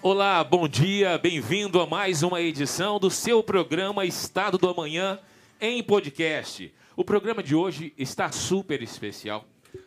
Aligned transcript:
Olá, 0.00 0.44
bom 0.44 0.68
dia, 0.68 1.18
bem-vindo 1.18 1.80
a 1.80 1.86
mais 1.86 2.22
uma 2.22 2.40
edição 2.40 3.00
do 3.00 3.10
seu 3.10 3.42
programa 3.42 4.04
Estado 4.04 4.56
do 4.56 4.68
Amanhã 4.68 5.18
em 5.60 5.82
podcast. 5.82 6.72
O 6.94 7.04
programa 7.04 7.42
de 7.42 7.56
hoje 7.56 7.92
está 7.98 8.30
super 8.30 8.80
especial 8.80 9.44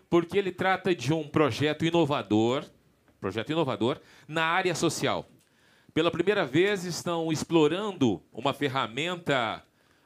porque 0.10 0.38
ele 0.38 0.52
trata 0.52 0.94
de 0.94 1.14
um 1.14 1.26
projeto 1.26 1.86
inovador, 1.86 2.66
projeto 3.22 3.54
inovador 3.54 4.02
na 4.28 4.44
área 4.44 4.76
social. 4.76 5.30
Pela 5.94 6.12
primeira 6.12 6.46
vez 6.46 6.84
estão 6.84 7.32
explorando 7.32 8.22
uma 8.34 8.54
ferramenta 8.54 9.64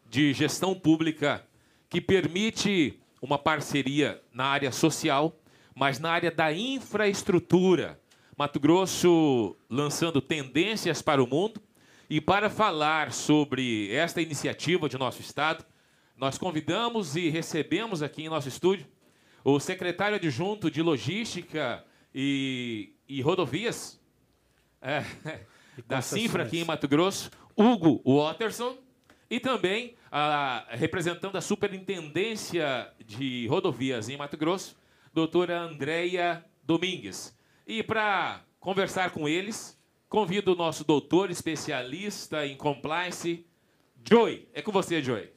de 0.07 0.33
gestão 0.33 0.75
pública 0.75 1.43
que 1.89 1.99
permite 1.99 2.99
uma 3.19 3.39
parceria 3.39 4.21
na 4.31 4.45
área 4.45 4.71
social, 4.71 5.35
mas 5.73 5.97
na 5.97 6.11
área 6.11 6.29
da 6.29 6.53
infraestrutura 6.53 7.99
Mato 8.37 8.59
Grosso 8.59 9.55
lançando 9.69 10.21
tendências 10.21 11.01
para 11.01 11.23
o 11.23 11.27
mundo. 11.27 11.61
E 12.09 12.19
para 12.19 12.49
falar 12.49 13.13
sobre 13.13 13.91
esta 13.91 14.21
iniciativa 14.21 14.89
de 14.89 14.97
nosso 14.97 15.21
Estado, 15.21 15.65
nós 16.17 16.37
convidamos 16.37 17.15
e 17.15 17.29
recebemos 17.29 18.03
aqui 18.03 18.23
em 18.23 18.29
nosso 18.29 18.47
estúdio 18.47 18.85
o 19.43 19.59
secretário 19.59 20.17
adjunto 20.17 20.69
de 20.69 20.81
Logística 20.81 21.83
e, 22.13 22.93
e 23.07 23.21
Rodovias 23.21 23.99
é, 24.81 25.03
da 25.87 26.01
Cifra 26.01 26.43
aqui 26.43 26.59
em 26.59 26.65
Mato 26.65 26.87
Grosso, 26.87 27.31
Hugo 27.55 28.01
Watterson, 28.05 28.77
e 29.29 29.39
também 29.39 29.95
a, 30.11 30.65
representando 30.69 31.37
a 31.37 31.41
Superintendência 31.41 32.91
de 33.03 33.47
Rodovias 33.47 34.09
em 34.09 34.17
Mato 34.17 34.37
Grosso, 34.37 34.77
doutora 35.13 35.59
Andréia 35.61 36.45
Domingues. 36.63 37.35
E 37.67 37.81
para 37.81 38.43
conversar 38.59 39.09
com 39.09 39.27
eles, 39.27 39.75
convido 40.07 40.53
o 40.53 40.55
nosso 40.55 40.83
doutor 40.83 41.31
especialista 41.31 42.45
em 42.45 42.55
compliance, 42.55 43.43
Joy. 44.07 44.47
É 44.53 44.61
com 44.61 44.71
você, 44.71 45.01
Joy. 45.01 45.31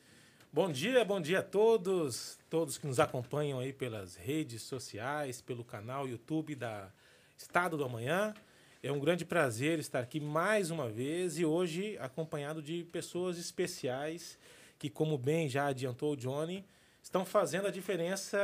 Bom 0.52 0.70
dia, 0.70 1.02
bom 1.06 1.22
dia 1.22 1.38
a 1.38 1.42
todos, 1.42 2.38
todos 2.50 2.76
que 2.76 2.86
nos 2.86 3.00
acompanham 3.00 3.58
aí 3.58 3.72
pelas 3.72 4.14
redes 4.14 4.60
sociais, 4.60 5.40
pelo 5.40 5.64
canal 5.64 6.06
YouTube 6.06 6.54
da 6.54 6.92
Estado 7.34 7.78
do 7.78 7.84
Amanhã. 7.84 8.34
É 8.82 8.92
um 8.92 9.00
grande 9.00 9.24
prazer 9.24 9.78
estar 9.78 10.00
aqui 10.00 10.20
mais 10.20 10.70
uma 10.70 10.86
vez 10.86 11.38
e 11.38 11.46
hoje 11.46 11.96
acompanhado 11.98 12.60
de 12.60 12.84
pessoas 12.92 13.38
especiais 13.38 14.38
que, 14.78 14.90
como 14.90 15.16
bem 15.16 15.48
já 15.48 15.68
adiantou 15.68 16.12
o 16.12 16.16
Johnny, 16.16 16.62
estão 17.02 17.24
fazendo 17.24 17.68
a 17.68 17.70
diferença 17.70 18.38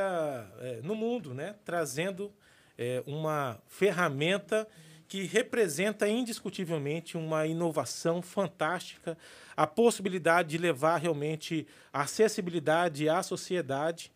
é, 0.60 0.80
no 0.82 0.94
mundo, 0.94 1.34
né? 1.34 1.56
Trazendo 1.66 2.32
é, 2.78 3.02
uma 3.06 3.60
ferramenta 3.66 4.66
que 5.06 5.24
representa 5.24 6.08
indiscutivelmente 6.08 7.16
uma 7.16 7.46
inovação 7.46 8.20
fantástica, 8.20 9.16
a 9.56 9.66
possibilidade 9.66 10.50
de 10.50 10.58
levar 10.58 10.96
realmente 10.96 11.66
acessibilidade 11.92 13.08
à 13.08 13.22
sociedade 13.22 14.10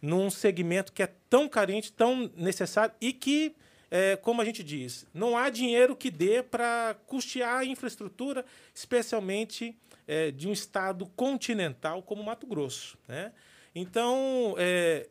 num 0.00 0.30
segmento 0.30 0.92
que 0.92 1.02
é 1.02 1.08
tão 1.30 1.48
carente, 1.48 1.92
tão 1.92 2.30
necessário 2.36 2.94
e 3.00 3.12
que, 3.12 3.56
é, 3.90 4.16
como 4.16 4.42
a 4.42 4.44
gente 4.44 4.62
diz, 4.62 5.06
não 5.14 5.36
há 5.36 5.48
dinheiro 5.48 5.96
que 5.96 6.10
dê 6.10 6.42
para 6.42 6.94
custear 7.06 7.60
a 7.60 7.64
infraestrutura, 7.64 8.44
especialmente 8.74 9.76
é, 10.06 10.30
de 10.30 10.46
um 10.46 10.52
estado 10.52 11.06
continental 11.16 12.02
como 12.02 12.22
Mato 12.22 12.46
Grosso. 12.46 12.98
Né? 13.08 13.32
Então, 13.74 14.54
é, 14.58 15.08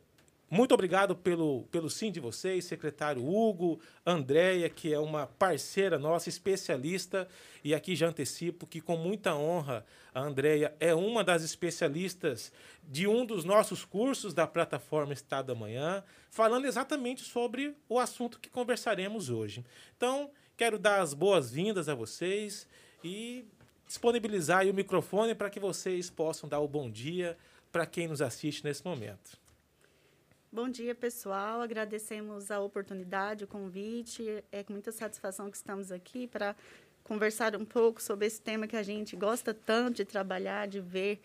muito 0.54 0.72
obrigado 0.72 1.16
pelo, 1.16 1.64
pelo 1.64 1.90
sim 1.90 2.12
de 2.12 2.20
vocês, 2.20 2.64
secretário 2.64 3.26
Hugo, 3.26 3.80
Andréia, 4.06 4.70
que 4.70 4.94
é 4.94 4.98
uma 5.00 5.26
parceira 5.26 5.98
nossa, 5.98 6.28
especialista, 6.28 7.26
e 7.64 7.74
aqui 7.74 7.96
já 7.96 8.06
antecipo 8.06 8.64
que, 8.64 8.80
com 8.80 8.96
muita 8.96 9.34
honra, 9.34 9.84
a 10.14 10.20
Andréia 10.20 10.72
é 10.78 10.94
uma 10.94 11.24
das 11.24 11.42
especialistas 11.42 12.52
de 12.84 13.04
um 13.08 13.26
dos 13.26 13.44
nossos 13.44 13.84
cursos 13.84 14.32
da 14.32 14.46
plataforma 14.46 15.12
Estado 15.12 15.50
Amanhã, 15.50 16.04
falando 16.30 16.66
exatamente 16.66 17.22
sobre 17.22 17.76
o 17.88 17.98
assunto 17.98 18.38
que 18.38 18.48
conversaremos 18.48 19.30
hoje. 19.30 19.64
Então, 19.96 20.30
quero 20.56 20.78
dar 20.78 21.00
as 21.00 21.14
boas-vindas 21.14 21.88
a 21.88 21.96
vocês 21.96 22.68
e 23.02 23.44
disponibilizar 23.88 24.64
o 24.68 24.72
microfone 24.72 25.34
para 25.34 25.50
que 25.50 25.58
vocês 25.58 26.08
possam 26.08 26.48
dar 26.48 26.60
o 26.60 26.68
bom 26.68 26.88
dia 26.88 27.36
para 27.72 27.86
quem 27.86 28.06
nos 28.06 28.22
assiste 28.22 28.62
nesse 28.62 28.84
momento. 28.84 29.43
Bom 30.54 30.68
dia, 30.68 30.94
pessoal. 30.94 31.60
Agradecemos 31.62 32.48
a 32.48 32.60
oportunidade, 32.60 33.42
o 33.42 33.46
convite. 33.48 34.44
É 34.52 34.62
com 34.62 34.72
muita 34.72 34.92
satisfação 34.92 35.50
que 35.50 35.56
estamos 35.56 35.90
aqui 35.90 36.28
para 36.28 36.54
conversar 37.02 37.56
um 37.56 37.64
pouco 37.64 38.00
sobre 38.00 38.28
esse 38.28 38.40
tema 38.40 38.68
que 38.68 38.76
a 38.76 38.82
gente 38.84 39.16
gosta 39.16 39.52
tanto 39.52 39.96
de 39.96 40.04
trabalhar, 40.04 40.68
de 40.68 40.78
ver 40.78 41.20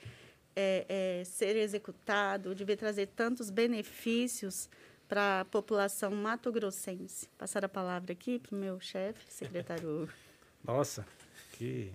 é, 0.55 1.19
é, 1.19 1.23
ser 1.25 1.55
executado, 1.57 2.55
de 2.55 2.65
ver 2.65 2.75
trazer 2.75 3.05
tantos 3.05 3.51
benefícios 3.51 4.67
para 5.07 5.41
a 5.41 5.45
população 5.45 6.09
mato-grossense. 6.09 7.27
Passar 7.37 7.63
a 7.63 7.69
palavra 7.69 8.13
aqui 8.13 8.39
para 8.39 8.55
o 8.55 8.59
meu 8.59 8.79
chefe, 8.79 9.31
secretário. 9.31 10.09
Nossa, 10.65 11.05
que, 11.51 11.93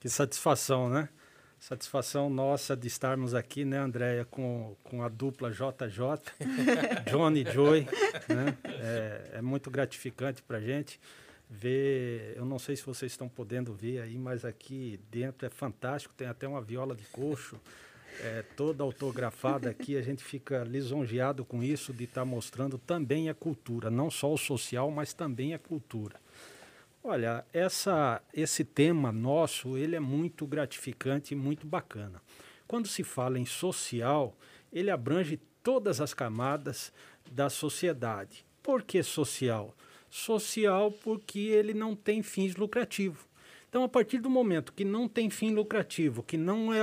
que 0.00 0.08
satisfação, 0.08 0.88
né? 0.88 1.08
Satisfação 1.62 2.28
nossa 2.28 2.76
de 2.76 2.88
estarmos 2.88 3.36
aqui, 3.36 3.64
né, 3.64 3.78
Andréia, 3.78 4.24
com, 4.24 4.74
com 4.82 5.00
a 5.00 5.08
dupla 5.08 5.48
JJ, 5.48 6.34
Johnny 7.08 7.44
e 7.44 7.52
Joy. 7.52 7.86
Né? 8.28 8.58
É, 8.64 9.30
é 9.34 9.40
muito 9.40 9.70
gratificante 9.70 10.42
para 10.42 10.58
a 10.58 10.60
gente 10.60 10.98
ver. 11.48 12.34
Eu 12.36 12.44
não 12.44 12.58
sei 12.58 12.74
se 12.74 12.84
vocês 12.84 13.12
estão 13.12 13.28
podendo 13.28 13.72
ver 13.72 14.00
aí, 14.00 14.18
mas 14.18 14.44
aqui 14.44 14.98
dentro 15.08 15.46
é 15.46 15.50
fantástico. 15.50 16.12
Tem 16.16 16.26
até 16.26 16.48
uma 16.48 16.60
viola 16.60 16.96
de 16.96 17.04
coxo, 17.04 17.60
é, 18.22 18.42
toda 18.56 18.82
autografada 18.82 19.70
aqui. 19.70 19.96
A 19.96 20.02
gente 20.02 20.24
fica 20.24 20.64
lisonjeado 20.64 21.44
com 21.44 21.62
isso, 21.62 21.92
de 21.92 22.02
estar 22.02 22.22
tá 22.22 22.24
mostrando 22.24 22.76
também 22.76 23.28
a 23.28 23.34
cultura, 23.34 23.88
não 23.88 24.10
só 24.10 24.34
o 24.34 24.36
social, 24.36 24.90
mas 24.90 25.14
também 25.14 25.54
a 25.54 25.60
cultura. 25.60 26.21
Olha, 27.04 27.44
essa, 27.52 28.22
esse 28.32 28.64
tema 28.64 29.10
nosso, 29.10 29.76
ele 29.76 29.96
é 29.96 30.00
muito 30.00 30.46
gratificante 30.46 31.34
e 31.34 31.36
muito 31.36 31.66
bacana. 31.66 32.22
Quando 32.68 32.86
se 32.86 33.02
fala 33.02 33.38
em 33.38 33.44
social, 33.44 34.36
ele 34.72 34.90
abrange 34.90 35.40
todas 35.62 36.00
as 36.00 36.14
camadas 36.14 36.92
da 37.30 37.50
sociedade. 37.50 38.46
Por 38.62 38.82
que 38.82 39.02
social? 39.02 39.74
Social 40.08 40.92
porque 40.92 41.40
ele 41.40 41.74
não 41.74 41.96
tem 41.96 42.22
fins 42.22 42.54
lucrativos. 42.54 43.20
Então, 43.68 43.82
a 43.82 43.88
partir 43.88 44.18
do 44.18 44.30
momento 44.30 44.72
que 44.72 44.84
não 44.84 45.08
tem 45.08 45.30
fim 45.30 45.52
lucrativo, 45.52 46.22
que 46.22 46.36
não 46.36 46.72
é 46.72 46.82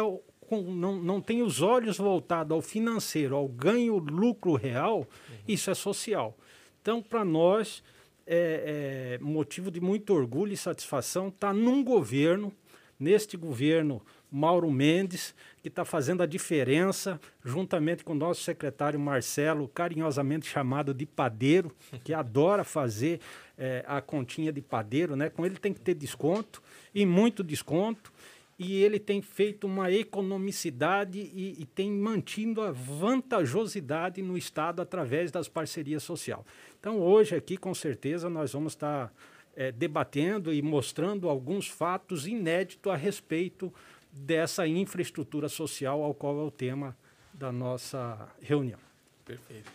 não, 0.52 0.96
não 0.96 1.22
tem 1.22 1.44
os 1.44 1.62
olhos 1.62 1.98
voltados 1.98 2.52
ao 2.52 2.62
financeiro, 2.62 3.36
ao 3.36 3.48
ganho 3.48 3.98
lucro 4.00 4.56
real, 4.56 5.00
uhum. 5.00 5.36
isso 5.48 5.70
é 5.70 5.76
social. 5.76 6.36
Então, 6.82 7.04
para 7.04 7.24
nós, 7.24 7.84
é, 8.30 9.18
é 9.18 9.24
motivo 9.24 9.72
de 9.72 9.82
muito 9.82 10.14
orgulho 10.14 10.54
e 10.54 10.58
satisfação 10.58 11.30
estar 11.30 11.48
tá 11.48 11.54
num 11.54 11.84
governo, 11.84 12.54
neste 13.00 13.36
governo 13.36 14.02
Mauro 14.32 14.70
Mendes, 14.70 15.34
que 15.62 15.70
está 15.70 15.84
fazendo 15.84 16.22
a 16.22 16.26
diferença, 16.26 17.20
juntamente 17.44 18.04
com 18.04 18.14
o 18.14 18.16
nosso 18.16 18.44
secretário 18.44 19.00
Marcelo, 19.00 19.68
carinhosamente 19.68 20.48
chamado 20.48 20.94
de 20.94 21.06
padeiro, 21.06 21.72
que 22.04 22.14
adora 22.14 22.64
fazer 22.64 23.20
é, 23.58 23.84
a 23.88 24.00
continha 24.02 24.52
de 24.52 24.62
padeiro, 24.62 25.16
né? 25.16 25.30
Com 25.30 25.46
ele 25.46 25.58
tem 25.58 25.74
que 25.74 25.82
ter 25.82 25.96
desconto 25.96 26.62
e 26.94 27.06
muito 27.06 27.44
desconto 27.44 28.14
e 28.60 28.84
ele 28.84 29.00
tem 29.00 29.22
feito 29.22 29.66
uma 29.66 29.90
economicidade 29.90 31.18
e, 31.18 31.56
e, 31.58 31.66
tem 31.66 31.90
mantido 31.90 32.62
a 32.62 32.72
vantajosidade 32.72 34.22
no 34.22 34.38
Estado 34.38 34.82
através 34.82 35.32
das 35.32 35.48
parcerias 35.48 36.04
sociais. 36.04 36.44
Então, 36.78 37.00
hoje 37.00 37.38
aqui, 37.38 37.56
com 37.56 37.74
certeza, 37.74 38.30
nós 38.30 38.52
vamos 38.52 38.74
estar 38.74 39.14
é, 39.56 39.72
debatendo 39.72 40.54
e 40.54 40.62
mostrando 40.62 41.30
alguns 41.30 41.70
fatos 41.70 42.28
inéditos 42.28 42.92
a 42.92 42.98
respeito 42.98 43.74
dessa 44.12 44.68
infraestrutura 44.68 45.48
social, 45.48 46.04
ao 46.04 46.14
qual 46.14 46.38
é 46.42 46.44
o 46.44 46.52
tema 46.52 46.98
da 47.34 47.54
nossa 47.54 48.28
reunião. 48.42 48.80
Perfeito. 49.24 49.72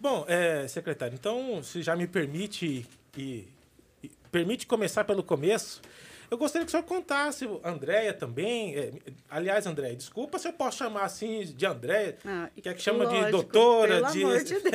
Bom, 0.00 0.24
é, 0.26 0.66
secretário, 0.66 1.14
então, 1.14 1.62
se 1.62 1.80
já 1.80 1.94
me 1.94 2.08
permite 2.08 2.84
e, 3.16 3.46
e 4.02 4.10
permite 4.32 4.66
começar 4.66 5.04
pelo 5.04 5.22
começo, 5.22 5.80
eu 6.30 6.38
gostaria 6.38 6.64
que 6.64 6.68
o 6.68 6.70
senhor 6.70 6.84
contasse, 6.84 7.48
Andréia 7.64 8.12
também. 8.12 8.76
É, 8.76 8.92
aliás, 9.28 9.66
Andréia, 9.66 9.96
desculpa 9.96 10.38
se 10.38 10.46
eu 10.46 10.52
posso 10.52 10.78
chamar 10.78 11.04
assim 11.04 11.42
de 11.44 11.66
Andréia, 11.66 12.16
ah, 12.24 12.48
que 12.54 12.68
é 12.68 12.74
que 12.74 12.80
chama 12.80 13.04
lógico, 13.04 13.24
de 13.24 13.30
doutora. 13.32 13.94
Pelo 13.96 14.12
de... 14.12 14.24
Amor 14.24 14.44
de 14.44 14.54
Deus. 14.60 14.74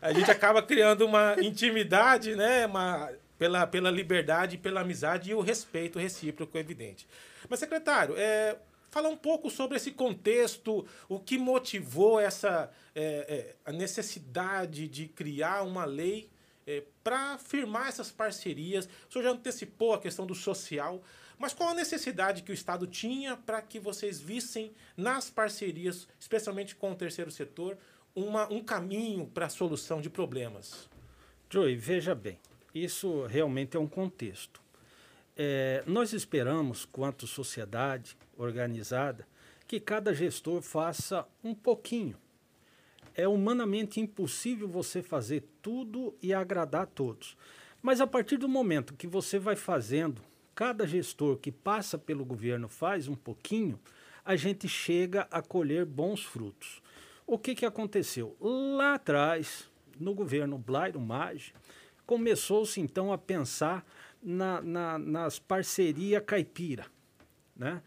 a 0.00 0.12
gente 0.12 0.30
acaba 0.30 0.62
criando 0.62 1.06
uma 1.06 1.36
intimidade, 1.40 2.36
né? 2.36 2.66
Uma, 2.66 3.10
pela, 3.38 3.66
pela 3.66 3.90
liberdade, 3.90 4.58
pela 4.58 4.82
amizade 4.82 5.30
e 5.30 5.34
o 5.34 5.40
respeito 5.40 5.98
recíproco 5.98 6.58
evidente. 6.58 7.08
Mas, 7.48 7.58
secretário, 7.58 8.14
é, 8.16 8.56
falar 8.90 9.08
um 9.08 9.16
pouco 9.16 9.50
sobre 9.50 9.78
esse 9.78 9.90
contexto, 9.90 10.86
o 11.08 11.18
que 11.18 11.38
motivou 11.38 12.20
essa 12.20 12.70
é, 12.94 13.02
é, 13.02 13.54
a 13.64 13.72
necessidade 13.72 14.86
de 14.86 15.06
criar 15.08 15.62
uma 15.62 15.86
lei 15.86 16.30
é, 16.66 16.82
para 17.02 17.38
firmar 17.38 17.88
essas 17.88 18.10
parcerias? 18.10 18.88
O 19.08 19.12
senhor 19.12 19.24
já 19.24 19.30
antecipou 19.30 19.94
a 19.94 20.00
questão 20.00 20.26
do 20.26 20.34
social, 20.34 21.02
mas 21.38 21.52
qual 21.52 21.70
a 21.70 21.74
necessidade 21.74 22.42
que 22.42 22.52
o 22.52 22.54
Estado 22.54 22.86
tinha 22.86 23.36
para 23.36 23.60
que 23.60 23.80
vocês 23.80 24.20
vissem 24.20 24.72
nas 24.96 25.28
parcerias, 25.28 26.06
especialmente 26.18 26.76
com 26.76 26.92
o 26.92 26.94
terceiro 26.94 27.30
setor, 27.30 27.76
uma, 28.14 28.52
um 28.52 28.62
caminho 28.62 29.26
para 29.26 29.46
a 29.46 29.50
solução 29.50 30.00
de 30.00 30.08
problemas? 30.08 30.88
Joey, 31.50 31.76
veja 31.76 32.14
bem, 32.14 32.38
isso 32.74 33.26
realmente 33.26 33.76
é 33.76 33.80
um 33.80 33.86
contexto. 33.88 34.60
É, 35.36 35.82
nós 35.86 36.12
esperamos, 36.12 36.84
quanto 36.84 37.26
sociedade 37.26 38.16
organizada, 38.36 39.26
que 39.66 39.80
cada 39.80 40.14
gestor 40.14 40.60
faça 40.60 41.26
um 41.42 41.54
pouquinho. 41.54 42.16
É 43.14 43.28
humanamente 43.28 44.00
impossível 44.00 44.68
você 44.68 45.02
fazer 45.02 45.44
tudo 45.60 46.14
e 46.22 46.32
agradar 46.32 46.82
a 46.82 46.86
todos. 46.86 47.36
Mas 47.82 48.00
a 48.00 48.06
partir 48.06 48.36
do 48.36 48.48
momento 48.48 48.94
que 48.94 49.06
você 49.06 49.38
vai 49.38 49.56
fazendo, 49.56 50.22
cada 50.54 50.86
gestor 50.86 51.36
que 51.36 51.50
passa 51.50 51.98
pelo 51.98 52.24
governo 52.24 52.68
faz 52.68 53.08
um 53.08 53.14
pouquinho, 53.14 53.78
a 54.24 54.36
gente 54.36 54.68
chega 54.68 55.26
a 55.30 55.42
colher 55.42 55.84
bons 55.84 56.22
frutos. 56.22 56.80
O 57.26 57.38
que, 57.38 57.54
que 57.54 57.66
aconteceu? 57.66 58.36
Lá 58.40 58.94
atrás, 58.94 59.68
no 59.98 60.14
governo 60.14 60.58
Blairo 60.58 61.00
Maggi, 61.00 61.52
começou-se 62.06 62.80
então 62.80 63.12
a 63.12 63.18
pensar 63.18 63.84
na, 64.22 64.60
na, 64.60 64.98
nas 64.98 65.38
parcerias 65.38 66.22
caipira. 66.24 66.86
Né? 67.56 67.82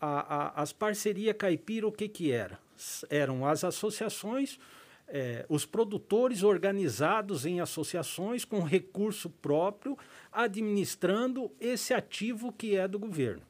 A, 0.00 0.36
a, 0.36 0.62
as 0.62 0.72
parcerias 0.72 1.36
caipira, 1.36 1.86
o 1.86 1.92
que, 1.92 2.08
que 2.08 2.32
era? 2.32 2.58
Eram 3.08 3.46
as 3.46 3.64
associações, 3.64 4.58
é, 5.08 5.44
os 5.48 5.66
produtores 5.66 6.42
organizados 6.42 7.44
em 7.44 7.60
associações 7.60 8.44
com 8.44 8.62
recurso 8.62 9.28
próprio, 9.28 9.96
administrando 10.32 11.50
esse 11.60 11.92
ativo 11.92 12.52
que 12.52 12.76
é 12.76 12.88
do 12.88 12.98
governo. 12.98 13.42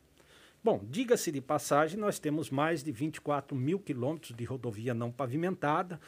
Bom, 0.62 0.80
diga-se 0.88 1.30
de 1.30 1.42
passagem, 1.42 1.98
nós 1.98 2.18
temos 2.18 2.48
mais 2.48 2.82
de 2.82 2.90
24 2.90 3.54
mil 3.54 3.78
quilômetros 3.78 4.34
de 4.34 4.44
rodovia 4.44 4.94
não 4.94 5.12
pavimentada, 5.12 6.00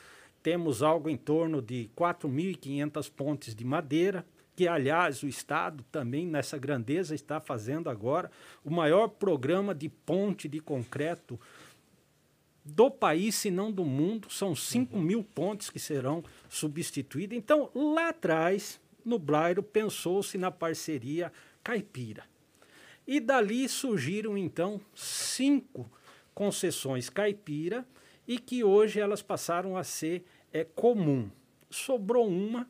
temos 0.43 0.83
algo 0.83 1.11
em 1.11 1.17
torno 1.17 1.61
de 1.61 1.91
4.500 1.95 3.11
pontes 3.11 3.55
de 3.55 3.65
madeira, 3.65 4.25
que, 4.57 4.67
aliás, 4.67 5.23
o 5.23 5.29
Estado 5.29 5.85
também, 5.93 6.27
nessa 6.27 6.57
grandeza, 6.57 7.15
está 7.15 7.39
fazendo 7.39 7.91
agora 7.91 8.31
o 8.65 8.71
maior 8.71 9.09
programa 9.09 9.75
de 9.75 9.91
ponte 9.91 10.49
de 10.49 10.61
concreto 10.61 11.39
do 12.67 12.91
país, 12.91 13.37
se 13.37 13.51
não 13.51 13.71
do 13.71 13.85
mundo. 13.85 14.29
São 14.31 14.55
5 14.55 14.97
uhum. 14.97 15.03
mil 15.03 15.23
pontes 15.23 15.71
que 15.71 15.79
serão 15.79 16.25
substituídas. 16.49 17.39
Então, 17.39 17.71
lá 17.75 18.09
atrás, 18.09 18.81
no 19.05 19.19
Blairo, 19.19 19.63
pensou-se 19.63 20.37
na 20.37 20.51
parceria 20.51 21.33
caipira. 21.63 22.25
E 23.07 23.21
dali 23.21 23.69
surgiram, 23.69 24.37
então, 24.37 24.81
cinco 24.95 25.89
concessões 26.35 27.09
caipira 27.09 27.87
e 28.27 28.37
que 28.39 28.65
hoje 28.65 28.99
elas 28.99 29.23
passaram 29.23 29.77
a 29.77 29.85
ser 29.85 30.25
é, 30.53 30.65
comum. 30.65 31.31
Sobrou 31.71 32.27
uma 32.27 32.69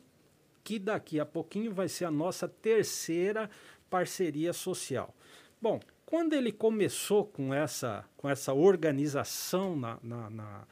que 0.63 0.77
daqui 0.77 1.19
a 1.19 1.25
pouquinho 1.25 1.73
vai 1.73 1.87
ser 1.87 2.05
a 2.05 2.11
nossa 2.11 2.47
terceira 2.47 3.49
parceria 3.89 4.53
social. 4.53 5.15
Bom, 5.59 5.79
quando 6.07 6.31
ele 6.33 6.53
começou 6.53 7.25
com 7.25 7.53
essa, 7.53 8.05
com 8.15 8.29
essa 8.29 8.53
organização 8.53 9.75
na, 9.75 9.99
na, 10.01 10.29
na 10.29 10.63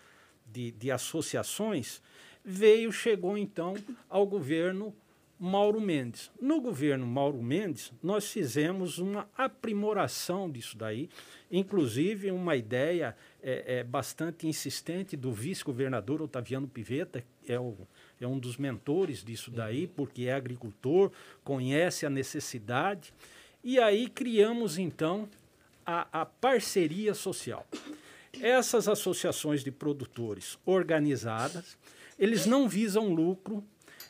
de, 0.49 0.71
de 0.71 0.89
associações, 0.89 2.01
veio, 2.43 2.89
chegou 2.89 3.37
então 3.37 3.75
ao 4.09 4.25
governo 4.25 4.95
Mauro 5.37 5.81
Mendes. 5.81 6.31
No 6.41 6.61
governo 6.61 7.05
Mauro 7.05 7.43
Mendes, 7.43 7.91
nós 8.01 8.31
fizemos 8.31 8.97
uma 8.97 9.27
aprimoração 9.37 10.49
disso 10.49 10.77
daí, 10.77 11.09
inclusive 11.51 12.31
uma 12.31 12.55
ideia 12.55 13.13
é, 13.43 13.79
é 13.79 13.83
bastante 13.83 14.47
insistente 14.47 15.17
do 15.17 15.33
vice-governador 15.33 16.21
Otaviano 16.21 16.65
Piveta, 16.65 17.21
que 17.43 17.51
é 17.51 17.59
o 17.59 17.75
é 18.21 18.25
um 18.25 18.39
dos 18.39 18.55
mentores 18.55 19.21
disso 19.21 19.51
daí, 19.51 19.87
porque 19.87 20.23
é 20.23 20.33
agricultor, 20.33 21.11
conhece 21.43 22.05
a 22.05 22.09
necessidade. 22.09 23.13
E 23.67 23.79
aí 23.79 24.07
criamos, 24.07 24.77
então, 24.77 25.27
a, 25.83 26.21
a 26.21 26.23
parceria 26.23 27.15
social. 27.15 27.65
Essas 28.39 28.87
associações 28.87 29.63
de 29.63 29.71
produtores 29.71 30.59
organizadas, 30.63 31.75
eles 32.19 32.45
não 32.45 32.69
visam 32.69 33.11
lucro, 33.11 33.63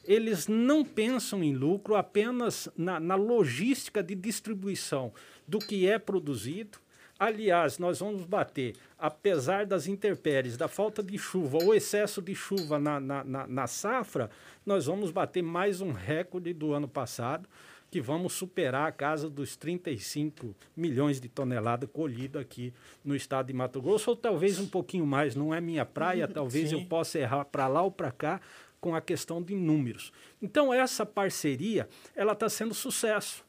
eles 0.03 0.49
não 0.49 0.83
pensam 0.83 1.41
em 1.41 1.55
lucro 1.55 1.95
apenas 1.95 2.67
na, 2.75 2.99
na 2.99 3.15
logística 3.15 4.03
de 4.03 4.13
distribuição 4.13 5.13
do 5.47 5.59
que 5.59 5.87
é 5.87 5.97
produzido, 5.97 6.77
Aliás, 7.17 7.79
nós 7.79 7.99
vamos 7.99 8.25
bater, 8.25 8.75
apesar 8.99 9.65
das 9.65 9.87
intempéries, 9.87 10.57
da 10.57 10.67
falta 10.67 11.01
de 11.01 11.17
chuva 11.17 11.57
ou 11.63 11.73
excesso 11.73 12.21
de 12.21 12.35
chuva 12.35 12.77
na, 12.77 12.99
na, 12.99 13.23
na, 13.23 13.47
na 13.47 13.67
safra, 13.67 14.29
nós 14.65 14.87
vamos 14.87 15.11
bater 15.11 15.41
mais 15.41 15.79
um 15.79 15.93
recorde 15.93 16.53
do 16.53 16.73
ano 16.73 16.89
passado, 16.89 17.47
que 17.89 18.01
vamos 18.01 18.33
superar 18.33 18.87
a 18.87 18.91
casa 18.91 19.29
dos 19.29 19.55
35 19.55 20.55
milhões 20.75 21.19
de 21.19 21.29
toneladas 21.29 21.89
colhidas 21.91 22.41
aqui 22.41 22.73
no 23.03 23.15
estado 23.15 23.47
de 23.47 23.53
Mato 23.53 23.81
Grosso, 23.81 24.09
ou 24.09 24.15
talvez 24.15 24.59
um 24.59 24.67
pouquinho 24.67 25.05
mais, 25.05 25.35
não 25.35 25.53
é 25.53 25.61
minha 25.61 25.85
praia, 25.85 26.27
talvez 26.29 26.69
Sim. 26.69 26.79
eu 26.81 26.85
possa 26.85 27.19
errar 27.19 27.45
para 27.45 27.67
lá 27.67 27.81
ou 27.81 27.91
para 27.91 28.11
cá 28.11 28.41
com 28.81 28.93
a 28.93 29.01
questão 29.01 29.41
de 29.41 29.55
números. 29.55 30.11
Então 30.41 30.73
essa 30.73 31.05
parceria, 31.05 31.87
ela 32.15 32.33
está 32.33 32.49
sendo 32.49 32.73
sucesso. 32.73 33.43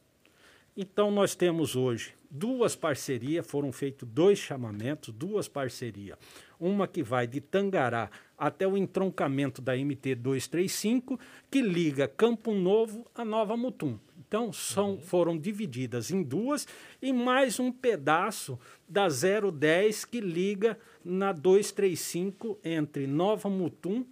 Então 0.76 1.10
nós 1.10 1.34
temos 1.34 1.74
hoje 1.74 2.14
duas 2.30 2.76
parcerias, 2.76 3.46
foram 3.46 3.72
feitos 3.72 4.08
dois 4.08 4.38
chamamentos, 4.38 5.12
duas 5.12 5.48
parcerias. 5.48 6.18
Uma 6.58 6.86
que 6.86 7.02
vai 7.02 7.26
de 7.26 7.40
Tangará 7.40 8.10
até 8.36 8.66
o 8.66 8.76
entroncamento 8.76 9.62
da 9.62 9.74
MT 9.74 10.14
235, 10.16 11.18
que 11.50 11.62
liga 11.62 12.06
Campo 12.06 12.52
Novo 12.52 13.06
a 13.14 13.25
Nova 13.25 13.56
Mutum. 13.56 13.99
Então, 14.26 14.52
são, 14.52 14.92
uhum. 14.92 15.00
foram 15.00 15.38
divididas 15.38 16.11
em 16.11 16.23
duas 16.23 16.66
e 17.00 17.12
mais 17.12 17.61
um 17.61 17.71
pedaço 17.71 18.59
da 18.88 19.06
010 19.09 20.04
que 20.04 20.21
liga 20.21 20.78
na 21.04 21.33
235 21.33 22.59
entre 22.64 23.06
Nova 23.06 23.49
Mutum 23.49 24.04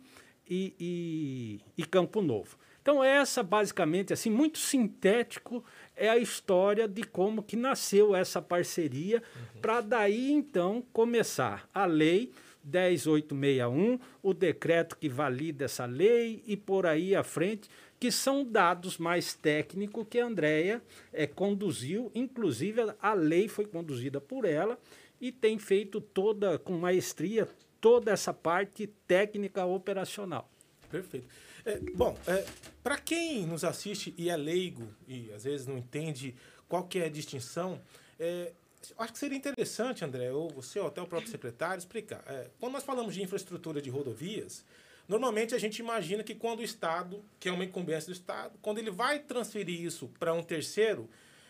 e, 0.49 0.75
e, 0.79 1.61
e 1.77 1.85
Campo 1.85 2.23
Novo. 2.23 2.57
Então, 2.81 3.03
essa 3.03 3.43
basicamente, 3.43 4.13
assim, 4.13 4.31
muito 4.31 4.59
sintético, 4.59 5.65
é 5.97 6.09
a 6.09 6.19
história 6.19 6.87
de 6.87 7.03
como 7.03 7.43
que 7.43 7.57
nasceu 7.57 8.15
essa 8.15 8.43
parceria, 8.43 9.23
uhum. 9.35 9.61
para 9.63 9.81
daí 9.81 10.31
então 10.31 10.85
começar 10.93 11.69
a 11.73 11.87
lei 11.87 12.31
10861, 12.63 13.99
o 14.23 14.35
decreto 14.35 14.97
que 14.97 15.09
valida 15.09 15.65
essa 15.65 15.85
lei 15.85 16.43
e 16.47 16.57
por 16.57 16.87
aí 16.87 17.15
à 17.15 17.23
frente, 17.23 17.69
que 17.99 18.11
são 18.11 18.45
dados 18.45 18.99
mais 18.99 19.35
técnicos 19.35 20.07
que 20.09 20.19
a 20.19 20.27
Andrea 20.27 20.83
é, 21.13 21.27
conduziu, 21.27 22.11
inclusive 22.15 22.81
a 23.01 23.15
lei 23.15 23.49
foi 23.49 23.67
conduzida 23.67 24.21
por 24.21 24.45
ela 24.45 24.79
e 25.21 25.33
tem 25.33 25.59
feito 25.59 26.01
toda, 26.01 26.59
com 26.59 26.75
maestria, 26.75 27.49
toda 27.81 28.11
essa 28.11 28.33
parte 28.33 28.87
técnica 29.07 29.65
operacional. 29.65 30.51
Perfeito. 30.91 31.27
É, 31.65 31.79
bom, 31.95 32.17
é, 32.27 32.45
para 32.83 32.99
quem 32.99 33.47
nos 33.47 33.65
assiste 33.65 34.15
e 34.19 34.29
é 34.29 34.37
leigo 34.37 34.87
e 35.09 35.33
às 35.33 35.45
vezes 35.45 35.67
não 35.67 35.79
entende 35.79 36.35
qual 36.69 36.85
que 36.85 36.99
é 36.99 37.07
a 37.07 37.09
distinção, 37.09 37.81
é, 38.19 38.53
acho 38.99 39.13
que 39.13 39.19
seria 39.19 39.39
interessante, 39.39 40.05
André, 40.05 40.31
ou 40.31 40.51
você 40.51 40.79
ou 40.79 40.89
até 40.89 41.01
o 41.01 41.07
próprio 41.07 41.31
secretário, 41.31 41.79
explicar. 41.79 42.23
É, 42.27 42.51
quando 42.61 42.75
nós 42.75 42.85
falamos 42.85 43.15
de 43.15 43.23
infraestrutura 43.23 43.81
de 43.81 43.89
rodovias, 43.89 44.65
normalmente 45.09 45.55
a 45.55 45.59
gente 45.59 45.79
imagina 45.79 46.23
que 46.23 46.35
quando 46.35 46.61
o 46.61 46.65
Estado, 46.65 47.25
que 47.39 47.49
é 47.49 47.53
uma 47.53 47.65
incumbência 47.65 48.07
do 48.07 48.13
Estado, 48.13 48.59
quando 48.63 48.79
ele 48.79 48.91
vai 48.91 49.19
transferir 49.19 49.81
isso 49.81 50.09
para 50.19 50.33
um 50.33 50.43
terceiro, 50.43 51.09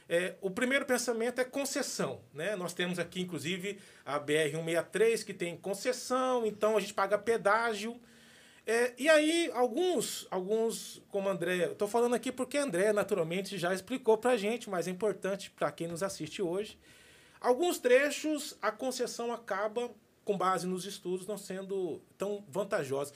é, 0.09 0.35
o 0.41 0.51
primeiro 0.51 0.85
pensamento 0.85 1.41
é 1.41 1.45
concessão. 1.45 2.21
Né? 2.33 2.57
Nós 2.57 2.75
temos 2.75 2.99
aqui, 2.99 3.21
inclusive, 3.21 3.79
a 4.05 4.21
BR-163, 4.21 5.25
que 5.25 5.33
tem 5.33 5.57
concessão, 5.57 6.45
então 6.47 6.77
a 6.77 6.81
gente 6.81 6.95
paga 6.95 7.17
pedágio 7.17 8.01
é, 8.67 8.95
e 8.97 9.11
aí, 9.11 9.51
alguns, 9.53 10.27
alguns 10.31 11.03
como 11.11 11.29
André, 11.29 11.71
estou 11.71 11.87
falando 11.87 12.15
aqui 12.15 12.33
porque 12.33 12.57
André, 12.57 12.95
naturalmente, 12.95 13.59
já 13.59 13.75
explicou 13.75 14.17
para 14.17 14.33
a 14.33 14.37
gente, 14.39 14.71
mas 14.71 14.89
é 14.89 14.91
importante 14.91 15.51
para 15.51 15.71
quem 15.71 15.87
nos 15.87 16.03
assiste 16.03 16.41
hoje. 16.41 16.79
Alguns 17.39 17.79
trechos, 17.79 18.57
a 18.63 18.73
concessão 18.73 19.33
acaba, 19.33 19.91
com 20.25 20.39
base 20.39 20.67
nos 20.67 20.87
estudos, 20.87 21.27
não 21.27 21.37
sendo 21.37 22.01
tão 22.17 22.43
vantajosa. 22.49 23.13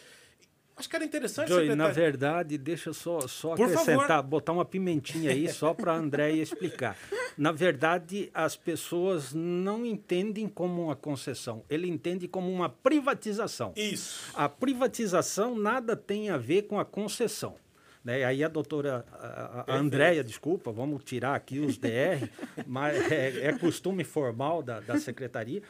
Acho 0.79 0.89
que 0.89 0.95
era 0.95 1.05
interessante. 1.05 1.49
Joey, 1.49 1.75
na 1.75 1.89
verdade, 1.89 2.57
deixa 2.57 2.91
eu 2.91 2.95
só, 2.95 3.27
só 3.27 3.55
acrescentar, 3.55 4.23
botar 4.23 4.53
uma 4.53 4.65
pimentinha 4.65 5.33
aí 5.33 5.49
só 5.49 5.75
para 5.75 5.93
a 5.93 5.97
Andréia 5.97 6.41
explicar. 6.41 6.97
Na 7.37 7.51
verdade, 7.51 8.31
as 8.33 8.55
pessoas 8.55 9.35
não 9.35 9.85
entendem 9.85 10.49
como 10.49 10.85
uma 10.85 10.95
concessão, 10.95 11.65
ele 11.69 11.89
entende 11.89 12.29
como 12.29 12.49
uma 12.51 12.69
privatização. 12.69 13.73
Isso. 13.75 14.31
A 14.35 14.49
privatização 14.49 15.59
nada 15.59 15.97
tem 15.97 16.31
a 16.31 16.37
ver 16.37 16.63
com 16.63 16.79
a 16.79 16.85
concessão. 16.85 17.57
Né? 18.05 18.25
Aí 18.25 18.45
a 18.45 18.49
doutora 18.49 19.05
a, 19.13 19.65
a 19.75 19.77
Andréia, 19.77 20.23
desculpa, 20.23 20.71
vamos 20.71 21.03
tirar 21.05 21.35
aqui 21.35 21.59
os 21.59 21.77
DR, 21.77 22.31
mas 22.67 23.11
é, 23.11 23.47
é, 23.49 23.59
costume 23.59 24.05
formal 24.05 24.63
da, 24.63 24.81
da 24.81 24.99
secretaria, 24.99 25.61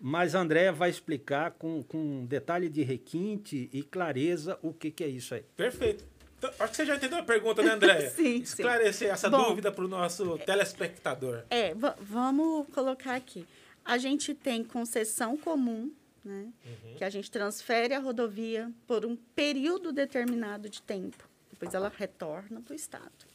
mas 0.00 0.34
a 0.34 0.40
Andréia 0.40 0.72
vai 0.72 0.90
explicar 0.90 1.52
com, 1.52 1.82
com 1.82 2.24
detalhe 2.26 2.68
de 2.68 2.82
requinte 2.82 3.68
e 3.72 3.82
clareza 3.82 4.58
o 4.62 4.72
que, 4.72 4.90
que 4.90 5.04
é 5.04 5.08
isso 5.08 5.34
aí. 5.34 5.44
Perfeito. 5.56 6.04
Então, 6.38 6.50
acho 6.60 6.70
que 6.70 6.76
você 6.76 6.86
já 6.86 6.96
entendeu 6.96 7.18
a 7.18 7.22
pergunta, 7.22 7.62
né, 7.62 7.72
Andréia? 7.72 8.10
sim, 8.14 8.36
Esclarecer 8.36 9.08
sim. 9.08 9.12
essa 9.12 9.28
Bom, 9.28 9.48
dúvida 9.48 9.72
para 9.72 9.84
o 9.84 9.88
nosso 9.88 10.38
telespectador. 10.38 11.42
É, 11.50 11.74
vamos 12.00 12.68
colocar 12.68 13.16
aqui. 13.16 13.44
A 13.84 13.98
gente 13.98 14.34
tem 14.34 14.62
concessão 14.62 15.36
comum, 15.36 15.92
né? 16.24 16.52
Uhum. 16.64 16.94
Que 16.96 17.04
a 17.04 17.10
gente 17.10 17.30
transfere 17.30 17.94
a 17.94 17.98
rodovia 17.98 18.70
por 18.86 19.04
um 19.04 19.16
período 19.16 19.92
determinado 19.92 20.68
de 20.68 20.80
tempo. 20.80 21.28
Depois 21.50 21.74
ela 21.74 21.90
retorna 21.94 22.60
para 22.60 22.72
o 22.72 22.76
Estado. 22.76 23.26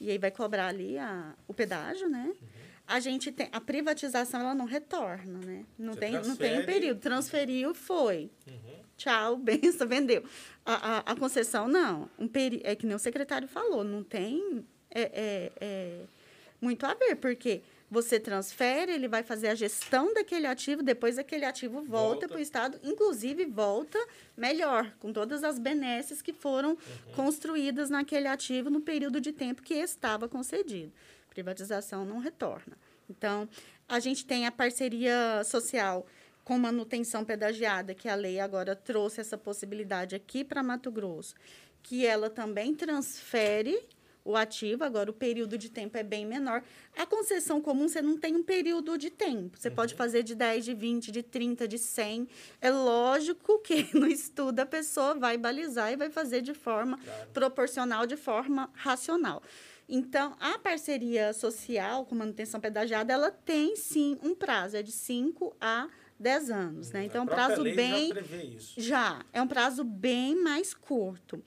E 0.00 0.10
aí 0.10 0.18
vai 0.18 0.30
cobrar 0.30 0.68
ali 0.68 0.98
a, 0.98 1.34
o 1.46 1.54
pedágio, 1.54 2.08
né? 2.08 2.32
Uhum. 2.40 2.69
A 2.90 3.00
gente 3.00 3.30
tem 3.30 3.48
a 3.52 3.60
privatização, 3.60 4.40
ela 4.40 4.54
não 4.54 4.64
retorna, 4.64 5.38
né? 5.38 5.64
Não 5.78 5.94
tem, 5.94 6.12
não 6.12 6.36
tem 6.36 6.60
um 6.60 6.66
período. 6.66 7.00
Transferiu, 7.00 7.72
foi. 7.72 8.30
Uhum. 8.46 8.80
Tchau, 8.96 9.36
benção, 9.38 9.86
vendeu. 9.86 10.24
A, 10.64 10.74
a, 10.74 10.98
a, 11.12 11.16
concessão, 11.16 11.68
não. 11.68 12.10
Um 12.18 12.26
peri, 12.26 12.60
é 12.64 12.74
que 12.74 12.86
nem 12.86 12.96
o 12.96 12.98
secretário 12.98 13.48
falou, 13.48 13.84
não 13.84 14.02
tem 14.02 14.64
é, 14.90 15.02
é, 15.02 15.52
é 15.60 16.00
muito 16.60 16.84
a 16.84 16.94
ver, 16.94 17.16
porque 17.16 17.62
você 17.90 18.20
transfere, 18.20 18.92
ele 18.92 19.08
vai 19.08 19.22
fazer 19.22 19.48
a 19.48 19.54
gestão 19.54 20.14
daquele 20.14 20.46
ativo, 20.46 20.82
depois 20.82 21.18
aquele 21.18 21.44
ativo 21.44 21.82
volta, 21.82 21.90
volta. 21.90 22.28
para 22.28 22.36
o 22.36 22.40
Estado, 22.40 22.78
inclusive 22.84 23.44
volta 23.46 23.98
melhor, 24.36 24.92
com 25.00 25.12
todas 25.12 25.42
as 25.42 25.58
benesses 25.58 26.22
que 26.22 26.32
foram 26.32 26.70
uhum. 26.70 27.12
construídas 27.16 27.90
naquele 27.90 28.28
ativo 28.28 28.70
no 28.70 28.80
período 28.80 29.20
de 29.20 29.32
tempo 29.32 29.62
que 29.62 29.74
estava 29.74 30.28
concedido. 30.28 30.92
Privatização 31.40 32.04
não 32.04 32.18
retorna. 32.18 32.76
Então, 33.08 33.48
a 33.88 33.98
gente 33.98 34.26
tem 34.26 34.46
a 34.46 34.52
parceria 34.52 35.42
social 35.42 36.06
com 36.44 36.58
manutenção 36.58 37.24
pedagiada, 37.24 37.94
que 37.94 38.10
a 38.10 38.14
lei 38.14 38.38
agora 38.38 38.76
trouxe 38.76 39.22
essa 39.22 39.38
possibilidade 39.38 40.14
aqui 40.14 40.44
para 40.44 40.62
Mato 40.62 40.90
Grosso, 40.90 41.34
que 41.82 42.04
ela 42.04 42.28
também 42.28 42.74
transfere 42.74 43.88
o 44.22 44.36
ativo, 44.36 44.84
agora 44.84 45.10
o 45.10 45.14
período 45.14 45.56
de 45.56 45.70
tempo 45.70 45.96
é 45.96 46.02
bem 46.02 46.26
menor. 46.26 46.62
A 46.94 47.06
concessão 47.06 47.60
comum, 47.60 47.88
você 47.88 48.02
não 48.02 48.18
tem 48.18 48.36
um 48.36 48.42
período 48.42 48.98
de 48.98 49.08
tempo. 49.08 49.58
Você 49.58 49.68
uhum. 49.68 49.74
pode 49.74 49.94
fazer 49.94 50.22
de 50.22 50.34
10, 50.34 50.66
de 50.66 50.74
20, 50.74 51.10
de 51.10 51.22
30, 51.22 51.66
de 51.66 51.78
100. 51.78 52.28
É 52.60 52.70
lógico 52.70 53.58
que 53.60 53.88
no 53.96 54.06
estudo 54.06 54.60
a 54.60 54.66
pessoa 54.66 55.14
vai 55.14 55.38
balizar 55.38 55.90
e 55.90 55.96
vai 55.96 56.10
fazer 56.10 56.42
de 56.42 56.52
forma 56.52 56.98
claro. 56.98 57.30
proporcional, 57.32 58.06
de 58.06 58.16
forma 58.16 58.70
racional. 58.74 59.42
Então, 59.92 60.36
a 60.38 60.56
parceria 60.56 61.32
social 61.32 62.06
com 62.06 62.14
manutenção 62.14 62.60
pedagiada, 62.60 63.12
ela 63.12 63.30
tem 63.32 63.74
sim 63.74 64.16
um 64.22 64.36
prazo, 64.36 64.76
é 64.76 64.82
de 64.82 64.92
5 64.92 65.56
a 65.60 65.88
10 66.18 66.50
anos, 66.50 66.92
né? 66.92 67.04
Então, 67.04 67.22
é 67.22 67.24
um 67.24 67.26
prazo 67.26 67.64
bem 67.64 68.12
já, 68.76 68.82
já 68.82 69.24
é 69.32 69.42
um 69.42 69.48
prazo 69.48 69.82
bem 69.82 70.36
mais 70.36 70.72
curto. 70.72 71.42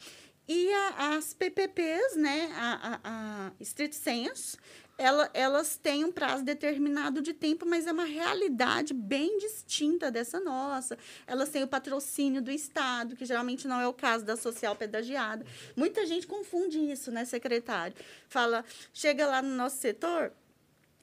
E 0.46 0.74
a, 0.74 1.16
as 1.16 1.34
PPPs, 1.34 2.18
né, 2.18 2.52
a, 2.54 2.90
a, 2.94 3.00
a 3.04 3.52
Street 3.62 3.94
Sense, 3.94 4.58
ela, 4.98 5.30
elas 5.34 5.76
têm 5.76 6.06
um 6.06 6.12
prazo 6.12 6.44
determinado 6.44 7.22
de 7.22 7.34
tempo, 7.34 7.66
mas 7.66 7.88
é 7.88 7.92
uma 7.92 8.06
realidade 8.06 8.94
bem 8.94 9.38
distinta 9.40 10.12
dessa 10.12 10.40
nossa. 10.40 10.98
Elas 11.26 11.50
têm 11.50 11.64
o 11.64 11.68
patrocínio 11.68 12.42
do 12.42 12.52
Estado, 12.52 13.16
que 13.16 13.26
geralmente 13.26 13.68
não 13.68 13.82
é 13.82 13.88
o 13.88 13.94
caso 13.94 14.24
da 14.24 14.38
social 14.38 14.76
pedagiada. 14.76 15.46
Muita 15.76 16.06
gente 16.06 16.28
confunde 16.28 16.80
isso, 16.80 17.12
né, 17.12 17.26
secretário? 17.26 17.96
Fala, 18.28 18.64
chega 18.94 19.26
lá 19.26 19.42
no 19.42 19.56
nosso 19.56 19.78
setor, 19.78 20.32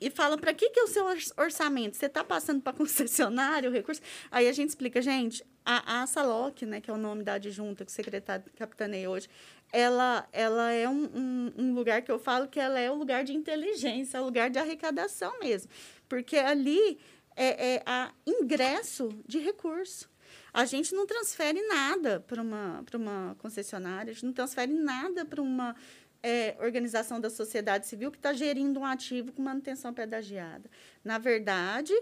e 0.00 0.08
fala 0.08 0.38
para 0.38 0.54
que, 0.54 0.70
que 0.70 0.80
é 0.80 0.82
o 0.82 0.88
seu 0.88 1.04
orçamento? 1.36 1.96
Você 1.96 2.06
está 2.06 2.24
passando 2.24 2.62
para 2.62 2.72
concessionário 2.72 3.68
o 3.68 3.72
recurso? 3.72 4.00
Aí 4.30 4.48
a 4.48 4.52
gente 4.52 4.70
explica, 4.70 5.02
gente, 5.02 5.44
a, 5.64 6.02
a 6.02 6.06
SALOC, 6.06 6.64
né, 6.64 6.80
que 6.80 6.90
é 6.90 6.94
o 6.94 6.96
nome 6.96 7.22
da 7.22 7.34
adjunta 7.34 7.84
que 7.84 7.90
o 7.90 7.94
secretário 7.94 8.44
capitaneia 8.56 9.10
hoje, 9.10 9.28
ela, 9.72 10.28
ela 10.32 10.72
é 10.72 10.88
um, 10.88 11.04
um, 11.14 11.52
um, 11.56 11.74
lugar 11.74 12.02
que 12.02 12.10
eu 12.10 12.18
falo 12.18 12.48
que 12.48 12.58
ela 12.58 12.78
é 12.78 12.90
um 12.90 12.96
lugar 12.96 13.24
de 13.24 13.34
inteligência, 13.34 14.18
é 14.18 14.20
um 14.20 14.24
lugar 14.24 14.50
de 14.50 14.58
arrecadação 14.58 15.38
mesmo. 15.38 15.70
Porque 16.08 16.36
ali 16.36 16.98
é, 17.36 17.74
é 17.74 17.82
a 17.86 18.12
ingresso 18.26 19.08
de 19.26 19.38
recurso. 19.38 20.10
A 20.52 20.64
gente 20.64 20.94
não 20.94 21.06
transfere 21.06 21.60
nada 21.68 22.20
para 22.20 22.42
uma, 22.42 22.84
uma 22.94 23.36
concessionária, 23.38 24.10
a 24.10 24.14
gente 24.14 24.26
não 24.26 24.32
transfere 24.32 24.72
nada 24.72 25.24
para 25.24 25.40
uma 25.40 25.76
é, 26.22 26.56
organização 26.60 27.20
da 27.20 27.30
sociedade 27.30 27.86
civil 27.86 28.10
que 28.10 28.18
está 28.18 28.32
gerindo 28.32 28.80
um 28.80 28.84
ativo 28.84 29.32
com 29.32 29.42
manutenção 29.42 29.94
pedagiada. 29.94 30.68
Na 31.04 31.18
verdade, 31.18 31.92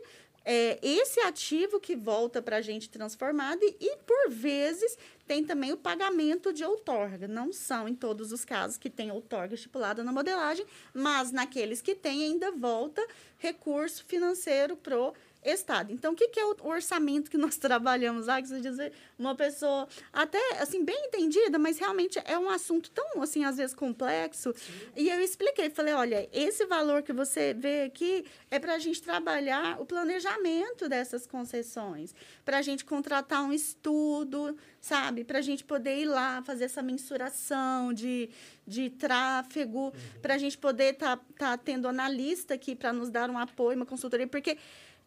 é 0.44 0.78
esse 0.82 1.20
ativo 1.20 1.78
que 1.78 1.94
volta 1.94 2.40
para 2.40 2.56
a 2.56 2.62
gente 2.62 2.88
transformado 2.88 3.60
e, 3.62 3.76
e, 3.80 3.96
por 3.98 4.30
vezes, 4.30 4.96
tem 5.28 5.44
também 5.44 5.70
o 5.72 5.76
pagamento 5.76 6.54
de 6.54 6.64
outorga. 6.64 7.28
Não 7.28 7.52
são 7.52 7.86
em 7.86 7.94
todos 7.94 8.32
os 8.32 8.46
casos 8.46 8.78
que 8.78 8.88
tem 8.88 9.12
outorga 9.12 9.54
estipulada 9.54 10.02
na 10.02 10.10
modelagem, 10.10 10.64
mas 10.94 11.30
naqueles 11.30 11.82
que 11.82 11.94
tem 11.94 12.24
ainda 12.24 12.50
volta 12.50 13.06
recurso 13.36 14.02
financeiro 14.06 14.74
pro 14.74 15.12
Estado. 15.42 15.92
Então, 15.92 16.12
o 16.12 16.16
que, 16.16 16.28
que 16.28 16.40
é 16.40 16.44
o 16.44 16.56
orçamento 16.64 17.30
que 17.30 17.38
nós 17.38 17.56
trabalhamos 17.58 18.26
lá? 18.26 18.40
Que 18.40 18.48
você 18.48 18.60
dizer, 18.60 18.92
uma 19.18 19.34
pessoa 19.34 19.88
até, 20.12 20.38
assim, 20.60 20.84
bem 20.84 21.06
entendida, 21.06 21.58
mas 21.58 21.78
realmente 21.78 22.20
é 22.24 22.38
um 22.38 22.48
assunto 22.50 22.90
tão, 22.90 23.22
assim, 23.22 23.44
às 23.44 23.56
vezes 23.56 23.74
complexo. 23.74 24.52
Sim. 24.56 24.72
E 24.96 25.08
eu 25.08 25.20
expliquei, 25.20 25.70
falei, 25.70 25.94
olha, 25.94 26.28
esse 26.32 26.66
valor 26.66 27.02
que 27.02 27.12
você 27.12 27.54
vê 27.54 27.82
aqui 27.82 28.24
é 28.50 28.58
para 28.58 28.74
a 28.74 28.78
gente 28.78 29.02
trabalhar 29.02 29.80
o 29.80 29.86
planejamento 29.86 30.88
dessas 30.88 31.26
concessões, 31.26 32.14
para 32.44 32.58
a 32.58 32.62
gente 32.62 32.84
contratar 32.84 33.42
um 33.42 33.52
estudo, 33.52 34.56
sabe? 34.80 35.24
Para 35.24 35.38
a 35.38 35.42
gente 35.42 35.64
poder 35.64 35.98
ir 35.98 36.06
lá 36.06 36.42
fazer 36.42 36.64
essa 36.64 36.82
mensuração 36.82 37.92
de, 37.92 38.30
de 38.66 38.90
tráfego, 38.90 39.86
uhum. 39.86 39.92
para 40.20 40.34
a 40.34 40.38
gente 40.38 40.56
poder 40.58 40.94
estar 40.94 41.16
tá, 41.16 41.24
tá 41.36 41.56
tendo 41.56 41.88
analista 41.88 42.54
aqui 42.54 42.74
para 42.74 42.92
nos 42.92 43.10
dar 43.10 43.30
um 43.30 43.38
apoio, 43.38 43.76
uma 43.76 43.86
consultoria, 43.86 44.26
porque 44.26 44.58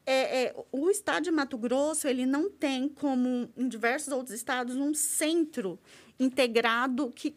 é, 0.05 0.43
é, 0.43 0.55
o 0.71 0.89
estado 0.89 1.23
de 1.23 1.31
Mato 1.31 1.57
Grosso 1.57 2.07
ele 2.07 2.25
não 2.25 2.49
tem, 2.49 2.89
como 2.89 3.49
em 3.55 3.67
diversos 3.67 4.13
outros 4.13 4.35
estados, 4.35 4.75
um 4.75 4.93
centro 4.93 5.79
integrado 6.19 7.11
que 7.11 7.35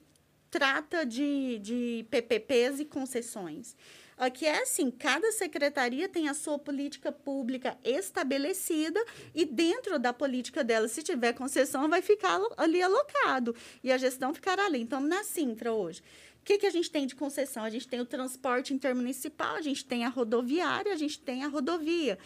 trata 0.50 1.04
de, 1.04 1.58
de 1.58 2.06
PPPs 2.10 2.80
e 2.80 2.84
concessões. 2.84 3.76
Aqui 4.16 4.46
é 4.46 4.62
assim, 4.62 4.92
cada 4.92 5.32
secretaria 5.32 6.08
tem 6.08 6.28
a 6.28 6.34
sua 6.34 6.56
política 6.56 7.10
pública 7.10 7.76
estabelecida 7.82 9.04
e 9.34 9.44
dentro 9.44 9.98
da 9.98 10.12
política 10.12 10.62
dela, 10.62 10.86
se 10.86 11.02
tiver 11.02 11.32
concessão, 11.32 11.88
vai 11.88 12.00
ficar 12.00 12.40
ali 12.56 12.80
alocado 12.80 13.56
e 13.82 13.90
a 13.90 13.98
gestão 13.98 14.32
ficará 14.32 14.66
ali. 14.66 14.80
Então, 14.80 15.00
na 15.00 15.24
Sintra 15.24 15.72
hoje, 15.72 16.00
o 16.40 16.44
que, 16.44 16.58
que 16.58 16.66
a 16.66 16.70
gente 16.70 16.90
tem 16.90 17.06
de 17.06 17.16
concessão? 17.16 17.64
A 17.64 17.70
gente 17.70 17.88
tem 17.88 18.00
o 18.00 18.04
transporte 18.04 18.72
intermunicipal, 18.72 19.56
a 19.56 19.62
gente 19.62 19.84
tem 19.84 20.04
a 20.04 20.08
rodoviária, 20.08 20.92
a 20.92 20.96
gente 20.96 21.18
tem 21.18 21.42
a 21.42 21.48
rodovia. 21.48 22.18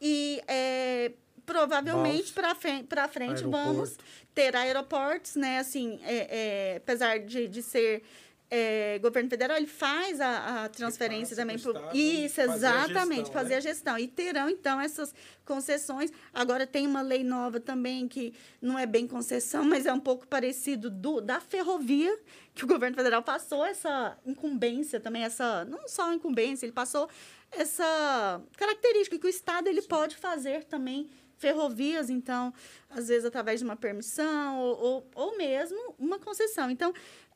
E 0.00 0.40
é, 0.46 1.12
provavelmente 1.44 2.32
para 2.32 2.54
frente, 2.54 2.88
frente 3.12 3.44
vamos 3.44 3.96
ter 4.34 4.54
aeroportos, 4.54 5.36
né? 5.36 5.58
Assim, 5.58 5.98
é, 6.02 6.74
é, 6.74 6.76
apesar 6.76 7.18
de, 7.20 7.48
de 7.48 7.62
ser 7.62 8.02
é, 8.48 8.98
governo 9.00 9.28
federal, 9.28 9.56
ele 9.56 9.66
faz 9.66 10.20
a, 10.20 10.64
a 10.64 10.68
transferência 10.68 11.34
também. 11.34 11.56
Isso, 11.92 12.40
exatamente, 12.40 13.16
gestão, 13.16 13.32
fazer 13.32 13.50
né? 13.50 13.56
a 13.56 13.60
gestão. 13.60 13.98
E 13.98 14.06
terão, 14.06 14.48
então, 14.48 14.80
essas 14.80 15.14
concessões. 15.44 16.12
Agora, 16.32 16.66
tem 16.66 16.86
uma 16.86 17.02
lei 17.02 17.24
nova 17.24 17.58
também, 17.58 18.06
que 18.06 18.34
não 18.60 18.78
é 18.78 18.86
bem 18.86 19.06
concessão, 19.06 19.64
mas 19.64 19.86
é 19.86 19.92
um 19.92 20.00
pouco 20.00 20.26
parecido 20.26 20.90
do, 20.90 21.20
da 21.20 21.40
ferrovia, 21.40 22.16
que 22.54 22.64
o 22.64 22.68
governo 22.68 22.96
federal 22.96 23.22
passou 23.22 23.64
essa 23.64 24.16
incumbência 24.24 25.00
também, 25.00 25.24
essa 25.24 25.64
não 25.64 25.88
só 25.88 26.12
incumbência, 26.12 26.66
ele 26.66 26.72
passou 26.72 27.08
essa 27.50 28.42
característica 28.56 29.18
que 29.18 29.26
o 29.26 29.30
Estado 29.30 29.68
ele 29.68 29.82
pode 29.82 30.16
fazer 30.16 30.64
também 30.64 31.08
ferrovias, 31.36 32.08
então, 32.08 32.52
às 32.88 33.08
vezes 33.08 33.24
através 33.24 33.60
de 33.60 33.64
uma 33.64 33.76
permissão 33.76 34.58
ou, 34.58 34.78
ou, 34.78 35.10
ou 35.14 35.36
mesmo 35.36 35.94
uma 35.98 36.18
concessão. 36.18 36.70
Então, 36.70 36.92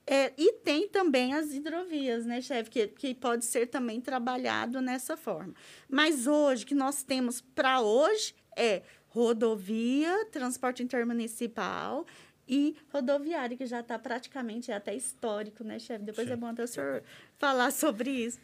é, 0.07 0.33
e 0.37 0.55
tem 0.55 0.89
também 0.89 1.35
as 1.35 1.53
hidrovias, 1.53 2.25
né, 2.25 2.41
chefe, 2.41 2.71
que, 2.71 2.87
que 2.89 3.15
pode 3.15 3.45
ser 3.45 3.67
também 3.67 4.01
trabalhado 4.01 4.81
nessa 4.81 5.17
forma. 5.17 5.55
Mas 5.89 6.27
hoje, 6.27 6.67
que 6.67 6.75
nós 6.75 7.03
temos 7.03 7.41
para 7.41 7.81
hoje 7.81 8.35
é 8.57 8.83
rodovia, 9.09 10.27
transporte 10.27 10.83
intermunicipal 10.83 12.07
e 12.49 12.77
rodoviária, 12.93 13.57
que 13.57 13.67
já 13.67 13.81
está 13.81 13.99
praticamente 13.99 14.73
é 14.73 14.75
até 14.75 14.95
histórico, 14.95 15.63
né, 15.63 15.79
chefe? 15.79 16.05
Depois 16.05 16.29
é 16.29 16.37
bom 16.37 16.47
até 16.47 16.65
o 16.65 16.67
senhor 16.67 17.03
falar 17.39 17.71
sobre 17.71 18.11
isso. 18.11 18.41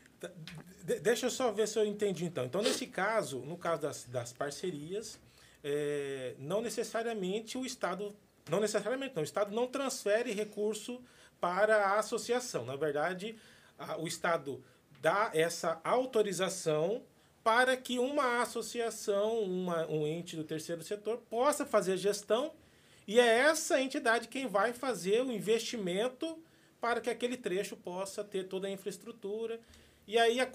De, 0.87 1.01
deixa 1.01 1.27
eu 1.27 1.31
só 1.31 1.51
ver 1.51 1.67
se 1.67 1.77
eu 1.77 1.85
entendi 1.85 2.25
então. 2.25 2.45
Então, 2.45 2.63
nesse 2.63 2.87
caso, 2.87 3.41
no 3.41 3.59
caso 3.59 3.83
das, 3.83 4.05
das 4.05 4.33
parcerias, 4.33 5.19
é, 5.65 6.37
não 6.39 6.63
necessariamente 6.63 7.59
o 7.59 7.67
Estado. 7.67 8.15
Não 8.49 8.61
necessariamente, 8.61 9.17
não. 9.17 9.23
O 9.23 9.25
Estado 9.25 9.53
não 9.53 9.67
transfere 9.67 10.31
recurso 10.31 11.03
para 11.41 11.89
a 11.89 11.99
associação. 11.99 12.65
Na 12.65 12.77
verdade, 12.77 13.37
a, 13.77 13.99
o 13.99 14.07
Estado 14.07 14.63
dá 15.01 15.33
essa 15.35 15.81
autorização 15.83 17.03
para 17.43 17.77
que 17.77 17.99
uma 17.99 18.41
associação, 18.41 19.41
uma, 19.41 19.89
um 19.89 20.07
ente 20.07 20.37
do 20.37 20.45
terceiro 20.45 20.85
setor, 20.85 21.19
possa 21.29 21.67
fazer 21.67 21.97
gestão 21.97 22.53
e 23.09 23.19
é 23.19 23.39
essa 23.39 23.81
entidade 23.81 24.29
quem 24.29 24.47
vai 24.47 24.73
fazer 24.73 25.21
o 25.23 25.33
investimento 25.33 26.41
para 26.81 27.01
que 27.01 27.11
aquele 27.11 27.37
trecho 27.37 27.77
possa 27.77 28.23
ter 28.23 28.45
toda 28.45 28.69
a 28.69 28.71
infraestrutura 28.71 29.61
e 30.07 30.17
aí 30.17 30.39
a, 30.41 30.49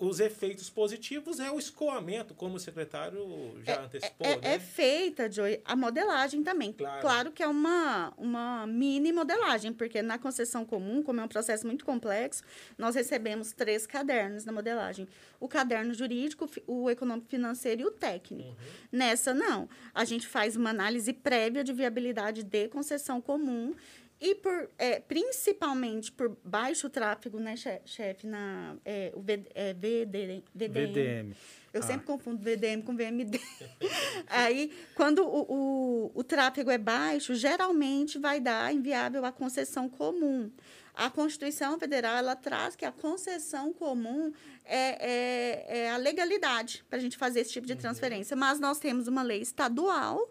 os 0.00 0.20
efeitos 0.20 0.68
positivos 0.68 1.40
é 1.40 1.50
o 1.50 1.58
escoamento, 1.58 2.34
como 2.34 2.56
o 2.56 2.60
secretário 2.60 3.58
já 3.64 3.72
é, 3.72 3.78
antecipou. 3.78 4.26
É, 4.26 4.36
né? 4.36 4.54
é 4.54 4.58
feita, 4.58 5.30
Joey, 5.30 5.62
a 5.64 5.74
modelagem 5.74 6.42
também. 6.42 6.74
Claro. 6.74 7.00
claro 7.00 7.32
que 7.32 7.42
é 7.42 7.46
uma, 7.46 8.12
uma 8.18 8.66
mini 8.66 9.10
modelagem, 9.10 9.72
porque 9.72 10.02
na 10.02 10.18
concessão 10.18 10.62
comum, 10.62 11.02
como 11.02 11.20
é 11.20 11.24
um 11.24 11.28
processo 11.28 11.66
muito 11.66 11.86
complexo, 11.86 12.42
nós 12.76 12.94
recebemos 12.94 13.52
três 13.52 13.86
cadernos 13.86 14.44
na 14.44 14.52
modelagem. 14.52 15.08
O 15.40 15.48
caderno 15.48 15.94
jurídico, 15.94 16.46
o 16.66 16.90
econômico 16.90 17.28
financeiro 17.28 17.80
e 17.80 17.84
o 17.86 17.90
técnico. 17.90 18.50
Uhum. 18.50 18.56
Nessa, 18.92 19.32
não. 19.32 19.70
A 19.94 20.04
gente 20.04 20.26
faz 20.26 20.54
uma 20.54 20.68
análise 20.68 21.14
prévia 21.14 21.64
de 21.64 21.72
viabilidade 21.72 22.42
de 22.42 22.68
concessão 22.68 23.22
comum 23.22 23.74
e 24.20 24.34
por, 24.34 24.68
é, 24.76 24.98
principalmente 24.98 26.10
por 26.10 26.36
baixo 26.44 26.90
tráfego, 26.90 27.38
né, 27.38 27.54
chefe, 27.84 28.26
na 28.26 28.76
é, 28.84 29.12
o 29.14 29.24
é, 29.54 29.72
VD, 29.74 30.42
VDM. 30.54 30.92
VDM. 30.92 31.36
Eu 31.72 31.80
ah. 31.80 31.86
sempre 31.86 32.06
confundo 32.06 32.42
VDM 32.42 32.82
com 32.82 32.96
VMD. 32.96 33.40
Aí, 34.26 34.72
quando 34.94 35.22
o, 35.24 35.46
o, 35.48 36.12
o 36.14 36.24
tráfego 36.24 36.70
é 36.70 36.78
baixo, 36.78 37.34
geralmente 37.34 38.18
vai 38.18 38.40
dar 38.40 38.74
inviável 38.74 39.24
a 39.24 39.30
concessão 39.30 39.88
comum. 39.88 40.50
A 40.94 41.08
Constituição 41.08 41.78
Federal 41.78 42.16
ela 42.16 42.34
traz 42.34 42.74
que 42.74 42.84
a 42.84 42.90
concessão 42.90 43.72
comum 43.72 44.32
é, 44.64 45.68
é, 45.68 45.78
é 45.78 45.90
a 45.90 45.96
legalidade 45.96 46.84
para 46.90 46.98
a 46.98 47.00
gente 47.00 47.16
fazer 47.16 47.40
esse 47.40 47.52
tipo 47.52 47.68
de 47.68 47.74
uhum. 47.74 47.78
transferência. 47.78 48.36
Mas 48.36 48.58
nós 48.58 48.80
temos 48.80 49.06
uma 49.06 49.22
lei 49.22 49.40
estadual 49.40 50.28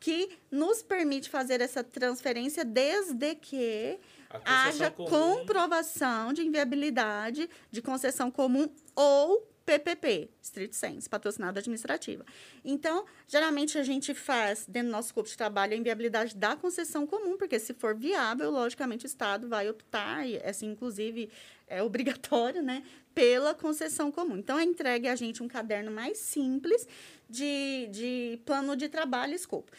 que 0.00 0.30
nos 0.50 0.82
permite 0.82 1.28
fazer 1.28 1.60
essa 1.60 1.82
transferência 1.82 2.64
desde 2.64 3.34
que 3.34 3.98
haja 4.44 4.90
comum. 4.90 5.08
comprovação 5.08 6.32
de 6.32 6.42
inviabilidade 6.42 7.48
de 7.70 7.82
concessão 7.82 8.30
comum 8.30 8.68
ou 8.94 9.48
PPP, 9.68 10.30
Street 10.40 10.72
Sense, 10.72 11.06
patrocinado 11.06 11.58
administrativa. 11.58 12.24
Então, 12.64 13.04
geralmente 13.26 13.76
a 13.76 13.82
gente 13.82 14.14
faz, 14.14 14.64
dentro 14.66 14.88
do 14.88 14.92
nosso 14.92 15.12
corpo 15.12 15.28
de 15.28 15.36
trabalho, 15.36 15.74
a 15.74 15.76
inviabilidade 15.76 16.34
da 16.34 16.56
concessão 16.56 17.06
comum, 17.06 17.36
porque 17.36 17.58
se 17.58 17.74
for 17.74 17.94
viável, 17.94 18.50
logicamente 18.50 19.04
o 19.04 19.06
Estado 19.06 19.46
vai 19.46 19.68
optar, 19.68 20.26
e 20.26 20.38
assim, 20.38 20.70
inclusive, 20.70 21.30
é 21.66 21.82
obrigatório, 21.82 22.62
né, 22.62 22.82
pela 23.14 23.52
concessão 23.52 24.10
comum. 24.10 24.38
Então, 24.38 24.58
é 24.58 24.64
entregue 24.64 25.06
a 25.06 25.14
gente 25.14 25.42
um 25.42 25.48
caderno 25.48 25.90
mais 25.90 26.16
simples 26.16 26.88
de, 27.28 27.88
de 27.90 28.40
plano 28.44 28.76
de 28.76 28.88
trabalho 28.88 29.34
escopo. 29.34 29.70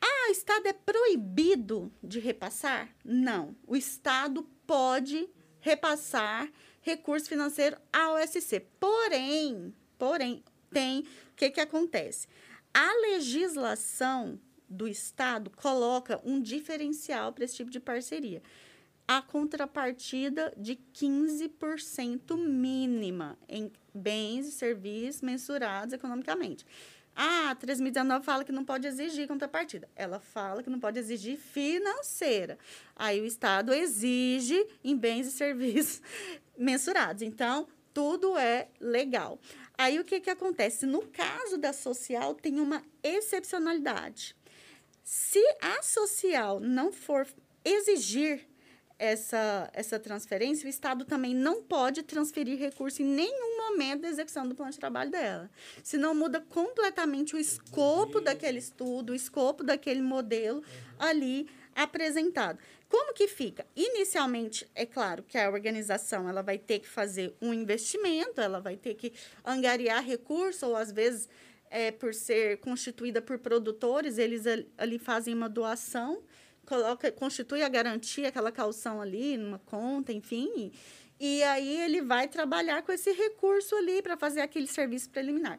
Ah, 0.00 0.28
o 0.28 0.32
Estado 0.32 0.66
é 0.66 0.72
proibido 0.72 1.92
de 2.02 2.18
repassar? 2.18 2.94
Não. 3.04 3.56
O 3.66 3.76
Estado 3.76 4.42
pode 4.66 5.28
repassar 5.60 6.50
recurso 6.82 7.28
financeiro 7.28 7.76
ao 7.92 8.16
OSC. 8.16 8.60
Porém, 8.78 9.74
porém, 9.98 10.44
tem 10.70 11.00
o 11.00 11.34
que, 11.36 11.50
que 11.50 11.60
acontece? 11.60 12.26
A 12.72 12.92
legislação 13.00 14.38
do 14.68 14.88
Estado 14.88 15.50
coloca 15.50 16.20
um 16.24 16.40
diferencial 16.40 17.32
para 17.32 17.44
esse 17.44 17.56
tipo 17.56 17.70
de 17.70 17.80
parceria. 17.80 18.42
A 19.06 19.20
contrapartida 19.20 20.52
de 20.56 20.78
15% 20.94 22.38
mínima 22.38 23.38
em 23.48 23.70
bens 23.94 24.46
e 24.46 24.52
serviços 24.52 25.20
mensurados 25.20 25.92
economicamente. 25.92 26.64
Ah, 27.14 27.50
a 27.50 27.54
3019 27.54 28.24
fala 28.24 28.44
que 28.44 28.50
não 28.50 28.64
pode 28.64 28.88
exigir 28.88 29.28
contrapartida. 29.28 29.88
Ela 29.94 30.18
fala 30.18 30.62
que 30.62 30.70
não 30.70 30.80
pode 30.80 30.98
exigir 30.98 31.38
financeira. 31.38 32.58
Aí 32.96 33.20
o 33.20 33.26
Estado 33.26 33.72
exige 33.72 34.66
em 34.82 34.96
bens 34.96 35.28
e 35.28 35.30
serviços 35.30 36.02
mensurados. 36.58 37.22
Então, 37.22 37.68
tudo 37.92 38.36
é 38.36 38.68
legal. 38.80 39.38
Aí 39.78 40.00
o 40.00 40.04
que, 40.04 40.18
que 40.18 40.30
acontece? 40.30 40.86
No 40.86 41.06
caso 41.06 41.56
da 41.56 41.72
social, 41.72 42.34
tem 42.34 42.58
uma 42.58 42.82
excepcionalidade. 43.02 44.34
Se 45.04 45.40
a 45.60 45.82
social 45.82 46.58
não 46.58 46.90
for 46.90 47.26
exigir 47.64 48.44
essa, 48.98 49.70
essa 49.72 49.98
transferência, 49.98 50.66
o 50.66 50.70
Estado 50.70 51.04
também 51.04 51.34
não 51.34 51.62
pode 51.62 52.02
transferir 52.02 52.58
recurso 52.58 53.02
em 53.02 53.04
nenhum 53.04 53.56
momento 53.56 54.02
da 54.02 54.08
execução 54.08 54.46
do 54.48 54.54
plano 54.54 54.72
de 54.72 54.78
trabalho 54.78 55.10
dela. 55.10 55.50
Senão 55.82 56.14
muda 56.14 56.40
completamente 56.40 57.34
o 57.34 57.38
escopo 57.38 58.20
daquele 58.20 58.58
estudo, 58.58 59.10
o 59.10 59.14
escopo 59.14 59.64
daquele 59.64 60.02
modelo 60.02 60.62
ali 60.98 61.48
apresentado. 61.74 62.58
Como 62.88 63.12
que 63.12 63.26
fica? 63.26 63.66
Inicialmente, 63.74 64.68
é 64.74 64.86
claro 64.86 65.24
que 65.24 65.36
a 65.36 65.50
organização 65.50 66.28
ela 66.28 66.42
vai 66.42 66.58
ter 66.58 66.78
que 66.78 66.88
fazer 66.88 67.34
um 67.42 67.52
investimento, 67.52 68.40
ela 68.40 68.60
vai 68.60 68.76
ter 68.76 68.94
que 68.94 69.12
angariar 69.44 70.04
recurso, 70.04 70.66
ou 70.66 70.76
às 70.76 70.92
vezes, 70.92 71.28
é, 71.68 71.90
por 71.90 72.14
ser 72.14 72.58
constituída 72.58 73.20
por 73.20 73.38
produtores, 73.38 74.16
eles 74.18 74.44
ali 74.78 74.98
fazem 75.00 75.34
uma 75.34 75.48
doação 75.48 76.22
coloca, 76.64 77.10
constitui 77.12 77.62
a 77.62 77.68
garantia, 77.68 78.28
aquela 78.28 78.50
calção 78.50 79.00
ali, 79.00 79.36
numa 79.36 79.58
conta, 79.58 80.12
enfim. 80.12 80.72
E 81.18 81.42
aí 81.44 81.80
ele 81.80 82.02
vai 82.02 82.26
trabalhar 82.28 82.82
com 82.82 82.92
esse 82.92 83.12
recurso 83.12 83.76
ali 83.76 84.02
para 84.02 84.16
fazer 84.16 84.40
aquele 84.40 84.66
serviço 84.66 85.10
preliminar. 85.10 85.58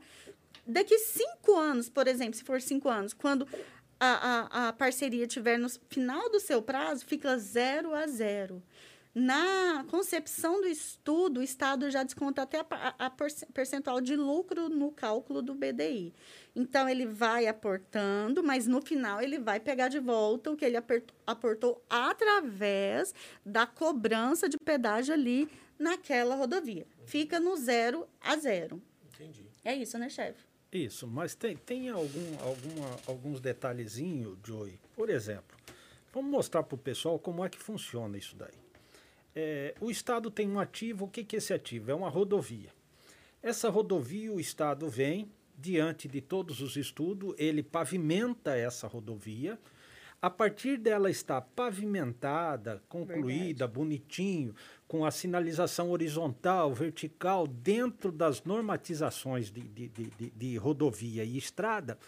Daqui 0.68 0.98
cinco 0.98 1.56
anos, 1.56 1.90
por 1.90 2.08
exemplo, 2.08 2.34
se 2.36 2.44
for 2.44 2.62
cinco 2.62 2.90
anos, 2.90 3.14
quando 3.14 3.48
a, 4.00 4.08
a, 4.08 4.68
a 4.68 4.74
parceria 4.74 5.28
tiver 5.28 5.58
no 5.58 5.70
final 5.90 6.30
do 6.30 6.40
seu 6.40 6.62
prazo, 6.62 7.06
fica 7.06 7.38
zero 7.38 7.94
a 7.94 8.08
zero. 8.08 8.62
Na 9.16 9.86
concepção 9.90 10.60
do 10.60 10.68
estudo, 10.68 11.40
o 11.40 11.44
Estado 11.44 11.90
já 11.90 12.04
desconta 12.04 12.42
até 12.42 12.60
a, 12.70 13.06
a, 13.06 13.10
percentual 13.54 14.02
de 14.02 14.14
lucro 14.14 14.68
no 14.68 14.92
cálculo 14.92 15.42
do 15.42 15.56
BDI. 15.56 16.14
Então, 16.54 16.90
ele 16.90 17.06
vai 17.06 17.48
aportando, 17.48 18.44
mas 18.44 18.68
no 18.68 18.82
final 18.82 19.22
ele 19.22 19.40
vai 19.40 19.58
pegar 19.58 19.88
de 19.88 20.00
volta 20.00 20.52
o 20.52 20.58
que 20.58 20.66
ele 20.66 20.76
aportou 21.26 21.82
através 21.90 23.14
da 23.46 23.66
cobrança 23.66 24.50
de 24.50 24.58
pedágio 24.58 25.14
ali 25.14 25.48
naquela 25.80 26.36
rodovia. 26.36 26.86
Fica 27.06 27.40
no 27.40 27.56
zero 27.56 28.06
a 28.20 28.36
zero. 28.36 28.82
Entendi. 29.14 29.46
É 29.64 29.74
isso, 29.74 29.98
né, 29.98 30.10
chefe? 30.10 30.44
Isso, 30.74 31.08
mas 31.08 31.34
tem, 31.36 31.56
tem 31.56 31.88
algum, 31.88 32.38
alguma, 32.42 32.98
alguns 33.08 33.40
detalhezinhos, 33.40 34.38
Joey. 34.44 34.78
Por 34.94 35.10
exemplo, 35.10 35.58
vamos 36.14 36.30
mostrar 36.30 36.64
para 36.64 36.76
o 36.76 36.78
pessoal 36.78 37.18
como 37.18 37.46
é 37.46 37.48
que 37.48 37.58
funciona 37.58 38.18
isso 38.18 38.36
daí. 38.36 38.65
É, 39.36 39.76
o 39.82 39.92
Estado 39.92 40.32
tem 40.32 40.50
um 40.50 40.60
ativo, 40.60 41.06
o 41.06 41.08
que, 41.10 41.24
que 41.24 41.36
é 41.36 41.40
esse 41.40 41.54
ativo? 41.54 41.92
É 41.92 41.94
uma 41.94 42.10
rodovia. 42.10 42.70
Essa 43.44 43.70
rodovia, 43.70 44.32
o 44.32 44.40
Estado 44.40 44.90
vem, 44.90 45.30
diante 45.58 46.08
de 46.08 46.22
todos 46.22 46.62
os 46.62 46.78
estudos, 46.78 47.36
ele 47.38 47.62
pavimenta 47.62 48.56
essa 48.56 48.88
rodovia. 48.88 49.60
A 50.22 50.30
partir 50.30 50.78
dela 50.78 51.12
estar 51.12 51.42
pavimentada, 51.42 52.82
concluída, 52.90 53.68
Verdade. 53.68 53.74
bonitinho, 53.74 54.56
com 54.88 55.06
a 55.06 55.12
sinalização 55.12 55.92
horizontal, 55.92 56.74
vertical, 56.74 57.46
dentro 57.46 58.12
das 58.12 58.44
normatizações 58.44 59.52
de, 59.52 59.62
de, 59.62 59.90
de, 59.90 60.30
de 60.32 60.58
rodovia 60.58 61.24
e 61.24 61.38
estrada, 61.38 62.00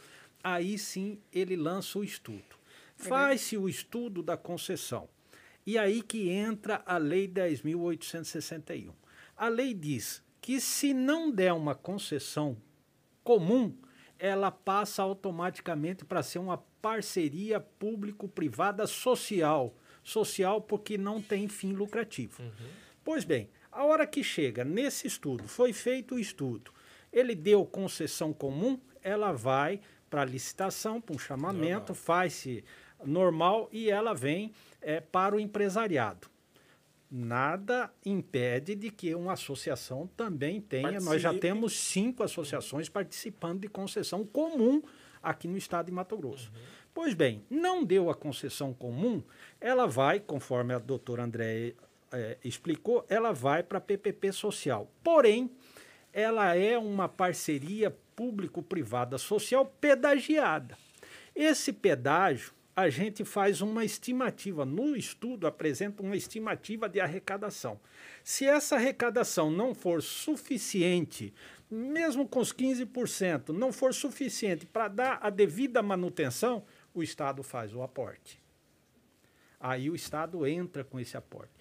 aí 0.43 0.79
sim 0.79 1.19
ele 1.31 1.55
lança 1.55 1.99
o 1.99 2.03
estudo. 2.03 2.55
Faz-se 2.95 3.57
o 3.57 3.69
estudo 3.69 4.23
da 4.23 4.35
concessão. 4.35 5.07
E 5.67 5.77
aí 5.77 6.01
que 6.01 6.30
entra 6.30 6.82
a 6.86 6.97
Lei 6.97 7.27
10.861. 7.27 8.93
A 9.36 9.49
lei 9.49 9.73
diz 9.73 10.23
que 10.39 10.62
se 10.62 10.93
não 10.93 11.30
der 11.30 11.51
uma 11.51 11.75
concessão 11.75 12.56
comum, 13.21 13.77
ela 14.17 14.49
passa 14.49 15.03
automaticamente 15.03 16.06
para 16.06 16.23
ser 16.23 16.39
uma 16.39 16.58
parceria 16.82 17.60
público-privada 17.60 18.88
social. 18.88 19.75
Social 20.01 20.62
porque 20.62 20.97
não 20.97 21.21
tem 21.21 21.49
fim 21.49 21.73
lucrativo. 21.73 22.41
Uhum. 22.41 22.69
Pois 23.03 23.25
bem, 23.25 23.49
a 23.69 23.84
hora 23.84 24.08
que 24.08 24.23
chega 24.23 24.63
nesse 24.63 25.06
estudo, 25.06 25.49
foi 25.49 25.73
feito 25.73 26.15
o 26.15 26.19
estudo, 26.19 26.71
ele 27.12 27.36
deu 27.36 27.65
concessão 27.65 28.32
comum, 28.32 28.80
ela 29.03 29.34
vai 29.34 29.82
para 30.10 30.23
licitação, 30.23 31.01
para 31.01 31.15
um 31.15 31.19
chamamento, 31.19 31.93
faz-se 31.93 32.63
normal 33.06 33.69
e 33.71 33.89
ela 33.89 34.13
vem 34.13 34.53
é, 34.81 34.99
para 34.99 35.35
o 35.35 35.39
empresariado. 35.39 36.27
Nada 37.09 37.89
impede 38.05 38.75
de 38.75 38.91
que 38.91 39.15
uma 39.15 39.33
associação 39.33 40.07
também 40.17 40.59
tenha. 40.59 40.83
Participe. 40.83 41.09
Nós 41.09 41.21
já 41.21 41.33
temos 41.33 41.79
cinco 41.79 42.21
associações 42.21 42.89
participando 42.89 43.61
de 43.61 43.69
concessão 43.69 44.25
comum 44.25 44.81
aqui 45.23 45.47
no 45.47 45.57
estado 45.57 45.85
de 45.85 45.91
Mato 45.91 46.17
Grosso. 46.17 46.51
Uhum. 46.53 46.61
Pois 46.93 47.13
bem, 47.13 47.43
não 47.49 47.85
deu 47.85 48.09
a 48.09 48.15
concessão 48.15 48.73
comum, 48.73 49.23
ela 49.61 49.85
vai, 49.85 50.19
conforme 50.19 50.73
a 50.73 50.79
doutora 50.79 51.23
André 51.23 51.75
é, 52.11 52.37
explicou, 52.43 53.05
ela 53.07 53.31
vai 53.31 53.61
para 53.61 53.77
a 53.77 53.81
PPP 53.81 54.31
social. 54.31 54.91
Porém, 55.03 55.51
ela 56.11 56.55
é 56.55 56.77
uma 56.77 57.07
parceria 57.07 57.95
público-privada 58.15 59.17
social 59.17 59.65
pedagiada. 59.79 60.75
Esse 61.35 61.71
pedágio, 61.71 62.51
a 62.77 62.91
gente 62.91 63.25
faz 63.25 63.59
uma 63.59 63.83
estimativa, 63.83 64.63
no 64.63 64.95
estudo 64.95 65.47
apresenta 65.47 66.03
uma 66.03 66.15
estimativa 66.15 66.87
de 66.87 66.99
arrecadação. 66.99 67.79
Se 68.23 68.45
essa 68.45 68.75
arrecadação 68.75 69.49
não 69.49 69.73
for 69.73 69.99
suficiente, 69.99 71.33
mesmo 71.71 72.27
com 72.27 72.39
os 72.39 72.53
15%, 72.53 73.49
não 73.49 73.73
for 73.73 73.95
suficiente 73.95 74.67
para 74.67 74.89
dar 74.89 75.19
a 75.23 75.31
devida 75.31 75.81
manutenção, 75.81 76.63
o 76.93 77.01
Estado 77.01 77.41
faz 77.41 77.73
o 77.73 77.81
aporte. 77.81 78.39
Aí 79.59 79.89
o 79.89 79.95
Estado 79.95 80.45
entra 80.45 80.83
com 80.83 80.99
esse 80.99 81.17
aporte. 81.17 81.51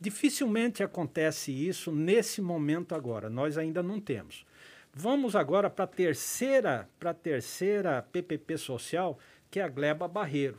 Dificilmente 0.00 0.82
acontece 0.82 1.52
isso 1.52 1.92
nesse 1.92 2.40
momento 2.40 2.94
agora. 2.94 3.28
Nós 3.28 3.58
ainda 3.58 3.82
não 3.82 4.00
temos. 4.00 4.46
Vamos 4.94 5.34
agora 5.34 5.70
para 5.70 5.84
a 5.84 5.88
terceira, 5.88 6.86
para 6.98 7.14
terceira 7.14 8.02
PPP 8.10 8.58
social, 8.58 9.18
que 9.52 9.60
é 9.60 9.62
a 9.62 9.68
Gleba 9.68 10.08
Barreiro. 10.08 10.58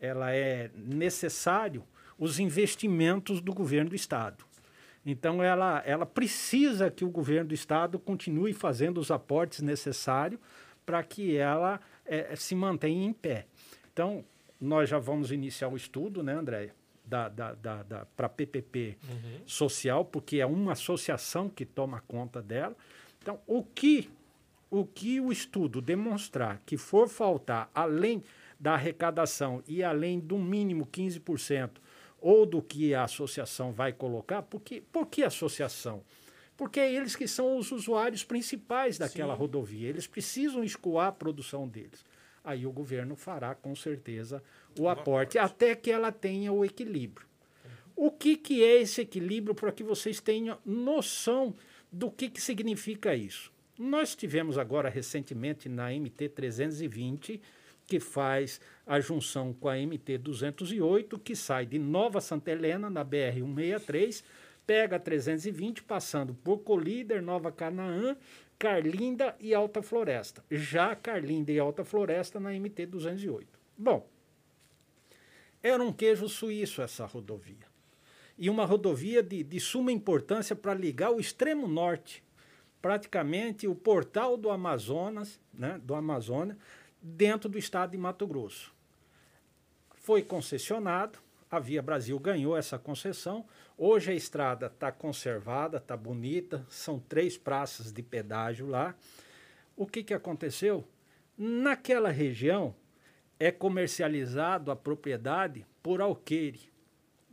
ela 0.00 0.32
é 0.32 0.70
necessário 0.74 1.84
os 2.18 2.40
investimentos 2.40 3.42
do 3.42 3.52
governo 3.52 3.90
do 3.90 3.94
estado. 3.94 4.42
Então 5.04 5.42
ela, 5.42 5.82
ela 5.84 6.06
precisa 6.06 6.90
que 6.90 7.04
o 7.04 7.10
governo 7.10 7.48
do 7.48 7.54
estado 7.54 7.98
continue 7.98 8.54
fazendo 8.54 8.98
os 8.98 9.10
aportes 9.10 9.60
necessários 9.60 10.40
para 10.86 11.02
que 11.02 11.36
ela 11.36 11.78
é, 12.06 12.34
se 12.36 12.54
mantenha 12.54 13.06
em 13.06 13.12
pé. 13.12 13.46
Então 13.92 14.24
nós 14.58 14.88
já 14.88 14.98
vamos 14.98 15.30
iniciar 15.30 15.68
o 15.68 15.76
estudo, 15.76 16.22
né, 16.22 16.32
Andréia? 16.32 16.74
Da, 17.04 17.28
da, 17.28 17.52
da, 17.52 17.82
da 17.84 18.06
para 18.16 18.28
PPP 18.28 18.96
uhum. 19.08 19.40
social, 19.46 20.04
porque 20.04 20.38
é 20.38 20.46
uma 20.46 20.72
associação 20.72 21.48
que 21.48 21.64
toma 21.64 22.02
conta 22.08 22.42
dela. 22.42 22.74
Então, 23.26 23.40
o 23.44 23.64
que 23.64 24.08
o, 24.70 24.86
que 24.86 25.20
o 25.20 25.32
estudo 25.32 25.80
demonstrar 25.80 26.62
que 26.64 26.76
for 26.76 27.08
faltar, 27.08 27.68
além 27.74 28.22
da 28.58 28.74
arrecadação 28.74 29.64
e 29.66 29.82
além 29.82 30.20
do 30.20 30.38
mínimo 30.38 30.86
15%, 30.86 31.70
ou 32.20 32.46
do 32.46 32.62
que 32.62 32.94
a 32.94 33.02
associação 33.02 33.72
vai 33.72 33.92
colocar, 33.92 34.42
porque, 34.42 34.80
por 34.92 35.06
que 35.06 35.24
associação? 35.24 36.04
Porque 36.56 36.78
é 36.78 36.92
eles 36.92 37.16
que 37.16 37.26
são 37.26 37.56
os 37.58 37.72
usuários 37.72 38.22
principais 38.22 38.96
daquela 38.96 39.34
Sim. 39.34 39.40
rodovia, 39.40 39.88
eles 39.88 40.06
precisam 40.06 40.62
escoar 40.62 41.08
a 41.08 41.12
produção 41.12 41.66
deles 41.66 42.04
aí 42.46 42.64
o 42.64 42.70
governo 42.70 43.16
fará 43.16 43.56
com 43.56 43.74
certeza 43.74 44.40
o 44.78 44.88
aporte, 44.88 45.36
até 45.36 45.74
que 45.74 45.90
ela 45.90 46.12
tenha 46.12 46.52
o 46.52 46.64
equilíbrio. 46.64 47.26
O 47.96 48.10
que, 48.10 48.36
que 48.36 48.62
é 48.62 48.80
esse 48.80 49.00
equilíbrio 49.00 49.54
para 49.54 49.72
que 49.72 49.82
vocês 49.82 50.20
tenham 50.20 50.56
noção 50.64 51.54
do 51.96 52.10
que, 52.10 52.28
que 52.28 52.42
significa 52.42 53.14
isso? 53.14 53.50
Nós 53.78 54.14
tivemos 54.14 54.58
agora 54.58 54.90
recentemente 54.90 55.66
na 55.66 55.90
MT 55.90 56.28
320, 56.28 57.40
que 57.86 57.98
faz 57.98 58.60
a 58.86 59.00
junção 59.00 59.54
com 59.54 59.66
a 59.66 59.76
MT 59.76 60.18
208, 60.18 61.18
que 61.18 61.34
sai 61.34 61.64
de 61.64 61.78
Nova 61.78 62.20
Santa 62.20 62.50
Helena, 62.50 62.90
na 62.90 63.02
BR 63.02 63.40
163, 63.40 64.22
pega 64.66 64.96
a 64.96 64.98
320, 64.98 65.84
passando 65.84 66.34
por 66.34 66.58
Colíder, 66.58 67.22
Nova 67.22 67.50
Canaã, 67.50 68.14
Carlinda 68.58 69.34
e 69.40 69.54
Alta 69.54 69.80
Floresta. 69.80 70.44
Já 70.50 70.94
Carlinda 70.94 71.50
e 71.50 71.58
Alta 71.58 71.82
Floresta 71.82 72.38
na 72.38 72.50
MT 72.50 72.84
208. 72.86 73.58
Bom, 73.78 74.06
era 75.62 75.82
um 75.82 75.94
queijo 75.94 76.28
suíço 76.28 76.82
essa 76.82 77.06
rodovia. 77.06 77.74
E 78.38 78.50
uma 78.50 78.64
rodovia 78.64 79.22
de, 79.22 79.42
de 79.42 79.60
suma 79.60 79.90
importância 79.90 80.54
para 80.54 80.74
ligar 80.74 81.10
o 81.10 81.20
extremo 81.20 81.66
norte, 81.66 82.22
praticamente 82.82 83.66
o 83.66 83.74
portal 83.74 84.36
do 84.36 84.50
Amazonas, 84.50 85.40
né, 85.52 85.80
do 85.82 85.94
Amazônia, 85.94 86.56
dentro 87.00 87.48
do 87.48 87.58
estado 87.58 87.92
de 87.92 87.98
Mato 87.98 88.26
Grosso. 88.26 88.74
Foi 89.94 90.22
concessionado, 90.22 91.18
a 91.50 91.58
Via 91.58 91.80
Brasil 91.80 92.18
ganhou 92.18 92.56
essa 92.56 92.78
concessão. 92.78 93.46
Hoje 93.78 94.10
a 94.10 94.14
estrada 94.14 94.66
está 94.66 94.90
conservada, 94.90 95.78
está 95.78 95.96
bonita, 95.96 96.66
são 96.68 96.98
três 96.98 97.38
praças 97.38 97.92
de 97.92 98.02
pedágio 98.02 98.66
lá. 98.66 98.94
O 99.76 99.86
que, 99.86 100.02
que 100.02 100.14
aconteceu? 100.14 100.86
Naquela 101.38 102.10
região 102.10 102.74
é 103.38 103.50
comercializado 103.50 104.70
a 104.70 104.76
propriedade 104.76 105.66
por 105.82 106.00
alqueire, 106.00 106.70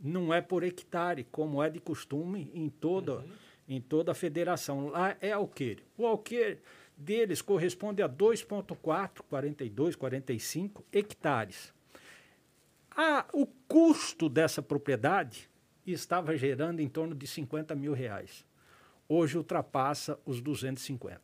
não 0.04 0.34
é 0.34 0.42
por 0.42 0.62
hectare, 0.62 1.24
como 1.24 1.62
é 1.62 1.70
de 1.70 1.80
costume 1.80 2.50
em 2.52 2.68
toda, 2.68 3.16
uhum. 3.16 3.32
em 3.66 3.80
toda 3.80 4.12
a 4.12 4.14
federação. 4.14 4.88
Lá 4.88 5.16
é 5.18 5.32
alqueire. 5.32 5.82
O 5.96 6.06
alqueire 6.06 6.60
deles 6.94 7.40
corresponde 7.40 8.02
a 8.02 8.08
2,4, 8.08 9.22
42, 9.28 9.96
45 9.96 10.84
hectares. 10.92 11.72
A, 12.94 13.24
o 13.32 13.46
custo 13.66 14.28
dessa 14.28 14.60
propriedade 14.60 15.48
estava 15.86 16.36
gerando 16.36 16.80
em 16.80 16.88
torno 16.88 17.14
de 17.14 17.26
50 17.26 17.74
mil 17.74 17.94
reais. 17.94 18.44
Hoje 19.08 19.38
ultrapassa 19.38 20.18
os 20.26 20.40
250. 20.42 21.20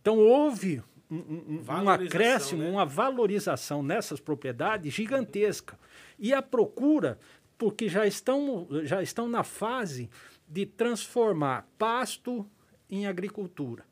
Então 0.00 0.18
houve 0.18 0.82
um, 1.10 1.16
um, 1.16 1.64
um 1.68 1.88
acréscimo, 1.88 2.62
né? 2.62 2.70
uma 2.70 2.84
valorização 2.84 3.82
nessas 3.82 4.20
propriedades 4.20 4.92
gigantesca. 4.92 5.78
E 6.18 6.32
a 6.32 6.42
procura, 6.42 7.18
porque 7.58 7.88
já 7.88 8.06
estão, 8.06 8.68
já 8.84 9.02
estão 9.02 9.28
na 9.28 9.42
fase 9.42 10.10
de 10.48 10.66
transformar 10.66 11.68
pasto 11.78 12.48
em 12.88 13.06
agricultura. 13.06 13.84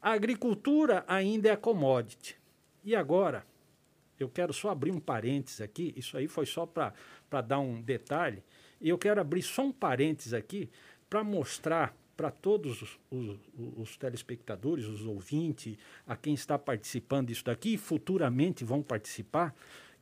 A 0.00 0.12
agricultura 0.12 1.04
ainda 1.06 1.50
é 1.50 1.56
commodity. 1.56 2.36
E 2.82 2.96
agora, 2.96 3.44
eu 4.18 4.28
quero 4.28 4.52
só 4.52 4.70
abrir 4.70 4.90
um 4.90 5.00
parênteses 5.00 5.60
aqui, 5.60 5.92
isso 5.96 6.16
aí 6.16 6.26
foi 6.26 6.46
só 6.46 6.64
para 6.66 7.40
dar 7.42 7.58
um 7.58 7.80
detalhe, 7.80 8.42
e 8.80 8.88
eu 8.88 8.96
quero 8.96 9.20
abrir 9.20 9.42
só 9.42 9.62
um 9.62 9.72
parênteses 9.72 10.32
aqui 10.32 10.70
para 11.08 11.22
mostrar 11.22 11.94
para 12.16 12.30
todos 12.30 12.82
os, 12.82 12.98
os, 13.10 13.38
os, 13.78 13.96
telespectadores, 13.96 14.84
os 14.84 15.06
ouvintes, 15.06 15.78
a 16.06 16.14
quem 16.14 16.34
está 16.34 16.58
participando 16.58 17.28
disso 17.28 17.44
daqui 17.44 17.74
e 17.74 17.78
futuramente 17.78 18.62
vão 18.62 18.82
participar, 18.82 19.54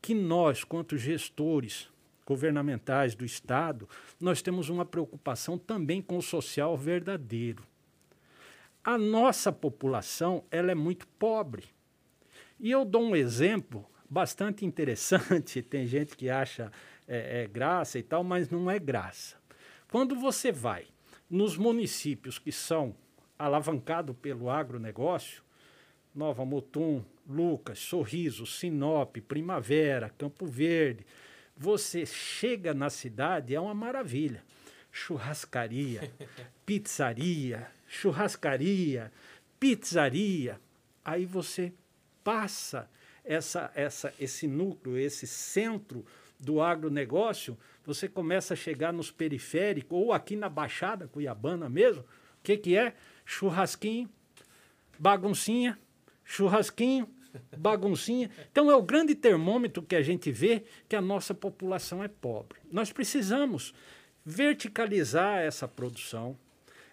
que 0.02 0.14
nós, 0.14 0.64
quanto 0.64 0.96
gestores 0.96 1.88
governamentais 2.28 3.14
do 3.14 3.24
Estado, 3.24 3.88
nós 4.20 4.42
temos 4.42 4.68
uma 4.68 4.84
preocupação 4.84 5.56
também 5.56 6.02
com 6.02 6.18
o 6.18 6.22
social 6.22 6.76
verdadeiro. 6.76 7.62
A 8.84 8.98
nossa 8.98 9.50
população 9.50 10.44
ela 10.50 10.70
é 10.70 10.74
muito 10.74 11.06
pobre. 11.18 11.64
E 12.60 12.70
eu 12.70 12.84
dou 12.84 13.02
um 13.02 13.16
exemplo 13.16 13.86
bastante 14.10 14.66
interessante. 14.66 15.62
Tem 15.64 15.86
gente 15.86 16.14
que 16.14 16.28
acha 16.28 16.70
é, 17.06 17.44
é, 17.44 17.46
graça 17.46 17.98
e 17.98 18.02
tal, 18.02 18.22
mas 18.22 18.50
não 18.50 18.70
é 18.70 18.78
graça. 18.78 19.36
Quando 19.90 20.14
você 20.14 20.52
vai 20.52 20.84
nos 21.30 21.56
municípios 21.56 22.38
que 22.38 22.52
são 22.52 22.94
alavancados 23.38 24.14
pelo 24.20 24.50
agronegócio, 24.50 25.42
Nova 26.14 26.44
Mutum, 26.44 27.02
Lucas, 27.26 27.78
Sorriso, 27.78 28.44
Sinop, 28.44 29.16
Primavera, 29.16 30.10
Campo 30.10 30.44
Verde, 30.44 31.06
você 31.58 32.06
chega 32.06 32.72
na 32.72 32.88
cidade, 32.88 33.54
é 33.54 33.60
uma 33.60 33.74
maravilha. 33.74 34.44
Churrascaria, 34.92 36.10
pizzaria, 36.64 37.68
churrascaria, 37.88 39.12
pizzaria. 39.58 40.60
Aí 41.04 41.26
você 41.26 41.72
passa 42.22 42.88
essa, 43.24 43.72
essa, 43.74 44.14
esse 44.20 44.46
núcleo, 44.46 44.96
esse 44.96 45.26
centro 45.26 46.06
do 46.38 46.62
agronegócio, 46.62 47.58
você 47.84 48.08
começa 48.08 48.54
a 48.54 48.56
chegar 48.56 48.92
nos 48.92 49.10
periféricos, 49.10 49.98
ou 49.98 50.12
aqui 50.12 50.36
na 50.36 50.48
Baixada 50.48 51.08
Cuiabana 51.08 51.68
mesmo, 51.68 52.02
o 52.02 52.42
que, 52.42 52.56
que 52.56 52.76
é? 52.76 52.94
Churrasquinho, 53.24 54.08
baguncinha, 54.98 55.76
churrasquinho, 56.24 57.08
baguncinha. 57.56 58.30
Então 58.50 58.70
é 58.70 58.76
o 58.76 58.82
grande 58.82 59.14
termômetro 59.14 59.82
que 59.82 59.96
a 59.96 60.02
gente 60.02 60.30
vê 60.30 60.64
que 60.88 60.96
a 60.96 61.00
nossa 61.00 61.34
população 61.34 62.02
é 62.02 62.08
pobre. 62.08 62.58
Nós 62.70 62.92
precisamos 62.92 63.74
verticalizar 64.24 65.40
essa 65.40 65.66
produção, 65.66 66.36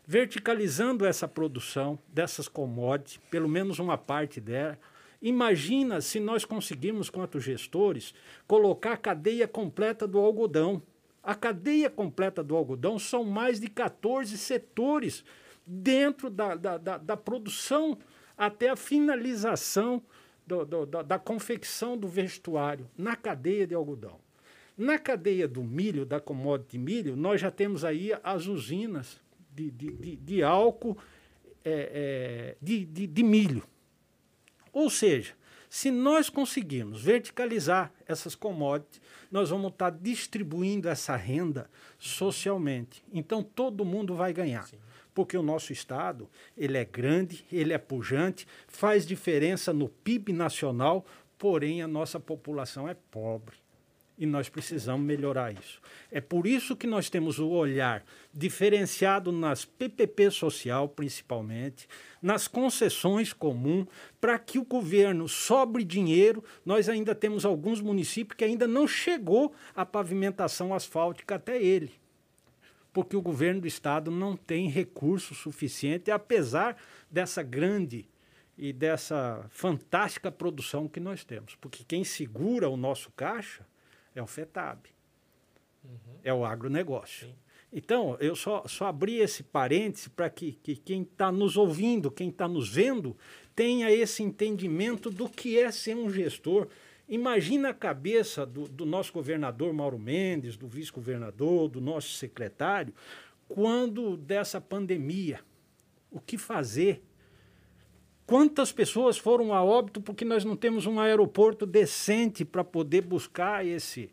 verticalizando 0.06 1.06
essa 1.06 1.28
produção 1.28 2.00
dessas 2.08 2.48
commodities, 2.48 3.20
pelo 3.30 3.50
menos 3.50 3.80
uma 3.80 3.98
parte 3.98 4.40
dela, 4.40 4.80
Imagina 5.26 6.02
se 6.02 6.20
nós 6.20 6.46
conseguirmos, 6.46 7.10
quanto 7.10 7.40
gestores, 7.40 8.14
colocar 8.46 8.92
a 8.94 8.98
cadeia 8.98 9.48
completa 9.48 10.08
do 10.08 10.20
algodão. 10.20 10.84
A 11.24 11.34
cadeia 11.34 11.90
completa 11.90 12.44
do 12.44 12.56
algodão 12.56 13.00
são 13.00 13.24
mais 13.24 13.60
de 13.60 13.68
14 13.68 14.38
setores 14.38 15.26
dentro 15.66 16.30
da, 16.30 16.54
da, 16.54 16.78
da, 16.78 16.98
da 17.00 17.18
produção 17.18 17.98
até 18.38 18.70
a 18.70 18.76
finalização 18.76 20.04
do, 20.46 20.66
do, 20.66 20.86
da, 20.86 21.02
da 21.02 21.20
confecção 21.20 21.98
do 21.98 22.08
vestuário 22.08 22.90
na 22.98 23.16
cadeia 23.16 23.66
de 23.66 23.74
algodão. 23.74 24.20
Na 24.78 25.00
cadeia 25.00 25.48
do 25.48 25.64
milho, 25.64 26.06
da 26.06 26.20
commodity 26.20 26.78
milho, 26.78 27.16
nós 27.16 27.40
já 27.40 27.50
temos 27.50 27.86
aí 27.86 28.12
as 28.24 28.46
usinas 28.46 29.22
de, 29.54 29.72
de, 29.72 29.92
de, 29.92 30.16
de 30.18 30.44
álcool 30.44 30.98
é, 31.64 31.72
é, 31.94 32.58
de, 32.62 32.86
de, 32.86 33.08
de 33.08 33.24
milho. 33.24 33.64
Ou 34.74 34.90
seja, 34.90 35.34
se 35.70 35.90
nós 35.90 36.30
conseguirmos 36.30 37.02
verticalizar 37.02 37.92
essas 38.06 38.36
commodities, 38.36 39.02
nós 39.32 39.50
vamos 39.50 39.72
estar 39.72 39.90
distribuindo 39.90 40.88
essa 40.88 41.16
renda 41.16 41.70
socialmente. 41.98 43.04
Então 43.12 43.42
todo 43.42 43.86
mundo 43.86 44.14
vai 44.14 44.34
ganhar. 44.34 44.68
Sim. 44.68 44.78
Porque 45.15 45.36
o 45.36 45.41
nosso 45.41 45.73
estado, 45.73 46.30
ele 46.56 46.78
é 46.78 46.86
grande, 46.86 47.43
ele 47.51 47.73
é 47.73 47.78
pujante, 47.80 48.45
faz 48.67 49.08
diferença 49.08 49.73
no 49.73 49.89
PIB 49.89 50.32
nacional, 50.32 51.04
porém 51.38 51.82
a 51.82 51.88
nossa 51.88 52.19
população 52.19 52.88
é 52.88 52.93
pobre 52.93 53.56
e 54.17 54.25
nós 54.25 54.49
precisamos 54.49 55.06
melhorar 55.06 55.54
isso. 55.54 55.82
É 56.12 56.21
por 56.21 56.47
isso 56.47 56.75
que 56.75 56.88
nós 56.88 57.10
temos 57.10 57.39
o 57.39 57.49
olhar 57.49 58.04
diferenciado 58.34 59.32
nas 59.32 59.65
PPP 59.65 60.32
social, 60.32 60.88
principalmente, 60.88 61.88
nas 62.21 62.47
concessões 62.47 63.34
comuns, 63.34 63.88
para 64.19 64.39
que 64.39 64.58
o 64.58 64.65
governo 64.65 65.28
sobre 65.28 65.84
dinheiro. 65.84 66.43
Nós 66.65 66.88
ainda 66.88 67.13
temos 67.13 67.45
alguns 67.45 67.82
municípios 67.82 68.38
que 68.38 68.45
ainda 68.45 68.67
não 68.67 68.88
chegou 68.88 69.54
a 69.75 69.86
pavimentação 69.86 70.73
asfáltica 70.73 71.36
até 71.36 71.62
ele. 71.62 72.05
Porque 72.96 73.18
o 73.18 73.22
governo 73.22 73.60
do 73.60 73.68
estado 73.68 74.10
não 74.10 74.38
tem 74.38 74.70
recurso 74.70 75.36
suficiente, 75.36 76.10
apesar 76.10 76.78
dessa 77.12 77.44
grande 77.44 78.08
e 78.58 78.72
dessa 78.72 79.46
fantástica 79.50 80.32
produção 80.32 80.88
que 80.88 81.02
nós 81.02 81.26
temos. 81.26 81.56
Porque 81.56 81.84
quem 81.84 82.06
segura 82.06 82.70
o 82.70 82.78
nosso 82.78 83.12
caixa 83.12 83.68
é 84.16 84.24
o 84.24 84.26
FETAB. 84.26 84.88
Uhum. 85.84 86.20
É 86.24 86.34
o 86.34 86.46
agronegócio. 86.46 87.28
Sim. 87.28 87.36
Então, 87.74 88.16
eu 88.22 88.34
só, 88.34 88.64
só 88.66 88.86
abri 88.86 89.18
esse 89.18 89.44
parêntese 89.44 90.10
para 90.10 90.30
que, 90.30 90.54
que 90.54 90.78
quem 90.78 91.02
está 91.02 91.30
nos 91.30 91.58
ouvindo, 91.58 92.10
quem 92.10 92.30
está 92.30 92.48
nos 92.48 92.70
vendo, 92.70 93.18
tenha 93.54 93.92
esse 93.92 94.24
entendimento 94.24 95.12
do 95.12 95.28
que 95.28 95.60
é 95.60 95.70
ser 95.70 95.98
um 95.98 96.10
gestor. 96.10 96.70
Imagina 97.08 97.70
a 97.70 97.74
cabeça 97.74 98.46
do, 98.46 98.68
do 98.68 98.86
nosso 98.86 99.13
governador 99.13 99.72
Mauro 99.74 100.00
Mendes, 100.00 100.58
do 100.58 100.68
vice-governador, 100.68 101.70
do 101.70 101.80
nosso 101.80 102.13
secretário, 102.13 102.94
quando 103.48 104.18
dessa 104.18 104.60
pandemia. 104.60 105.39
O 106.10 106.20
que 106.20 106.38
fazer? 106.38 107.04
Quantas 108.26 108.72
pessoas 108.72 109.20
foram 109.20 109.54
a 109.54 109.63
óbito 109.63 110.02
porque 110.02 110.26
nós 110.26 110.44
não 110.44 110.56
temos 110.56 110.88
um 110.88 111.00
aeroporto 111.00 111.63
decente 111.65 112.44
para 112.44 112.63
poder 112.63 113.02
buscar 113.02 113.63
esse, 113.63 114.10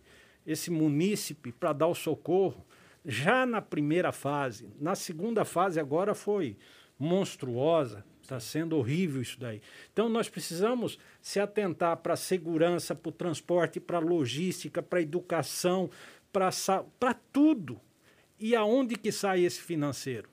esse 0.46 0.70
munícipe 0.70 1.50
para 1.50 1.72
dar 1.72 1.86
o 1.86 1.94
socorro? 1.94 2.62
Já 3.06 3.46
na 3.46 3.62
primeira 3.62 4.12
fase. 4.12 4.68
Na 4.78 4.94
segunda 4.94 5.46
fase, 5.46 5.80
agora 5.80 6.14
foi 6.14 6.58
monstruosa. 6.98 8.04
Está 8.32 8.40
sendo 8.40 8.78
horrível 8.78 9.20
isso 9.20 9.38
daí. 9.38 9.60
Então, 9.92 10.08
nós 10.08 10.26
precisamos 10.26 10.98
se 11.20 11.38
atentar 11.38 11.98
para 11.98 12.14
a 12.14 12.16
segurança, 12.16 12.94
para 12.94 13.10
o 13.10 13.12
transporte, 13.12 13.78
para 13.78 13.98
a 13.98 14.00
logística, 14.00 14.82
para 14.82 15.00
a 15.00 15.02
educação, 15.02 15.90
para 16.32 17.12
tudo. 17.30 17.78
E 18.40 18.56
aonde 18.56 18.96
que 18.96 19.12
sai 19.12 19.44
esse 19.44 19.60
financeiro? 19.60 20.30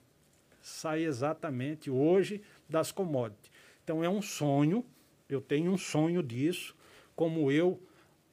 Sai 0.61 1.03
exatamente 1.03 1.91
hoje 1.91 2.41
das 2.69 2.89
commodities. 2.89 3.51
Então 3.83 4.01
é 4.01 4.07
um 4.07 4.21
sonho, 4.21 4.85
eu 5.27 5.41
tenho 5.41 5.69
um 5.69 5.77
sonho 5.77 6.23
disso, 6.23 6.73
como 7.17 7.51
eu, 7.51 7.81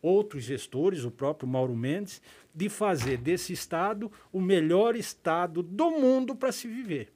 outros 0.00 0.44
gestores, 0.44 1.02
o 1.02 1.10
próprio 1.10 1.48
Mauro 1.48 1.74
Mendes, 1.74 2.22
de 2.54 2.68
fazer 2.68 3.18
desse 3.18 3.52
estado 3.52 4.12
o 4.32 4.40
melhor 4.40 4.94
estado 4.94 5.60
do 5.60 5.90
mundo 5.90 6.36
para 6.36 6.52
se 6.52 6.68
viver. 6.68 7.12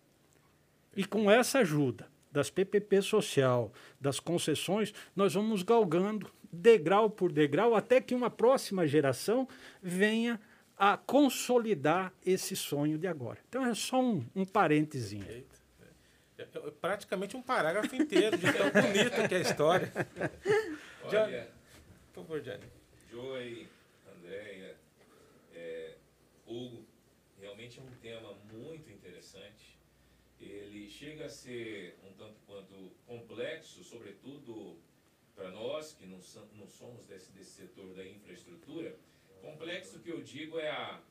E 0.96 1.04
com 1.04 1.30
essa 1.30 1.60
ajuda 1.60 2.09
das 2.30 2.50
PPP 2.50 3.02
social, 3.02 3.72
das 4.00 4.20
concessões, 4.20 4.92
nós 5.14 5.34
vamos 5.34 5.62
galgando 5.62 6.30
degrau 6.52 7.08
por 7.08 7.32
degrau 7.32 7.74
até 7.74 8.00
que 8.00 8.14
uma 8.14 8.30
próxima 8.30 8.86
geração 8.86 9.48
venha 9.82 10.40
a 10.76 10.96
consolidar 10.96 12.12
esse 12.24 12.56
sonho 12.56 12.96
de 12.96 13.06
agora. 13.06 13.38
Então 13.48 13.66
é 13.66 13.74
só 13.74 14.00
um, 14.00 14.24
um 14.34 14.46
parentezinho. 14.46 15.26
É, 15.28 16.42
é 16.42 16.44
praticamente 16.80 17.36
um 17.36 17.42
parágrafo 17.42 17.94
inteiro 17.94 18.38
de 18.38 18.50
tão 18.50 18.70
bonito 18.70 19.28
que 19.28 19.34
é 19.34 19.36
a 19.36 19.40
história. 19.40 19.92
Olha, 21.04 21.50
por 22.14 22.22
favor, 22.22 22.40
Johnny. 22.40 22.64
Joey, 23.10 23.68
Andréia, 24.16 24.74
é, 25.54 25.96
Hugo, 26.46 26.84
realmente 27.38 27.78
é 27.78 27.82
um 27.82 27.94
tema 28.00 28.34
muito 28.50 28.90
interessante. 28.90 29.78
Ele 30.40 30.88
chega 30.88 31.26
a 31.26 31.28
ser 31.28 31.98
complexo, 33.06 33.82
sobretudo 33.84 34.78
para 35.34 35.50
nós 35.50 35.92
que 35.92 36.06
não, 36.06 36.20
somos 36.20 37.06
desse, 37.06 37.32
desse 37.32 37.52
setor 37.52 37.94
da 37.94 38.06
infraestrutura. 38.06 38.94
Complexo 39.40 39.98
que 40.00 40.10
eu 40.10 40.20
digo 40.22 40.58
é 40.58 40.68
a, 40.68 41.02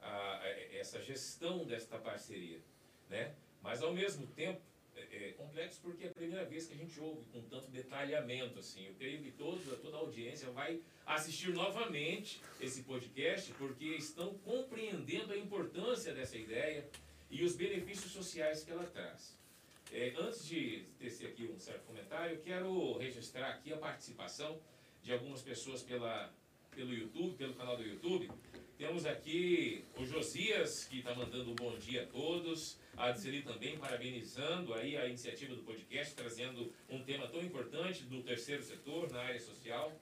a, 0.00 0.38
a 0.38 0.48
essa 0.74 1.00
gestão 1.00 1.64
desta 1.64 1.98
parceria, 1.98 2.60
né? 3.08 3.34
Mas 3.62 3.82
ao 3.82 3.92
mesmo 3.92 4.26
tempo 4.28 4.60
é, 4.96 5.28
é, 5.28 5.32
complexo 5.32 5.80
porque 5.82 6.04
é 6.04 6.08
a 6.08 6.14
primeira 6.14 6.44
vez 6.44 6.66
que 6.66 6.74
a 6.74 6.76
gente 6.76 6.98
ouve 6.98 7.22
com 7.32 7.42
tanto 7.42 7.70
detalhamento 7.70 8.58
assim. 8.58 8.86
Eu 8.86 8.94
creio 8.94 9.22
que 9.22 9.30
toda, 9.30 9.76
toda 9.76 9.96
a 9.96 10.00
audiência 10.00 10.50
vai 10.50 10.80
assistir 11.04 11.52
novamente 11.52 12.40
esse 12.60 12.82
podcast 12.82 13.52
porque 13.52 13.84
estão 13.84 14.34
compreendendo 14.38 15.32
a 15.32 15.36
importância 15.36 16.12
dessa 16.12 16.36
ideia 16.36 16.88
e 17.30 17.44
os 17.44 17.54
benefícios 17.54 18.10
sociais 18.10 18.64
que 18.64 18.70
ela 18.70 18.86
traz. 18.86 19.36
É, 19.92 20.12
antes 20.18 20.46
de 20.46 20.84
tecer 20.98 21.28
aqui 21.28 21.44
um 21.44 21.58
certo 21.58 21.84
comentário, 21.86 22.40
quero 22.42 22.98
registrar 22.98 23.50
aqui 23.50 23.72
a 23.72 23.76
participação 23.76 24.58
de 25.02 25.12
algumas 25.12 25.42
pessoas 25.42 25.82
pela, 25.82 26.32
pelo 26.74 26.92
YouTube, 26.92 27.36
pelo 27.36 27.54
canal 27.54 27.76
do 27.76 27.84
YouTube. 27.84 28.30
Temos 28.76 29.06
aqui 29.06 29.84
o 29.96 30.04
Josias, 30.04 30.84
que 30.84 30.98
está 30.98 31.14
mandando 31.14 31.50
um 31.50 31.54
bom 31.54 31.78
dia 31.78 32.02
a 32.02 32.06
todos. 32.06 32.78
A 32.96 33.06
Adseli 33.06 33.42
também 33.42 33.78
parabenizando 33.78 34.74
aí 34.74 34.96
a 34.96 35.06
iniciativa 35.06 35.54
do 35.54 35.62
podcast, 35.62 36.14
trazendo 36.14 36.72
um 36.90 37.02
tema 37.02 37.26
tão 37.28 37.40
importante 37.40 38.02
do 38.02 38.22
terceiro 38.22 38.62
setor, 38.62 39.10
na 39.10 39.20
área 39.20 39.40
social. 39.40 39.92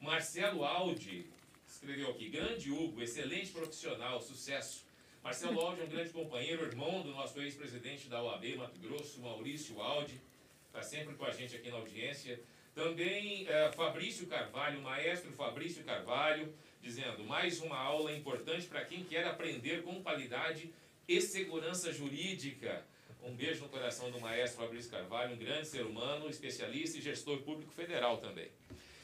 Marcelo 0.00 0.64
Aldi 0.64 1.26
escreveu 1.66 2.10
aqui, 2.10 2.28
grande 2.28 2.70
Hugo, 2.70 3.02
excelente 3.02 3.50
profissional, 3.50 4.20
sucesso. 4.20 4.84
Marcelo 5.22 5.60
Aldi 5.60 5.82
é 5.82 5.84
um 5.84 5.88
grande 5.88 6.10
companheiro, 6.10 6.64
irmão 6.64 7.02
do 7.02 7.10
nosso 7.10 7.40
ex-presidente 7.40 8.08
da 8.08 8.22
OAB, 8.22 8.56
Mato 8.56 8.78
Grosso, 8.80 9.20
Maurício 9.20 9.80
Aldi, 9.80 10.18
está 10.66 10.82
sempre 10.82 11.14
com 11.14 11.24
a 11.26 11.30
gente 11.30 11.54
aqui 11.54 11.70
na 11.70 11.76
audiência. 11.76 12.40
Também 12.74 13.46
é, 13.46 13.70
Fabrício 13.72 14.26
Carvalho, 14.26 14.80
maestro 14.80 15.30
Fabrício 15.32 15.84
Carvalho, 15.84 16.54
dizendo, 16.80 17.22
mais 17.24 17.60
uma 17.60 17.76
aula 17.76 18.12
importante 18.12 18.66
para 18.66 18.82
quem 18.84 19.04
quer 19.04 19.26
aprender 19.26 19.82
com 19.82 20.02
qualidade 20.02 20.72
e 21.06 21.20
segurança 21.20 21.92
jurídica. 21.92 22.82
Um 23.22 23.34
beijo 23.34 23.64
no 23.64 23.68
coração 23.68 24.10
do 24.10 24.18
maestro 24.18 24.62
Fabrício 24.62 24.90
Carvalho, 24.90 25.34
um 25.34 25.38
grande 25.38 25.68
ser 25.68 25.84
humano, 25.84 26.30
especialista 26.30 26.96
e 26.96 27.02
gestor 27.02 27.42
público 27.42 27.70
federal 27.72 28.16
também. 28.16 28.48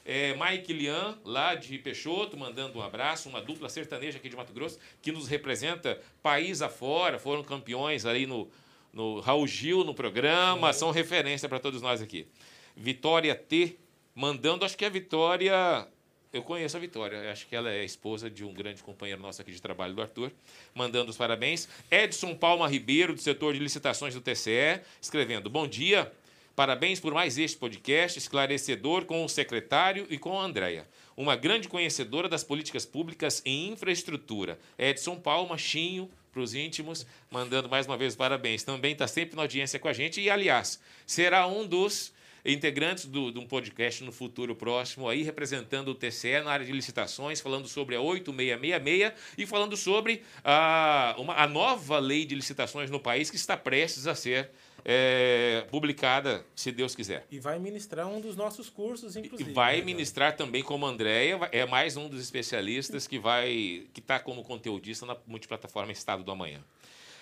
É, 0.08 0.36
Mike 0.36 0.72
Lian, 0.72 1.18
lá 1.24 1.56
de 1.56 1.76
Peixoto, 1.78 2.36
mandando 2.36 2.78
um 2.78 2.82
abraço, 2.82 3.28
uma 3.28 3.42
dupla 3.42 3.68
sertaneja 3.68 4.18
aqui 4.18 4.28
de 4.28 4.36
Mato 4.36 4.52
Grosso, 4.52 4.78
que 5.02 5.10
nos 5.10 5.26
representa 5.26 6.00
país 6.22 6.62
afora, 6.62 7.18
foram 7.18 7.42
campeões 7.42 8.06
aí 8.06 8.24
no, 8.24 8.48
no 8.92 9.18
Raul 9.18 9.48
Gil 9.48 9.82
no 9.82 9.92
programa, 9.92 10.72
são 10.72 10.92
referência 10.92 11.48
para 11.48 11.58
todos 11.58 11.82
nós 11.82 12.00
aqui. 12.00 12.28
Vitória 12.76 13.34
T, 13.34 13.76
mandando, 14.14 14.64
acho 14.64 14.76
que 14.76 14.84
é 14.84 14.88
a 14.88 14.90
Vitória 14.90 15.88
eu 16.32 16.42
conheço 16.42 16.76
a 16.76 16.80
Vitória, 16.80 17.32
acho 17.32 17.46
que 17.46 17.56
ela 17.56 17.70
é 17.70 17.82
esposa 17.82 18.28
de 18.28 18.44
um 18.44 18.52
grande 18.52 18.82
companheiro 18.82 19.20
nosso 19.22 19.40
aqui 19.40 19.52
de 19.52 19.62
trabalho, 19.62 19.94
do 19.94 20.02
Arthur, 20.02 20.30
mandando 20.74 21.10
os 21.10 21.16
parabéns. 21.16 21.66
Edson 21.90 22.34
Palma 22.34 22.68
Ribeiro, 22.68 23.14
do 23.14 23.20
setor 23.20 23.54
de 23.54 23.58
licitações 23.58 24.12
do 24.12 24.20
TCE, 24.20 24.82
escrevendo: 25.00 25.48
Bom 25.48 25.66
dia, 25.66 26.12
parabéns 26.56 26.98
por 26.98 27.12
mais 27.12 27.36
este 27.36 27.58
podcast 27.58 28.18
esclarecedor 28.18 29.04
com 29.04 29.22
o 29.22 29.28
secretário 29.28 30.06
e 30.08 30.16
com 30.16 30.40
a 30.40 30.42
Andréia. 30.42 30.88
Uma 31.14 31.36
grande 31.36 31.68
conhecedora 31.68 32.30
das 32.30 32.42
políticas 32.42 32.86
públicas 32.86 33.42
em 33.44 33.68
infraestrutura. 33.68 34.58
Edson 34.78 35.16
Palma, 35.16 35.58
Chinho, 35.58 36.10
para 36.32 36.40
os 36.40 36.54
íntimos, 36.54 37.06
mandando 37.30 37.68
mais 37.68 37.86
uma 37.86 37.96
vez 37.98 38.16
parabéns. 38.16 38.64
Também 38.64 38.92
está 38.92 39.06
sempre 39.06 39.36
na 39.36 39.42
audiência 39.42 39.78
com 39.78 39.86
a 39.86 39.92
gente 39.92 40.18
e, 40.18 40.30
aliás, 40.30 40.80
será 41.06 41.46
um 41.46 41.66
dos 41.66 42.14
integrantes 42.42 43.04
do, 43.04 43.30
de 43.30 43.38
um 43.38 43.46
podcast 43.46 44.02
no 44.04 44.12
futuro 44.12 44.54
próximo 44.54 45.08
aí, 45.08 45.22
representando 45.22 45.88
o 45.88 45.94
TCE 45.94 46.40
na 46.42 46.52
área 46.52 46.64
de 46.64 46.72
licitações, 46.72 47.40
falando 47.40 47.68
sobre 47.68 47.96
a 47.96 48.00
8666 48.00 49.12
e 49.36 49.44
falando 49.44 49.76
sobre 49.76 50.22
a, 50.44 51.14
uma, 51.18 51.34
a 51.34 51.46
nova 51.46 51.98
lei 51.98 52.24
de 52.24 52.34
licitações 52.34 52.90
no 52.90 53.00
país 53.00 53.28
que 53.28 53.36
está 53.36 53.56
prestes 53.56 54.06
a 54.06 54.14
ser 54.14 54.50
é, 54.88 55.66
publicada, 55.68 56.46
se 56.54 56.70
Deus 56.70 56.94
quiser. 56.94 57.26
E 57.28 57.40
vai 57.40 57.58
ministrar 57.58 58.06
um 58.06 58.20
dos 58.20 58.36
nossos 58.36 58.70
cursos, 58.70 59.16
inclusive. 59.16 59.50
E 59.50 59.52
vai 59.52 59.78
né, 59.78 59.84
ministrar 59.84 60.36
também 60.36 60.62
como 60.62 60.86
Andréia, 60.86 61.40
é 61.50 61.66
mais 61.66 61.96
um 61.96 62.08
dos 62.08 62.20
especialistas 62.22 63.04
que 63.04 63.18
vai 63.18 63.84
que 63.92 63.98
está 63.98 64.20
como 64.20 64.44
conteudista 64.44 65.04
na 65.04 65.16
multiplataforma 65.26 65.90
Estado 65.90 66.22
do 66.22 66.30
Amanhã. 66.30 66.62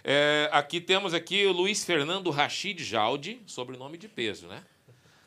É, 0.04 0.50
aqui 0.52 0.78
temos 0.78 1.14
aqui 1.14 1.46
o 1.46 1.52
Luiz 1.52 1.82
Fernando 1.82 2.28
Rachid 2.28 2.84
Jaldi, 2.84 3.40
sobrenome 3.46 3.96
de 3.96 4.08
peso, 4.08 4.46
né? 4.46 4.62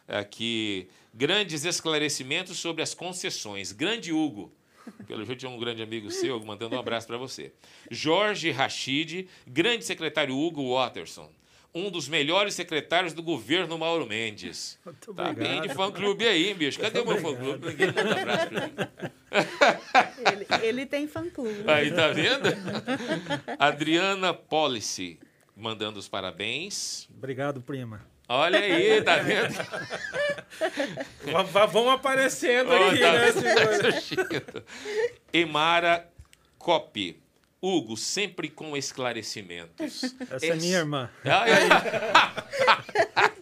Aqui, 0.08 0.88
grandes 1.12 1.66
esclarecimentos 1.66 2.60
sobre 2.60 2.84
as 2.84 2.94
concessões. 2.94 3.72
Grande 3.72 4.14
Hugo, 4.14 4.54
pelo 5.08 5.26
jeito 5.26 5.44
é 5.44 5.50
um 5.50 5.58
grande 5.58 5.82
amigo 5.82 6.12
seu, 6.12 6.40
mandando 6.46 6.76
um 6.76 6.80
abraço 6.80 7.08
para 7.08 7.18
você. 7.18 7.52
Jorge 7.90 8.52
Rachid, 8.52 9.28
grande 9.48 9.84
secretário 9.84 10.38
Hugo 10.38 10.76
Watterson 10.76 11.36
um 11.74 11.90
dos 11.92 12.08
melhores 12.08 12.54
secretários 12.54 13.14
do 13.14 13.22
governo 13.22 13.78
Mauro 13.78 14.06
Mendes. 14.06 14.80
Muito 14.86 15.14
tá 15.14 15.30
obrigado. 15.30 15.52
bem 15.52 15.62
de 15.62 15.74
fã-clube 15.74 16.28
aí, 16.28 16.54
bicho. 16.54 16.80
Cadê 16.80 17.00
o 17.00 17.06
meu 17.06 17.18
fã-clube? 17.18 17.68
Ninguém 17.68 17.88
manda 17.88 18.22
abraço 18.22 18.48
pra 18.48 18.68
mim. 18.68 18.74
Ele, 20.32 20.48
ele 20.68 20.86
tem 20.86 21.08
fã-clube. 21.08 21.64
Aí, 21.70 21.92
tá 21.92 22.08
vendo? 22.10 22.50
Adriana 23.60 24.34
Policy, 24.34 25.20
mandando 25.56 26.00
os 26.00 26.08
parabéns. 26.08 27.08
Obrigado, 27.16 27.62
prima. 27.62 28.02
Olha 28.30 28.60
aí, 28.60 29.02
tá 29.04 29.18
vendo? 29.18 29.54
Vão 31.72 31.90
aparecendo 31.90 32.72
Ó, 32.72 32.90
aqui, 32.90 33.00
tá 33.00 33.12
né? 33.14 33.32
senhor? 33.32 34.64
Emara 35.32 36.10
Coppi. 36.58 37.22
Hugo, 37.62 37.98
sempre 37.98 38.50
com 38.50 38.76
esclarecimentos. 38.78 40.04
Essa 40.30 40.46
é 40.48 40.56
minha 40.56 40.78
irmã. 40.80 41.10
Ai, 41.26 41.52
ai. 41.54 41.68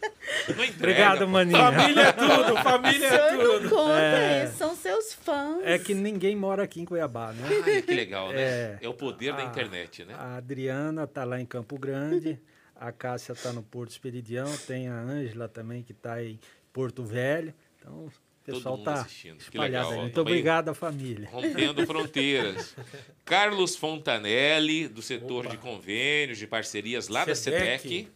Não 0.47 0.63
entrega, 0.63 0.75
Obrigado, 0.78 1.19
pô. 1.19 1.28
maninha. 1.28 1.58
Família 1.71 2.01
é 2.04 2.12
tudo, 2.12 2.56
família 2.63 3.08
é 3.08 3.36
tudo. 3.36 3.69
conta 3.69 3.99
É. 3.99 4.43
isso, 4.45 4.58
são 4.58 4.75
seus 4.75 5.13
fãs. 5.13 5.60
É 5.63 5.80
que 5.80 5.93
ninguém 5.95 6.36
mora 6.36 6.63
aqui 6.63 6.80
em 6.82 6.86
Cuiabá, 6.86 7.32
né? 7.34 7.47
Ai, 7.65 7.82
que 7.82 7.93
legal, 7.93 8.30
né? 8.30 8.41
É, 8.41 8.80
É. 8.82 8.88
o 8.88 8.93
poder 8.93 9.34
da 9.34 9.39
Ah, 9.39 9.45
internet, 9.45 10.06
né? 10.06 10.13
A 10.15 10.36
Adriana 10.38 11.08
tá 11.08 11.23
lá 11.23 11.41
em 11.41 11.45
Campo 11.45 11.80
Grande, 11.80 12.39
a 12.75 12.91
Cássia 12.91 13.34
tá 13.34 13.51
no 13.51 13.63
Porto 13.63 13.89
Esperidião, 13.91 14.45
tem 14.67 14.88
a 14.88 14.93
Ângela 14.93 15.47
também 15.49 15.82
que 15.82 15.93
tá 15.93 16.23
em 16.23 16.39
Porto 16.71 17.04
Velho. 17.04 17.54
Então, 17.80 18.08
o 18.51 18.55
pessoal 18.55 18.77
mundo 18.77 18.86
tá 18.86 18.93
assistindo. 19.01 19.38
Que 19.38 19.43
espalhado 19.43 19.89
legal. 19.89 20.01
Muito 20.01 20.21
obrigado 20.21 20.69
à 20.69 20.73
família. 20.73 21.27
Rompendo 21.31 21.86
fronteiras. 21.88 22.75
Carlos 23.23 23.75
Fontanelli, 23.75 24.88
do 24.88 25.01
setor 25.01 25.47
de 25.47 25.58
convênios, 25.58 26.38
de 26.38 26.47
parcerias 26.47 27.08
lá 27.08 27.25
da. 27.25 27.36
CETEC. 27.36 28.08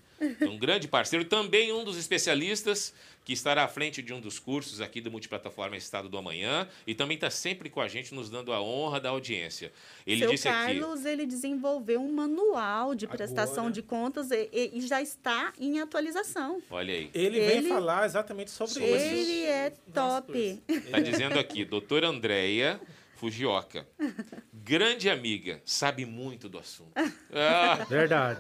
Um 0.41 0.57
grande 0.57 0.87
parceiro, 0.87 1.23
também 1.23 1.71
um 1.71 1.85
dos 1.85 1.97
especialistas 1.97 2.93
que 3.25 3.33
estará 3.33 3.63
à 3.63 3.67
frente 3.67 4.01
de 4.01 4.11
um 4.13 4.19
dos 4.19 4.39
cursos 4.39 4.81
aqui 4.81 4.99
do 5.01 5.11
Multiplataforma 5.11 5.77
Estado 5.77 6.09
do 6.09 6.17
Amanhã 6.17 6.67
e 6.87 6.95
também 6.95 7.13
está 7.15 7.29
sempre 7.29 7.69
com 7.69 7.79
a 7.79 7.87
gente, 7.87 8.13
nos 8.13 8.29
dando 8.29 8.51
a 8.51 8.59
honra 8.61 8.99
da 8.99 9.09
audiência. 9.09 9.71
Ele 10.07 10.21
Seu 10.21 10.31
disse 10.31 10.47
aqui. 10.47 10.79
Carlos, 10.79 11.05
ele 11.05 11.27
desenvolveu 11.27 12.01
um 12.01 12.11
manual 12.11 12.95
de 12.95 13.05
prestação 13.05 13.65
Agora. 13.65 13.73
de 13.73 13.81
contas 13.83 14.31
e, 14.31 14.49
e- 14.51 14.71
e 14.79 14.81
já 14.81 14.99
está 15.01 15.53
em 15.59 15.79
atualização. 15.79 16.61
Olha 16.71 16.93
aí. 16.93 17.11
Ele 17.13 17.39
vem 17.39 17.57
Ele- 17.59 17.69
falar 17.69 18.05
exatamente 18.05 18.49
sobre 18.49 18.73
Sobre 18.73 18.87
isso. 18.95 19.05
Ele 19.05 19.41
é 19.43 19.73
top. 19.93 20.59
Está 20.67 20.99
dizendo 20.99 21.37
aqui, 21.37 21.63
doutora 21.65 22.07
Andréia 22.07 22.79
Fujioka. 23.19 23.85
Grande 24.53 25.09
amiga, 25.09 25.61
sabe 25.65 26.05
muito 26.05 26.47
do 26.47 26.57
assunto. 26.57 26.91
Ah, 27.31 27.85
Verdade. 27.87 28.39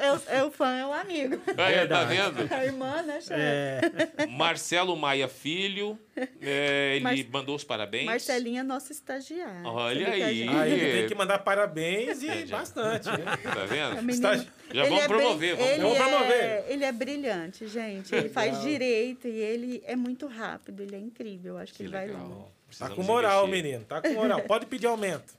É, 0.00 0.12
o- 0.12 0.22
é 0.28 0.44
o 0.44 0.50
fã, 0.50 0.76
é 0.76 0.84
o 0.86 0.92
amigo. 0.92 1.40
aí, 1.56 1.88
tá 1.88 2.04
vendo? 2.04 2.52
A 2.52 2.64
irmã, 2.64 3.00
né, 3.02 3.20
chefe? 3.22 3.32
É, 3.38 4.26
Marcelo 4.26 4.94
Maia 4.96 5.28
Filho, 5.28 5.98
é, 6.40 6.96
ele 6.96 7.02
Mar- 7.04 7.16
mandou 7.40 7.56
os 7.56 7.64
parabéns. 7.64 8.04
Marcelinha 8.04 8.60
é 8.60 8.62
nosso 8.62 8.92
estagiário. 8.92 9.64
Olha 9.66 10.08
aí. 10.10 10.46
Aí 10.46 10.92
tem 10.92 11.06
que 11.08 11.14
mandar 11.14 11.38
parabéns 11.38 12.22
e 12.22 12.28
É, 12.28 12.44
bastante, 12.44 13.08
né? 13.08 13.24
Tá 13.42 13.64
vendo? 13.64 14.10
Estágio. 14.10 14.46
Já 14.74 14.84
vamos 14.84 15.04
é 15.04 15.08
promover, 15.08 15.56
bem- 15.56 15.64
vamos 15.64 15.72
ele 15.72 15.82
Vamos 15.82 15.96
é- 15.98 16.08
promover. 16.08 16.64
Ele 16.68 16.84
é 16.84 16.92
brilhante, 16.92 17.66
gente. 17.66 18.14
Ele 18.14 18.28
faz 18.28 18.48
Legal. 18.52 18.62
direito 18.66 19.26
e 19.28 19.30
ele 19.38 19.82
é 19.86 19.96
muito 19.96 20.26
rápido. 20.26 20.82
Ele 20.82 20.96
é 20.96 20.98
incrível. 20.98 21.56
Acho 21.56 21.72
que, 21.72 21.78
Que 21.78 21.82
ele 21.84 21.92
vai 21.92 22.06
legal. 22.08 22.26
longe. 22.26 22.52
Tá 22.78 22.90
com 22.90 23.02
moral, 23.02 23.46
investir. 23.46 23.64
menino. 23.64 23.84
Tá 23.84 24.00
com 24.00 24.12
moral. 24.12 24.42
Pode 24.42 24.66
pedir 24.66 24.86
aumento. 24.86 25.34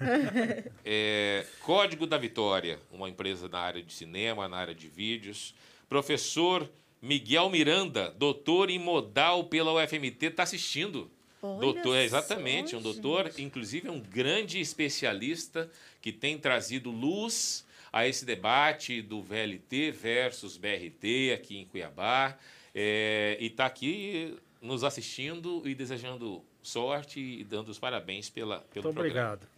É, 0.84 1.44
Código 1.62 2.06
da 2.06 2.16
Vitória, 2.16 2.78
uma 2.92 3.08
empresa 3.08 3.48
na 3.48 3.58
área 3.58 3.82
de 3.82 3.92
cinema, 3.92 4.48
na 4.48 4.56
área 4.56 4.74
de 4.74 4.86
vídeos. 4.86 5.54
Professor 5.88 6.70
Miguel 7.02 7.50
Miranda, 7.50 8.14
doutor 8.16 8.70
em 8.70 8.78
modal 8.78 9.44
pela 9.44 9.72
UFMT, 9.72 10.26
está 10.26 10.44
assistindo. 10.44 11.10
Olha 11.42 11.60
doutor, 11.60 11.96
é 11.96 12.04
exatamente, 12.04 12.74
um 12.74 12.80
doutor, 12.82 13.32
inclusive 13.38 13.88
é 13.88 13.90
um 13.90 14.00
grande 14.00 14.60
especialista 14.60 15.70
que 16.00 16.12
tem 16.12 16.36
trazido 16.36 16.90
luz 16.90 17.64
a 17.92 18.06
esse 18.06 18.24
debate 18.24 19.00
do 19.00 19.22
VLT 19.22 19.92
versus 19.92 20.56
BRT 20.56 21.32
aqui 21.34 21.58
em 21.58 21.64
Cuiabá. 21.64 22.36
É, 22.74 23.36
e 23.40 23.46
está 23.46 23.66
aqui 23.66 24.36
nos 24.60 24.84
assistindo 24.84 25.62
e 25.64 25.74
desejando 25.74 26.44
sorte 26.62 27.20
e 27.20 27.44
dando 27.44 27.68
os 27.68 27.78
parabéns 27.78 28.30
pela, 28.30 28.60
pelo 28.72 28.84
muito 28.84 28.94
programa. 28.96 29.32
obrigado. 29.34 29.48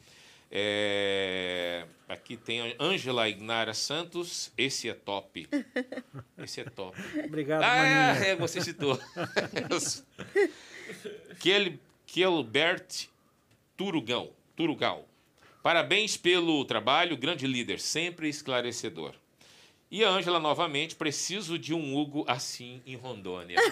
É, 0.53 1.87
aqui 2.09 2.37
tem 2.37 2.75
Ângela 2.81 3.29
Ignara 3.29 3.73
Santos. 3.73 4.51
Esse 4.59 4.89
é 4.89 4.95
top. 4.95 5.47
Esse 6.39 6.63
é 6.63 6.65
top. 6.65 6.97
Obrigado, 7.25 7.63
Ah, 7.63 7.77
maninha. 7.77 8.27
é, 8.33 8.37
você 8.37 8.61
citou. 8.61 8.99
Kel, 11.39 11.75
Kelbert 12.07 13.07
Turugão. 13.77 14.31
Turugal. 14.57 15.07
Parabéns 15.63 16.17
pelo 16.17 16.65
trabalho, 16.65 17.17
grande 17.17 17.47
líder, 17.47 17.79
sempre 17.79 18.29
esclarecedor. 18.29 19.15
E 19.91 20.05
a 20.05 20.09
Ângela, 20.09 20.39
novamente, 20.39 20.95
preciso 20.95 21.59
de 21.59 21.75
um 21.75 21.97
Hugo 21.97 22.25
assim 22.29 22.81
em 22.87 22.95
Rondônia. 22.95 23.57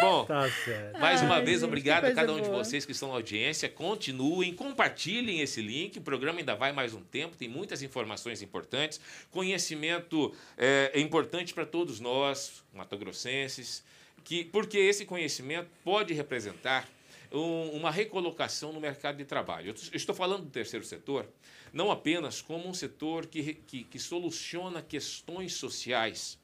Bom, 0.00 0.24
Tá 0.24 0.50
certo. 0.50 0.98
mais 0.98 1.22
uma 1.22 1.36
Ai, 1.36 1.44
vez, 1.44 1.60
gente, 1.60 1.68
obrigado 1.68 2.04
a 2.06 2.12
cada 2.14 2.32
um 2.32 2.40
de 2.40 2.48
boa. 2.48 2.64
vocês 2.64 2.84
que 2.84 2.90
estão 2.92 3.08
na 3.10 3.14
audiência. 3.14 3.68
Continuem, 3.68 4.52
compartilhem 4.52 5.40
esse 5.40 5.62
link. 5.62 5.98
O 5.98 6.02
programa 6.02 6.40
ainda 6.40 6.56
vai 6.56 6.72
mais 6.72 6.92
um 6.92 7.00
tempo, 7.02 7.36
tem 7.36 7.48
muitas 7.48 7.82
informações 7.82 8.42
importantes. 8.42 9.00
Conhecimento 9.30 10.34
é, 10.58 10.90
é 10.94 11.00
importante 11.00 11.54
para 11.54 11.64
todos 11.64 12.00
nós, 12.00 12.64
matogrossenses, 12.74 13.84
que, 14.24 14.44
porque 14.44 14.76
esse 14.78 15.04
conhecimento 15.04 15.68
pode 15.84 16.12
representar 16.14 16.88
um- 17.32 17.70
uma 17.76 17.90
recolocação 17.90 18.72
no 18.72 18.80
mercado 18.80 19.16
de 19.18 19.24
trabalho. 19.24 19.70
Eu 19.70 19.74
estou 19.96 20.14
falando 20.14 20.44
do 20.44 20.50
terceiro 20.50 20.84
setor 20.84 21.26
não 21.72 21.90
apenas 21.90 22.40
como 22.40 22.68
um 22.68 22.74
setor 22.74 23.26
que, 23.26 23.54
que, 23.54 23.84
que 23.84 23.98
soluciona 23.98 24.82
questões 24.82 25.54
sociais, 25.54 26.38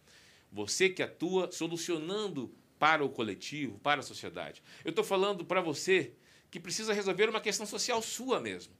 você 0.50 0.88
que 0.88 1.02
atua 1.02 1.50
solucionando 1.50 2.52
para 2.78 3.04
o 3.04 3.08
coletivo, 3.08 3.78
para 3.78 4.00
a 4.00 4.02
sociedade. 4.02 4.62
Eu 4.84 4.90
estou 4.90 5.04
falando 5.04 5.44
para 5.44 5.60
você 5.60 6.12
que 6.50 6.60
precisa 6.60 6.92
resolver 6.92 7.28
uma 7.28 7.40
questão 7.40 7.64
social 7.64 8.02
sua 8.02 8.40
mesmo. 8.40 8.74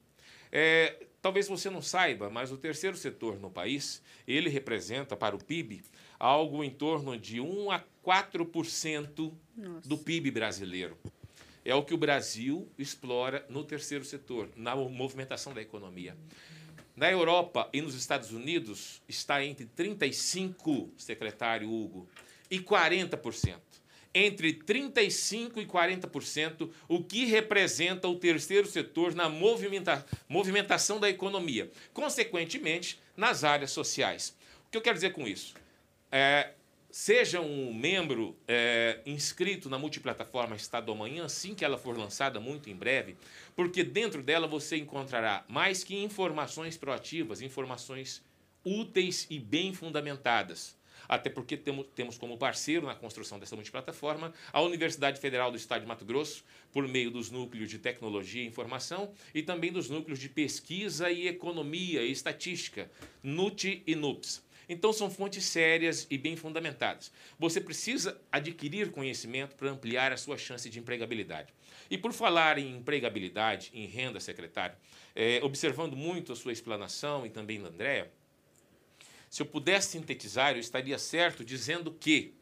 É, 0.50 1.06
talvez 1.22 1.48
você 1.48 1.70
não 1.70 1.80
saiba, 1.80 2.28
mas 2.28 2.52
o 2.52 2.58
terceiro 2.58 2.96
setor 2.96 3.38
no 3.38 3.50
país, 3.50 4.02
ele 4.26 4.50
representa 4.50 5.16
para 5.16 5.34
o 5.34 5.42
PIB 5.42 5.82
algo 6.18 6.62
em 6.62 6.70
torno 6.70 7.16
de 7.16 7.40
1 7.40 7.70
a 7.70 7.82
4% 8.04 9.32
do 9.86 9.98
PIB 9.98 10.30
brasileiro. 10.30 10.98
É 11.64 11.74
o 11.74 11.84
que 11.84 11.94
o 11.94 11.98
Brasil 11.98 12.68
explora 12.78 13.46
no 13.48 13.62
terceiro 13.64 14.04
setor, 14.04 14.48
na 14.56 14.74
movimentação 14.74 15.54
da 15.54 15.62
economia. 15.62 16.16
Na 16.96 17.10
Europa 17.10 17.68
e 17.72 17.80
nos 17.80 17.94
Estados 17.94 18.32
Unidos 18.32 19.00
está 19.08 19.44
entre 19.44 19.64
35, 19.66 20.92
secretário 20.96 21.70
Hugo, 21.72 22.08
e 22.50 22.58
40%. 22.58 23.58
Entre 24.14 24.52
35 24.52 25.58
e 25.58 25.64
40%, 25.66 26.68
o 26.86 27.02
que 27.02 27.24
representa 27.24 28.06
o 28.08 28.16
terceiro 28.18 28.66
setor 28.68 29.14
na 29.14 29.26
movimenta- 29.28 30.04
movimentação 30.28 31.00
da 31.00 31.08
economia, 31.08 31.70
consequentemente, 31.94 33.00
nas 33.16 33.42
áreas 33.42 33.70
sociais. 33.70 34.36
O 34.66 34.70
que 34.70 34.76
eu 34.76 34.82
quero 34.82 34.96
dizer 34.96 35.12
com 35.12 35.26
isso? 35.26 35.54
É, 36.10 36.50
seja 36.92 37.40
um 37.40 37.72
membro 37.72 38.36
é, 38.46 39.00
inscrito 39.06 39.70
na 39.70 39.78
multiplataforma 39.78 40.54
Estado 40.54 40.86
do 40.86 40.92
Amanhã, 40.92 41.24
assim 41.24 41.54
que 41.54 41.64
ela 41.64 41.78
for 41.78 41.96
lançada 41.96 42.38
muito 42.38 42.68
em 42.68 42.76
breve, 42.76 43.16
porque 43.56 43.82
dentro 43.82 44.22
dela 44.22 44.46
você 44.46 44.76
encontrará 44.76 45.42
mais 45.48 45.82
que 45.82 45.96
informações 45.96 46.76
proativas, 46.76 47.40
informações 47.40 48.22
úteis 48.62 49.26
e 49.30 49.40
bem 49.40 49.72
fundamentadas. 49.72 50.76
até 51.08 51.28
porque 51.28 51.56
temos, 51.56 51.86
temos 51.94 52.16
como 52.16 52.38
parceiro 52.38 52.86
na 52.86 52.94
construção 52.94 53.38
dessa 53.38 53.56
multiplataforma 53.56 54.32
a 54.52 54.60
Universidade 54.60 55.18
Federal 55.18 55.50
do 55.50 55.56
Estado 55.56 55.80
de 55.80 55.86
Mato 55.86 56.04
Grosso, 56.04 56.44
por 56.70 56.86
meio 56.86 57.10
dos 57.10 57.30
núcleos 57.30 57.70
de 57.70 57.78
tecnologia 57.78 58.42
e 58.42 58.46
informação 58.46 59.12
e 59.34 59.42
também 59.42 59.72
dos 59.72 59.88
núcleos 59.88 60.18
de 60.18 60.28
pesquisa 60.28 61.10
e 61.10 61.26
economia 61.26 62.02
e 62.02 62.12
estatística, 62.12 62.90
NUT 63.22 63.82
e 63.86 63.94
NUPS. 63.94 64.42
Então, 64.72 64.90
são 64.90 65.10
fontes 65.10 65.44
sérias 65.44 66.06
e 66.10 66.16
bem 66.16 66.34
fundamentadas. 66.34 67.12
Você 67.38 67.60
precisa 67.60 68.18
adquirir 68.32 68.90
conhecimento 68.90 69.54
para 69.54 69.70
ampliar 69.70 70.12
a 70.12 70.16
sua 70.16 70.38
chance 70.38 70.70
de 70.70 70.78
empregabilidade. 70.78 71.52
E 71.90 71.98
por 71.98 72.14
falar 72.14 72.56
em 72.56 72.78
empregabilidade, 72.78 73.70
em 73.74 73.84
renda, 73.86 74.18
secretário, 74.18 74.74
é, 75.14 75.40
observando 75.42 75.94
muito 75.94 76.32
a 76.32 76.36
sua 76.36 76.52
explanação 76.52 77.26
e 77.26 77.28
também 77.28 77.60
da 77.60 77.68
Andréa, 77.68 78.10
se 79.28 79.42
eu 79.42 79.46
pudesse 79.46 79.90
sintetizar, 79.90 80.54
eu 80.54 80.60
estaria 80.60 80.98
certo 80.98 81.44
dizendo 81.44 81.92
que, 81.92 82.34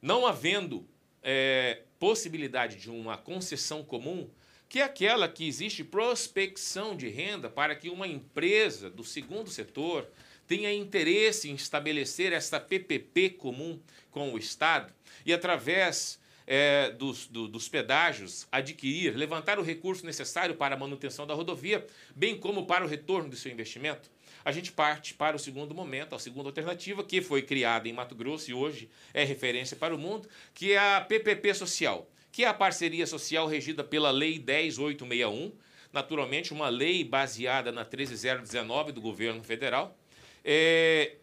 não 0.00 0.26
havendo 0.26 0.88
é, 1.22 1.82
possibilidade 1.98 2.76
de 2.76 2.90
uma 2.90 3.18
concessão 3.18 3.84
comum, 3.84 4.30
que 4.66 4.80
é 4.80 4.84
aquela 4.84 5.28
que 5.28 5.46
existe 5.46 5.84
prospecção 5.84 6.96
de 6.96 7.10
renda 7.10 7.50
para 7.50 7.76
que 7.76 7.90
uma 7.90 8.06
empresa 8.06 8.88
do 8.88 9.04
segundo 9.04 9.50
setor 9.50 10.08
tenha 10.52 10.70
interesse 10.70 11.48
em 11.48 11.54
estabelecer 11.54 12.30
essa 12.30 12.60
PPP 12.60 13.30
comum 13.30 13.80
com 14.10 14.34
o 14.34 14.36
Estado 14.36 14.92
e, 15.24 15.32
através 15.32 16.20
é, 16.46 16.90
dos, 16.90 17.26
do, 17.26 17.48
dos 17.48 17.70
pedágios, 17.70 18.46
adquirir, 18.52 19.16
levantar 19.16 19.58
o 19.58 19.62
recurso 19.62 20.04
necessário 20.04 20.54
para 20.54 20.74
a 20.74 20.78
manutenção 20.78 21.26
da 21.26 21.32
rodovia, 21.32 21.86
bem 22.14 22.38
como 22.38 22.66
para 22.66 22.84
o 22.84 22.86
retorno 22.86 23.30
do 23.30 23.36
seu 23.36 23.50
investimento, 23.50 24.10
a 24.44 24.52
gente 24.52 24.70
parte 24.70 25.14
para 25.14 25.34
o 25.34 25.38
segundo 25.38 25.74
momento, 25.74 26.14
a 26.14 26.18
segunda 26.18 26.50
alternativa, 26.50 27.02
que 27.02 27.22
foi 27.22 27.40
criada 27.40 27.88
em 27.88 27.92
Mato 27.94 28.14
Grosso 28.14 28.50
e 28.50 28.54
hoje 28.54 28.90
é 29.14 29.24
referência 29.24 29.74
para 29.74 29.94
o 29.94 29.98
mundo, 29.98 30.28
que 30.52 30.72
é 30.72 30.78
a 30.78 31.00
PPP 31.00 31.54
Social, 31.54 32.10
que 32.30 32.44
é 32.44 32.48
a 32.48 32.52
parceria 32.52 33.06
social 33.06 33.46
regida 33.46 33.82
pela 33.82 34.10
Lei 34.10 34.38
10861, 34.38 35.50
naturalmente 35.90 36.52
uma 36.52 36.68
lei 36.68 37.02
baseada 37.02 37.72
na 37.72 37.86
13019 37.86 38.92
do 38.92 39.00
governo 39.00 39.42
federal, 39.42 39.96
é, 40.44 41.16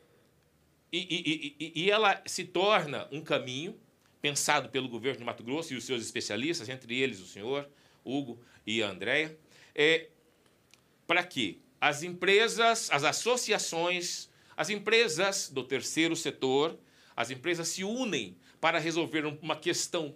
e, 0.91 0.97
e, 0.99 1.55
e, 1.59 1.83
e 1.83 1.91
ela 1.91 2.21
se 2.25 2.45
torna 2.45 3.07
um 3.11 3.21
caminho 3.21 3.79
pensado 4.21 4.69
pelo 4.69 4.89
governo 4.89 5.19
de 5.19 5.25
Mato 5.25 5.43
Grosso 5.43 5.73
e 5.73 5.77
os 5.77 5.85
seus 5.85 6.03
especialistas, 6.03 6.67
entre 6.67 6.99
eles 6.99 7.19
o 7.19 7.25
senhor 7.25 7.69
Hugo 8.03 8.39
e 8.65 8.83
a 8.83 8.89
Andréia, 8.89 9.37
é, 9.73 10.07
para 11.07 11.23
que 11.23 11.61
as 11.79 12.03
empresas, 12.03 12.89
as 12.91 13.03
associações, 13.03 14.29
as 14.57 14.69
empresas 14.69 15.49
do 15.49 15.63
terceiro 15.63 16.15
setor, 16.15 16.77
as 17.15 17.31
empresas 17.31 17.67
se 17.69 17.83
unem 17.83 18.35
para 18.59 18.79
resolver 18.79 19.25
uma 19.25 19.55
questão 19.55 20.15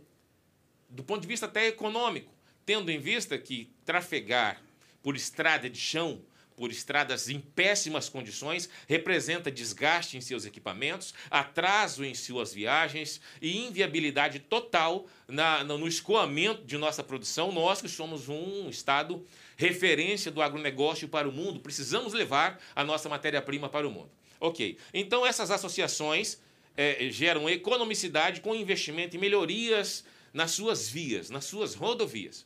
do 0.90 1.04
ponto 1.04 1.22
de 1.22 1.28
vista 1.28 1.46
até 1.46 1.68
econômico, 1.68 2.32
tendo 2.66 2.92
em 2.92 3.00
vista 3.00 3.38
que 3.38 3.72
trafegar 3.86 4.62
por 5.02 5.16
estrada 5.16 5.70
de 5.70 5.80
chão 5.80 6.22
por 6.56 6.72
estradas 6.72 7.30
em 7.30 7.40
péssimas 7.40 8.10
condições, 8.10 8.70
representa 8.88 9.52
desgaste 9.52 10.18
em 10.18 10.22
seus 10.22 10.46
equipamentos, 10.46 11.14
atraso 11.30 12.04
em 12.04 12.14
suas 12.14 12.54
viagens 12.54 13.22
e 13.42 13.66
inviabilidade 13.66 14.40
total 14.40 15.08
na, 15.28 15.64
no 15.64 15.88
escoamento 15.88 16.64
de 16.64 16.78
nossa 16.78 17.04
produção. 17.04 17.52
Nós 17.52 17.82
que 17.82 17.90
somos 17.90 18.30
um 18.30 18.70
estado 18.70 19.26
referência 19.56 20.32
do 20.32 20.42
agronegócio 20.42 21.08
para 21.08 21.28
o 21.28 21.32
mundo, 21.32 21.60
precisamos 21.60 22.14
levar 22.14 22.60
a 22.76 22.84
nossa 22.84 23.08
matéria-prima 23.08 23.70
para 23.70 23.88
o 23.88 23.92
mundo. 23.92 24.12
Ok, 24.40 24.78
então 24.94 25.26
essas 25.26 25.52
associações 25.52 26.40
é, 26.76 27.10
geram 27.10 27.50
economicidade 27.50 28.42
com 28.42 28.54
investimento 28.56 29.16
em 29.16 29.20
melhorias 29.20 30.04
nas 30.34 30.52
suas 30.52 30.90
vias, 30.90 31.30
nas 31.30 31.46
suas 31.46 31.76
rodovias. 31.76 32.46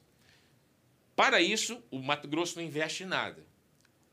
Para 1.16 1.42
isso, 1.42 1.82
o 1.90 2.00
Mato 2.00 2.28
Grosso 2.28 2.58
não 2.58 2.64
investe 2.64 3.04
nada. 3.06 3.47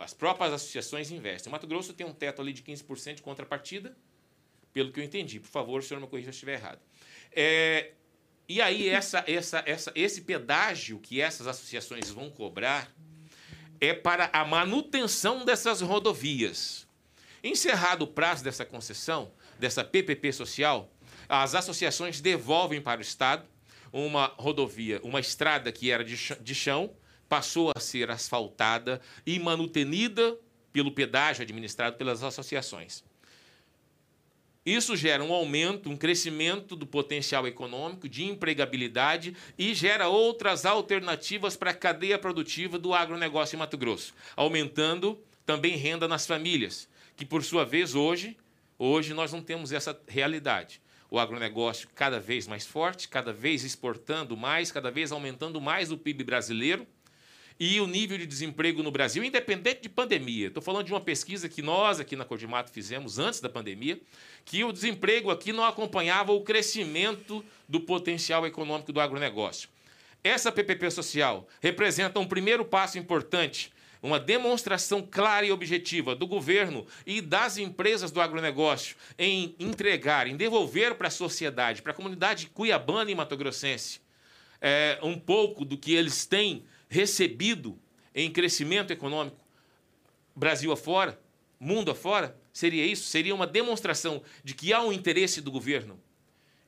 As 0.05 0.13
próprias 0.13 0.53
associações 0.53 1.11
investem. 1.11 1.49
O 1.49 1.53
Mato 1.53 1.67
Grosso 1.67 1.95
tem 1.95 2.07
um 2.07 2.13
teto 2.13 2.43
ali 2.43 2.53
de 2.53 2.63
15% 2.63 3.15
de 3.15 3.23
contrapartida, 3.23 3.97
pelo 4.71 4.93
que 4.93 5.01
eu 5.01 5.05
entendi. 5.05 5.41
Por 5.41 5.49
favor, 5.49 5.81
o 5.81 5.83
senhor 5.83 5.99
me 5.99 6.07
corrija 6.07 6.31
se 6.31 6.37
estiver 6.37 6.59
errado. 6.59 6.79
É, 7.33 7.93
e 8.47 8.61
aí, 8.61 8.87
essa, 8.87 9.25
essa, 9.27 9.63
essa, 9.65 9.91
esse 9.95 10.21
pedágio 10.21 10.99
que 10.99 11.23
essas 11.23 11.47
associações 11.47 12.11
vão 12.11 12.31
cobrar 12.31 12.93
é 13.81 13.95
para 13.95 14.29
a 14.31 14.45
manutenção 14.45 15.43
dessas 15.43 15.81
rodovias. 15.81 16.87
Encerrado 17.43 18.03
o 18.03 18.07
prazo 18.07 18.45
dessa 18.45 18.67
concessão, 18.67 19.33
dessa 19.59 19.83
PPP 19.83 20.35
social, 20.35 20.93
as 21.27 21.55
associações 21.55 22.21
devolvem 22.21 22.83
para 22.83 22.99
o 22.99 23.03
Estado 23.03 23.47
uma 23.91 24.27
rodovia, 24.37 25.01
uma 25.03 25.21
estrada 25.21 25.73
que 25.73 25.91
era 25.91 26.05
de 26.05 26.55
chão, 26.55 26.95
passou 27.35 27.72
a 27.74 27.80
ser 27.80 28.12
asfaltada 28.12 29.01
e 29.26 29.41
manutenida 29.41 30.39
pelo 30.72 30.93
pedágio 30.93 31.43
administrado 31.43 31.97
pelas 31.97 32.22
associações. 32.22 33.03
Isso 34.64 34.95
gera 34.95 35.24
um 35.24 35.32
aumento, 35.32 35.91
um 35.91 35.97
crescimento 35.97 36.76
do 36.76 36.87
potencial 36.87 37.45
econômico, 37.45 38.09
de 38.09 38.22
empregabilidade 38.22 39.37
e 39.59 39.74
gera 39.74 40.07
outras 40.07 40.64
alternativas 40.64 41.57
para 41.57 41.72
a 41.72 41.74
cadeia 41.74 42.20
produtiva 42.20 42.78
do 42.78 42.95
agronegócio 42.95 43.57
em 43.57 43.59
Mato 43.59 43.76
Grosso, 43.76 44.14
aumentando 44.37 45.18
também 45.45 45.76
renda 45.76 46.07
nas 46.07 46.28
famílias, 46.28 46.89
que 47.16 47.26
por 47.26 47.43
sua 47.43 47.64
vez 47.64 47.97
hoje, 47.97 48.37
hoje 48.78 49.12
nós 49.12 49.32
não 49.32 49.43
temos 49.43 49.72
essa 49.72 50.01
realidade. 50.07 50.80
O 51.11 51.18
agronegócio 51.18 51.89
cada 51.97 52.20
vez 52.20 52.47
mais 52.47 52.64
forte, 52.64 53.09
cada 53.09 53.32
vez 53.32 53.64
exportando 53.64 54.37
mais, 54.37 54.70
cada 54.70 54.89
vez 54.89 55.11
aumentando 55.11 55.61
mais 55.61 55.91
o 55.91 55.99
PIB 55.99 56.22
brasileiro, 56.22 56.87
e 57.59 57.81
o 57.81 57.87
nível 57.87 58.19
de 58.19 58.27
desemprego 58.27 58.83
no 58.83 58.91
Brasil, 58.91 59.23
independente 59.23 59.83
de 59.83 59.89
pandemia. 59.89 60.49
Estou 60.49 60.63
falando 60.63 60.87
de 60.87 60.93
uma 60.93 61.01
pesquisa 61.01 61.49
que 61.49 61.63
nós 61.63 62.01
aqui 62.01 62.17
na 62.17 62.25
Cordimato 62.25 62.71
fizemos 62.71 63.19
antes 63.19 63.41
da 63.41 63.49
pandemia, 63.49 64.01
que 64.45 64.65
o 64.65 64.73
desemprego 64.73 65.31
aqui 65.31 65.53
não 65.53 65.65
acompanhava 65.65 66.33
o 66.33 66.43
crescimento 66.43 67.45
do 67.69 67.81
potencial 67.81 68.47
econômico 68.47 68.93
do 68.93 69.01
agronegócio. 69.01 69.69
Essa 70.23 70.51
PPP 70.51 70.91
social 70.91 71.47
representa 71.61 72.19
um 72.19 72.27
primeiro 72.27 72.65
passo 72.65 72.99
importante, 72.99 73.73
uma 74.03 74.19
demonstração 74.19 75.01
clara 75.03 75.47
e 75.47 75.53
objetiva 75.53 76.15
do 76.15 76.27
governo 76.27 76.87
e 77.07 77.21
das 77.21 77.57
empresas 77.57 78.11
do 78.11 78.21
agronegócio 78.21 78.97
em 79.19 79.55
entregar, 79.59 80.27
em 80.27 80.37
devolver 80.37 80.95
para 80.95 81.09
a 81.09 81.11
sociedade, 81.11 81.83
para 81.83 81.93
a 81.93 81.95
comunidade 81.95 82.49
cuiabana 82.49 83.11
e 83.11 83.15
matogrossense, 83.15 84.01
é, 84.61 84.99
um 85.03 85.19
pouco 85.19 85.65
do 85.65 85.79
que 85.79 85.95
eles 85.95 86.27
têm 86.27 86.65
recebido 86.95 87.77
em 88.15 88.31
crescimento 88.31 88.93
econômico, 88.93 89.37
Brasil 90.35 90.71
afora, 90.71 91.21
mundo 91.59 91.91
afora, 91.91 92.39
seria 92.53 92.87
isso? 92.87 93.09
Seria 93.09 93.35
uma 93.35 93.49
demonstração 93.49 94.23
de 94.45 94.55
que 94.55 94.73
há 94.73 94.81
um 94.81 94.93
interesse 94.93 95.41
do 95.41 95.51
governo 95.51 95.99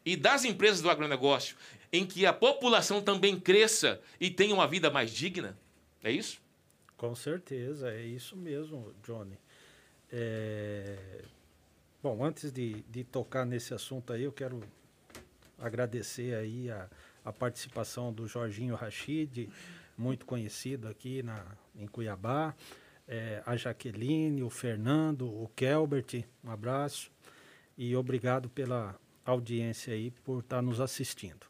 e 0.05 0.17
das 0.17 0.45
empresas 0.45 0.81
do 0.83 0.91
agronegócio 0.91 1.57
em 1.93 2.05
que 2.05 2.27
a 2.27 2.33
população 2.33 3.01
também 3.01 3.39
cresça 3.39 4.01
e 4.21 4.29
tenha 4.29 4.53
uma 4.53 4.67
vida 4.67 4.91
mais 4.91 5.13
digna? 5.13 5.57
É 6.03 6.11
isso? 6.11 6.41
Com 6.97 7.15
certeza, 7.15 7.93
é 7.93 8.05
isso 8.05 8.37
mesmo, 8.37 8.93
Johnny. 9.05 9.39
É... 10.11 11.23
Bom, 12.03 12.25
antes 12.25 12.51
de, 12.51 12.83
de 12.91 13.05
tocar 13.05 13.47
nesse 13.47 13.73
assunto 13.73 14.13
aí, 14.13 14.25
eu 14.25 14.33
quero 14.33 14.61
agradecer 15.57 16.35
aí 16.35 16.69
a, 16.69 16.89
a 17.25 17.33
participação 17.33 18.13
do 18.13 18.27
Jorginho 18.27 18.75
Rachid, 18.75 19.49
muito 19.97 20.27
conhecido 20.27 20.89
aqui 20.89 21.23
na, 21.23 21.45
em 21.75 21.87
Cuiabá, 21.87 22.55
é, 23.09 23.43
a 23.47 23.57
Jaqueline, 23.57 24.43
o 24.43 24.51
Fernando, 24.51 25.27
o 25.27 25.49
Kelbert, 25.55 26.25
um 26.43 26.51
abraço 26.51 27.11
e 27.79 27.95
obrigado 27.95 28.49
pela 28.49 28.99
audiência 29.25 29.95
aí 29.95 30.11
por 30.11 30.41
estar 30.41 30.57
tá 30.57 30.63
nos 30.63 30.81
assistindo. 30.81 31.47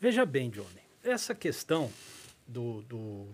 Veja 0.00 0.24
bem, 0.24 0.50
Johnny, 0.50 0.82
essa 1.02 1.34
questão 1.34 1.90
do, 2.46 2.82
do, 2.82 3.26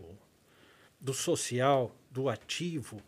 do 1.01 1.15
social, 1.15 1.95
do 2.11 2.29
ativo, 2.29 3.03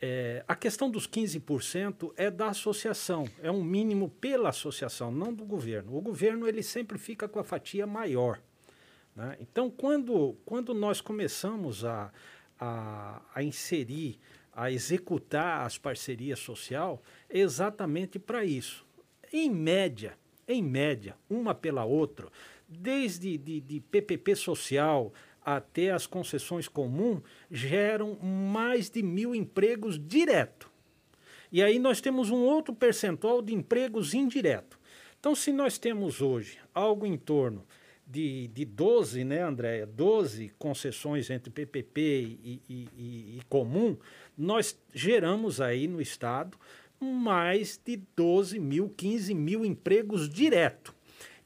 é, 0.00 0.44
a 0.46 0.54
questão 0.54 0.90
dos 0.90 1.08
15% 1.08 2.12
é 2.16 2.30
da 2.30 2.48
associação, 2.48 3.26
é 3.42 3.50
um 3.50 3.64
mínimo 3.64 4.10
pela 4.10 4.50
associação, 4.50 5.10
não 5.10 5.32
do 5.32 5.44
governo. 5.44 5.96
O 5.96 6.00
governo 6.00 6.46
ele 6.46 6.62
sempre 6.62 6.98
fica 6.98 7.26
com 7.26 7.38
a 7.38 7.44
fatia 7.44 7.86
maior. 7.86 8.40
Né? 9.16 9.36
Então, 9.40 9.70
quando, 9.70 10.36
quando 10.44 10.74
nós 10.74 11.00
começamos 11.00 11.84
a, 11.84 12.12
a, 12.60 13.22
a 13.34 13.42
inserir, 13.42 14.20
a 14.52 14.70
executar 14.70 15.64
as 15.66 15.78
parcerias 15.78 16.38
social, 16.38 17.02
é 17.28 17.38
exatamente 17.40 18.18
para 18.18 18.44
isso. 18.44 18.84
Em 19.32 19.50
média, 19.50 20.16
em 20.46 20.62
média, 20.62 21.16
uma 21.28 21.54
pela 21.54 21.84
outra, 21.84 22.28
desde 22.68 23.38
de, 23.38 23.60
de 23.60 23.80
PPP 23.80 24.36
social 24.36 25.12
até 25.44 25.90
as 25.90 26.06
concessões 26.06 26.66
comuns, 26.66 27.22
geram 27.50 28.16
mais 28.16 28.90
de 28.90 29.02
mil 29.02 29.34
empregos 29.34 29.98
direto. 29.98 30.68
E 31.52 31.62
aí 31.62 31.78
nós 31.78 32.00
temos 32.00 32.30
um 32.30 32.42
outro 32.42 32.74
percentual 32.74 33.40
de 33.40 33.54
empregos 33.54 34.12
indiretos. 34.12 34.76
Então, 35.20 35.34
se 35.34 35.52
nós 35.52 35.78
temos 35.78 36.20
hoje 36.20 36.58
algo 36.74 37.06
em 37.06 37.16
torno 37.16 37.64
de, 38.06 38.48
de 38.48 38.64
12, 38.64 39.24
né, 39.24 39.42
Andréia? 39.42 39.86
12 39.86 40.52
concessões 40.58 41.28
entre 41.30 41.50
PPP 41.50 42.00
e, 42.00 42.62
e, 42.68 42.88
e, 42.96 43.38
e 43.38 43.40
comum, 43.48 43.96
nós 44.36 44.78
geramos 44.94 45.60
aí 45.60 45.88
no 45.88 46.00
Estado 46.00 46.56
mais 47.00 47.80
de 47.84 47.96
12 48.16 48.58
mil, 48.58 48.88
15 48.88 49.34
mil 49.34 49.64
empregos 49.64 50.28
direto. 50.28 50.94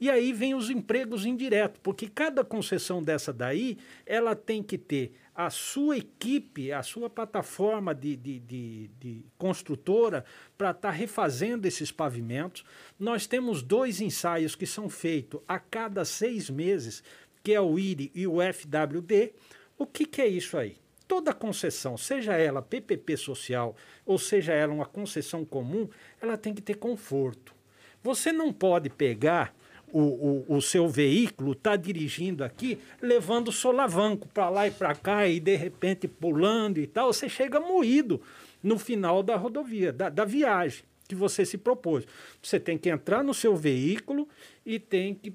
E 0.00 0.08
aí 0.08 0.32
vem 0.32 0.54
os 0.54 0.70
empregos 0.70 1.26
indiretos, 1.26 1.78
porque 1.82 2.08
cada 2.08 2.42
concessão 2.42 3.02
dessa 3.02 3.32
daí, 3.32 3.76
ela 4.06 4.34
tem 4.34 4.62
que 4.62 4.78
ter 4.78 5.12
a 5.46 5.48
sua 5.48 5.96
equipe, 5.96 6.70
a 6.70 6.82
sua 6.82 7.08
plataforma 7.08 7.94
de, 7.94 8.14
de, 8.14 8.40
de, 8.40 8.90
de 9.00 9.24
construtora 9.38 10.24
para 10.58 10.70
estar 10.70 10.90
tá 10.90 10.90
refazendo 10.90 11.66
esses 11.66 11.90
pavimentos. 11.90 12.62
Nós 12.98 13.26
temos 13.26 13.62
dois 13.62 14.02
ensaios 14.02 14.54
que 14.54 14.66
são 14.66 14.90
feitos 14.90 15.40
a 15.48 15.58
cada 15.58 16.04
seis 16.04 16.50
meses, 16.50 17.02
que 17.42 17.54
é 17.54 17.60
o 17.60 17.78
IRI 17.78 18.12
e 18.14 18.26
o 18.26 18.36
FWD. 18.42 19.32
O 19.78 19.86
que, 19.86 20.04
que 20.04 20.20
é 20.20 20.28
isso 20.28 20.58
aí? 20.58 20.76
toda 21.08 21.34
concessão, 21.34 21.96
seja 21.96 22.34
ela 22.34 22.62
PPP 22.62 23.16
social 23.16 23.74
ou 24.06 24.16
seja 24.16 24.52
ela 24.52 24.72
uma 24.72 24.86
concessão 24.86 25.44
comum, 25.44 25.88
ela 26.22 26.36
tem 26.36 26.54
que 26.54 26.62
ter 26.62 26.74
conforto. 26.74 27.52
Você 28.00 28.30
não 28.30 28.52
pode 28.52 28.88
pegar 28.88 29.52
o, 29.92 30.44
o, 30.48 30.56
o 30.56 30.62
seu 30.62 30.88
veículo, 30.88 31.54
tá 31.54 31.76
dirigindo 31.76 32.44
aqui, 32.44 32.78
levando 33.00 33.52
solavanco 33.52 34.28
para 34.28 34.48
lá 34.48 34.66
e 34.66 34.70
para 34.70 34.94
cá 34.94 35.26
e 35.26 35.40
de 35.40 35.56
repente 35.56 36.06
pulando 36.06 36.78
e 36.78 36.86
tal, 36.86 37.12
você 37.12 37.28
chega 37.28 37.60
moído 37.60 38.20
no 38.62 38.78
final 38.78 39.22
da 39.22 39.36
rodovia, 39.36 39.92
da, 39.92 40.08
da 40.08 40.24
viagem 40.24 40.84
que 41.08 41.14
você 41.14 41.44
se 41.44 41.58
propôs. 41.58 42.04
Você 42.40 42.60
tem 42.60 42.78
que 42.78 42.88
entrar 42.88 43.24
no 43.24 43.34
seu 43.34 43.56
veículo 43.56 44.28
e 44.64 44.78
tem 44.78 45.14
que 45.14 45.32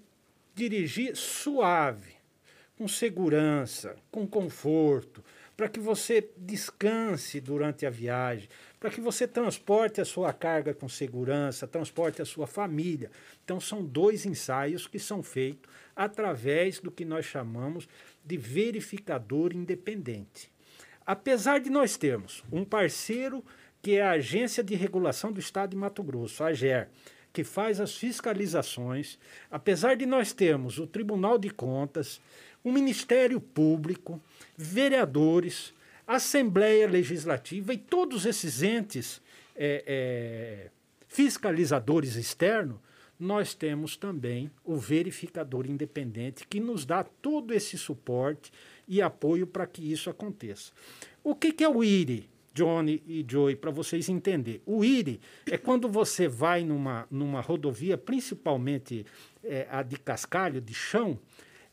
dirigir 0.53 1.15
suave, 1.15 2.15
com 2.77 2.87
segurança, 2.87 3.95
com 4.11 4.25
conforto 4.25 5.23
para 5.55 5.69
que 5.69 5.79
você 5.79 6.29
descanse 6.35 7.39
durante 7.39 7.85
a 7.85 7.89
viagem, 7.89 8.49
para 8.85 8.93
que 8.93 9.01
você 9.01 9.27
transporte 9.27 9.99
a 9.99 10.05
sua 10.05 10.31
carga 10.31 10.71
com 10.71 10.87
segurança, 10.87 11.65
transporte 11.65 12.21
a 12.21 12.25
sua 12.25 12.45
família. 12.45 13.09
Então, 13.43 13.59
são 13.59 13.83
dois 13.83 14.27
ensaios 14.27 14.85
que 14.85 14.99
são 14.99 15.23
feitos 15.23 15.67
através 15.95 16.79
do 16.79 16.91
que 16.91 17.03
nós 17.03 17.25
chamamos 17.25 17.89
de 18.23 18.37
verificador 18.37 19.53
independente. 19.55 20.51
Apesar 21.03 21.59
de 21.59 21.71
nós 21.71 21.97
termos 21.97 22.43
um 22.51 22.63
parceiro 22.63 23.43
que 23.81 23.95
é 23.95 24.03
a 24.03 24.11
Agência 24.11 24.63
de 24.63 24.75
Regulação 24.75 25.31
do 25.31 25.39
Estado 25.39 25.71
de 25.71 25.77
Mato 25.77 26.03
Grosso, 26.03 26.43
a 26.43 26.49
AGER, 26.49 26.87
que 27.33 27.43
faz 27.43 27.79
as 27.79 27.95
fiscalizações, 27.95 29.17
apesar 29.49 29.95
de 29.95 30.05
nós 30.05 30.31
termos 30.31 30.77
o 30.77 30.85
Tribunal 30.85 31.39
de 31.39 31.49
Contas, 31.49 32.21
o 32.63 32.71
Ministério 32.71 33.41
Público, 33.41 34.21
vereadores, 34.55 35.73
Assembleia 36.07 36.87
Legislativa 36.87 37.73
e 37.73 37.77
todos 37.77 38.25
esses 38.25 38.61
entes 38.61 39.21
é, 39.55 39.83
é, 39.87 40.71
fiscalizadores 41.07 42.15
externos, 42.15 42.77
nós 43.19 43.53
temos 43.53 43.95
também 43.95 44.51
o 44.63 44.75
verificador 44.75 45.65
independente 45.65 46.45
que 46.47 46.59
nos 46.59 46.85
dá 46.85 47.03
todo 47.03 47.53
esse 47.53 47.77
suporte 47.77 48.51
e 48.87 49.01
apoio 49.01 49.47
para 49.47 49.65
que 49.65 49.91
isso 49.91 50.09
aconteça. 50.09 50.73
O 51.23 51.33
que, 51.33 51.53
que 51.53 51.63
é 51.63 51.69
o 51.69 51.83
IRI, 51.83 52.29
Johnny 52.53 53.01
e 53.07 53.25
Joey, 53.27 53.55
para 53.55 53.71
vocês 53.71 54.09
entenderem? 54.09 54.61
O 54.65 54.83
IRI 54.83 55.19
é 55.49 55.57
quando 55.57 55.87
você 55.87 56.27
vai 56.27 56.63
numa, 56.63 57.07
numa 57.09 57.41
rodovia, 57.41 57.97
principalmente 57.97 59.05
é, 59.43 59.65
a 59.71 59.81
de 59.81 59.97
cascalho, 59.97 60.59
de 60.59 60.73
chão, 60.73 61.17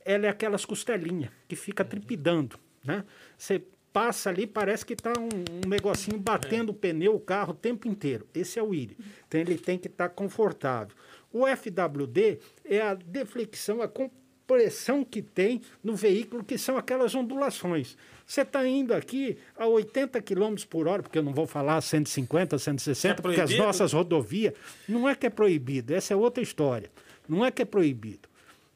ela 0.05 0.27
é 0.27 0.29
aquelas 0.29 0.65
costelinhas 0.65 1.31
que 1.49 1.57
fica 1.57 1.85
tripidando. 1.85 2.59
Né? 2.85 3.05
Você 3.37 3.63
passa 3.93 4.31
ali, 4.31 4.47
parece 4.47 4.85
que 4.87 4.95
está 4.95 5.13
um, 5.19 5.29
um, 5.65 5.69
negocinho 5.69 6.19
batendo 6.19 6.71
o 6.71 6.75
pneu, 6.75 7.15
o 7.15 7.21
carro 7.21 7.53
o 7.53 7.57
tempo 7.57 7.87
inteiro. 7.87 8.27
Esse 8.35 8.59
é 8.59 8.63
o 8.63 8.75
IRI. 8.75 8.97
Então 9.29 9.41
ele 9.41 9.59
tem 9.59 9.79
que 9.79 9.89
estar 9.89 10.09
tá 10.09 10.15
confortável. 10.15 10.97
O 11.33 11.45
FWD 11.47 12.39
é 12.65 12.81
a 12.81 12.95
deflexão, 12.95 13.81
a 13.83 13.89
compressão 13.89 15.05
que 15.05 15.23
tem 15.23 15.63
no 15.83 15.95
veículo, 15.95 16.45
que 16.45 16.59
são 16.59 16.77
aquelas 16.77 17.15
ondulações. 17.15 17.97
Você 18.27 18.43
está 18.43 18.67
indo 18.67 18.95
aqui 18.95 19.37
a 19.57 19.67
80 19.67 20.21
km 20.23 20.55
por 20.69 20.87
hora, 20.89 21.03
porque 21.03 21.19
eu 21.19 21.23
não 21.23 21.33
vou 21.33 21.47
falar 21.47 21.81
150, 21.81 22.59
160, 22.59 23.15
é 23.15 23.23
porque 23.23 23.41
as 23.41 23.57
nossas 23.57 23.93
rodovias. 23.93 24.55
Não 24.89 25.09
é 25.09 25.15
que 25.15 25.27
é 25.27 25.31
proibido, 25.31 25.95
essa 25.95 26.13
é 26.13 26.17
outra 26.17 26.43
história. 26.43 26.91
Não 27.29 27.45
é 27.45 27.51
que 27.51 27.63
é 27.63 27.65
proibido. 27.65 28.29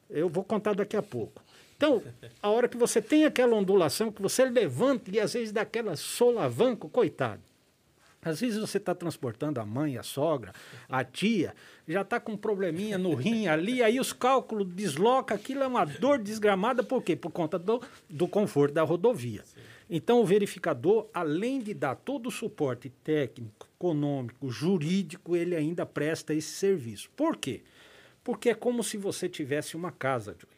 Eu 0.09 0.29
vou 0.29 0.43
contar 0.43 0.73
daqui 0.73 0.95
a 0.95 1.01
pouco. 1.01 1.46
Então, 1.77 2.01
a 2.41 2.49
hora 2.49 2.67
que 2.67 2.75
você 2.75 2.99
tem 2.99 3.25
aquela 3.25 3.55
ondulação, 3.55 4.11
que 4.11 4.21
você 4.21 4.43
levanta 4.43 5.11
e 5.11 5.19
às 5.19 5.33
vezes 5.33 5.51
dá 5.51 5.61
aquela 5.61 5.95
solavanco, 5.95 6.89
coitado. 6.89 7.41
Às 8.19 8.41
vezes 8.41 8.59
você 8.59 8.79
está 8.79 8.95
transportando 8.95 9.59
a 9.59 9.65
mãe, 9.65 9.95
a 9.95 10.03
sogra, 10.03 10.51
a 10.89 11.03
tia, 11.03 11.53
já 11.87 12.01
está 12.01 12.19
com 12.19 12.33
um 12.33 12.37
probleminha 12.37 12.97
no 12.97 13.13
rim 13.13 13.47
ali, 13.47 13.81
aí 13.83 13.99
os 13.99 14.11
cálculos 14.11 14.67
desloca, 14.73 15.35
aquilo 15.35 15.63
é 15.63 15.67
uma 15.67 15.85
dor 15.85 16.17
desgramada, 16.17 16.83
por 16.83 17.01
quê? 17.03 17.15
Por 17.15 17.31
conta 17.31 17.59
do, 17.59 17.81
do 18.09 18.27
conforto 18.27 18.73
da 18.73 18.81
rodovia. 18.83 19.43
Então, 19.89 20.19
o 20.19 20.25
verificador, 20.25 21.07
além 21.13 21.59
de 21.59 21.73
dar 21.73 21.95
todo 21.95 22.27
o 22.27 22.31
suporte 22.31 22.89
técnico, 22.89 23.67
econômico, 23.77 24.49
jurídico, 24.49 25.35
ele 25.35 25.55
ainda 25.55 25.85
presta 25.85 26.33
esse 26.33 26.49
serviço. 26.49 27.09
Por 27.15 27.37
quê? 27.37 27.61
Porque 28.23 28.49
é 28.49 28.55
como 28.55 28.83
se 28.83 28.97
você 28.97 29.29
tivesse 29.29 29.77
uma 29.77 29.91
casa, 29.91 30.35
Joey. 30.37 30.56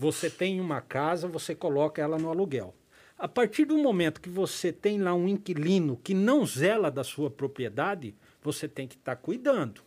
Você 0.00 0.30
tem 0.30 0.60
uma 0.60 0.80
casa, 0.80 1.26
você 1.26 1.56
coloca 1.56 2.00
ela 2.00 2.16
no 2.16 2.30
aluguel. 2.30 2.72
A 3.18 3.26
partir 3.26 3.64
do 3.64 3.76
momento 3.76 4.20
que 4.20 4.28
você 4.28 4.72
tem 4.72 4.96
lá 4.96 5.12
um 5.12 5.26
inquilino 5.26 5.96
que 5.96 6.14
não 6.14 6.46
zela 6.46 6.88
da 6.88 7.02
sua 7.02 7.28
propriedade, 7.28 8.14
você 8.40 8.68
tem 8.68 8.86
que 8.86 8.94
estar 8.94 9.16
tá 9.16 9.20
cuidando. 9.20 9.82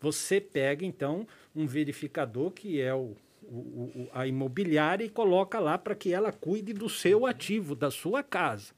Você 0.00 0.40
pega, 0.40 0.86
então, 0.86 1.28
um 1.54 1.66
verificador 1.66 2.50
que 2.50 2.80
é 2.80 2.94
o, 2.94 3.14
o, 3.42 4.08
a 4.14 4.26
imobiliária 4.26 5.04
e 5.04 5.10
coloca 5.10 5.58
lá 5.58 5.76
para 5.76 5.94
que 5.94 6.14
ela 6.14 6.32
cuide 6.32 6.72
do 6.72 6.88
seu 6.88 7.26
ativo, 7.26 7.74
da 7.74 7.90
sua 7.90 8.22
casa. 8.22 8.72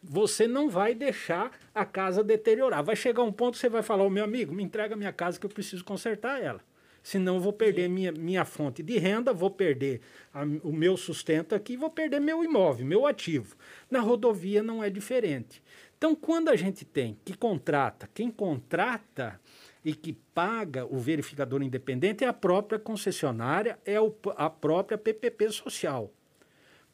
Você 0.00 0.46
não 0.46 0.70
vai 0.70 0.94
deixar 0.94 1.50
a 1.74 1.84
casa 1.84 2.22
deteriorar. 2.22 2.84
Vai 2.84 2.94
chegar 2.94 3.24
um 3.24 3.32
ponto 3.32 3.54
que 3.54 3.58
você 3.58 3.68
vai 3.68 3.82
falar: 3.82 4.04
o 4.04 4.10
meu 4.10 4.22
amigo, 4.22 4.54
me 4.54 4.62
entrega 4.62 4.94
minha 4.94 5.12
casa 5.12 5.40
que 5.40 5.46
eu 5.46 5.50
preciso 5.50 5.84
consertar 5.84 6.40
ela 6.40 6.60
senão 7.02 7.36
eu 7.36 7.40
vou 7.40 7.52
perder 7.52 7.88
minha, 7.88 8.12
minha 8.12 8.44
fonte 8.44 8.82
de 8.82 8.98
renda, 8.98 9.32
vou 9.32 9.50
perder 9.50 10.00
a, 10.32 10.42
o 10.62 10.72
meu 10.72 10.96
sustento 10.96 11.54
aqui, 11.54 11.76
vou 11.76 11.90
perder 11.90 12.20
meu 12.20 12.44
imóvel, 12.44 12.86
meu 12.86 13.06
ativo. 13.06 13.56
Na 13.90 14.00
rodovia 14.00 14.62
não 14.62 14.82
é 14.82 14.90
diferente. 14.90 15.62
Então, 15.96 16.14
quando 16.14 16.48
a 16.48 16.56
gente 16.56 16.84
tem 16.84 17.18
que 17.24 17.36
contrata, 17.36 18.08
quem 18.14 18.30
contrata 18.30 19.40
e 19.84 19.94
que 19.94 20.12
paga 20.12 20.86
o 20.86 20.98
verificador 20.98 21.62
independente 21.62 22.24
é 22.24 22.28
a 22.28 22.32
própria 22.32 22.78
concessionária, 22.78 23.78
é 23.84 24.00
o, 24.00 24.14
a 24.36 24.48
própria 24.48 24.98
PPP 24.98 25.50
social, 25.50 26.12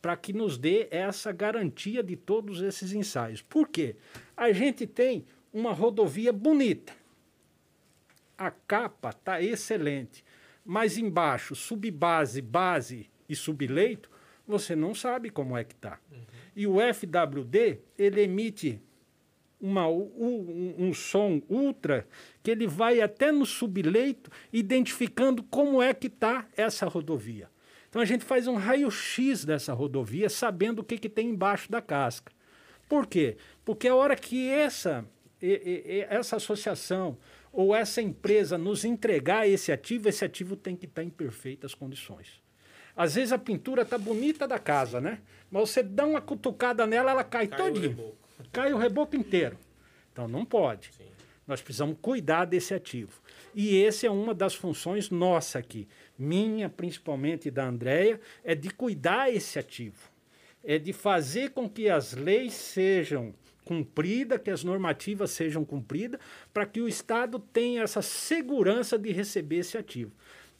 para 0.01 0.17
que 0.17 0.33
nos 0.33 0.57
dê 0.59 0.89
essa 0.91 1.33
garantia 1.33 2.03
de 2.03 2.17
todos 2.17 2.61
esses 2.63 2.93
ensaios. 2.93 3.43
Por 3.43 3.69
quê? 3.69 3.97
A 4.37 4.53
gente 4.53 4.87
tem 4.87 5.25
uma 5.53 5.73
rodovia 5.73 6.33
bonita 6.33 6.93
a 8.37 8.51
capa 8.51 9.11
está 9.11 9.43
excelente, 9.43 10.25
mas 10.65 10.99
embaixo, 10.99 11.55
subbase, 11.55 12.43
base 12.43 13.11
e 13.29 13.37
subleito, 13.37 14.11
você 14.47 14.77
não 14.77 14.95
sabe 14.95 15.31
como 15.31 15.57
é 15.57 15.65
que 15.65 15.75
está. 15.75 15.99
Uhum. 16.11 16.19
E 16.55 16.67
o 16.67 16.77
FWD, 16.81 17.81
ele 17.99 18.23
emite 18.23 18.81
uma, 19.61 19.89
um, 19.89 20.75
um, 20.79 20.95
som 20.95 21.43
ultra 21.49 22.07
que 22.43 22.51
ele 22.51 22.67
vai 22.67 23.01
até 23.01 23.33
no 23.33 23.47
subleito 23.47 24.31
identificando 24.53 25.43
como 25.43 25.83
é 25.83 25.93
que 25.95 26.07
está 26.07 26.47
essa 26.57 26.87
rodovia. 26.87 27.51
Então 27.89 28.03
a 28.03 28.05
gente 28.05 28.25
faz 28.25 28.47
um 28.47 28.55
raio-x 28.55 29.45
dessa 29.45 29.73
rodovia 29.73 30.29
sabendo 30.29 30.81
o 30.81 30.85
que, 30.85 30.99
que 30.99 31.09
tem 31.09 31.31
embaixo 31.31 31.71
da 31.71 31.81
casca. 31.81 32.33
Por 32.89 33.07
quê? 33.07 33.37
Porque 33.65 33.89
a 33.89 33.95
hora 33.95 34.15
que 34.15 34.49
essa, 34.49 35.05
essa 36.09 36.37
associação 36.37 37.19
ou 37.57 37.75
essa 37.75 38.03
empresa 38.03 38.59
nos 38.59 38.85
entregar 38.85 39.49
esse 39.49 39.73
ativo, 39.73 40.11
esse 40.11 40.23
ativo 40.23 40.55
tem 40.55 40.77
que 40.77 40.85
estar 40.85 41.03
em 41.03 41.09
perfeitas 41.09 41.75
condições. 41.75 42.43
Às 42.95 43.15
vezes 43.15 43.33
a 43.33 43.39
pintura 43.39 43.81
está 43.81 43.97
bonita 43.97 44.47
da 44.47 44.59
casa, 44.59 45.01
né? 45.01 45.23
Mas 45.51 45.71
você 45.71 45.83
dá 45.83 46.05
uma 46.05 46.21
cutucada 46.21 46.87
nela, 46.87 47.13
ela 47.13 47.25
cai, 47.25 47.49
cai 47.49 47.59
todinho. 47.59 47.99
O 47.99 48.51
cai 48.53 48.75
o 48.75 48.77
reboco 48.77 49.17
inteiro. 49.17 49.59
Então 50.13 50.29
não 50.29 50.45
pode. 50.45 50.91
Sim. 50.93 51.07
Nós 51.47 51.63
precisamos 51.63 51.97
cuidar 52.03 52.45
desse 52.45 52.75
ativo. 52.75 53.23
E 53.55 53.83
essa 53.83 54.07
é 54.07 54.11
uma 54.11 54.35
das 54.35 54.55
funções 54.55 55.09
nossa 55.09 55.59
aqui, 55.59 55.89
minha 56.19 56.69
principalmente 56.69 57.51
da 57.51 57.67
Andréia, 57.67 58.21
é 58.45 58.55
de 58.55 58.69
cuidar 58.69 59.33
esse 59.33 59.59
ativo. 59.59 60.11
É 60.63 60.79
de 60.79 60.93
fazer 60.93 61.53
com 61.53 61.71
que 61.71 61.89
as 61.89 62.13
leis 62.13 62.53
sejam 62.53 63.35
cumprida, 63.67 64.39
que 64.39 64.49
as 64.49 64.63
normativas 64.63 65.33
sejam 65.33 65.65
cumpridas, 65.65 66.21
para 66.55 66.65
que 66.65 66.81
o 66.81 66.89
Estado 66.89 67.41
tenha 67.53 67.83
essa 67.83 68.01
segurança 68.01 68.97
de 68.97 69.11
receber 69.11 69.57
esse 69.57 69.77
ativo. 69.77 70.13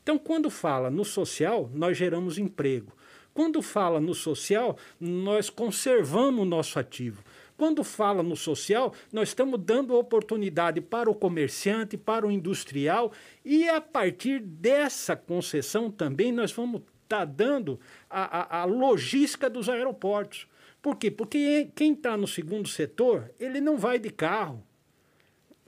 Então, 0.03 0.19
quando 0.19 0.51
fala 0.51 0.91
no 0.91 1.05
social, 1.05 1.71
nós 1.73 1.97
geramos 1.97 2.37
emprego. 2.37 2.93
Quando 3.33 3.63
fala 3.63 4.01
no 4.01 4.13
social, 4.13 4.77
nós 4.99 5.49
conservamos 5.49 6.43
o 6.43 6.45
nosso 6.45 6.79
ativo. 6.79 7.23
Quando 7.57 7.85
fala 7.85 8.23
no 8.23 8.37
social, 8.37 8.93
nós 9.13 9.29
estamos 9.29 9.61
dando 9.63 9.95
oportunidade 9.95 10.81
para 10.81 11.09
o 11.09 11.15
comerciante, 11.15 11.97
para 11.97 12.27
o 12.27 12.31
industrial, 12.31 13.13
e 13.45 13.69
a 13.69 13.81
partir 13.81 14.41
dessa 14.41 15.15
concessão 15.15 15.91
também 15.91 16.33
nós 16.33 16.51
vamos 16.51 16.83
estar 17.05 17.21
tá 17.21 17.25
dando 17.25 17.79
a, 18.11 18.59
a, 18.59 18.63
a 18.63 18.65
logística 18.65 19.49
dos 19.49 19.69
aeroportos. 19.69 20.49
Por 20.87 20.95
quê? 20.95 21.11
Porque 21.11 21.69
quem 21.75 21.95
está 21.95 22.17
no 22.17 22.29
segundo 22.29 22.69
setor, 22.69 23.29
ele 23.41 23.61
não 23.61 23.77
vai 23.77 23.99
de 23.99 24.09
carro, 24.09 24.65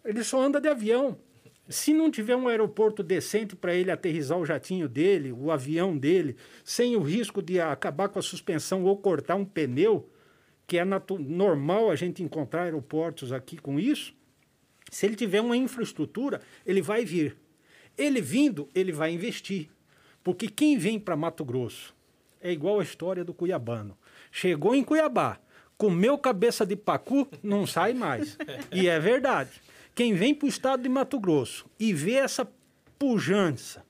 ele 0.05 0.23
só 0.23 0.41
anda 0.41 0.61
de 0.61 0.69
avião. 0.69 1.19
Se 1.69 1.93
não 1.93 2.09
tiver 2.09 2.37
um 2.37 2.47
aeroporto 2.47 3.03
decente 3.03 3.57
para 3.57 3.75
ele 3.75 3.91
aterrizar 3.91 4.39
o 4.39 4.47
jatinho 4.47 4.89
dele, 4.89 5.33
o 5.33 5.51
avião 5.51 5.99
dele, 5.99 6.37
sem 6.63 6.95
o 6.95 7.01
risco 7.01 7.43
de 7.43 7.61
acabar 7.61 8.09
com 8.09 8.21
a 8.21 8.23
suspensão 8.23 8.85
ou 8.85 8.97
cortar 8.97 9.35
um 9.35 9.45
pneu, 9.45 10.09
que 10.69 10.79
é 10.79 10.85
normal 10.85 11.91
a 11.91 11.97
gente 11.97 12.23
encontrar 12.23 12.63
aeroportos 12.63 13.33
aqui 13.33 13.57
com 13.59 13.77
isso, 13.81 14.15
se 14.89 15.05
ele 15.05 15.17
tiver 15.17 15.41
uma 15.41 15.57
infraestrutura, 15.57 16.41
ele 16.65 16.81
vai 16.81 17.05
vir. 17.05 17.37
Ele 17.97 18.21
vindo, 18.21 18.69
ele 18.73 18.93
vai 18.93 19.11
investir. 19.11 19.69
Porque 20.23 20.47
quem 20.47 20.79
vem 20.79 20.97
para 20.97 21.17
Mato 21.17 21.45
Grosso 21.45 21.93
é 22.41 22.53
igual 22.53 22.79
a 22.79 22.85
história 22.85 23.25
do 23.25 23.35
cuiabano. 23.35 23.98
Chegou 24.31 24.75
em 24.75 24.85
Cuiabá, 24.85 25.39
comeu 25.77 26.19
cabeça 26.19 26.65
de 26.67 26.77
pacu, 26.77 27.29
não 27.43 27.67
sai 27.67 27.93
mais. 27.93 28.37
E 28.73 28.89
é 28.89 28.99
verdade. 28.99 29.51
Quem 29.95 30.15
vem 30.15 30.35
para 30.35 30.47
o 30.47 30.49
estado 30.49 30.83
de 30.83 30.89
Mato 30.89 31.19
Grosso 31.19 31.67
e 31.79 31.93
vê 31.93 32.15
essa 32.15 32.49
pujança, 32.99 33.85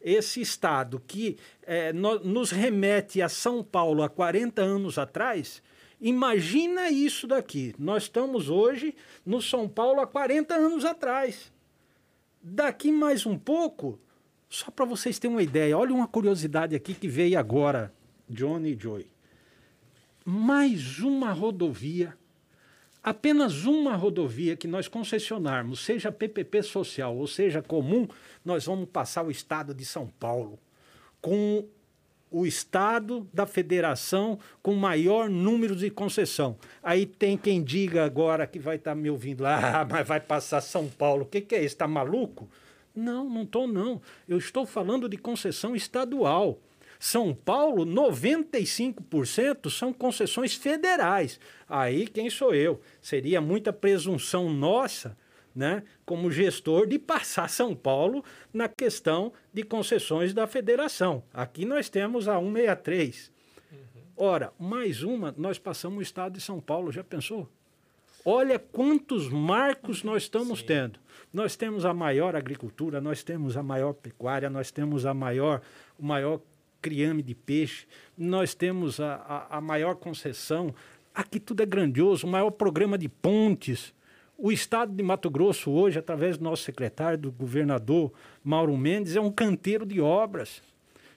esse 0.00 0.40
estado 0.40 1.02
que 1.06 1.38
é, 1.62 1.92
no, 1.92 2.18
nos 2.18 2.50
remete 2.50 3.22
a 3.22 3.28
São 3.28 3.62
Paulo 3.62 4.02
há 4.02 4.08
40 4.08 4.60
anos 4.62 4.98
atrás, 4.98 5.62
Imagina 6.04 6.90
isso 6.90 7.26
daqui. 7.26 7.74
Nós 7.78 8.02
estamos 8.02 8.50
hoje 8.50 8.94
no 9.24 9.40
São 9.40 9.66
Paulo 9.66 10.02
há 10.02 10.06
40 10.06 10.54
anos 10.54 10.84
atrás. 10.84 11.50
Daqui 12.42 12.92
mais 12.92 13.24
um 13.24 13.38
pouco, 13.38 13.98
só 14.46 14.70
para 14.70 14.84
vocês 14.84 15.18
terem 15.18 15.34
uma 15.34 15.42
ideia, 15.42 15.78
olha 15.78 15.94
uma 15.94 16.06
curiosidade 16.06 16.76
aqui 16.76 16.92
que 16.92 17.08
veio 17.08 17.38
agora, 17.38 17.90
Johnny 18.28 18.72
e 18.72 18.78
Joy. 18.78 19.06
Mais 20.24 21.00
uma 21.00 21.32
rodovia, 21.32 22.16
apenas 23.02 23.66
uma 23.66 23.94
rodovia 23.94 24.56
que 24.56 24.66
nós 24.66 24.88
concessionarmos, 24.88 25.84
seja 25.84 26.10
PPP 26.10 26.62
social 26.62 27.14
ou 27.14 27.26
seja 27.26 27.60
comum, 27.60 28.08
nós 28.42 28.64
vamos 28.64 28.88
passar 28.88 29.22
o 29.22 29.30
estado 29.30 29.74
de 29.74 29.84
São 29.84 30.06
Paulo 30.18 30.58
com 31.20 31.66
o 32.30 32.46
estado 32.46 33.28
da 33.32 33.46
federação 33.46 34.38
com 34.62 34.74
maior 34.74 35.28
número 35.28 35.76
de 35.76 35.90
concessão. 35.90 36.56
Aí 36.82 37.06
tem 37.06 37.36
quem 37.36 37.62
diga 37.62 38.04
agora 38.04 38.46
que 38.46 38.58
vai 38.58 38.76
estar 38.76 38.90
tá 38.90 38.94
me 38.94 39.10
ouvindo 39.10 39.42
lá, 39.42 39.82
ah, 39.82 39.84
mas 39.88 40.08
vai 40.08 40.20
passar 40.20 40.60
São 40.60 40.88
Paulo. 40.88 41.22
O 41.22 41.26
que, 41.26 41.42
que 41.42 41.54
é 41.54 41.58
isso? 41.58 41.74
Está 41.74 41.86
maluco? 41.86 42.48
Não, 42.94 43.28
não 43.28 43.42
estou 43.42 43.68
não. 43.68 44.00
Eu 44.26 44.38
estou 44.38 44.64
falando 44.64 45.08
de 45.08 45.16
concessão 45.16 45.76
estadual. 45.76 46.58
São 47.04 47.34
Paulo, 47.34 47.84
95% 47.84 49.68
são 49.68 49.92
concessões 49.92 50.54
federais. 50.54 51.38
Aí 51.68 52.06
quem 52.06 52.30
sou 52.30 52.54
eu? 52.54 52.80
Seria 53.02 53.42
muita 53.42 53.74
presunção 53.74 54.48
nossa 54.48 55.14
né, 55.54 55.82
como 56.06 56.32
gestor 56.32 56.86
de 56.86 56.98
passar 56.98 57.50
São 57.50 57.76
Paulo 57.76 58.24
na 58.54 58.68
questão 58.68 59.34
de 59.52 59.62
concessões 59.62 60.32
da 60.32 60.46
federação. 60.46 61.22
Aqui 61.34 61.66
nós 61.66 61.90
temos 61.90 62.26
a 62.26 62.40
163. 62.40 63.30
Uhum. 63.70 63.78
Ora, 64.16 64.50
mais 64.58 65.02
uma, 65.02 65.34
nós 65.36 65.58
passamos 65.58 65.98
o 65.98 66.02
estado 66.02 66.32
de 66.32 66.40
São 66.40 66.58
Paulo, 66.58 66.90
já 66.90 67.04
pensou? 67.04 67.46
Olha 68.24 68.58
quantos 68.58 69.28
marcos 69.28 70.02
nós 70.02 70.22
estamos 70.22 70.60
Sim. 70.60 70.66
tendo. 70.66 70.98
Nós 71.30 71.54
temos 71.54 71.84
a 71.84 71.92
maior 71.92 72.34
agricultura, 72.34 72.98
nós 72.98 73.22
temos 73.22 73.58
a 73.58 73.62
maior 73.62 73.92
pecuária, 73.92 74.48
nós 74.48 74.70
temos 74.70 75.04
a 75.04 75.12
maior, 75.12 75.60
o 75.98 76.06
maior 76.06 76.40
criame 76.84 77.22
de 77.22 77.34
peixe, 77.34 77.86
nós 78.16 78.54
temos 78.54 79.00
a, 79.00 79.14
a, 79.14 79.56
a 79.56 79.60
maior 79.62 79.96
concessão. 79.96 80.74
Aqui 81.14 81.40
tudo 81.40 81.62
é 81.62 81.66
grandioso, 81.66 82.26
o 82.26 82.30
maior 82.30 82.50
programa 82.50 82.98
de 82.98 83.08
pontes. 83.08 83.94
O 84.36 84.52
Estado 84.52 84.92
de 84.92 85.02
Mato 85.02 85.30
Grosso, 85.30 85.70
hoje, 85.70 85.98
através 85.98 86.36
do 86.36 86.44
nosso 86.44 86.62
secretário, 86.62 87.16
do 87.16 87.32
governador 87.32 88.12
Mauro 88.44 88.76
Mendes, 88.76 89.16
é 89.16 89.20
um 89.20 89.30
canteiro 89.30 89.86
de 89.86 89.98
obras. 89.98 90.60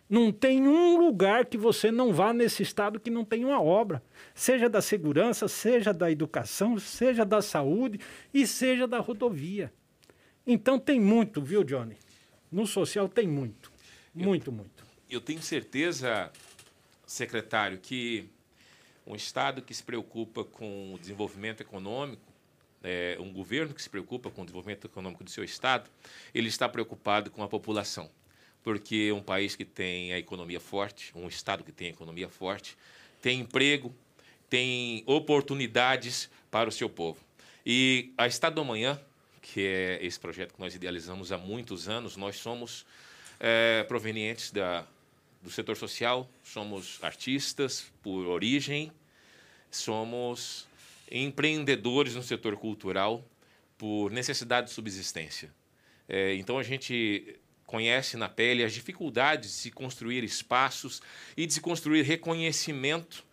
Não 0.10 0.32
tem 0.32 0.66
um 0.66 0.98
lugar 0.98 1.48
que 1.48 1.58
você 1.58 1.92
não 1.92 2.14
vá 2.14 2.32
nesse 2.32 2.64
estado 2.64 2.98
que 2.98 3.10
não 3.10 3.26
tenha 3.26 3.46
uma 3.46 3.62
obra, 3.62 4.02
seja 4.34 4.70
da 4.70 4.82
segurança, 4.82 5.50
seja 5.50 5.94
da 5.94 6.10
educação, 6.10 6.80
seja 6.80 7.26
da 7.26 7.42
saúde 7.42 8.00
e 8.34 8.48
seja 8.48 8.88
da 8.88 9.00
rodovia. 9.00 9.74
Então 10.46 10.80
tem 10.80 10.98
muito, 10.98 11.42
viu, 11.42 11.62
Johnny? 11.62 11.98
No 12.50 12.66
social 12.66 13.10
tem 13.10 13.28
muito. 13.28 13.70
Muito, 14.16 14.50
muito. 14.50 14.77
Eu 15.10 15.22
tenho 15.22 15.42
certeza, 15.42 16.32
secretário, 17.06 17.78
que 17.78 18.30
um 19.06 19.16
Estado 19.16 19.62
que 19.62 19.74
se 19.74 19.84
preocupa 19.84 20.44
com 20.44 20.94
o 20.94 21.00
desenvolvimento 21.00 21.62
econômico 21.62 22.28
é, 22.84 23.18
um 23.20 23.32
governo 23.32 23.74
que 23.74 23.82
se 23.82 23.90
preocupa 23.90 24.30
com 24.30 24.42
o 24.42 24.46
desenvolvimento 24.46 24.86
econômico 24.86 25.24
do 25.24 25.30
seu 25.30 25.44
estado, 25.44 25.90
ele 26.34 26.48
está 26.48 26.70
preocupado 26.70 27.30
com 27.32 27.44
a 27.44 27.48
população, 27.48 28.10
porque 28.64 29.12
um 29.12 29.22
país 29.22 29.56
que 29.56 29.66
tem 29.66 30.14
a 30.14 30.20
economia 30.20 30.60
forte, 30.60 31.12
um 31.16 31.28
estado 31.28 31.64
que 31.64 31.72
tem 31.72 31.88
a 31.88 31.92
economia 31.92 32.30
forte, 32.30 32.78
tem 33.22 33.42
emprego, 33.42 33.94
tem 34.50 35.04
oportunidades 35.06 36.30
para 36.50 36.70
o 36.70 36.72
seu 36.72 36.90
povo. 36.90 37.20
E 37.66 38.14
a 38.18 38.28
Estado 38.28 38.56
do 38.56 38.62
Amanhã, 38.62 39.00
que 39.42 39.66
é 39.66 40.00
esse 40.02 40.20
projeto 40.20 40.54
que 40.54 40.60
nós 40.60 40.74
idealizamos 40.74 41.32
há 41.32 41.38
muitos 41.38 41.90
anos, 41.90 42.16
nós 42.16 42.38
somos 42.38 42.86
é, 43.40 43.84
provenientes 43.84 44.52
da, 44.52 44.86
do 45.48 45.54
setor 45.54 45.78
social, 45.78 46.30
somos 46.44 47.00
artistas 47.02 47.90
por 48.04 48.28
origem, 48.28 48.92
somos 49.72 50.68
empreendedores 51.10 52.16
no 52.16 52.22
setor 52.22 52.58
cultural 52.58 53.24
por 53.78 54.12
necessidade 54.12 54.68
de 54.68 54.74
subsistência. 54.74 55.50
É, 56.10 56.36
então 56.36 56.60
a 56.60 56.64
gente 56.64 57.40
conhece 57.66 58.18
na 58.18 58.28
pele 58.28 58.62
as 58.62 58.74
dificuldades 58.74 59.50
de 59.52 59.56
se 59.56 59.72
construir 59.72 60.22
espaços 60.22 61.02
e 61.38 61.46
de 61.46 61.54
se 61.54 61.62
construir 61.62 62.02
reconhecimento 62.02 63.24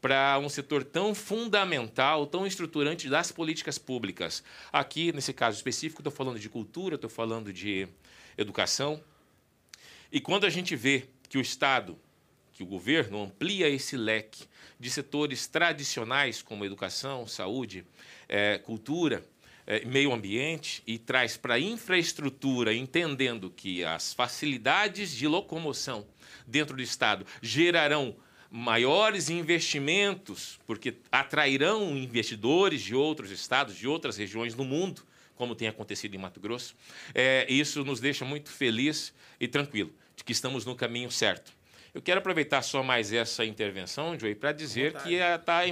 para 0.00 0.38
um 0.38 0.48
setor 0.48 0.82
tão 0.82 1.14
fundamental, 1.14 2.26
tão 2.26 2.46
estruturante 2.46 3.06
das 3.06 3.30
políticas 3.30 3.76
públicas. 3.76 4.42
Aqui, 4.72 5.12
nesse 5.12 5.34
caso 5.34 5.58
específico, 5.58 6.00
estou 6.00 6.12
falando 6.12 6.38
de 6.38 6.48
cultura, 6.48 6.94
estou 6.94 7.10
falando 7.10 7.52
de 7.52 7.86
educação. 8.38 9.02
E 10.10 10.22
quando 10.22 10.46
a 10.46 10.50
gente 10.50 10.74
vê 10.74 11.06
que 11.30 11.38
o 11.38 11.40
Estado, 11.40 11.96
que 12.52 12.62
o 12.62 12.66
governo 12.66 13.22
amplia 13.22 13.68
esse 13.68 13.96
leque 13.96 14.44
de 14.78 14.90
setores 14.90 15.46
tradicionais 15.46 16.42
como 16.42 16.64
educação, 16.64 17.26
saúde, 17.26 17.86
é, 18.28 18.58
cultura, 18.58 19.24
é, 19.64 19.84
meio 19.84 20.12
ambiente 20.12 20.82
e 20.84 20.98
traz 20.98 21.36
para 21.36 21.54
a 21.54 21.60
infraestrutura, 21.60 22.74
entendendo 22.74 23.48
que 23.48 23.84
as 23.84 24.12
facilidades 24.12 25.14
de 25.14 25.28
locomoção 25.28 26.04
dentro 26.44 26.74
do 26.74 26.82
Estado 26.82 27.24
gerarão 27.40 28.16
maiores 28.50 29.30
investimentos, 29.30 30.58
porque 30.66 30.96
atrairão 31.12 31.96
investidores 31.96 32.82
de 32.82 32.96
outros 32.96 33.30
estados, 33.30 33.76
de 33.76 33.86
outras 33.86 34.16
regiões 34.16 34.52
do 34.52 34.64
mundo, 34.64 35.02
como 35.36 35.54
tem 35.54 35.68
acontecido 35.68 36.16
em 36.16 36.18
Mato 36.18 36.40
Grosso. 36.40 36.74
É, 37.14 37.46
isso 37.48 37.84
nos 37.84 38.00
deixa 38.00 38.24
muito 38.24 38.50
feliz 38.50 39.14
e 39.38 39.46
tranquilo 39.46 39.94
de 40.20 40.24
que 40.24 40.32
estamos 40.32 40.66
no 40.66 40.76
caminho 40.76 41.10
certo. 41.10 41.52
Eu 41.94 42.02
quero 42.02 42.20
aproveitar 42.20 42.60
só 42.62 42.82
mais 42.82 43.10
essa 43.10 43.42
intervenção, 43.44 44.18
Joey, 44.18 44.34
para 44.34 44.52
dizer 44.52 44.92
que 45.02 45.14
está 45.14 45.62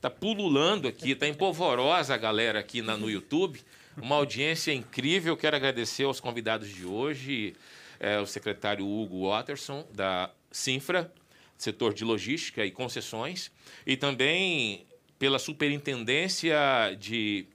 tá 0.00 0.08
pululando 0.08 0.86
aqui, 0.86 1.10
está 1.10 1.26
empolvorosa 1.26 2.14
a 2.14 2.16
galera 2.16 2.60
aqui 2.60 2.80
na, 2.80 2.96
no 2.96 3.10
YouTube. 3.10 3.60
Uma 3.96 4.16
audiência 4.16 4.72
incrível. 4.72 5.36
Quero 5.36 5.56
agradecer 5.56 6.04
aos 6.04 6.20
convidados 6.20 6.68
de 6.68 6.86
hoje, 6.86 7.54
é, 7.98 8.18
o 8.20 8.26
secretário 8.26 8.86
Hugo 8.86 9.28
Watterson, 9.28 9.84
da 9.92 10.30
Sinfra, 10.50 11.12
setor 11.58 11.92
de 11.92 12.04
logística 12.04 12.64
e 12.64 12.70
concessões, 12.70 13.50
e 13.84 13.96
também 13.96 14.86
pela 15.18 15.40
superintendência 15.40 16.56
de 16.98 17.46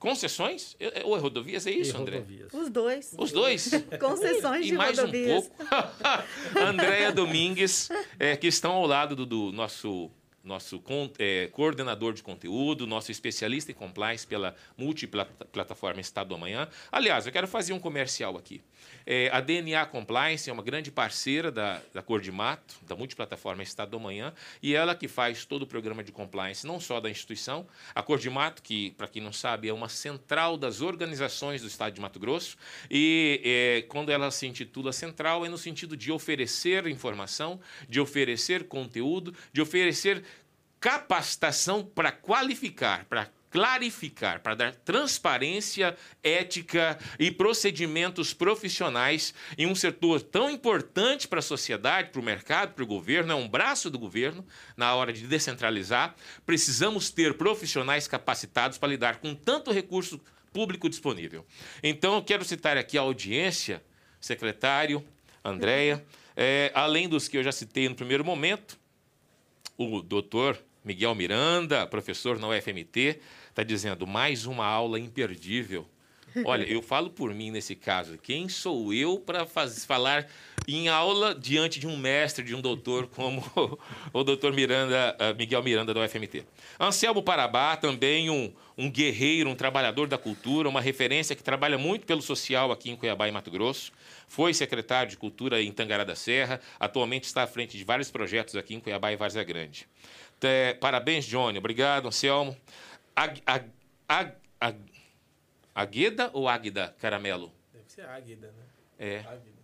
Concessões? 0.00 0.74
Ou 1.04 1.14
é 1.14 1.20
rodovias? 1.20 1.66
É 1.66 1.70
isso, 1.70 1.94
André? 1.94 2.16
Rodovias. 2.16 2.54
Os 2.54 2.70
dois. 2.70 3.14
Os 3.18 3.30
dois? 3.30 3.70
Concessões 4.00 4.64
e 4.64 4.70
de 4.70 4.72
mais 4.72 4.98
rodovias. 4.98 5.44
um 5.44 5.48
pouco. 5.50 5.64
Andréia 6.58 7.12
Domingues, 7.12 7.90
é, 8.18 8.34
que 8.34 8.46
estão 8.46 8.72
ao 8.72 8.86
lado 8.86 9.14
do, 9.14 9.26
do, 9.26 9.52
nosso 9.52 10.10
nosso 10.42 10.82
é, 11.18 11.48
coordenador 11.52 12.12
de 12.14 12.22
conteúdo, 12.22 12.86
nosso 12.86 13.10
especialista 13.12 13.70
em 13.70 13.74
compliance 13.74 14.26
pela 14.26 14.54
multiplataforma 14.76 16.00
Estado 16.00 16.28
do 16.28 16.34
Amanhã. 16.34 16.68
Aliás, 16.90 17.26
eu 17.26 17.32
quero 17.32 17.46
fazer 17.46 17.72
um 17.72 17.78
comercial 17.78 18.36
aqui. 18.36 18.62
É, 19.06 19.28
a 19.32 19.40
DNA 19.40 19.84
Compliance 19.86 20.48
é 20.48 20.52
uma 20.52 20.62
grande 20.62 20.90
parceira 20.90 21.50
da, 21.50 21.80
da 21.92 22.02
Cor 22.02 22.20
de 22.20 22.32
Mato, 22.32 22.76
da 22.86 22.96
multiplataforma 22.96 23.62
Estado 23.62 23.90
do 23.90 23.96
Amanhã, 23.96 24.32
e 24.62 24.74
ela 24.74 24.94
que 24.94 25.08
faz 25.08 25.44
todo 25.44 25.62
o 25.62 25.66
programa 25.66 26.02
de 26.02 26.12
compliance, 26.12 26.66
não 26.66 26.80
só 26.80 27.00
da 27.00 27.10
instituição. 27.10 27.66
A 27.94 28.02
Cor 28.02 28.18
de 28.18 28.30
Mato, 28.30 28.62
que, 28.62 28.92
para 28.92 29.08
quem 29.08 29.22
não 29.22 29.32
sabe, 29.32 29.68
é 29.68 29.72
uma 29.72 29.88
central 29.88 30.56
das 30.56 30.80
organizações 30.80 31.60
do 31.60 31.68
Estado 31.68 31.94
de 31.94 32.00
Mato 32.00 32.18
Grosso, 32.18 32.56
e 32.90 33.40
é, 33.44 33.82
quando 33.88 34.10
ela 34.10 34.30
se 34.30 34.46
intitula 34.46 34.92
central, 34.92 35.44
é 35.44 35.48
no 35.48 35.58
sentido 35.58 35.96
de 35.96 36.10
oferecer 36.12 36.86
informação, 36.86 37.60
de 37.88 38.00
oferecer 38.00 38.68
conteúdo, 38.68 39.34
de 39.52 39.60
oferecer 39.60 40.22
capacitação 40.80 41.84
para 41.84 42.10
qualificar, 42.10 43.04
para 43.04 43.28
clarificar, 43.50 44.40
para 44.40 44.54
dar 44.54 44.74
transparência, 44.74 45.96
ética 46.22 46.98
e 47.18 47.30
procedimentos 47.30 48.32
profissionais 48.32 49.34
em 49.58 49.66
um 49.66 49.74
setor 49.74 50.22
tão 50.22 50.48
importante 50.48 51.26
para 51.26 51.40
a 51.40 51.42
sociedade, 51.42 52.10
para 52.10 52.20
o 52.20 52.24
mercado, 52.24 52.74
para 52.74 52.84
o 52.84 52.86
governo, 52.86 53.32
é 53.32 53.34
um 53.34 53.48
braço 53.48 53.90
do 53.90 53.98
governo 53.98 54.46
na 54.76 54.94
hora 54.94 55.12
de 55.12 55.26
descentralizar. 55.26 56.14
Precisamos 56.46 57.10
ter 57.10 57.34
profissionais 57.34 58.06
capacitados 58.06 58.78
para 58.78 58.88
lidar 58.88 59.16
com 59.16 59.34
tanto 59.34 59.72
recurso 59.72 60.20
público 60.52 60.88
disponível. 60.88 61.44
Então, 61.82 62.14
eu 62.14 62.22
quero 62.22 62.44
citar 62.44 62.76
aqui 62.76 62.96
a 62.96 63.02
audiência, 63.02 63.82
secretário, 64.20 65.04
Andréia, 65.44 66.04
é, 66.36 66.70
além 66.74 67.08
dos 67.08 67.26
que 67.26 67.36
eu 67.36 67.42
já 67.42 67.52
citei 67.52 67.88
no 67.88 67.94
primeiro 67.94 68.24
momento, 68.24 68.78
o 69.76 70.02
doutor 70.02 70.62
Miguel 70.84 71.14
Miranda, 71.14 71.86
professor 71.86 72.38
na 72.38 72.48
UFMT, 72.48 73.20
está 73.48 73.62
dizendo 73.62 74.06
mais 74.06 74.46
uma 74.46 74.64
aula 74.64 74.98
imperdível. 74.98 75.86
Olha, 76.44 76.64
eu 76.64 76.80
falo 76.80 77.10
por 77.10 77.34
mim 77.34 77.50
nesse 77.50 77.74
caso. 77.74 78.16
Quem 78.18 78.48
sou 78.48 78.92
eu 78.92 79.18
para 79.18 79.46
falar 79.46 80.28
em 80.68 80.88
aula 80.88 81.34
diante 81.34 81.80
de 81.80 81.86
um 81.86 81.96
mestre, 81.96 82.44
de 82.44 82.54
um 82.54 82.60
doutor 82.60 83.08
como 83.08 83.42
o 84.12 84.22
doutor 84.22 84.52
Miranda, 84.52 85.16
uh, 85.18 85.36
Miguel 85.36 85.62
Miranda 85.62 85.92
da 85.92 86.00
UFMT? 86.00 86.44
Anselmo 86.78 87.22
Parabá, 87.22 87.76
também 87.76 88.30
um, 88.30 88.52
um 88.78 88.90
guerreiro, 88.90 89.50
um 89.50 89.54
trabalhador 89.54 90.06
da 90.06 90.16
cultura, 90.16 90.68
uma 90.68 90.80
referência 90.80 91.34
que 91.34 91.42
trabalha 91.42 91.76
muito 91.76 92.06
pelo 92.06 92.22
social 92.22 92.70
aqui 92.70 92.90
em 92.90 92.96
Cuiabá 92.96 93.28
e 93.28 93.32
Mato 93.32 93.50
Grosso. 93.50 93.92
Foi 94.28 94.54
secretário 94.54 95.10
de 95.10 95.16
Cultura 95.16 95.60
em 95.60 95.72
Tangará 95.72 96.04
da 96.04 96.14
Serra, 96.14 96.60
atualmente 96.78 97.24
está 97.24 97.42
à 97.42 97.46
frente 97.46 97.76
de 97.76 97.82
vários 97.82 98.10
projetos 98.10 98.54
aqui 98.54 98.74
em 98.74 98.80
Cuiabá 98.80 99.12
e 99.12 99.16
Várzea 99.16 99.42
Grande. 99.42 99.88
É, 100.42 100.74
parabéns, 100.74 101.24
Johnny. 101.26 101.58
Obrigado, 101.58 102.08
Anselmo. 102.08 102.56
Ag, 103.14 103.42
ag, 103.46 103.70
ag, 104.08 104.32
ag, 104.60 104.76
Agueda 105.74 106.30
ou 106.32 106.48
Águida 106.48 106.94
Caramelo? 106.98 107.52
Deve 107.72 107.90
ser 107.90 108.06
Águida, 108.06 108.48
né? 108.48 108.64
É. 108.98 109.18
Águida. 109.20 109.60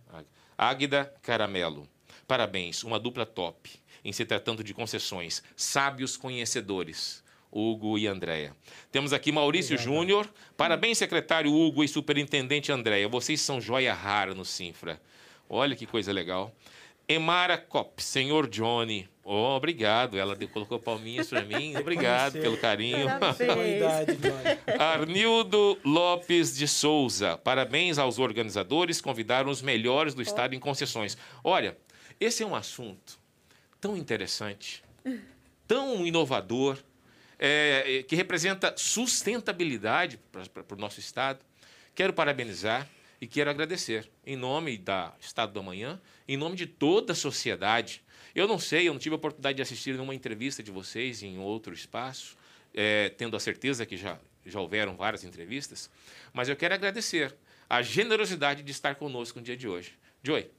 Águida 0.57 1.13
Caramelo. 1.21 1.87
Parabéns, 2.27 2.83
uma 2.83 2.99
dupla 2.99 3.25
top 3.25 3.71
em 4.03 4.11
se 4.11 4.25
tratando 4.25 4.63
de 4.63 4.73
concessões. 4.73 5.43
Sábios 5.55 6.17
conhecedores. 6.17 7.23
Hugo 7.51 7.97
e 7.97 8.07
Andréia. 8.07 8.55
Temos 8.91 9.13
aqui 9.13 9.31
Maurício 9.31 9.77
Júnior. 9.77 10.29
Parabéns, 10.55 10.97
secretário 10.97 11.53
Hugo 11.53 11.83
e 11.83 11.87
superintendente 11.87 12.71
Andréia. 12.71 13.07
Vocês 13.07 13.39
são 13.41 13.61
joia 13.61 13.93
rara 13.93 14.35
no 14.35 14.43
Sinfra. 14.43 15.01
Olha 15.49 15.75
que 15.75 15.85
coisa 15.85 16.11
legal. 16.11 16.53
Emara 17.09 17.57
Cop, 17.57 18.03
senhor 18.03 18.49
Johnny. 18.49 19.07
Oh, 19.23 19.55
obrigado. 19.55 20.17
Ela 20.17 20.35
colocou 20.47 20.77
palminhas 20.77 21.27
para 21.27 21.41
mim. 21.41 21.75
Obrigado 21.79 22.39
pelo 22.39 22.57
carinho. 22.57 23.07
Arnildo 24.79 25.77
Lopes 25.83 26.55
de 26.55 26.67
Souza. 26.67 27.37
Parabéns 27.37 27.97
aos 27.97 28.19
organizadores. 28.19 29.01
Convidaram 29.01 29.49
os 29.49 29.61
melhores 29.61 30.13
do 30.13 30.21
estado 30.21 30.53
em 30.55 30.59
concessões. 30.59 31.17
Olha, 31.43 31.77
esse 32.19 32.41
é 32.41 32.45
um 32.45 32.55
assunto 32.55 33.19
tão 33.79 33.95
interessante, 33.97 34.83
tão 35.67 36.05
inovador, 36.05 36.77
é, 37.39 38.03
que 38.07 38.15
representa 38.15 38.73
sustentabilidade 38.77 40.19
para 40.31 40.75
o 40.75 40.79
nosso 40.79 40.99
estado. 40.99 41.39
Quero 41.93 42.13
parabenizar 42.13 42.87
e 43.19 43.27
quero 43.27 43.49
agradecer, 43.49 44.09
em 44.25 44.35
nome 44.35 44.77
da 44.77 45.13
Estado 45.19 45.51
do 45.51 45.59
Amanhã, 45.59 45.99
em 46.27 46.37
nome 46.37 46.55
de 46.55 46.67
toda 46.67 47.13
a 47.13 47.15
sociedade. 47.15 48.03
Eu 48.35 48.47
não 48.47 48.59
sei, 48.59 48.87
eu 48.87 48.93
não 48.93 48.99
tive 48.99 49.13
a 49.13 49.17
oportunidade 49.17 49.55
de 49.55 49.61
assistir 49.61 49.95
numa 49.95 50.13
entrevista 50.13 50.61
de 50.61 50.71
vocês 50.71 51.23
em 51.23 51.39
outro 51.39 51.73
espaço, 51.73 52.37
é, 52.73 53.09
tendo 53.09 53.35
a 53.35 53.39
certeza 53.39 53.85
que 53.85 53.97
já, 53.97 54.19
já 54.45 54.59
houveram 54.59 54.95
várias 54.95 55.23
entrevistas, 55.23 55.89
mas 56.33 56.49
eu 56.49 56.55
quero 56.55 56.73
agradecer 56.73 57.35
a 57.69 57.81
generosidade 57.81 58.63
de 58.63 58.71
estar 58.71 58.95
conosco 58.95 59.39
no 59.39 59.45
dia 59.45 59.57
de 59.57 59.67
hoje. 59.67 59.97
Joey. 60.23 60.49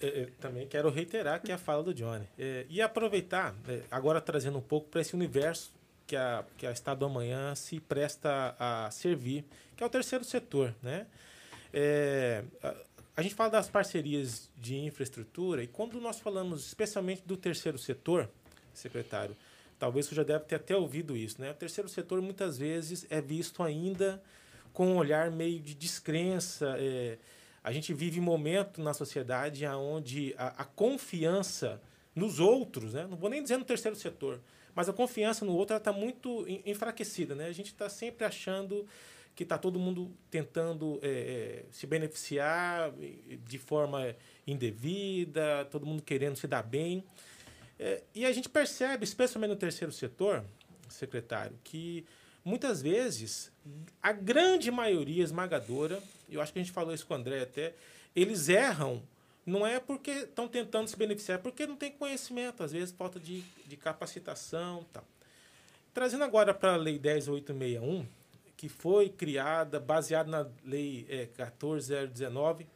Eu 0.00 0.08
é, 0.08 0.20
é, 0.20 0.28
também 0.40 0.66
quero 0.66 0.88
reiterar 0.90 1.40
que 1.40 1.50
a 1.50 1.58
fala 1.58 1.82
do 1.82 1.92
Johnny. 1.92 2.26
É, 2.38 2.66
e 2.68 2.80
aproveitar, 2.80 3.54
agora 3.90 4.20
trazendo 4.20 4.58
um 4.58 4.62
pouco 4.62 4.88
para 4.88 5.00
esse 5.00 5.14
universo 5.14 5.72
que 6.06 6.14
a, 6.14 6.44
que 6.56 6.66
a 6.66 6.70
Estado 6.70 6.98
do 6.98 7.06
Amanhã 7.06 7.54
se 7.54 7.80
presta 7.80 8.54
a 8.58 8.90
servir, 8.90 9.44
que 9.76 9.82
é 9.82 9.86
o 9.86 9.90
terceiro 9.90 10.24
setor. 10.24 10.74
Né? 10.82 11.06
É, 11.72 12.44
a, 13.16 13.22
gente 13.22 13.34
fala 13.34 13.50
das 13.50 13.68
parcerias 13.68 14.50
de 14.56 14.76
infraestrutura 14.76 15.62
e 15.62 15.66
quando 15.66 16.00
nós 16.00 16.18
falamos 16.18 16.66
especialmente 16.66 17.22
do 17.24 17.36
terceiro 17.36 17.78
setor, 17.78 18.28
secretário, 18.72 19.36
talvez 19.78 20.06
você 20.06 20.14
já 20.14 20.22
deve 20.22 20.44
ter 20.44 20.56
até 20.56 20.76
ouvido 20.76 21.16
isso, 21.16 21.40
né? 21.40 21.50
O 21.50 21.54
terceiro 21.54 21.88
setor 21.88 22.20
muitas 22.20 22.58
vezes 22.58 23.06
é 23.10 23.20
visto 23.20 23.62
ainda 23.62 24.22
com 24.72 24.88
um 24.88 24.96
olhar 24.96 25.30
meio 25.30 25.60
de 25.60 25.74
descrença. 25.74 26.74
É, 26.78 27.18
a 27.62 27.72
gente 27.72 27.94
vive 27.94 28.20
um 28.20 28.24
momento 28.24 28.82
na 28.82 28.92
sociedade 28.92 29.64
onde 29.66 30.34
a, 30.36 30.62
a, 30.62 30.64
confiança 30.64 31.80
nos 32.14 32.38
outros, 32.40 32.92
né? 32.92 33.06
não 33.08 33.16
vou 33.16 33.30
nem 33.30 33.42
dizer 33.42 33.56
no 33.56 33.64
terceiro 33.64 33.96
setor, 33.96 34.40
mas 34.74 34.88
a 34.88 34.92
confiança 34.92 35.44
no 35.44 35.52
outro 35.52 35.76
está 35.76 35.92
muito 35.92 36.44
enfraquecida. 36.66 37.34
Né? 37.34 37.46
A 37.46 37.52
gente 37.52 37.68
está 37.68 37.88
sempre 37.88 38.24
achando 38.24 38.86
que 39.34 39.42
está 39.42 39.58
todo 39.58 39.78
mundo 39.78 40.10
tentando 40.30 40.98
é, 41.02 41.08
é, 41.08 41.64
se 41.70 41.86
beneficiar 41.86 42.92
de 43.44 43.58
forma 43.58 44.14
indevida, 44.46 45.66
todo 45.70 45.84
mundo 45.84 46.02
querendo 46.02 46.36
se 46.36 46.46
dar 46.46 46.62
bem. 46.62 47.04
É, 47.78 48.02
e 48.14 48.24
a 48.24 48.32
gente 48.32 48.48
percebe, 48.48 49.04
especialmente 49.04 49.50
no 49.50 49.56
terceiro 49.56 49.92
setor, 49.92 50.44
secretário, 50.88 51.58
que 51.64 52.04
muitas 52.44 52.80
vezes 52.80 53.50
a 54.00 54.12
grande 54.12 54.70
maioria 54.70 55.24
esmagadora, 55.24 56.00
eu 56.30 56.40
acho 56.40 56.52
que 56.52 56.58
a 56.60 56.62
gente 56.62 56.72
falou 56.72 56.94
isso 56.94 57.06
com 57.06 57.14
o 57.14 57.16
André 57.16 57.42
até, 57.42 57.74
eles 58.14 58.48
erram 58.48 59.02
não 59.46 59.66
é 59.66 59.78
porque 59.78 60.10
estão 60.10 60.48
tentando 60.48 60.88
se 60.88 60.96
beneficiar, 60.96 61.38
é 61.38 61.42
porque 61.42 61.66
não 61.66 61.76
tem 61.76 61.90
conhecimento, 61.92 62.62
às 62.62 62.72
vezes 62.72 62.94
falta 62.94 63.20
de, 63.20 63.42
de 63.66 63.76
capacitação 63.76 64.86
tal. 64.92 65.04
Trazendo 65.92 66.24
agora 66.24 66.54
para 66.54 66.74
a 66.74 66.76
Lei 66.76 66.98
10861, 66.98 68.06
que 68.56 68.68
foi 68.68 69.08
criada 69.08 69.80
baseada 69.80 70.30
na 70.30 70.46
Lei 70.64 71.06
é, 71.08 71.26
14019. 71.26 72.66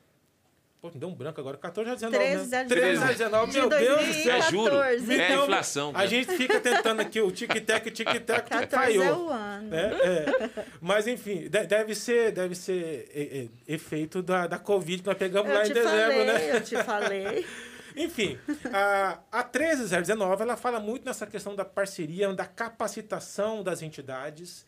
Pô, 0.81 0.91
me 0.91 0.99
deu 0.99 1.09
um 1.09 1.14
branco 1.14 1.41
agora. 1.41 1.57
14019, 1.57 2.68
13019. 2.68 3.53
Né? 3.53 3.59
Meu 3.59 3.68
Deus 3.68 4.07
do 4.07 4.12
céu. 4.14 4.37
É 4.37 4.43
juro. 4.43 4.76
É 4.76 4.97
então, 4.97 5.43
inflação. 5.43 5.91
A 5.93 5.99
né? 5.99 6.07
gente 6.07 6.37
fica 6.37 6.61
tentando 6.61 7.01
aqui 7.01 7.20
o 7.20 7.33
tic-tac, 7.33 7.91
tic-tac, 7.91 8.66
caiu. 8.68 9.03
É 9.03 9.12
o 9.12 9.29
ano. 9.29 9.74
É, 9.74 9.87
é. 9.87 10.64
Mas, 10.81 11.09
enfim, 11.09 11.49
deve 11.49 11.97
ser, 11.97 12.31
deve 12.31 12.55
ser 12.55 13.11
é, 13.12 13.41
é, 13.41 13.49
efeito 13.66 14.22
da, 14.22 14.47
da 14.47 14.59
Covid 14.59 15.03
que 15.03 15.09
nós 15.09 15.18
pegamos 15.18 15.51
eu 15.51 15.57
lá 15.57 15.66
em 15.66 15.72
dezembro, 15.72 15.91
falei, 15.91 16.26
né? 16.26 16.57
Eu 16.57 16.61
te 16.61 16.76
falei. 16.85 17.47
Enfim, 17.97 18.39
a, 18.72 19.18
a 19.33 19.43
13019 19.43 20.43
ela 20.43 20.57
fala 20.57 20.79
muito 20.79 21.05
nessa 21.05 21.26
questão 21.26 21.57
da 21.57 21.64
parceria, 21.64 22.33
da 22.33 22.47
capacitação 22.47 23.64
das 23.64 23.83
entidades. 23.83 24.64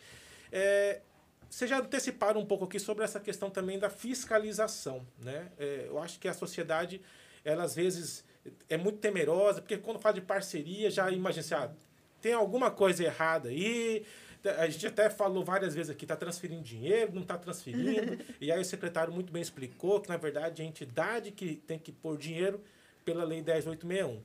É, 0.53 1.01
vocês 1.49 1.69
já 1.69 1.79
anteciparam 1.79 2.41
um 2.41 2.47
pouco 2.47 2.65
aqui 2.65 2.79
sobre 2.79 3.05
essa 3.05 3.19
questão 3.19 3.51
também 3.51 3.79
da 3.79 3.91
fiscalização. 3.91 5.07
Né? 5.19 5.51
É, 5.59 5.87
eu 5.89 5.99
acho 5.99 6.19
que 6.21 6.29
a 6.29 6.33
sociedade, 6.33 7.01
ela 7.45 7.65
às 7.65 7.75
vezes 7.75 8.25
é 8.69 8.77
muito 8.77 8.99
temerosa, 8.99 9.61
porque 9.61 9.77
quando 9.77 9.99
fala 9.99 10.15
de 10.15 10.21
parceria, 10.21 10.91
já 10.91 11.11
imagina 11.11 11.41
assim, 11.41 11.55
ah, 11.55 11.71
tem 12.21 12.33
alguma 12.33 12.71
coisa 12.71 13.05
errada 13.05 13.49
aí. 13.49 14.05
A 14.59 14.69
gente 14.69 14.87
até 14.87 15.11
falou 15.11 15.45
várias 15.45 15.75
vezes 15.75 15.91
aqui, 15.91 16.05
está 16.05 16.17
transferindo 16.17 16.63
dinheiro, 16.63 17.13
não 17.13 17.23
está 17.23 17.37
transferindo. 17.37 18.19
e 18.41 18.51
aí 18.51 18.61
o 18.61 18.65
secretário 18.65 19.13
muito 19.13 19.33
bem 19.33 19.43
explicou 19.43 20.01
que, 20.01 20.09
na 20.09 20.17
verdade, 20.17 20.63
a 20.63 20.65
entidade 20.65 21.31
que 21.31 21.57
tem 21.57 21.79
que 21.79 21.93
pôr 21.93 22.17
dinheiro 22.17 22.63
pela 23.05 23.25
Lei 23.25 23.43
10861. 23.43 24.23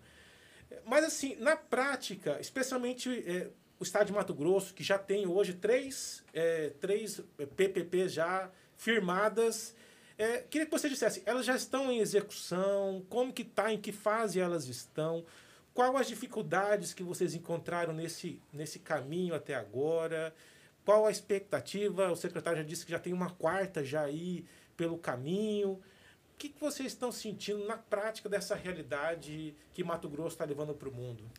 Mas, 0.86 1.04
assim, 1.04 1.36
na 1.38 1.56
prática, 1.58 2.38
especialmente 2.40 3.10
é, 3.28 3.50
o 3.80 3.84
estado 3.84 4.08
de 4.08 4.14
Mato 4.14 4.34
Grosso, 4.34 4.74
que 4.74 4.84
já 4.84 4.98
tem 4.98 5.28
hoje 5.28 5.54
três, 5.54 6.24
é, 6.34 6.72
três 6.80 7.22
PPPs 7.56 8.14
já 8.14 8.50
firmadas. 8.78 9.76
É, 10.18 10.38
queria 10.40 10.66
que 10.66 10.72
você 10.72 10.88
dissesse, 10.88 11.22
elas 11.26 11.46
já 11.46 11.56
estão 11.56 11.92
em 11.92 12.00
execução? 12.00 13.06
Como 13.10 13.34
que 13.34 13.42
está? 13.42 13.72
Em 13.72 13.78
que 13.78 13.92
fase 13.92 14.40
elas 14.40 14.68
estão? 14.68 15.26
qual 15.76 15.98
as 15.98 16.08
dificuldades 16.08 16.94
que 16.94 17.04
vocês 17.04 17.36
encontraram 17.36 17.94
nesse, 17.94 18.42
nesse 18.52 18.80
caminho 18.80 19.36
até 19.36 19.54
agora? 19.54 20.34
Qual 20.86 21.06
a 21.06 21.12
expectativa? 21.12 22.10
O 22.10 22.16
secretário 22.16 22.60
já 22.60 22.64
disse 22.64 22.86
que 22.86 22.92
já 22.92 22.98
tem 22.98 23.12
uma 23.12 23.30
quarta 23.32 23.84
já 23.84 24.04
aí 24.04 24.46
pelo 24.78 24.98
caminho. 24.98 25.72
O 25.72 26.38
que, 26.38 26.48
que 26.48 26.62
vocês 26.62 26.94
estão 26.94 27.12
sentindo 27.12 27.66
na 27.68 27.78
prática 27.78 28.30
dessa 28.30 28.56
realidade 28.56 29.54
que 29.74 29.84
Mato 29.84 30.08
Grosso 30.08 30.36
está 30.36 30.46
levando 30.46 30.74
para 30.74 30.88
o 30.88 30.94
mundo? 30.94 31.30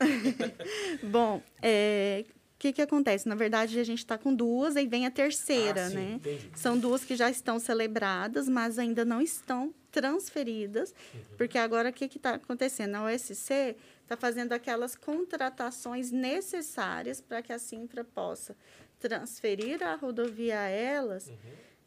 Bom, 1.02 1.42
é, 1.60 2.24
o 2.28 2.58
que, 2.58 2.72
que 2.72 2.82
acontece? 2.82 3.28
Na 3.28 3.34
verdade, 3.34 3.78
a 3.78 3.84
gente 3.84 3.98
está 3.98 4.16
com 4.16 4.34
duas, 4.34 4.76
aí 4.76 4.86
vem 4.86 5.06
a 5.06 5.10
terceira, 5.10 5.86
Ah, 5.86 5.90
sim, 5.90 5.94
né? 5.96 6.12
entendi. 6.14 6.50
São 6.54 6.78
duas 6.78 7.04
que 7.04 7.16
já 7.16 7.30
estão 7.30 7.58
celebradas, 7.58 8.48
mas 8.48 8.78
ainda 8.78 9.04
não 9.04 9.20
estão 9.20 9.74
transferidas, 9.90 10.94
porque 11.36 11.58
agora 11.58 11.90
o 11.90 11.92
que 11.92 12.04
está 12.06 12.34
acontecendo? 12.34 12.94
A 12.94 13.04
OSC 13.04 13.76
está 14.02 14.16
fazendo 14.16 14.52
aquelas 14.52 14.96
contratações 14.96 16.10
necessárias 16.10 17.20
para 17.20 17.42
que 17.42 17.52
a 17.52 17.58
Sintra 17.58 18.02
possa 18.02 18.56
transferir 18.98 19.82
a 19.82 19.94
rodovia 19.96 20.60
a 20.60 20.68
elas 20.68 21.30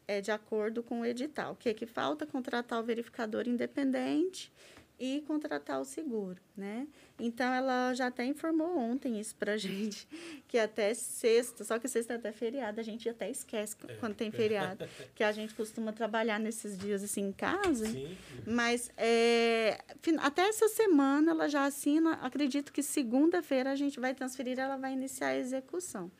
é, 0.06 0.20
de 0.20 0.30
acordo 0.30 0.82
com 0.84 1.00
o 1.00 1.04
edital. 1.06 1.54
O 1.54 1.56
que, 1.56 1.72
que 1.74 1.86
falta? 1.86 2.26
Contratar 2.26 2.78
o 2.78 2.84
verificador 2.84 3.48
independente 3.48 4.52
e 4.98 5.22
contratar 5.26 5.80
o 5.80 5.84
seguro, 5.84 6.40
né? 6.56 6.86
Então, 7.18 7.52
ela 7.52 7.92
já 7.94 8.06
até 8.06 8.24
informou 8.24 8.78
ontem 8.78 9.20
isso 9.20 9.34
para 9.36 9.52
a 9.52 9.56
gente, 9.58 10.08
que 10.48 10.58
até 10.58 10.94
sexta, 10.94 11.64
só 11.64 11.78
que 11.78 11.86
sexta 11.88 12.14
é 12.14 12.16
até 12.16 12.32
feriado, 12.32 12.80
a 12.80 12.82
gente 12.82 13.08
até 13.08 13.30
esquece 13.30 13.76
quando 14.00 14.14
tem 14.14 14.30
feriado, 14.30 14.88
que 15.14 15.22
a 15.22 15.32
gente 15.32 15.54
costuma 15.54 15.92
trabalhar 15.92 16.38
nesses 16.38 16.78
dias 16.78 17.02
assim 17.02 17.28
em 17.28 17.32
casa, 17.32 17.86
Sim. 17.86 18.16
mas 18.46 18.90
é, 18.96 19.78
até 20.18 20.48
essa 20.48 20.68
semana 20.68 21.32
ela 21.32 21.48
já 21.48 21.64
assina. 21.64 22.14
Acredito 22.22 22.72
que 22.72 22.82
segunda-feira 22.82 23.70
a 23.70 23.76
gente 23.76 24.00
vai 24.00 24.14
transferir, 24.14 24.58
ela 24.58 24.76
vai 24.76 24.92
iniciar 24.92 25.28
a 25.28 25.36
execução. 25.36 26.10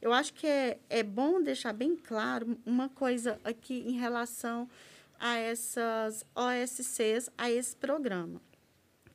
Eu 0.00 0.12
acho 0.12 0.34
que 0.34 0.46
é, 0.46 0.78
é 0.90 1.02
bom 1.02 1.42
deixar 1.42 1.72
bem 1.72 1.96
claro 1.96 2.56
uma 2.66 2.88
coisa 2.88 3.40
aqui 3.42 3.82
em 3.86 3.92
relação 3.92 4.68
a 5.18 5.36
essas 5.36 6.24
OSCs, 6.34 7.30
a 7.36 7.50
esse 7.50 7.74
programa. 7.76 8.40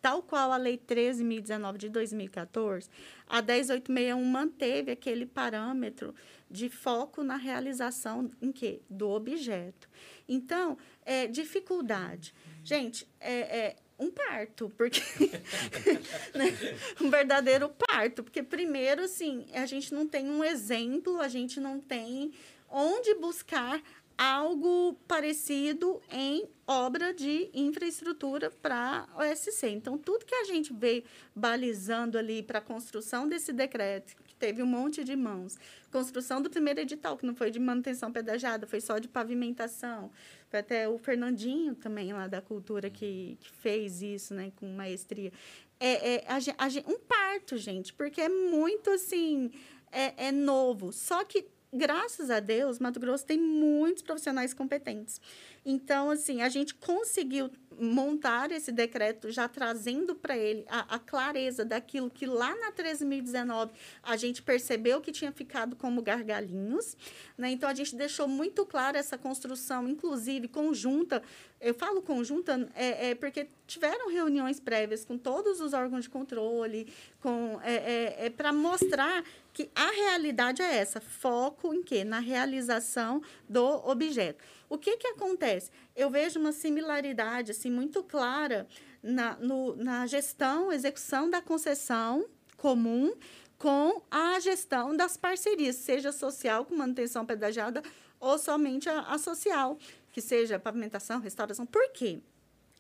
Tal 0.02 0.24
qual 0.24 0.52
a 0.52 0.58
Lei 0.58 0.78
13.019 0.80 1.78
de 1.78 1.90
2014, 1.90 2.90
a 3.28 3.40
10861 3.40 4.26
manteve 4.26 4.92
aquele 4.92 5.28
parâmetro 5.28 6.16
de 6.50 6.70
foco 6.70 7.24
na 7.24 7.36
realização 7.36 8.32
em 8.42 8.52
quê? 8.52 8.82
Do 8.90 9.10
objeto. 9.10 9.88
Então, 10.28 10.78
é, 11.06 11.28
dificuldade. 11.28 12.34
Gente, 12.64 13.08
é, 13.20 13.60
é 13.60 13.76
um 14.00 14.10
parto, 14.10 14.72
porque 14.76 15.02
né? 16.34 16.58
um 17.00 17.10
verdadeiro 17.10 17.70
parto, 17.70 18.24
porque 18.24 18.42
primeiro 18.42 19.04
assim, 19.04 19.46
a 19.54 19.68
gente 19.68 19.94
não 19.94 20.08
tem 20.08 20.28
um 20.28 20.44
exemplo, 20.44 21.22
a 21.22 21.28
gente 21.28 21.60
não 21.60 21.80
tem 21.80 22.34
onde 22.68 23.14
buscar 23.16 23.82
algo 24.18 24.96
parecido 25.08 26.02
em 26.12 26.48
obra 26.68 27.14
de 27.14 27.50
infraestrutura 27.54 28.50
para 28.50 29.08
OSC. 29.16 29.68
Então, 29.68 29.98
tudo 29.98 30.26
que 30.26 30.36
a 30.36 30.44
gente 30.46 30.74
veio 30.74 31.04
balizando 31.36 32.18
ali 32.18 32.42
para 32.42 32.60
a 32.60 32.62
construção 32.62 33.28
desse 33.28 33.52
decreto, 33.52 34.16
que 34.24 34.36
teve 34.36 34.62
um 34.64 34.66
monte 34.66 35.04
de 35.04 35.16
mãos, 35.16 35.58
construção 35.92 36.42
do 36.42 36.50
primeiro 36.50 36.80
edital, 36.80 37.18
que 37.18 37.26
não 37.26 37.36
foi 37.36 37.52
de 37.52 37.60
manutenção 37.60 38.12
pedagiada, 38.12 38.66
foi 38.66 38.80
só 38.80 39.00
de 39.00 39.08
pavimentação, 39.08 40.12
foi 40.50 40.60
até 40.60 40.88
o 40.88 40.98
Fernandinho 40.98 41.76
também, 41.76 42.14
lá 42.14 42.28
da 42.28 42.42
cultura, 42.42 42.90
que, 42.90 43.38
que 43.40 43.52
fez 43.52 44.02
isso, 44.02 44.34
né, 44.34 44.52
com 44.56 44.68
maestria. 44.68 45.32
É, 45.80 46.16
é 46.16 46.26
a 46.28 46.38
a 46.38 46.92
um 46.92 47.00
parto, 47.00 47.58
gente, 47.58 47.92
porque 47.94 48.22
é 48.22 48.30
muito, 48.30 48.92
assim, 48.92 49.52
é, 49.92 50.28
é 50.28 50.32
novo. 50.32 50.92
Só 50.92 51.24
que, 51.24 51.46
graças 51.74 52.30
a 52.30 52.40
Deus, 52.40 52.80
Mato 52.80 53.00
Grosso 53.00 53.26
tem 53.26 53.40
muitos 53.40 54.04
profissionais 54.04 54.54
competentes. 54.54 55.22
Então, 55.66 56.10
assim, 56.10 56.42
a 56.42 56.50
gente 56.50 56.74
conseguiu 56.76 57.50
montar 57.80 58.52
esse 58.52 58.72
decreto 58.72 59.32
já 59.32 59.48
trazendo 59.48 60.14
para 60.14 60.38
ele 60.38 60.66
a, 60.68 60.96
a 60.96 61.00
clareza 61.00 61.64
daquilo 61.64 62.10
que 62.10 62.26
lá 62.26 62.56
na 62.56 62.72
13.019 62.72 63.72
a 64.04 64.18
gente 64.18 64.42
percebeu 64.42 65.02
que 65.02 65.12
tinha 65.12 65.32
ficado 65.32 65.76
como 65.76 66.02
gargalinhos. 66.02 66.98
Né? 67.38 67.52
Então, 67.52 67.70
a 67.70 67.74
gente 67.74 67.96
deixou 67.96 68.28
muito 68.28 68.66
clara 68.66 68.98
essa 68.98 69.18
construção, 69.18 69.88
inclusive 69.88 70.48
conjunta. 70.48 71.24
Eu 71.60 71.74
falo 71.74 72.02
conjunta 72.02 72.70
é, 72.76 73.12
é 73.12 73.16
porque 73.16 73.48
tiveram 73.68 74.10
reuniões 74.10 74.60
prévias 74.60 75.06
com 75.06 75.18
todos 75.18 75.62
os 75.62 75.74
órgãos 75.74 76.04
de 76.04 76.10
controle, 76.10 76.92
com 77.22 77.60
é, 77.64 77.76
é, 77.76 78.26
é 78.26 78.30
para 78.30 78.52
mostrar 78.52 79.24
que 79.54 79.70
a 79.76 79.92
realidade 79.92 80.62
é 80.62 80.78
essa, 80.78 81.02
foco 81.02 81.74
em 81.74 81.84
quê? 81.84 82.04
Na 82.04 82.20
realização 82.20 83.22
do 83.48 83.66
objeto. 83.88 84.44
O 84.70 84.78
que, 84.78 84.98
que 84.98 85.08
acontece? 85.08 85.72
Eu 85.96 86.10
vejo 86.10 86.40
uma 86.40 86.52
similaridade 86.52 87.52
assim, 87.52 87.70
muito 87.70 88.04
clara 88.04 88.68
na, 89.04 89.36
no, 89.36 89.76
na 89.76 90.08
gestão, 90.08 90.72
execução 90.72 91.30
da 91.30 91.42
concessão 91.42 92.26
comum 92.58 93.14
com 93.58 94.02
a 94.10 94.40
gestão 94.40 94.96
das 94.96 95.18
parcerias, 95.18 95.76
seja 95.76 96.12
social, 96.12 96.66
com 96.66 96.76
manutenção 96.76 97.26
pedagiada, 97.26 97.84
ou 98.20 98.38
somente 98.38 98.90
a, 98.90 99.02
a 99.02 99.18
social, 99.18 99.78
que 100.12 100.22
seja 100.22 100.58
pavimentação, 100.58 101.20
restauração. 101.20 101.66
Por 101.66 101.92
quê? 101.92 102.22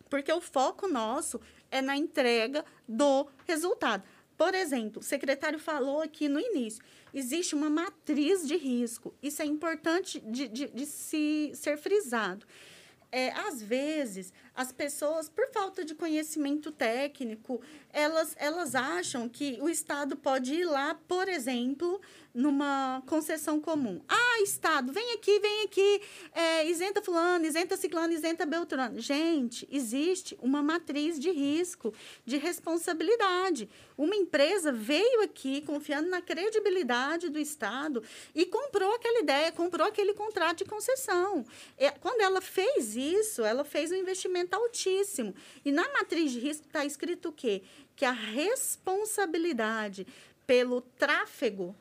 Porque 0.09 0.31
o 0.31 0.41
foco 0.41 0.87
nosso 0.87 1.39
é 1.69 1.81
na 1.81 1.95
entrega 1.95 2.65
do 2.87 3.27
resultado. 3.45 4.03
Por 4.41 4.55
exemplo, 4.55 5.01
o 5.01 5.03
secretário 5.03 5.59
falou 5.59 6.01
aqui 6.01 6.27
no 6.27 6.39
início, 6.39 6.83
existe 7.13 7.53
uma 7.53 7.69
matriz 7.69 8.47
de 8.47 8.57
risco. 8.57 9.13
Isso 9.21 9.39
é 9.39 9.45
importante 9.45 10.19
de, 10.19 10.47
de, 10.47 10.67
de 10.67 10.85
se 10.87 11.51
ser 11.53 11.77
frisado. 11.77 12.43
É, 13.11 13.29
às 13.33 13.61
vezes, 13.61 14.33
as 14.53 14.71
pessoas, 14.71 15.29
por 15.29 15.49
falta 15.51 15.83
de 15.85 15.95
conhecimento 15.95 16.71
técnico, 16.71 17.61
elas, 17.91 18.35
elas 18.37 18.75
acham 18.75 19.29
que 19.29 19.57
o 19.61 19.69
Estado 19.69 20.15
pode 20.15 20.53
ir 20.53 20.65
lá, 20.65 20.95
por 21.07 21.29
exemplo, 21.29 22.01
numa 22.33 23.01
concessão 23.07 23.59
comum. 23.59 24.01
Ah, 24.07 24.41
Estado, 24.41 24.91
vem 24.91 25.13
aqui, 25.13 25.39
vem 25.39 25.63
aqui, 25.63 26.01
é, 26.33 26.67
isenta 26.67 27.01
fulano, 27.01 27.45
isenta 27.45 27.75
ciclano, 27.77 28.13
isenta 28.13 28.45
beltrano. 28.45 28.99
Gente, 28.99 29.67
existe 29.71 30.37
uma 30.41 30.63
matriz 30.63 31.19
de 31.19 31.31
risco, 31.31 31.93
de 32.25 32.37
responsabilidade. 32.37 33.69
Uma 33.97 34.15
empresa 34.15 34.71
veio 34.71 35.21
aqui 35.21 35.61
confiando 35.61 36.09
na 36.09 36.21
credibilidade 36.21 37.29
do 37.29 37.39
Estado 37.39 38.03
e 38.33 38.45
comprou 38.45 38.95
aquela 38.95 39.19
ideia, 39.19 39.51
comprou 39.51 39.87
aquele 39.87 40.13
contrato 40.13 40.59
de 40.59 40.65
concessão. 40.65 41.45
É, 41.77 41.91
quando 41.91 42.21
ela 42.21 42.41
fez 42.41 42.95
isso, 42.95 43.43
ela 43.43 43.63
fez 43.63 43.91
um 43.91 43.95
investimento 43.95 44.40
altíssimo. 44.51 45.33
E 45.63 45.71
na 45.71 45.87
matriz 45.93 46.31
de 46.31 46.39
risco 46.39 46.65
está 46.67 46.85
escrito 46.85 47.29
o 47.29 47.33
quê? 47.33 47.63
Que 47.95 48.05
a 48.05 48.11
responsabilidade 48.11 50.07
pelo 50.45 50.81
tráfego 50.81 51.75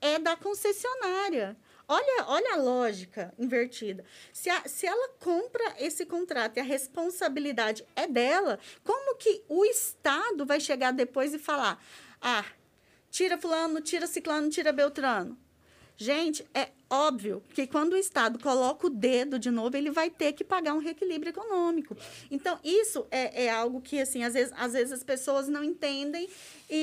é 0.00 0.18
da 0.18 0.36
concessionária. 0.36 1.56
Olha, 1.88 2.24
olha 2.26 2.54
a 2.54 2.56
lógica 2.56 3.34
invertida. 3.38 4.04
Se, 4.32 4.48
a, 4.48 4.66
se 4.68 4.86
ela 4.86 5.10
compra 5.20 5.74
esse 5.78 6.06
contrato 6.06 6.56
e 6.56 6.60
a 6.60 6.64
responsabilidade 6.64 7.84
é 7.94 8.06
dela, 8.06 8.58
como 8.82 9.16
que 9.16 9.42
o 9.48 9.64
Estado 9.64 10.46
vai 10.46 10.60
chegar 10.60 10.92
depois 10.92 11.34
e 11.34 11.38
falar: 11.38 11.82
ah, 12.20 12.44
tira 13.10 13.36
Fulano, 13.36 13.80
tira 13.80 14.06
Ciclano, 14.06 14.48
tira 14.48 14.72
Beltrano? 14.72 15.36
Gente, 16.02 16.44
é 16.52 16.70
óbvio 16.90 17.40
que 17.54 17.64
quando 17.64 17.92
o 17.92 17.96
Estado 17.96 18.36
coloca 18.36 18.88
o 18.88 18.90
dedo 18.90 19.38
de 19.38 19.52
novo, 19.52 19.76
ele 19.76 19.88
vai 19.88 20.10
ter 20.10 20.32
que 20.32 20.42
pagar 20.42 20.74
um 20.74 20.78
reequilíbrio 20.78 21.30
econômico. 21.30 21.96
Então, 22.28 22.58
isso 22.64 23.06
é, 23.08 23.44
é 23.44 23.50
algo 23.52 23.80
que, 23.80 24.00
assim, 24.00 24.24
às 24.24 24.34
vezes, 24.34 24.52
às 24.56 24.72
vezes 24.72 24.92
as 24.92 25.04
pessoas 25.04 25.46
não 25.46 25.62
entendem. 25.62 26.28
E, 26.68 26.74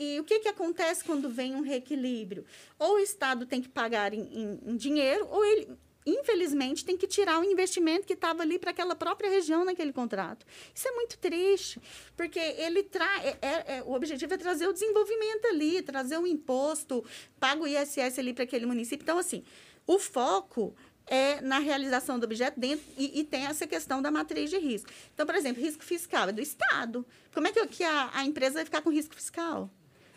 e, 0.00 0.14
e 0.14 0.20
o 0.20 0.24
que, 0.24 0.40
que 0.40 0.48
acontece 0.48 1.04
quando 1.04 1.28
vem 1.28 1.54
um 1.54 1.60
reequilíbrio? 1.60 2.46
Ou 2.78 2.94
o 2.94 3.00
Estado 3.00 3.44
tem 3.44 3.60
que 3.60 3.68
pagar 3.68 4.14
em, 4.14 4.22
em, 4.22 4.60
em 4.64 4.76
dinheiro, 4.78 5.28
ou 5.30 5.44
ele, 5.44 5.68
infelizmente, 6.06 6.84
tem 6.84 6.96
que 6.96 7.06
tirar 7.06 7.40
o 7.40 7.44
investimento 7.44 8.06
que 8.06 8.12
estava 8.12 8.42
ali 8.42 8.58
para 8.58 8.70
aquela 8.70 8.94
própria 8.94 9.30
região 9.30 9.64
naquele 9.64 9.92
contrato. 9.92 10.44
Isso 10.74 10.86
é 10.86 10.92
muito 10.92 11.18
triste, 11.18 11.80
porque 12.16 12.38
ele 12.38 12.82
traz. 12.82 13.24
É, 13.24 13.38
é, 13.40 13.76
é, 13.76 13.82
o 13.84 13.92
objetivo 13.92 14.34
é 14.34 14.36
trazer 14.36 14.68
o 14.68 14.72
desenvolvimento 14.72 15.46
ali, 15.46 15.82
trazer 15.82 16.18
o 16.18 16.26
imposto, 16.26 17.04
paga 17.40 17.62
o 17.62 17.66
ISS 17.66 18.18
ali 18.18 18.34
para 18.34 18.44
aquele 18.44 18.66
município. 18.66 19.02
Então, 19.02 19.18
assim, 19.18 19.42
o 19.86 19.98
foco 19.98 20.74
é 21.06 21.40
na 21.40 21.58
realização 21.58 22.18
do 22.18 22.24
objeto 22.24 22.58
dentro 22.58 22.84
e, 22.96 23.20
e, 23.20 23.24
tem 23.24 23.46
essa 23.46 23.66
questão 23.66 24.00
da 24.00 24.10
matriz 24.10 24.50
de 24.50 24.58
risco. 24.58 24.90
Então, 25.12 25.26
por 25.26 25.34
exemplo, 25.34 25.62
risco 25.62 25.84
fiscal 25.84 26.28
é 26.28 26.32
do 26.32 26.40
Estado. 26.40 27.04
Como 27.32 27.46
é 27.46 27.52
que, 27.52 27.66
que 27.66 27.84
a, 27.84 28.10
a 28.14 28.24
empresa 28.24 28.54
vai 28.54 28.64
ficar 28.64 28.80
com 28.80 28.90
risco 28.90 29.14
fiscal? 29.14 29.70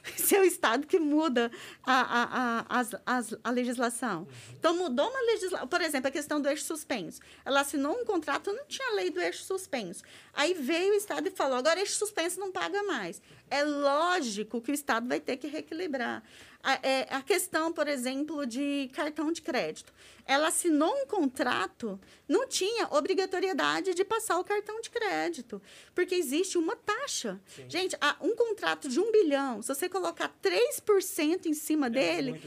se 0.15 0.35
é 0.35 0.41
o 0.41 0.43
Estado 0.43 0.87
que 0.87 0.99
muda 0.99 1.51
a, 1.83 2.01
a, 2.01 2.79
a, 2.79 2.81
a, 3.05 3.23
a 3.43 3.49
legislação. 3.49 4.27
Então, 4.53 4.75
mudou 4.75 5.09
uma 5.09 5.21
legislação. 5.21 5.67
Por 5.67 5.81
exemplo, 5.81 6.07
a 6.07 6.11
questão 6.11 6.39
do 6.39 6.47
eixo 6.47 6.63
suspenso. 6.63 7.19
Ela 7.43 7.61
assinou 7.61 7.93
um 7.99 8.05
contrato, 8.05 8.53
não 8.53 8.65
tinha 8.65 8.93
lei 8.95 9.09
do 9.09 9.19
eixo 9.19 9.43
suspenso. 9.43 10.03
Aí 10.33 10.53
veio 10.53 10.93
o 10.93 10.95
Estado 10.95 11.27
e 11.27 11.31
falou: 11.31 11.57
agora 11.57 11.79
eixo 11.79 11.95
suspenso 11.95 12.39
não 12.39 12.51
paga 12.51 12.83
mais. 12.83 13.21
É 13.49 13.63
lógico 13.63 14.61
que 14.61 14.71
o 14.71 14.73
Estado 14.73 15.07
vai 15.07 15.19
ter 15.19 15.37
que 15.37 15.47
reequilibrar. 15.47 16.23
A, 16.63 16.73
é, 16.85 17.07
a 17.09 17.21
questão, 17.21 17.71
por 17.71 17.87
exemplo, 17.87 18.45
de 18.45 18.89
cartão 18.93 19.31
de 19.31 19.41
crédito. 19.41 19.93
Ela 20.25 20.49
assinou 20.49 20.93
um 20.93 21.05
contrato, 21.05 21.99
não 22.27 22.45
tinha 22.47 22.87
obrigatoriedade 22.91 23.93
de 23.93 24.03
passar 24.03 24.37
o 24.37 24.43
cartão 24.43 24.81
de 24.81 24.89
crédito, 24.89 25.61
porque 25.95 26.15
existe 26.15 26.57
uma 26.57 26.75
taxa. 26.75 27.39
Sim. 27.45 27.69
Gente, 27.69 27.95
um 28.19 28.35
contrato 28.35 28.89
de 28.89 28.99
um 28.99 29.11
bilhão, 29.11 29.61
se 29.61 29.69
você 29.73 29.87
colocar 29.87 30.35
3% 30.43 31.45
em 31.45 31.53
cima 31.53 31.87
é 31.87 31.89
dele, 31.89 32.41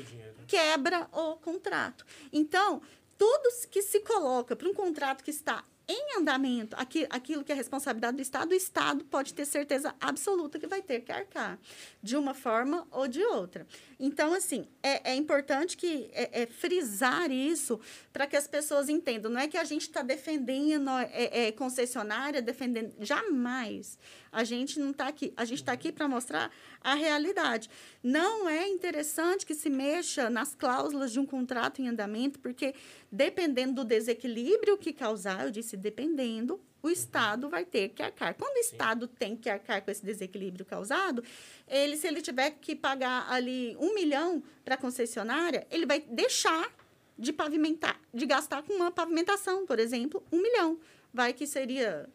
quebra 0.47 1.09
o 1.13 1.37
contrato. 1.37 2.05
Então, 2.31 2.83
tudo 3.17 3.51
que 3.71 3.83
se 3.83 4.01
coloca 4.01 4.55
para 4.55 4.69
um 4.69 4.75
contrato 4.75 5.23
que 5.23 5.31
está 5.31 5.65
em 5.91 6.19
andamento 6.19 6.77
aqui, 6.79 7.05
aquilo 7.11 7.43
que 7.43 7.51
é 7.51 7.55
responsabilidade 7.55 8.17
do 8.17 8.23
Estado, 8.23 8.53
o 8.53 8.55
Estado 8.55 9.05
pode 9.07 9.35
ter 9.35 9.45
certeza 9.45 9.93
absoluta 10.01 10.59
que 10.59 10.67
vai 10.67 10.81
ter 10.81 11.01
que 11.01 11.11
arcar, 11.11 11.59
de 12.01 12.17
uma 12.17 12.33
forma 12.33 12.87
ou 12.93 13.09
de 13.09 13.23
outra. 13.25 13.67
Então, 13.99 14.33
assim, 14.33 14.69
é, 14.83 15.11
é 15.11 15.15
importante 15.17 15.77
que 15.77 16.09
é, 16.13 16.43
é 16.43 16.47
frisar 16.47 17.31
isso 17.31 17.81
para 18.13 18.27
que 18.27 18.37
as 18.37 18.47
pessoas 18.47 18.89
entendam. 18.89 19.31
Não 19.31 19.41
é 19.41 19.49
que 19.49 19.59
a 19.59 19.65
gente 19.65 19.83
está 19.83 20.03
defendendo 20.03 20.91
é, 20.91 21.49
é, 21.49 21.53
concessionária, 21.53 22.41
defendendo. 22.41 22.95
Jamais. 23.01 23.99
A 24.33 24.45
gente 24.45 24.79
não 24.79 24.91
está 24.91 25.09
aqui. 25.09 25.33
A 25.37 25.45
gente 25.45 25.61
está 25.61 25.73
aqui 25.73 25.91
para 25.91 26.09
mostrar 26.09 26.51
a 26.81 26.95
realidade. 26.95 27.69
Não 28.03 28.49
é 28.49 28.69
interessante 28.69 29.45
que 29.45 29.55
se 29.55 29.69
mexa 29.69 30.31
nas 30.31 30.55
cláusulas 30.55 31.13
de 31.13 31.19
um 31.19 31.27
contrato 31.27 31.83
em 31.83 31.89
andamento, 31.89 32.39
porque 32.39 32.75
dependendo 33.11 33.75
do 33.75 33.85
desequilíbrio 33.85 34.79
que 34.79 34.93
causar, 34.93 35.45
eu 35.45 35.51
disse 35.51 35.77
dependendo, 35.77 36.61
o 36.83 36.89
Estado 36.89 37.49
vai 37.49 37.65
ter 37.65 37.91
que 37.91 38.03
arcar. 38.03 38.35
Quando 38.35 38.57
o 38.57 38.61
Estado 38.61 39.07
Sim. 39.07 39.13
tem 39.19 39.37
que 39.37 39.51
arcar 39.51 39.83
com 39.83 39.91
esse 39.91 40.05
desequilíbrio 40.05 40.65
causado, 40.65 41.23
ele, 41.69 41.97
se 41.97 42.07
ele 42.07 42.23
tiver 42.23 42.53
que 42.53 42.75
pagar 42.75 43.31
ali 43.31 43.77
um 43.79 43.95
milhão 43.95 44.43
para 44.65 44.75
a 44.75 44.79
concessionária, 44.79 45.67
ele 45.71 45.87
vai 45.87 46.01
deixar 46.01 46.73
de 47.19 47.33
pavimentar, 47.33 48.01
de 48.15 48.25
gastar 48.25 48.63
com 48.63 48.73
uma 48.73 48.91
pavimentação, 48.91 49.67
por 49.67 49.79
exemplo, 49.79 50.23
um 50.33 50.41
milhão. 50.41 50.79
Vai 51.13 51.33
que 51.33 51.47
seria 51.47 52.09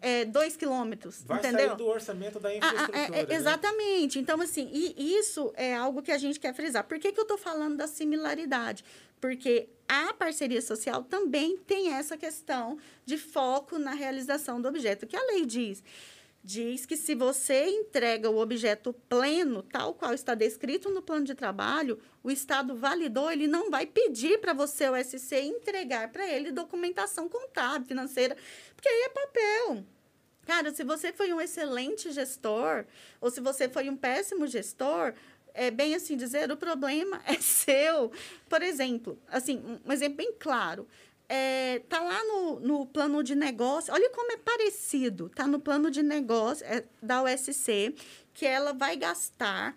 é, 0.00 0.24
dois 0.24 0.56
quilômetros, 0.56 1.22
Vai 1.24 1.38
entendeu? 1.38 1.68
sair 1.68 1.76
do 1.76 1.86
orçamento 1.86 2.40
da 2.40 2.54
infraestrutura. 2.54 2.98
Ah, 2.98 3.08
ah, 3.12 3.32
é, 3.32 3.34
exatamente. 3.34 4.18
Né? 4.18 4.22
Então, 4.22 4.40
assim, 4.40 4.68
e 4.72 5.16
isso 5.16 5.52
é 5.56 5.74
algo 5.74 6.02
que 6.02 6.12
a 6.12 6.18
gente 6.18 6.40
quer 6.40 6.54
frisar. 6.54 6.84
Por 6.84 6.98
que, 6.98 7.12
que 7.12 7.18
eu 7.18 7.22
estou 7.22 7.38
falando 7.38 7.76
da 7.76 7.86
similaridade? 7.86 8.84
Porque 9.20 9.68
a 9.88 10.12
parceria 10.12 10.60
social 10.60 11.02
também 11.02 11.56
tem 11.56 11.92
essa 11.92 12.16
questão 12.16 12.78
de 13.04 13.16
foco 13.16 13.78
na 13.78 13.92
realização 13.92 14.60
do 14.60 14.68
objeto. 14.68 15.06
que 15.06 15.16
a 15.16 15.22
lei 15.22 15.46
diz? 15.46 15.82
Diz 16.46 16.86
que 16.86 16.96
se 16.96 17.16
você 17.16 17.66
entrega 17.66 18.30
o 18.30 18.38
objeto 18.38 18.92
pleno, 19.08 19.64
tal 19.64 19.94
qual 19.94 20.14
está 20.14 20.32
descrito 20.32 20.88
no 20.90 21.02
plano 21.02 21.24
de 21.24 21.34
trabalho, 21.34 21.98
o 22.22 22.30
Estado 22.30 22.76
validou, 22.76 23.32
ele 23.32 23.48
não 23.48 23.68
vai 23.68 23.84
pedir 23.84 24.38
para 24.38 24.52
você, 24.52 24.88
o 24.88 24.94
SC, 24.94 25.40
entregar 25.40 26.12
para 26.12 26.24
ele 26.24 26.52
documentação 26.52 27.28
contábil, 27.28 27.88
financeira, 27.88 28.36
porque 28.76 28.88
aí 28.88 29.02
é 29.06 29.08
papel. 29.08 29.84
Cara, 30.46 30.72
se 30.72 30.84
você 30.84 31.12
foi 31.12 31.32
um 31.32 31.40
excelente 31.40 32.12
gestor, 32.12 32.84
ou 33.20 33.28
se 33.28 33.40
você 33.40 33.68
foi 33.68 33.90
um 33.90 33.96
péssimo 33.96 34.46
gestor, 34.46 35.14
é 35.52 35.68
bem 35.68 35.96
assim 35.96 36.16
dizer, 36.16 36.48
o 36.52 36.56
problema 36.56 37.20
é 37.26 37.34
seu. 37.40 38.12
Por 38.48 38.62
exemplo, 38.62 39.18
assim, 39.28 39.80
um 39.84 39.92
exemplo 39.92 40.18
bem 40.18 40.32
claro. 40.38 40.86
É, 41.28 41.80
tá 41.88 42.00
lá 42.00 42.22
no, 42.24 42.60
no 42.60 42.86
plano 42.86 43.22
de 43.22 43.34
negócio, 43.34 43.92
olha 43.92 44.08
como 44.10 44.30
é 44.30 44.36
parecido, 44.36 45.28
tá 45.28 45.46
no 45.46 45.58
plano 45.58 45.90
de 45.90 46.02
negócio 46.02 46.64
é, 46.64 46.84
da 47.02 47.22
USC, 47.24 47.94
que 48.32 48.46
ela 48.46 48.72
vai 48.72 48.96
gastar 48.96 49.74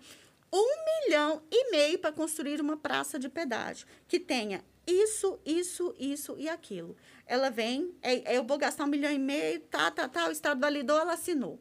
um 0.52 0.68
milhão 1.06 1.42
e 1.50 1.70
meio 1.72 1.98
para 1.98 2.12
construir 2.12 2.60
uma 2.60 2.76
praça 2.76 3.18
de 3.18 3.28
pedágio, 3.28 3.86
que 4.06 4.20
tenha 4.20 4.64
isso, 4.86 5.38
isso, 5.44 5.94
isso 5.98 6.34
e 6.38 6.48
aquilo. 6.48 6.96
Ela 7.26 7.50
vem, 7.50 7.94
é, 8.02 8.36
eu 8.36 8.44
vou 8.44 8.58
gastar 8.58 8.84
um 8.84 8.88
milhão 8.88 9.12
e 9.12 9.18
meio, 9.18 9.60
tá, 9.60 9.90
tá, 9.90 10.08
tá, 10.08 10.28
o 10.28 10.32
Estado 10.32 10.60
validou, 10.60 10.98
ela 10.98 11.14
assinou. 11.14 11.60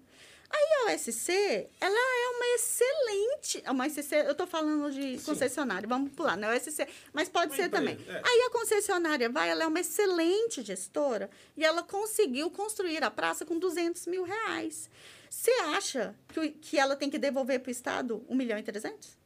Aí 0.51 0.91
a 0.91 0.93
OSC, 0.93 1.31
ela 1.79 1.95
é 1.95 2.29
uma 2.35 2.45
excelente. 2.55 3.63
Uma 3.69 3.89
SC, 3.89 4.15
eu 4.25 4.31
estou 4.31 4.47
falando 4.47 4.91
de 4.91 5.19
concessionária, 5.23 5.83
Sim. 5.83 5.89
vamos 5.89 6.11
pular, 6.13 6.35
não 6.35 6.49
é 6.49 6.57
OSC, 6.57 6.87
mas 7.13 7.29
pode 7.29 7.51
uma 7.51 7.55
ser 7.55 7.65
empresa, 7.65 7.85
também. 7.85 8.05
É. 8.07 8.21
Aí 8.23 8.41
a 8.47 8.49
concessionária 8.49 9.29
vai, 9.29 9.49
ela 9.49 9.63
é 9.63 9.67
uma 9.67 9.79
excelente 9.79 10.63
gestora 10.63 11.29
e 11.55 11.63
ela 11.63 11.83
conseguiu 11.83 12.49
construir 12.49 13.03
a 13.03 13.11
praça 13.11 13.45
com 13.45 13.59
200 13.59 14.07
mil 14.07 14.23
reais. 14.23 14.89
Você 15.29 15.51
acha 15.51 16.15
que, 16.33 16.49
que 16.49 16.79
ela 16.79 16.95
tem 16.95 17.09
que 17.09 17.19
devolver 17.19 17.59
para 17.59 17.69
o 17.69 17.71
Estado 17.71 18.25
1 18.27 18.35
milhão 18.35 18.57
e 18.57 18.63
300? 18.63 19.18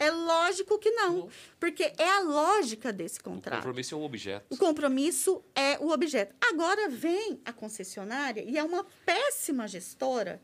É 0.00 0.10
lógico 0.10 0.78
que 0.78 0.90
não, 0.92 1.28
porque 1.58 1.92
é 1.98 2.08
a 2.08 2.20
lógica 2.20 2.90
desse 2.90 3.20
contrato. 3.20 3.58
O 3.58 3.58
compromisso 3.58 3.94
é 3.94 3.98
um 3.98 4.02
objeto. 4.02 4.46
O 4.48 4.56
compromisso 4.56 5.44
é 5.54 5.78
o 5.78 5.90
objeto. 5.90 6.34
Agora 6.40 6.88
vem 6.88 7.38
a 7.44 7.52
concessionária 7.52 8.42
e 8.42 8.56
é 8.56 8.64
uma 8.64 8.86
péssima 9.04 9.68
gestora. 9.68 10.40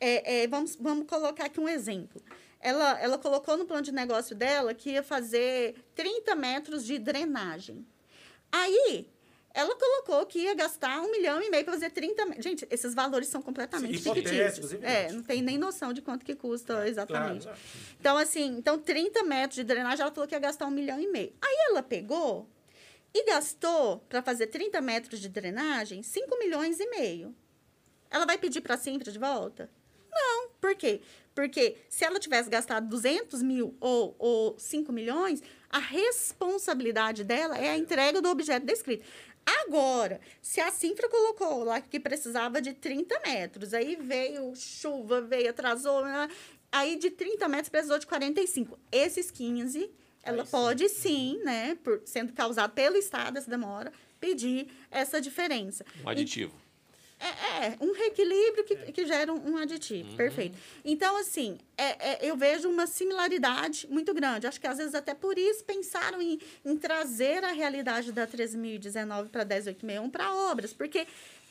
É, 0.00 0.42
é, 0.42 0.48
vamos, 0.48 0.74
vamos 0.74 1.06
colocar 1.06 1.46
aqui 1.46 1.60
um 1.60 1.68
exemplo. 1.68 2.20
Ela, 2.60 3.00
ela 3.00 3.16
colocou 3.16 3.56
no 3.56 3.64
plano 3.64 3.82
de 3.82 3.92
negócio 3.92 4.34
dela 4.34 4.74
que 4.74 4.90
ia 4.90 5.04
fazer 5.04 5.76
30 5.94 6.34
metros 6.34 6.84
de 6.84 6.98
drenagem. 6.98 7.86
Aí, 8.50 9.08
ela 9.56 9.74
colocou 9.74 10.26
que 10.26 10.40
ia 10.40 10.54
gastar 10.54 11.00
um 11.00 11.10
milhão 11.10 11.40
e 11.40 11.48
meio 11.48 11.64
para 11.64 11.72
fazer 11.72 11.90
30... 11.90 12.42
Gente, 12.42 12.68
esses 12.70 12.92
valores 12.92 13.26
são 13.28 13.40
completamente 13.40 13.98
Sim, 13.98 14.12
fictícios. 14.12 14.74
É, 14.82 15.10
não 15.10 15.22
tem 15.22 15.40
nem 15.40 15.56
noção 15.56 15.94
de 15.94 16.02
quanto 16.02 16.26
que 16.26 16.34
custa 16.34 16.84
é, 16.84 16.90
exatamente. 16.90 17.44
Claro, 17.44 17.58
então, 17.98 18.18
assim, 18.18 18.58
então 18.58 18.78
30 18.78 19.24
metros 19.24 19.54
de 19.54 19.64
drenagem, 19.64 20.02
ela 20.02 20.12
falou 20.12 20.28
que 20.28 20.34
ia 20.34 20.38
gastar 20.38 20.66
um 20.66 20.70
milhão 20.70 21.00
e 21.00 21.10
meio. 21.10 21.32
Aí 21.40 21.56
ela 21.70 21.82
pegou 21.82 22.46
e 23.14 23.24
gastou, 23.24 24.04
para 24.10 24.20
fazer 24.20 24.48
30 24.48 24.78
metros 24.82 25.20
de 25.20 25.30
drenagem, 25.30 26.02
5 26.02 26.38
milhões 26.38 26.78
e 26.78 26.90
meio. 26.90 27.34
Ela 28.10 28.26
vai 28.26 28.36
pedir 28.36 28.60
para 28.60 28.74
a 28.74 28.78
Simpra 28.78 29.10
de 29.10 29.18
volta? 29.18 29.70
Não. 30.12 30.50
Por 30.60 30.74
quê? 30.74 31.00
Porque 31.34 31.78
se 31.88 32.04
ela 32.04 32.20
tivesse 32.20 32.50
gastado 32.50 32.88
200 32.88 33.42
mil 33.42 33.74
ou, 33.80 34.14
ou 34.18 34.58
5 34.58 34.92
milhões, 34.92 35.42
a 35.70 35.78
responsabilidade 35.78 37.24
dela 37.24 37.56
é 37.58 37.70
a 37.70 37.76
entrega 37.76 38.20
do 38.20 38.28
objeto 38.28 38.66
descrito. 38.66 39.04
Agora, 39.46 40.20
se 40.42 40.60
a 40.60 40.72
Sinfra 40.72 41.08
colocou 41.08 41.62
lá 41.62 41.80
que 41.80 42.00
precisava 42.00 42.60
de 42.60 42.72
30 42.72 43.20
metros, 43.24 43.72
aí 43.72 43.96
veio 43.96 44.54
chuva, 44.56 45.20
veio, 45.20 45.50
atrasou, 45.50 46.02
né? 46.04 46.28
aí 46.70 46.96
de 46.96 47.10
30 47.10 47.48
metros 47.48 47.68
precisou 47.68 47.98
de 47.98 48.06
45. 48.06 48.78
Esses 48.90 49.30
15, 49.30 49.90
ela 50.22 50.42
aí 50.42 50.48
pode 50.48 50.88
sim, 50.88 51.38
sim 51.38 51.44
né, 51.44 51.76
por, 51.82 52.02
sendo 52.04 52.32
causado 52.32 52.72
pelo 52.72 52.96
Estado 52.96 53.38
essa 53.38 53.50
demora, 53.50 53.92
pedir 54.20 54.68
essa 54.90 55.20
diferença. 55.20 55.84
Um 56.04 56.08
aditivo. 56.08 56.54
E, 56.62 56.65
é, 57.18 57.66
é, 57.66 57.76
um 57.80 57.92
reequilíbrio 57.92 58.64
que, 58.64 58.76
que 58.92 59.06
gera 59.06 59.32
um, 59.32 59.52
um 59.52 59.56
aditivo, 59.56 60.10
uhum. 60.10 60.16
perfeito. 60.16 60.58
Então, 60.84 61.16
assim, 61.16 61.58
é, 61.76 62.12
é, 62.12 62.30
eu 62.30 62.36
vejo 62.36 62.68
uma 62.68 62.86
similaridade 62.86 63.86
muito 63.88 64.12
grande. 64.12 64.46
Acho 64.46 64.60
que 64.60 64.66
às 64.66 64.76
vezes 64.76 64.94
até 64.94 65.14
por 65.14 65.38
isso 65.38 65.64
pensaram 65.64 66.20
em, 66.20 66.38
em 66.64 66.76
trazer 66.76 67.42
a 67.42 67.52
realidade 67.52 68.12
da 68.12 68.26
13.019 68.26 69.30
para 69.30 69.46
10.861 69.46 70.10
para 70.10 70.34
obras, 70.34 70.74
porque 70.74 71.06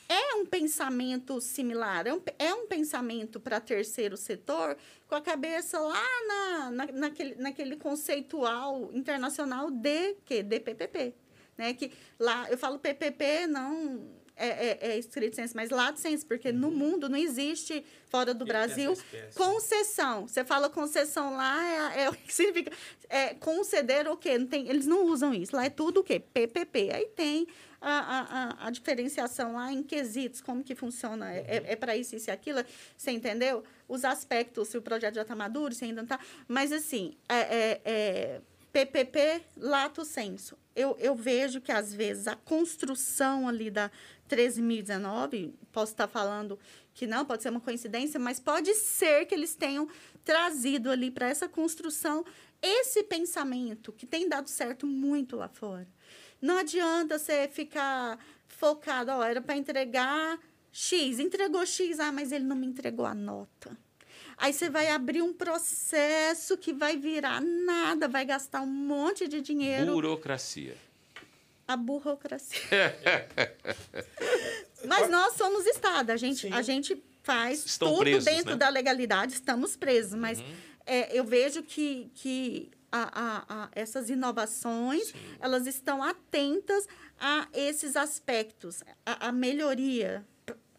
é 0.08 0.36
um 0.36 0.46
pensamento 0.46 1.42
similar, 1.42 2.06
é 2.06 2.14
um, 2.14 2.22
é 2.38 2.54
um 2.54 2.68
pensamento 2.68 3.40
para 3.40 3.60
terceiro 3.60 4.16
setor 4.16 4.78
com 5.08 5.16
a 5.16 5.22
cabeça 5.22 5.80
lá 5.80 6.06
na, 6.28 6.72
na, 6.72 6.86
naquele, 6.92 7.36
naquele 7.36 7.76
conceitual 7.76 8.92
internacional 8.94 9.72
de 9.72 10.14
que 10.26 10.44
de 10.44 10.60
PPP, 10.60 11.16
né? 11.58 11.74
Que 11.74 11.92
lá 12.20 12.48
eu 12.52 12.58
falo 12.58 12.78
PPP 12.78 13.48
não 13.48 14.25
é, 14.36 14.48
é, 14.48 14.78
é 14.92 14.98
escrito 14.98 15.36
senso, 15.36 15.56
mas 15.56 15.70
lato 15.70 16.00
senso, 16.00 16.26
porque 16.26 16.50
uhum. 16.50 16.58
no 16.58 16.72
mundo 16.72 17.08
não 17.08 17.18
existe, 17.18 17.86
fora 18.08 18.34
do 18.34 18.46
Brasil, 18.46 18.94
concessão. 19.34 20.28
Você 20.28 20.44
fala 20.44 20.70
concessão 20.70 21.36
lá, 21.36 21.94
é, 21.96 22.04
é 22.04 22.10
o 22.10 22.14
que 22.14 22.32
significa 22.34 22.72
é, 23.10 23.34
conceder 23.34 24.08
o 24.08 24.18
quê? 24.18 24.38
Não 24.38 24.48
tem, 24.48 24.68
eles 24.70 24.86
não 24.86 25.06
usam 25.06 25.34
isso. 25.34 25.56
Lá 25.56 25.66
é 25.66 25.70
tudo 25.70 26.02
o 26.02 26.04
quê? 26.04 26.20
PPP. 26.20 26.92
Aí 26.94 27.06
tem 27.16 27.48
a, 27.80 28.58
a, 28.60 28.68
a 28.68 28.70
diferenciação 28.72 29.54
lá 29.54 29.72
em 29.72 29.82
quesitos, 29.82 30.42
como 30.42 30.64
que 30.64 30.76
funciona. 30.76 31.34
É, 31.34 31.40
é, 31.48 31.64
é 31.74 31.76
para 31.76 31.96
isso, 31.96 32.16
isso 32.16 32.30
e 32.30 32.32
aquilo. 32.32 32.64
Você 32.98 33.12
entendeu? 33.12 33.64
Os 33.88 34.04
aspectos, 34.04 34.70
se 34.70 34.78
o 34.78 34.82
projeto 34.82 35.16
já 35.16 35.22
está 35.22 35.36
maduro, 35.36 35.74
se 35.74 35.86
ainda 35.86 35.98
não 35.98 36.04
está. 36.04 36.20
Mas, 36.48 36.72
assim, 36.72 37.14
é 37.30 38.42
PPP, 38.74 39.42
lato 39.58 40.04
senso 40.04 40.58
eu, 40.76 40.96
eu 41.00 41.16
vejo 41.16 41.62
que, 41.62 41.72
às 41.72 41.94
vezes, 41.94 42.28
a 42.28 42.36
construção 42.36 43.48
ali 43.48 43.72
da 43.72 43.90
13.019, 44.30 45.54
posso 45.72 45.94
estar 45.94 46.08
falando 46.08 46.60
que 46.94 47.06
não, 47.06 47.26
pode 47.26 47.44
ser 47.44 47.50
uma 47.50 47.62
coincidência, 47.62 48.20
mas 48.20 48.40
pode 48.40 48.74
ser 48.74 49.26
que 49.26 49.36
eles 49.36 49.56
tenham 49.56 49.88
trazido 50.24 50.90
ali 50.90 51.12
para 51.12 51.30
essa 51.30 51.48
construção 51.48 52.26
esse 52.62 53.04
pensamento 53.04 53.92
que 53.92 54.06
tem 54.06 54.28
dado 54.28 54.50
certo 54.50 54.88
muito 54.88 55.36
lá 55.36 55.48
fora. 55.48 55.88
Não 56.42 56.58
adianta 56.58 57.20
você 57.20 57.48
ficar 57.48 58.18
focado, 58.48 59.12
ó, 59.12 59.24
era 59.24 59.42
para 59.42 59.56
entregar 59.56 60.40
X, 60.72 61.20
entregou 61.20 61.66
X, 61.66 62.00
ah, 62.00 62.12
mas 62.12 62.32
ele 62.32 62.46
não 62.46 62.56
me 62.56 62.66
entregou 62.66 63.06
a 63.06 63.14
nota. 63.14 63.78
Aí 64.38 64.54
você 64.54 64.70
vai 64.70 64.90
abrir 64.90 65.22
um 65.22 65.34
processo 65.34 66.58
que 66.58 66.74
vai 66.74 66.98
virar 66.98 67.42
nada, 67.42 68.08
vai 68.08 68.26
gastar 68.26 68.62
um 68.62 68.66
monte 68.68 69.28
de 69.28 69.42
dinheiro. 69.42 69.94
Burocracia. 69.94 70.76
A 71.68 71.76
burocracia. 71.78 72.62
Mas 74.86 75.10
nós 75.10 75.34
somos 75.36 75.66
Estado, 75.66 76.12
a 76.12 76.18
gente, 76.18 76.48
a 76.54 76.62
gente 76.62 77.02
faz 77.24 77.66
Estão 77.66 77.90
tudo 77.94 78.02
presos, 78.02 78.26
dentro 78.26 78.52
né? 78.52 78.58
da 78.58 78.70
legalidade, 78.70 79.34
estamos 79.34 79.76
presos. 79.76 80.14
Mas 80.14 80.40
Uhum. 80.40 80.56
é, 80.86 81.18
eu 81.18 81.24
vejo 81.24 81.64
que, 81.64 82.12
que 82.14 82.70
a- 82.92 83.10
a- 83.14 83.46
a- 83.64 83.70
essas 83.74 84.10
inovações, 84.10 85.14
elas 85.40 85.66
estão 85.66 86.04
atentas 86.04 86.88
a 87.20 87.48
esses 87.54 87.96
aspectos. 87.96 88.84
A, 89.06 89.30
a 89.30 89.32
melhoria, 89.32 90.26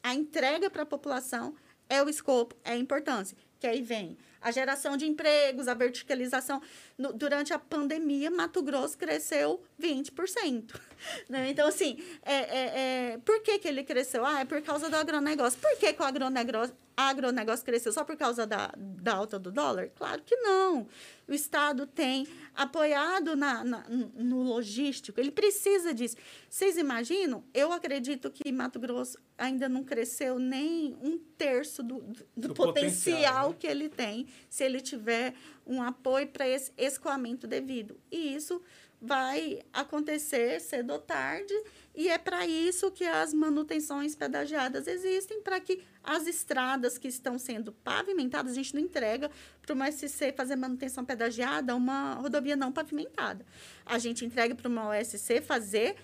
a 0.02 0.14
entrega 0.14 0.70
para 0.70 0.82
a 0.82 0.86
população 0.86 1.54
é 1.88 2.02
o 2.02 2.08
escopo, 2.08 2.54
é 2.64 2.72
a 2.72 2.76
importância. 2.76 3.36
Aí 3.66 3.82
vem 3.82 4.16
a 4.40 4.50
geração 4.50 4.96
de 4.96 5.06
empregos, 5.06 5.66
a 5.68 5.74
verticalização. 5.74 6.60
No- 6.96 7.12
durante 7.12 7.52
a 7.52 7.58
pandemia, 7.58 8.30
Mato 8.30 8.62
Grosso 8.62 8.96
cresceu 8.96 9.62
20%. 9.78 10.80
né? 11.28 11.50
Então, 11.50 11.68
assim, 11.68 11.98
é, 12.22 12.34
é, 12.34 13.12
é, 13.14 13.18
por 13.24 13.40
que, 13.42 13.58
que 13.58 13.68
ele 13.68 13.82
cresceu? 13.84 14.24
Ah, 14.24 14.40
é 14.40 14.44
por 14.44 14.60
causa 14.62 14.88
do 14.88 14.96
agronegócio. 14.96 15.58
Por 15.60 15.76
que, 15.78 15.92
que 15.92 16.02
o 16.02 16.04
agronegócio, 16.04 16.74
agronegócio 16.96 17.64
cresceu? 17.64 17.92
Só 17.92 18.04
por 18.04 18.16
causa 18.16 18.46
da, 18.46 18.72
da 18.76 19.14
alta 19.14 19.38
do 19.38 19.50
dólar? 19.52 19.90
Claro 19.94 20.22
que 20.24 20.36
não. 20.36 20.86
O 21.28 21.32
Estado 21.32 21.86
tem 21.86 22.26
apoiado 22.54 23.34
na, 23.36 23.64
na- 23.64 23.84
no 23.88 24.42
logístico, 24.42 25.18
ele 25.20 25.30
precisa 25.30 25.92
disso. 25.92 26.16
Vocês 26.48 26.76
imaginam? 26.76 27.44
Eu 27.52 27.72
acredito 27.72 28.30
que 28.30 28.50
Mato 28.52 28.78
Grosso 28.78 29.18
ainda 29.36 29.68
não 29.68 29.82
cresceu 29.84 30.38
nem 30.38 30.96
um 31.02 31.18
terço 31.36 31.82
do, 31.82 32.00
do, 32.00 32.26
do 32.36 32.54
potencial, 32.54 32.72
potencial, 32.72 33.48
né? 33.50 33.56
que 33.58 33.66
ele 33.66 33.88
tem, 33.88 34.26
se 34.48 34.64
ele 34.64 34.80
tiver 34.80 35.34
um 35.66 35.82
apoio 35.82 36.28
para 36.28 36.48
esse 36.48 36.72
escoamento 36.78 37.46
devido. 37.46 37.98
E 38.10 38.34
isso 38.36 38.62
vai 39.00 39.60
acontecer 39.72 40.60
cedo 40.60 40.92
ou 40.92 40.98
tarde, 40.98 41.54
e 41.94 42.08
é 42.08 42.18
para 42.18 42.46
isso 42.46 42.90
que 42.90 43.04
as 43.04 43.32
manutenções 43.32 44.14
pedagiadas 44.14 44.86
existem, 44.86 45.40
para 45.42 45.60
que 45.60 45.82
as 46.02 46.26
estradas 46.26 46.98
que 46.98 47.08
estão 47.08 47.38
sendo 47.38 47.72
pavimentadas, 47.72 48.52
a 48.52 48.54
gente 48.54 48.74
não 48.74 48.80
entrega 48.80 49.30
para 49.62 49.74
uma 49.74 49.90
SC 49.90 50.32
fazer 50.36 50.56
manutenção 50.56 51.04
pedagiada 51.04 51.74
uma 51.74 52.14
rodovia 52.14 52.56
não 52.56 52.70
pavimentada. 52.70 53.44
A 53.84 53.98
gente 53.98 54.24
entrega 54.24 54.54
para 54.54 54.68
uma 54.68 54.90
OSC 54.90 55.40
fazer 55.40 55.96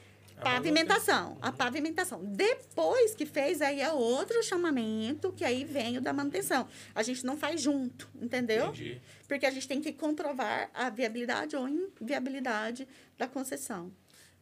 pavimentação, 0.42 1.38
a 1.40 1.52
pavimentação. 1.52 2.24
Depois 2.24 3.14
que 3.14 3.24
fez, 3.26 3.62
aí 3.62 3.80
é 3.80 3.92
outro 3.92 4.42
chamamento, 4.42 5.32
que 5.32 5.44
aí 5.44 5.64
vem 5.64 5.98
o 5.98 6.00
da 6.00 6.12
manutenção. 6.12 6.68
A 6.94 7.02
gente 7.02 7.24
não 7.24 7.36
faz 7.36 7.60
junto, 7.60 8.08
entendeu? 8.20 8.66
Entendi. 8.66 9.00
Porque 9.26 9.46
a 9.46 9.50
gente 9.50 9.66
tem 9.66 9.80
que 9.80 9.92
comprovar 9.92 10.70
a 10.74 10.90
viabilidade 10.90 11.56
ou 11.56 11.68
inviabilidade 11.68 12.86
da 13.16 13.26
concessão. 13.26 13.92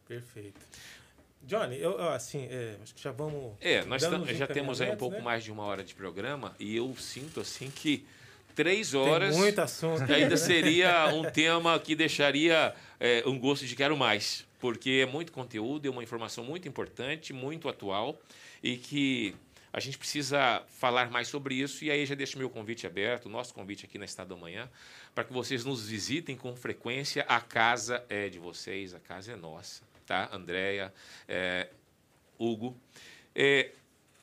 Perfeito. 0.07 0.59
Johnny, 1.43 1.79
eu, 1.79 1.91
eu, 1.91 2.09
assim, 2.09 2.47
é, 2.51 2.75
acho 2.83 2.93
que 2.93 3.01
já 3.01 3.11
vamos. 3.11 3.53
É, 3.59 3.83
nós 3.85 4.01
já 4.01 4.47
temos 4.47 4.79
aí 4.79 4.91
um 4.91 4.95
pouco 4.95 5.17
né? 5.17 5.23
mais 5.23 5.43
de 5.43 5.51
uma 5.51 5.63
hora 5.63 5.83
de 5.83 5.95
programa 5.95 6.55
e 6.59 6.75
eu 6.75 6.95
sinto 6.95 7.39
assim 7.39 7.71
que 7.71 8.05
três 8.55 8.91
Tem 8.91 8.99
horas 8.99 9.35
muito 9.35 9.59
assunto. 9.59 10.01
ainda 10.03 10.29
né? 10.29 10.37
seria 10.37 11.07
um 11.13 11.23
tema 11.31 11.79
que 11.79 11.95
deixaria 11.95 12.75
é, 12.99 13.23
um 13.25 13.39
gosto 13.39 13.65
de 13.65 13.75
quero 13.75 13.97
mais, 13.97 14.45
porque 14.61 15.03
é 15.03 15.05
muito 15.05 15.31
conteúdo, 15.31 15.87
é 15.87 15.89
uma 15.89 16.03
informação 16.03 16.45
muito 16.45 16.67
importante, 16.67 17.33
muito 17.33 17.67
atual 17.67 18.17
e 18.61 18.77
que 18.77 19.35
a 19.73 19.79
gente 19.79 19.97
precisa 19.97 20.63
falar 20.67 21.09
mais 21.09 21.27
sobre 21.27 21.55
isso. 21.55 21.83
E 21.83 21.89
aí 21.89 22.05
já 22.05 22.13
deixo 22.13 22.37
meu 22.37 22.49
convite 22.49 22.85
aberto, 22.85 23.27
nosso 23.27 23.53
convite 23.53 23.85
aqui 23.85 23.97
na 23.97 24.05
Estado 24.05 24.29
da 24.29 24.35
Manhã, 24.35 24.69
para 25.15 25.23
que 25.23 25.33
vocês 25.33 25.65
nos 25.65 25.89
visitem 25.89 26.37
com 26.37 26.55
frequência. 26.55 27.23
A 27.27 27.41
casa 27.41 28.05
é 28.07 28.29
de 28.29 28.37
vocês, 28.37 28.93
a 28.93 28.99
casa 28.99 29.33
é 29.33 29.35
nossa, 29.35 29.81
tá? 30.05 30.29
Andréia, 30.31 30.93
é, 31.27 31.69
Hugo. 32.37 32.77
É, 33.33 33.71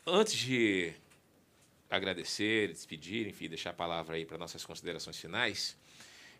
antes 0.06 0.34
de 0.34 0.92
agradecer, 1.90 2.68
despedir, 2.68 3.26
enfim, 3.26 3.48
deixar 3.48 3.70
a 3.70 3.74
palavra 3.74 4.16
aí 4.16 4.24
para 4.24 4.38
nossas 4.38 4.64
considerações 4.64 5.18
finais, 5.18 5.76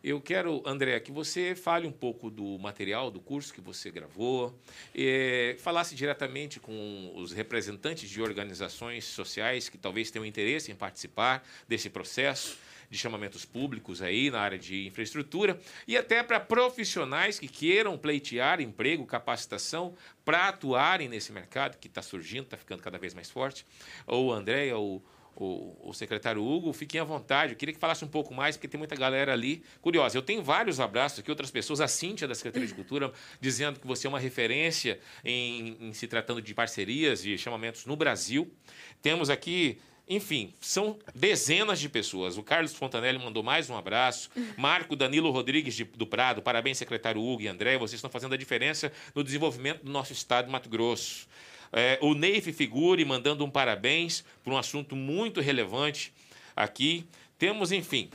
eu 0.03 0.21
quero, 0.21 0.63
André, 0.65 1.01
que 1.01 1.11
você 1.11 1.55
fale 1.55 1.87
um 1.87 1.93
pouco 1.93 2.31
do 2.31 2.59
material 2.59 3.11
do 3.11 3.21
curso 3.21 3.53
que 3.53 3.61
você 3.61 3.91
gravou, 3.91 4.57
eh, 4.95 5.57
falasse 5.59 5.95
diretamente 5.95 6.61
com 6.61 7.13
os 7.17 7.33
representantes 7.33 8.09
de 8.09 8.23
organizações 8.23 9.05
sociais 9.05 9.69
que 9.69 9.77
talvez 9.77 10.11
tenham 10.11 10.25
interesse 10.25 10.71
em 10.71 10.77
participar 10.77 11.47
desse 11.67 11.91
processo 11.91 12.59
de 12.91 12.97
chamamentos 12.97 13.45
públicos 13.45 14.01
aí 14.01 14.31
na 14.31 14.41
área 14.41 14.59
de 14.59 14.87
infraestrutura 14.87 15.61
e 15.87 15.97
até 15.97 16.23
para 16.23 16.41
profissionais 16.41 17.39
que 17.39 17.49
queiram 17.49 17.99
pleitear 17.99 18.61
emprego, 18.61 19.05
capacitação 19.05 19.95
para 20.25 20.49
atuarem 20.49 21.09
nesse 21.09 21.33
mercado 21.33 21.77
que 21.79 21.89
está 21.89 22.03
surgindo, 22.03 22.45
está 22.45 22.57
ficando 22.57 22.83
cada 22.83 22.99
vez 22.99 23.15
mais 23.15 23.31
forte. 23.31 23.67
Ou 24.07 24.33
André, 24.33 24.75
ou 24.75 25.03
o, 25.41 25.91
o 25.91 25.93
secretário 25.95 26.43
Hugo, 26.45 26.73
fiquem 26.73 27.01
à 27.01 27.05
vontade. 27.05 27.53
Eu 27.53 27.57
queria 27.57 27.73
que 27.73 27.79
falasse 27.81 28.05
um 28.05 28.09
pouco 28.09 28.35
mais, 28.35 28.57
porque 28.57 28.67
tem 28.67 28.77
muita 28.79 28.97
galera 28.97 29.33
ali 29.33 29.63
curiosa. 29.81 30.19
Eu 30.19 30.23
tenho 30.23 30.43
vários 30.43 30.81
abraços 30.81 31.21
aqui, 31.21 31.31
outras 31.31 31.51
pessoas, 31.51 31.81
a 31.81 31.87
Cíntia 31.87 32.27
da 32.27 32.35
Secretaria 32.35 32.67
de 32.67 32.75
Cultura, 32.75 33.13
dizendo 33.41 33.79
que 33.79 33.87
você 33.87 34.07
é 34.07 34.11
uma 34.11 34.19
referência 34.19 34.99
em, 35.25 35.77
em 35.81 35.93
se 35.93 36.09
tratando 36.09 36.43
de 36.43 36.53
parcerias 36.55 37.25
e 37.25 37.39
chamamentos 37.39 37.87
no 37.87 37.95
Brasil. 37.97 38.53
Temos 39.01 39.31
aqui. 39.31 39.79
Enfim, 40.11 40.55
são 40.59 40.99
dezenas 41.15 41.79
de 41.79 41.87
pessoas. 41.87 42.39
O 42.39 42.43
Carlos 42.43 42.73
Fontanelli 42.75 43.19
mandou 43.19 43.43
mais 43.43 43.69
um 43.69 43.77
abraço. 43.77 44.31
Marco 44.57 44.97
Danilo 44.97 45.31
Rodrigues 45.31 45.75
de- 45.75 45.85
do 45.85 46.07
Prado, 46.07 46.41
parabéns, 46.41 46.79
secretário 46.79 47.21
Hugo 47.23 47.43
e 47.43 47.47
André. 47.49 47.77
Vocês 47.77 47.99
estão 47.99 48.09
fazendo 48.11 48.33
a 48.33 48.37
diferença 48.39 48.91
no 49.15 49.23
desenvolvimento 49.23 49.85
do 49.85 49.93
nosso 49.93 50.15
estado 50.15 50.47
de 50.47 50.51
Mato 50.53 50.69
Grosso. 50.71 51.29
É, 51.73 51.99
o 52.01 52.15
Neif 52.15 52.53
Figuri 52.53 53.05
mandando 53.05 53.45
um 53.45 53.51
parabéns 53.51 54.25
por 54.43 54.53
um 54.53 54.57
assunto 54.57 54.97
muito 54.97 55.41
relevante 55.41 56.13
aqui. 56.57 57.05
Temos, 57.39 57.73
enfim, 57.73 58.09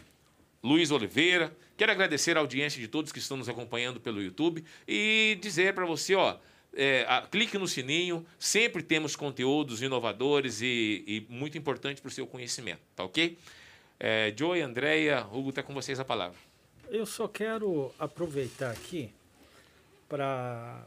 Luiz 0.64 0.92
Oliveira. 0.92 1.56
Quero 1.78 1.92
agradecer 1.92 2.38
a 2.38 2.40
audiência 2.40 2.80
de 2.80 2.88
todos 2.88 3.12
que 3.12 3.20
estão 3.20 3.38
nos 3.38 3.50
acompanhando 3.50 4.00
pelo 4.00 4.22
YouTube 4.22 4.64
e 4.88 5.38
dizer 5.42 5.74
para 5.74 5.86
você, 5.86 6.14
ó, 6.16 6.38
é, 6.76 7.06
a- 7.08 7.22
clique 7.22 7.58
no 7.58 7.68
sininho. 7.68 8.26
Sempre 8.40 8.82
temos 8.84 9.16
conteúdos 9.16 9.82
inovadores 9.82 10.62
e, 10.62 11.04
e 11.06 11.26
muito 11.30 11.58
importantes 11.58 12.02
para 12.02 12.10
o 12.10 12.12
seu 12.12 12.26
conhecimento, 12.28 12.82
tá 12.96 13.04
ok? 13.04 13.38
É, 14.00 14.34
Joey, 14.38 14.62
Andréia, 14.62 15.26
Hugo, 15.32 15.50
está 15.50 15.64
com 15.64 15.74
vocês 15.74 16.00
a 16.00 16.06
palavra. 16.06 16.38
Eu 16.90 17.06
só 17.06 17.28
quero 17.28 17.92
aproveitar 17.98 18.70
aqui 18.72 19.10
para 20.10 20.84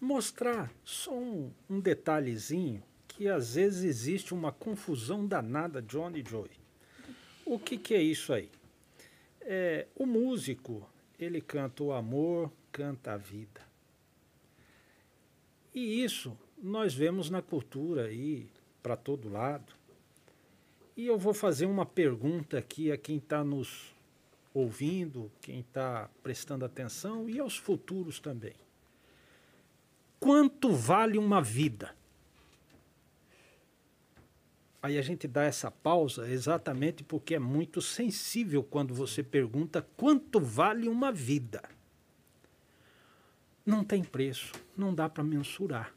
mostrar 0.00 0.72
só 0.82 1.12
um, 1.12 1.52
um 1.68 1.78
detalhezinho 1.78 2.82
que 3.06 3.28
às 3.28 3.54
vezes 3.54 3.84
existe 3.84 4.32
uma 4.32 4.50
confusão 4.50 5.26
danada 5.26 5.82
Johnny 5.82 6.20
e 6.20 6.28
Joey. 6.28 6.50
O 7.44 7.58
que, 7.58 7.76
que 7.76 7.94
é 7.94 8.02
isso 8.02 8.32
aí? 8.32 8.48
É, 9.42 9.86
o 9.94 10.06
músico, 10.06 10.88
ele 11.18 11.40
canta 11.40 11.82
o 11.82 11.92
amor, 11.92 12.50
canta 12.72 13.12
a 13.12 13.16
vida. 13.16 13.60
E 15.74 16.02
isso 16.02 16.36
nós 16.62 16.94
vemos 16.94 17.28
na 17.28 17.42
cultura 17.42 18.06
aí, 18.06 18.48
para 18.82 18.96
todo 18.96 19.28
lado. 19.28 19.72
E 20.96 21.06
eu 21.06 21.18
vou 21.18 21.34
fazer 21.34 21.66
uma 21.66 21.86
pergunta 21.86 22.58
aqui 22.58 22.90
a 22.90 22.96
quem 22.96 23.16
está 23.16 23.44
nos 23.44 23.94
ouvindo, 24.52 25.30
quem 25.40 25.60
está 25.60 26.08
prestando 26.22 26.64
atenção 26.64 27.28
e 27.28 27.38
aos 27.38 27.56
futuros 27.56 28.18
também. 28.18 28.54
Quanto 30.20 30.70
vale 30.70 31.16
uma 31.16 31.40
vida? 31.40 31.96
Aí 34.82 34.98
a 34.98 35.02
gente 35.02 35.26
dá 35.26 35.44
essa 35.44 35.70
pausa 35.70 36.30
exatamente 36.30 37.02
porque 37.02 37.34
é 37.34 37.38
muito 37.38 37.80
sensível 37.80 38.62
quando 38.62 38.94
você 38.94 39.22
pergunta 39.22 39.86
quanto 39.96 40.38
vale 40.38 40.88
uma 40.88 41.10
vida. 41.10 41.62
Não 43.64 43.82
tem 43.82 44.04
preço, 44.04 44.52
não 44.76 44.94
dá 44.94 45.08
para 45.08 45.24
mensurar. 45.24 45.94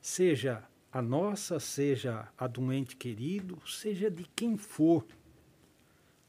Seja 0.00 0.64
a 0.92 1.00
nossa, 1.00 1.60
seja 1.60 2.28
a 2.36 2.46
do 2.46 2.72
ente 2.72 2.96
querido, 2.96 3.60
seja 3.68 4.10
de 4.10 4.24
quem 4.34 4.56
for. 4.56 5.06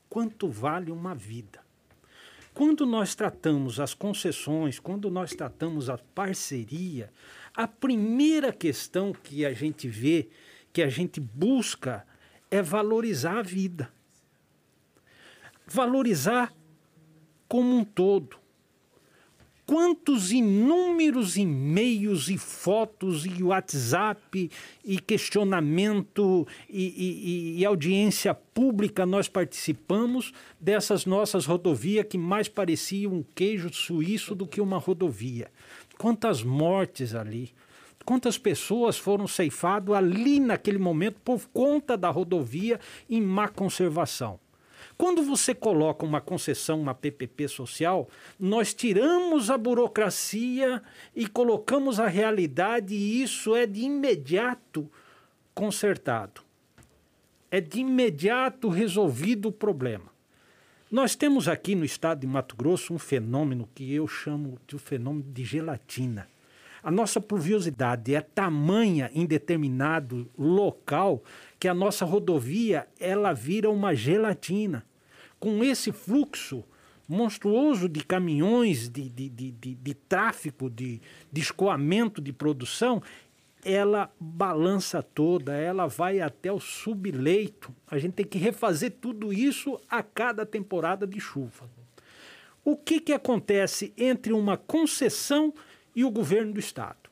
Quanto 0.10 0.48
vale 0.48 0.92
uma 0.92 1.16
vida? 1.16 1.67
Quando 2.58 2.88
nós 2.88 3.14
tratamos 3.14 3.80
as 3.80 3.94
concessões, 3.94 4.80
quando 4.80 5.12
nós 5.12 5.32
tratamos 5.36 5.92
a 5.92 5.98
parceria, 6.16 7.14
a 7.54 7.68
primeira 7.68 8.52
questão 8.52 9.14
que 9.14 9.46
a 9.46 9.54
gente 9.54 9.88
vê, 9.88 10.28
que 10.74 10.82
a 10.82 10.90
gente 10.90 11.20
busca, 11.20 12.04
é 12.50 12.60
valorizar 12.60 13.38
a 13.38 13.42
vida. 13.44 13.94
Valorizar 15.68 16.52
como 17.48 17.78
um 17.78 17.86
todo. 17.86 18.40
Quantos 19.68 20.32
inúmeros 20.32 21.36
e-mails 21.36 22.30
e 22.30 22.38
fotos 22.38 23.26
e 23.26 23.44
WhatsApp 23.44 24.50
e 24.86 24.98
questionamento 24.98 26.48
e, 26.70 26.86
e, 26.86 27.60
e, 27.60 27.66
audiência 27.66 28.34
pública 28.34 29.06
nós 29.06 29.28
participamos 29.28 30.32
dessas 30.58 31.06
nossas 31.06 31.46
rodovias 31.46 32.06
que 32.10 32.18
mais 32.18 32.48
pareciam 32.48 33.12
um 33.12 33.26
queijo 33.36 33.72
suíço 33.74 34.34
do 34.34 34.48
que 34.48 34.62
uma 34.62 34.78
rodovia. 34.78 35.52
Quantas 35.98 36.42
mortes 36.42 37.14
ali. 37.14 37.54
Quantas 38.06 38.38
pessoas 38.38 38.98
foram 38.98 39.28
ceifadas 39.28 39.94
ali 39.94 40.40
naquele 40.40 40.78
momento 40.78 41.20
por 41.26 41.46
conta 41.50 41.98
da 41.98 42.10
rodovia 42.10 42.80
em 43.10 43.22
má 43.22 43.50
conservação. 43.50 44.40
Quando 44.98 45.22
você 45.22 45.54
coloca 45.54 46.04
uma 46.04 46.20
concessão, 46.20 46.82
uma 46.82 46.96
PPP 46.96 47.48
social, 47.48 48.10
nós 48.40 48.74
tiramos 48.74 49.52
a 49.52 49.58
burocracia 49.58 50.82
e 51.16 51.28
colocamos 51.28 52.00
a 52.00 52.08
realidade, 52.08 52.96
e 52.96 53.22
isso 53.22 53.56
é 53.56 53.68
de 53.68 53.82
imediato 53.82 54.90
consertado. 55.54 56.42
É 57.52 57.62
de 57.62 57.82
imediato 57.82 58.70
resolvido 58.70 59.50
o 59.50 59.52
problema. 59.52 60.12
Nós 60.90 61.16
temos 61.16 61.48
aqui 61.48 61.76
no 61.76 61.86
estado 61.86 62.22
de 62.22 62.28
Mato 62.28 62.56
Grosso 62.56 62.94
um 62.94 63.00
fenômeno 63.00 63.70
que 63.76 63.94
eu 63.94 64.08
chamo 64.08 64.58
de 64.66 64.76
um 64.76 64.80
fenômeno 64.80 65.26
de 65.32 65.44
gelatina. 65.44 66.28
A 66.82 66.90
nossa 66.90 67.20
pluviosidade 67.20 68.16
é 68.16 68.22
tamanha 68.22 69.12
em 69.14 69.26
determinado 69.26 70.30
local 70.38 71.22
que 71.60 71.68
a 71.68 71.74
nossa 71.74 72.06
rodovia 72.06 72.88
ela 72.98 73.34
vira 73.34 73.70
uma 73.70 73.94
gelatina. 73.94 74.86
Com 75.40 75.64
esse 75.64 75.92
fluxo 75.92 76.64
monstruoso 77.08 77.88
de 77.88 78.04
caminhões, 78.04 78.90
de, 78.90 79.10
de, 79.10 79.30
de, 79.30 79.52
de, 79.52 79.94
tráfego, 79.94 80.70
de, 80.70 81.02
de 81.32 81.42
escoamento 81.42 82.22
de 82.22 82.34
produção, 82.34 83.02
ela 83.64 84.12
balança 84.20 85.02
toda, 85.02 85.54
ela 85.54 85.88
vai 85.88 86.20
até 86.20 86.52
o 86.52 86.60
subleito. 86.60 87.74
A 87.90 87.98
gente 87.98 88.14
tem 88.14 88.26
que 88.26 88.38
refazer 88.38 88.92
tudo 89.02 89.32
isso 89.32 89.80
a 89.90 90.04
cada 90.04 90.46
temporada 90.46 91.08
de 91.08 91.20
chuva. 91.20 91.70
O 92.64 92.76
que, 92.76 93.00
que 93.00 93.14
acontece 93.14 93.94
entre 93.98 94.34
uma 94.34 94.58
concessão 94.58 95.54
e 95.96 96.04
o 96.04 96.12
governo 96.12 96.54
do 96.54 96.60
Estado? 96.60 97.07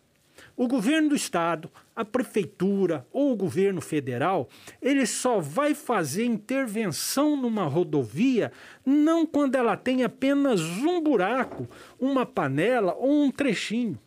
O 0.58 0.68
governo 0.68 1.10
do 1.10 1.16
estado, 1.16 1.70
a 1.94 2.06
prefeitura 2.06 3.06
ou 3.12 3.34
o 3.34 3.36
governo 3.36 3.82
federal, 3.82 4.48
ele 4.82 5.06
só 5.06 5.40
vai 5.40 5.74
fazer 5.74 6.26
intervenção 6.26 7.36
numa 7.36 7.66
rodovia 7.66 8.52
não 8.86 9.26
quando 9.26 9.56
ela 9.56 9.76
tem 9.76 10.04
apenas 10.04 10.62
um 10.62 11.02
buraco, 11.02 11.68
uma 12.00 12.26
panela 12.26 12.96
ou 12.96 13.24
um 13.24 13.32
trechinho 13.32 14.00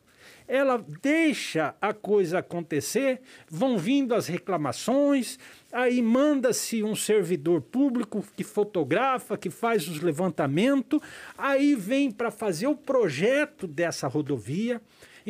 ela 0.49 0.83
deixa 1.03 1.75
a 1.79 1.93
coisa 1.93 2.39
acontecer, 2.39 3.21
vão 3.51 3.77
vindo 3.77 4.15
as 4.15 4.27
reclamações, 4.27 5.39
aí 5.71 6.01
manda-se 6.01 6.83
um 6.83 6.97
servidor 6.97 7.61
público 7.61 8.25
que 8.35 8.43
fotografa, 8.43 9.37
que 9.37 9.51
faz 9.51 9.87
os 9.87 10.01
levantamentos, 10.01 11.01
aí 11.37 11.75
vem 11.75 12.11
para 12.11 12.31
fazer 12.31 12.67
o 12.67 12.75
projeto 12.75 13.67
dessa 13.67 14.09
rodovia. 14.09 14.81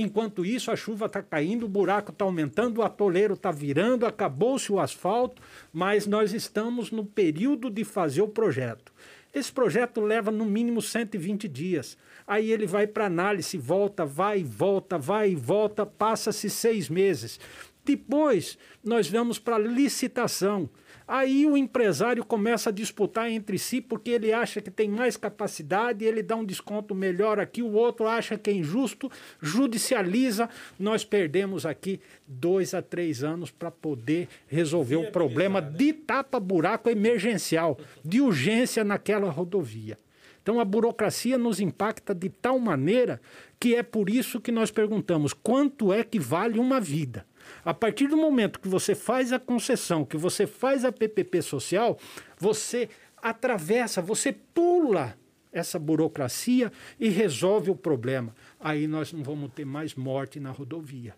Enquanto 0.00 0.46
isso, 0.46 0.70
a 0.70 0.76
chuva 0.76 1.06
está 1.06 1.20
caindo, 1.20 1.66
o 1.66 1.68
buraco 1.68 2.12
está 2.12 2.24
aumentando, 2.24 2.78
o 2.78 2.84
atoleiro 2.84 3.34
está 3.34 3.50
virando, 3.50 4.06
acabou-se 4.06 4.70
o 4.70 4.78
asfalto, 4.78 5.42
mas 5.72 6.06
nós 6.06 6.32
estamos 6.32 6.92
no 6.92 7.04
período 7.04 7.68
de 7.68 7.82
fazer 7.82 8.22
o 8.22 8.28
projeto. 8.28 8.92
Esse 9.34 9.50
projeto 9.50 10.00
leva 10.00 10.30
no 10.30 10.44
mínimo 10.44 10.80
120 10.80 11.48
dias. 11.48 11.98
Aí 12.28 12.52
ele 12.52 12.64
vai 12.64 12.86
para 12.86 13.06
análise, 13.06 13.58
volta, 13.58 14.06
vai, 14.06 14.44
volta, 14.44 14.96
vai, 14.96 15.34
volta, 15.34 15.84
passa-se 15.84 16.48
seis 16.48 16.88
meses. 16.88 17.40
Depois, 17.84 18.56
nós 18.84 19.10
vamos 19.10 19.40
para 19.40 19.58
licitação. 19.58 20.70
Aí 21.08 21.46
o 21.46 21.56
empresário 21.56 22.22
começa 22.22 22.68
a 22.68 22.72
disputar 22.72 23.30
entre 23.30 23.58
si 23.58 23.80
porque 23.80 24.10
ele 24.10 24.30
acha 24.30 24.60
que 24.60 24.70
tem 24.70 24.90
mais 24.90 25.16
capacidade, 25.16 26.04
ele 26.04 26.22
dá 26.22 26.36
um 26.36 26.44
desconto 26.44 26.94
melhor 26.94 27.40
aqui, 27.40 27.62
o 27.62 27.72
outro 27.72 28.06
acha 28.06 28.36
que 28.36 28.50
é 28.50 28.52
injusto, 28.52 29.10
judicializa. 29.40 30.50
Nós 30.78 31.06
perdemos 31.06 31.64
aqui 31.64 31.98
dois 32.26 32.74
a 32.74 32.82
três 32.82 33.24
anos 33.24 33.50
para 33.50 33.70
poder 33.70 34.28
resolver 34.46 34.96
o 34.96 35.10
problema 35.10 35.62
né? 35.62 35.70
de 35.70 35.94
tapa-buraco 35.94 36.90
emergencial, 36.90 37.78
de 38.04 38.20
urgência 38.20 38.84
naquela 38.84 39.30
rodovia. 39.30 39.98
Então 40.42 40.60
a 40.60 40.64
burocracia 40.64 41.38
nos 41.38 41.58
impacta 41.58 42.14
de 42.14 42.28
tal 42.28 42.58
maneira 42.58 43.18
que 43.58 43.74
é 43.74 43.82
por 43.82 44.10
isso 44.10 44.42
que 44.42 44.52
nós 44.52 44.70
perguntamos 44.70 45.32
quanto 45.32 45.90
é 45.90 46.04
que 46.04 46.18
vale 46.18 46.58
uma 46.58 46.78
vida. 46.78 47.26
A 47.64 47.74
partir 47.74 48.08
do 48.08 48.16
momento 48.16 48.60
que 48.60 48.68
você 48.68 48.94
faz 48.94 49.32
a 49.32 49.38
concessão, 49.38 50.04
que 50.04 50.16
você 50.16 50.46
faz 50.46 50.84
a 50.84 50.92
PPP 50.92 51.42
social, 51.42 51.98
você 52.38 52.88
atravessa, 53.22 54.00
você 54.00 54.32
pula 54.32 55.16
essa 55.52 55.78
burocracia 55.78 56.72
e 56.98 57.08
resolve 57.08 57.70
o 57.70 57.76
problema. 57.76 58.34
Aí 58.60 58.86
nós 58.86 59.12
não 59.12 59.22
vamos 59.22 59.52
ter 59.52 59.64
mais 59.64 59.94
morte 59.94 60.38
na 60.38 60.50
rodovia. 60.50 61.14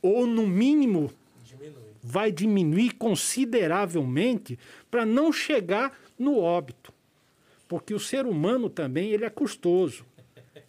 Ou, 0.00 0.26
no 0.26 0.46
mínimo, 0.46 1.12
Diminui. 1.44 1.82
vai 2.02 2.32
diminuir 2.32 2.92
consideravelmente 2.94 4.58
para 4.90 5.04
não 5.04 5.32
chegar 5.32 5.96
no 6.18 6.38
óbito. 6.38 6.92
Porque 7.68 7.94
o 7.94 8.00
ser 8.00 8.26
humano 8.26 8.68
também 8.68 9.10
ele 9.10 9.24
é 9.24 9.30
custoso, 9.30 10.04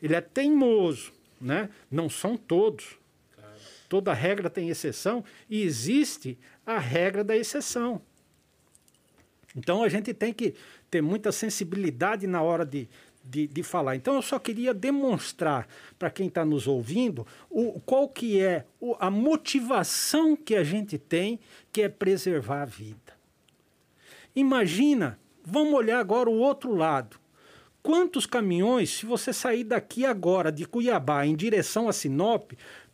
ele 0.01 0.15
é 0.15 0.21
teimoso. 0.21 1.11
Né? 1.41 1.69
Não 1.91 2.09
são 2.09 2.37
todos 2.37 2.97
toda 3.93 4.11
regra 4.11 4.49
tem 4.49 4.69
exceção 4.69 5.23
e 5.47 5.61
existe 5.61 6.35
a 6.65 6.79
regra 6.79 7.23
da 7.23 7.37
exceção. 7.37 8.01
Então 9.55 9.83
a 9.83 9.87
gente 9.87 10.15
tem 10.15 10.33
que 10.33 10.55
ter 10.89 10.99
muita 10.99 11.31
sensibilidade 11.31 12.25
na 12.25 12.41
hora 12.41 12.65
de, 12.65 12.89
de, 13.23 13.45
de 13.45 13.61
falar. 13.61 13.95
Então 13.95 14.15
eu 14.15 14.23
só 14.23 14.39
queria 14.39 14.73
demonstrar 14.73 15.67
para 15.99 16.09
quem 16.09 16.25
está 16.25 16.43
nos 16.43 16.65
ouvindo 16.65 17.27
o, 17.51 17.79
qual 17.81 18.09
que 18.09 18.41
é 18.41 18.65
o, 18.81 18.95
a 18.99 19.11
motivação 19.11 20.35
que 20.35 20.55
a 20.55 20.63
gente 20.63 20.97
tem, 20.97 21.39
que 21.71 21.83
é 21.83 21.87
preservar 21.87 22.63
a 22.63 22.65
vida. 22.65 23.13
Imagina, 24.35 25.19
vamos 25.45 25.75
olhar 25.75 25.99
agora 25.99 26.31
o 26.31 26.39
outro 26.39 26.73
lado. 26.73 27.21
Quantos 27.83 28.25
caminhões, 28.25 28.89
se 28.91 29.05
você 29.05 29.33
sair 29.33 29.65
daqui 29.65 30.05
agora 30.05 30.49
de 30.53 30.65
Cuiabá 30.65 31.25
em 31.25 31.35
direção 31.35 31.89
a 31.89 31.93
Sinop, 31.93 32.53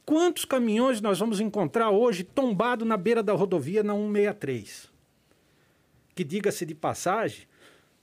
Quantos 0.10 0.44
caminhões 0.44 1.02
nós 1.02 1.20
vamos 1.20 1.40
encontrar 1.40 1.92
hoje 1.92 2.24
tombado 2.24 2.84
na 2.84 2.98
beira 2.98 3.22
da 3.22 3.32
rodovia 3.34 3.84
na 3.84 3.94
163? 3.94 4.90
Que 6.16 6.24
diga-se 6.24 6.66
de 6.66 6.74
passagem, 6.74 7.44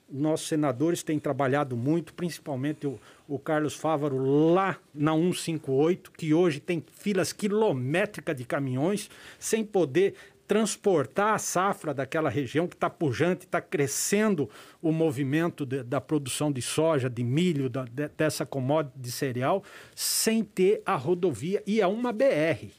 nossos 0.08 0.46
senadores 0.46 1.02
têm 1.02 1.18
trabalhado 1.18 1.76
muito, 1.76 2.14
principalmente 2.14 2.86
o, 2.86 2.96
o, 3.26 3.40
Carlos 3.40 3.74
Fávaro 3.74 4.24
lá 4.54 4.78
na 4.94 5.14
158, 5.14 6.12
que 6.12 6.32
hoje 6.32 6.60
tem 6.60 6.80
filas 6.92 7.32
quilométricas 7.32 8.36
de 8.36 8.44
caminhões, 8.44 9.10
sem 9.36 9.64
poder 9.64 10.14
transportar 10.46 11.34
a 11.34 11.38
safra 11.38 11.92
daquela 11.92 12.30
região 12.30 12.66
que 12.66 12.74
está 12.74 12.88
pujante, 12.88 13.44
está 13.44 13.60
crescendo 13.60 14.48
o 14.80 14.92
movimento 14.92 15.66
de, 15.66 15.82
da 15.82 16.00
produção 16.00 16.52
de 16.52 16.62
soja, 16.62 17.10
de 17.10 17.24
milho, 17.24 17.68
da, 17.68 17.84
de, 17.84 18.08
dessa 18.08 18.46
commodity 18.46 18.98
de 18.98 19.10
cereal, 19.10 19.62
sem 19.94 20.44
ter 20.44 20.82
a 20.86 20.94
rodovia. 20.94 21.62
E 21.66 21.80
é 21.80 21.86
uma 21.86 22.12
BR. 22.12 22.70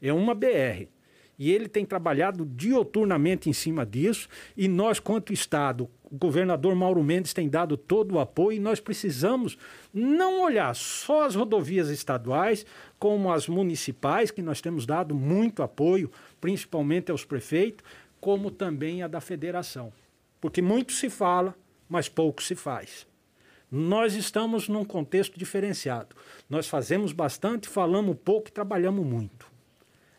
É 0.00 0.12
uma 0.12 0.34
BR. 0.34 0.88
E 1.38 1.50
ele 1.50 1.68
tem 1.68 1.84
trabalhado 1.84 2.44
dioturnamente 2.46 3.50
em 3.50 3.52
cima 3.52 3.84
disso, 3.84 4.28
e 4.56 4.68
nós, 4.68 5.00
quanto 5.00 5.32
Estado, 5.32 5.90
governador 6.12 6.74
Mauro 6.74 7.02
Mendes 7.02 7.32
tem 7.32 7.48
dado 7.48 7.76
todo 7.76 8.14
o 8.14 8.20
apoio, 8.20 8.56
e 8.56 8.60
nós 8.60 8.80
precisamos 8.80 9.56
não 9.92 10.42
olhar 10.42 10.74
só 10.76 11.24
as 11.24 11.34
rodovias 11.34 11.88
estaduais, 11.88 12.66
como 12.98 13.32
as 13.32 13.48
municipais, 13.48 14.30
que 14.30 14.42
nós 14.42 14.60
temos 14.60 14.84
dado 14.84 15.14
muito 15.14 15.62
apoio, 15.62 16.10
principalmente 16.40 17.10
aos 17.10 17.24
prefeitos, 17.24 17.84
como 18.20 18.50
também 18.50 19.02
a 19.02 19.08
da 19.08 19.20
federação. 19.20 19.92
Porque 20.40 20.60
muito 20.60 20.92
se 20.92 21.08
fala, 21.08 21.56
mas 21.88 22.08
pouco 22.08 22.42
se 22.42 22.54
faz. 22.54 23.06
Nós 23.70 24.14
estamos 24.14 24.68
num 24.68 24.84
contexto 24.84 25.38
diferenciado. 25.38 26.14
Nós 26.48 26.68
fazemos 26.68 27.12
bastante, 27.12 27.68
falamos 27.68 28.16
pouco 28.22 28.48
e 28.48 28.52
trabalhamos 28.52 29.04
muito. 29.06 29.46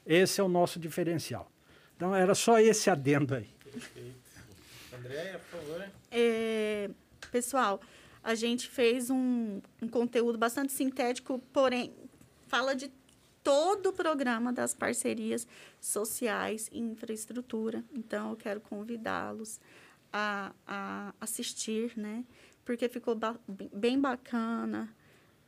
Esse 0.05 0.41
é 0.41 0.43
o 0.43 0.49
nosso 0.49 0.79
diferencial. 0.79 1.51
Então, 1.95 2.15
era 2.15 2.33
só 2.33 2.59
esse 2.59 2.89
adendo 2.89 3.35
aí. 3.35 3.47
Perfeito. 3.63 4.22
Andréia, 5.03 5.39
por 5.39 5.59
favor. 5.59 5.91
É, 6.09 6.89
pessoal, 7.29 7.81
a 8.23 8.35
gente 8.35 8.69
fez 8.69 9.09
um, 9.09 9.59
um 9.81 9.87
conteúdo 9.87 10.37
bastante 10.37 10.71
sintético, 10.71 11.39
porém, 11.51 11.93
fala 12.47 12.73
de 12.73 12.89
todo 13.43 13.89
o 13.89 13.93
programa 13.93 14.53
das 14.53 14.73
parcerias 14.73 15.45
sociais 15.81 16.69
e 16.71 16.79
infraestrutura. 16.79 17.83
Então, 17.93 18.29
eu 18.29 18.37
quero 18.37 18.61
convidá-los 18.61 19.59
a, 20.11 20.53
a 20.65 21.13
assistir, 21.19 21.91
né? 21.97 22.23
Porque 22.63 22.87
ficou 22.87 23.13
ba 23.13 23.37
bem 23.73 23.99
bacana, 23.99 24.95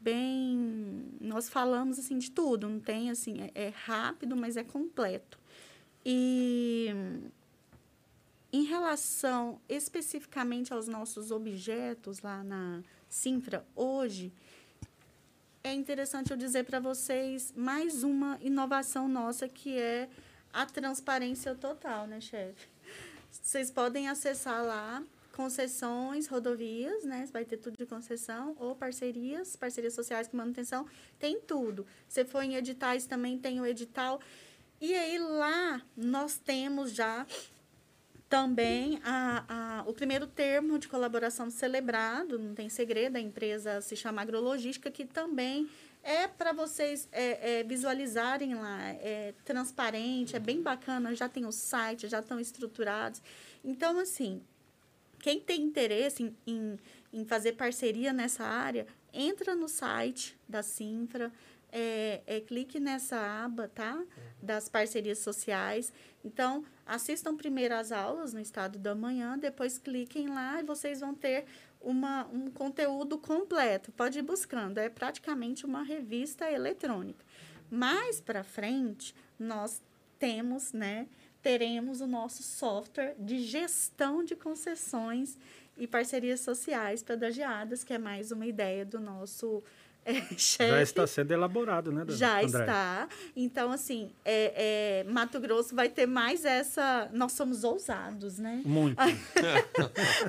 bem... 0.02 1.06
Nós 1.22 1.48
falamos, 1.48 1.98
assim, 1.98 2.18
de 2.18 2.30
tudo. 2.30 2.68
Não 2.68 2.82
tem, 2.82 3.10
assim... 3.10 3.42
É, 3.42 3.68
é 3.68 3.74
rápido, 3.86 4.36
mas 4.36 4.58
é 4.58 4.64
completo. 4.66 5.40
E... 6.06 6.90
Em 8.56 8.64
relação 8.64 9.60
especificamente 9.68 10.72
aos 10.72 10.88
nossos 10.88 11.30
objetos 11.30 12.22
lá 12.22 12.42
na 12.42 12.82
Sinfra, 13.10 13.66
hoje, 13.76 14.32
é 15.62 15.74
interessante 15.74 16.32
eu 16.32 16.38
dizer 16.38 16.64
para 16.64 16.80
vocês 16.80 17.52
mais 17.54 18.02
uma 18.02 18.40
inovação 18.42 19.10
nossa 19.10 19.50
que 19.50 19.78
é 19.78 20.08
a 20.54 20.66
transparência 20.66 21.54
total, 21.54 22.08
né, 22.08 22.22
chefe? 22.22 22.70
Vocês 23.30 23.70
podem 23.70 24.08
acessar 24.08 24.64
lá 24.64 25.04
concessões, 25.34 26.28
rodovias, 26.28 27.04
né? 27.04 27.28
Vai 27.34 27.44
ter 27.44 27.58
tudo 27.58 27.76
de 27.76 27.86
concessão, 27.86 28.56
ou 28.58 28.74
parcerias, 28.74 29.58
parcerias 29.58 29.94
sociais 29.94 30.30
com 30.30 30.38
manutenção, 30.38 30.88
tem 31.20 31.42
tudo. 31.42 31.86
Se 32.08 32.24
for 32.24 32.42
em 32.42 32.56
editais, 32.56 33.06
também 33.06 33.38
tem 33.38 33.60
o 33.60 33.66
edital. 33.66 34.22
E 34.80 34.94
aí 34.96 35.20
lá 35.20 35.82
nós 35.98 36.38
temos 36.38 36.94
já 36.94 37.28
também 38.36 39.00
a, 39.02 39.46
a, 39.48 39.84
o 39.90 39.94
primeiro 39.94 40.28
termo 40.28 40.78
de 40.78 40.90
colaboração 40.90 41.50
celebrado, 41.50 42.38
não 42.38 42.54
tem 42.54 42.68
segredo, 42.68 43.16
a 43.16 43.20
empresa 43.22 43.80
se 43.80 43.96
chama 43.96 44.22
Agrologística, 44.22 44.92
que 44.92 45.06
também 45.06 45.70
é 46.04 46.28
para 46.28 46.52
vocês 46.52 47.08
é, 47.14 47.60
é, 47.60 47.64
visualizarem 47.64 48.54
lá, 48.54 48.90
é 48.90 49.34
transparente, 49.46 50.36
é 50.36 50.40
bem 50.40 50.62
bacana, 50.62 51.16
já 51.16 51.30
tem 51.30 51.46
o 51.46 51.52
site, 51.54 52.10
já 52.10 52.20
estão 52.20 52.38
estruturados. 52.38 53.22
Então, 53.64 53.98
assim, 54.00 54.42
quem 55.20 55.40
tem 55.40 55.62
interesse 55.62 56.24
em, 56.24 56.36
em, 56.46 56.80
em 57.14 57.26
fazer 57.26 57.54
parceria 57.54 58.12
nessa 58.12 58.44
área, 58.44 58.86
entra 59.14 59.56
no 59.56 59.70
site 59.70 60.38
da 60.46 60.62
Sinfra, 60.62 61.32
é, 61.72 62.22
é, 62.26 62.40
clique 62.40 62.80
nessa 62.80 63.18
aba, 63.44 63.68
tá? 63.68 64.02
Das 64.46 64.70
parcerias 64.70 65.20
sociais. 65.20 65.92
Então, 66.24 66.64
assistam 66.86 67.36
primeiro 67.36 67.76
as 67.76 67.92
aulas 67.92 68.34
no 68.34 68.40
estado 68.40 68.80
da 68.80 68.96
manhã, 68.96 69.38
depois 69.38 69.78
cliquem 69.78 70.28
lá 70.28 70.62
e 70.62 70.64
vocês 70.64 71.00
vão 71.02 71.14
ter 71.14 71.46
uma, 71.82 72.26
um 72.28 72.50
conteúdo 72.50 73.18
completo. 73.18 73.92
Pode 73.92 74.20
ir 74.20 74.24
buscando, 74.24 74.78
é 74.78 74.90
praticamente 74.90 75.66
uma 75.66 75.84
revista 75.84 76.50
eletrônica. 76.50 77.24
Mais 77.70 78.22
para 78.22 78.44
frente, 78.44 79.14
nós 79.38 79.82
temos, 80.18 80.74
né, 80.74 81.08
teremos 81.42 82.02
o 82.02 82.08
nosso 82.08 82.42
software 82.42 83.16
de 83.20 83.40
gestão 83.40 84.24
de 84.24 84.36
concessões 84.36 85.38
e 85.78 85.86
parcerias 85.86 86.40
sociais 86.40 87.04
pedagiadas, 87.04 87.84
que 87.84 87.94
é 87.94 87.98
mais 87.98 88.32
uma 88.32 88.46
ideia 88.46 88.86
do 88.86 89.00
nosso 89.00 89.62
chefe. 90.38 90.70
Já 90.70 90.82
está 90.82 91.08
sendo 91.08 91.32
elaborado, 91.32 91.92
né, 91.92 92.06
Já 92.10 92.42
André? 92.42 92.46
está. 92.62 93.08
Então, 93.36 93.72
assim, 93.72 94.12
é, 94.24 95.04
é, 95.06 95.12
Mato 95.12 95.40
Grosso 95.40 95.76
vai 95.76 95.90
ter 95.90 96.06
mais 96.06 96.46
essa... 96.46 97.10
Nós 97.12 97.32
somos 97.32 97.64
ousados, 97.64 98.38
né? 98.38 98.62
Muito. 98.66 99.00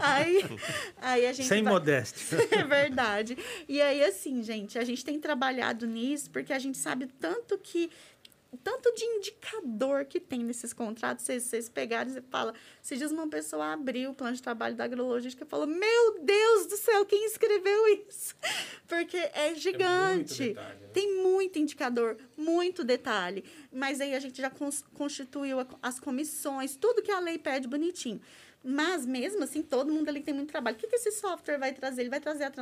aí, 0.01 0.45
aí 1.01 1.27
a 1.27 1.33
gente 1.33 1.47
Sem 1.47 1.63
vai... 1.63 1.73
modéstia. 1.73 2.39
É 2.57 2.65
verdade. 2.65 3.37
E 3.69 3.81
aí, 3.83 4.03
assim, 4.03 4.43
gente, 4.43 4.79
a 4.79 4.85
gente 4.85 5.05
tem 5.05 5.21
trabalhado 5.21 5.87
nisso 5.87 6.31
porque 6.31 6.53
a 6.53 6.59
gente 6.59 6.79
sabe 6.79 7.07
tanto 7.07 7.59
que 7.59 7.91
tanto 8.63 8.93
de 8.95 9.05
indicador 9.05 10.05
que 10.05 10.21
tem 10.21 10.43
nesses 10.45 10.73
contratos, 10.73 11.25
vocês, 11.25 11.43
vocês 11.43 11.69
pegarem 11.69 12.17
e 12.17 12.21
falam, 12.23 12.55
se 12.83 12.97
diz 12.97 13.11
uma 13.11 13.29
pessoa 13.29 13.73
abriu 13.73 14.11
o 14.11 14.15
plano 14.15 14.37
de 14.37 14.43
trabalho 14.43 14.75
da 14.75 14.85
agrologística 14.85 15.45
e 15.45 15.49
falou, 15.49 15.67
meu 15.67 16.21
Deus 16.23 16.67
do 16.67 16.77
céu, 16.77 17.05
quem 17.05 17.27
escreveu 17.27 17.89
isso? 18.09 18.35
Porque 18.87 19.17
é 19.17 19.55
gigante. 19.55 20.43
É 20.43 20.49
detalhe, 20.49 20.81
né? 20.81 20.89
Tem 20.93 21.23
muito 21.23 21.59
indicador, 21.59 22.17
muito 22.37 22.85
detalhe. 22.85 23.45
Mas 23.73 24.01
aí 24.01 24.15
a 24.15 24.21
gente 24.21 24.41
já 24.41 24.51
constituiu 24.95 25.59
as 25.83 25.99
comissões, 25.99 26.77
tudo 26.77 27.03
que 27.03 27.11
a 27.11 27.21
lei 27.21 27.39
pede 27.39 27.69
bonitinho. 27.69 28.21
Mas, 28.63 29.07
mesmo 29.07 29.45
assim, 29.45 29.63
todo 29.63 29.93
mundo 29.93 30.09
ali 30.09 30.21
tem 30.21 30.35
muito 30.35 30.51
trabalho. 30.51 30.77
O 30.77 30.79
que, 30.79 30.89
que 30.89 30.97
esse 30.97 31.13
software 31.13 31.59
vai 31.59 31.73
trazer? 31.73 32.03
Ele 32.03 32.11
vai 32.11 32.21
trazer 32.21 32.45
a, 32.45 32.53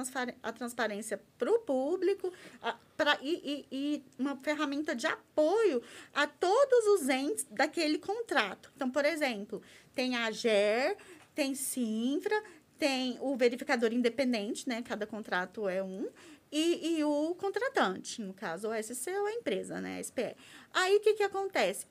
a 0.43 0.53
transparência 0.53 1.21
para 1.39 1.51
o 1.51 1.61
público 1.61 2.33
a, 2.61 2.77
pra, 2.97 3.19
e, 3.23 3.67
e, 3.71 3.77
e, 3.77 4.05
uma 4.19 4.37
ferramenta 4.37 4.95
de 4.95 5.07
apoio 5.07 5.83
a 6.13 6.27
todos 6.27 6.87
os 7.01 7.09
entes 7.09 7.47
daquele 7.51 7.99
contrato. 7.99 8.71
Então, 8.77 8.91
por 8.91 9.05
exemplo, 9.05 9.63
tem 9.95 10.15
a 10.15 10.27
AGER, 10.27 10.97
tem 11.35 11.55
Sinfra, 11.55 12.43
tem 12.79 13.17
o 13.21 13.35
verificador 13.37 13.93
independente, 13.93 14.69
né? 14.69 14.83
Cada 14.83 15.07
contrato 15.07 15.69
é 15.69 15.83
um. 15.83 16.09
E, 16.53 16.99
e 16.99 17.05
o 17.05 17.35
contratante, 17.35 18.21
no 18.23 18.33
caso, 18.33 18.69
o 18.69 18.83
SC 18.83 19.11
ou 19.11 19.27
a 19.27 19.33
empresa, 19.33 19.81
né? 19.81 19.99
A 19.99 20.05
SPE. 20.05 20.37
Aí, 20.73 20.97
o 20.97 21.01
que, 21.01 21.15
que 21.15 21.23
acontece? 21.23 21.87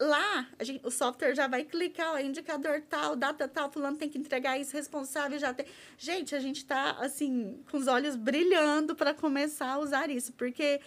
Lá 0.00 0.46
gente, 0.60 0.86
o 0.86 0.90
software 0.90 1.34
já 1.34 1.46
vai 1.46 1.64
clicar, 1.64 2.14
ó, 2.14 2.18
indicador 2.18 2.82
tal, 2.88 3.16
data 3.16 3.48
tal, 3.48 3.70
fulano 3.70 3.96
tem 3.96 4.08
que 4.08 4.18
entregar 4.18 4.58
isso, 4.58 4.76
responsável 4.76 5.38
já 5.38 5.52
tem. 5.52 5.66
Gente, 5.96 6.34
a 6.34 6.40
gente 6.40 6.58
está 6.58 6.92
assim 7.00 7.62
com 7.70 7.78
os 7.78 7.86
olhos 7.86 8.14
brilhando 8.14 8.94
para 8.94 9.12
começar 9.12 9.72
a 9.72 9.78
usar 9.78 10.08
isso, 10.10 10.32
porque 10.32 10.80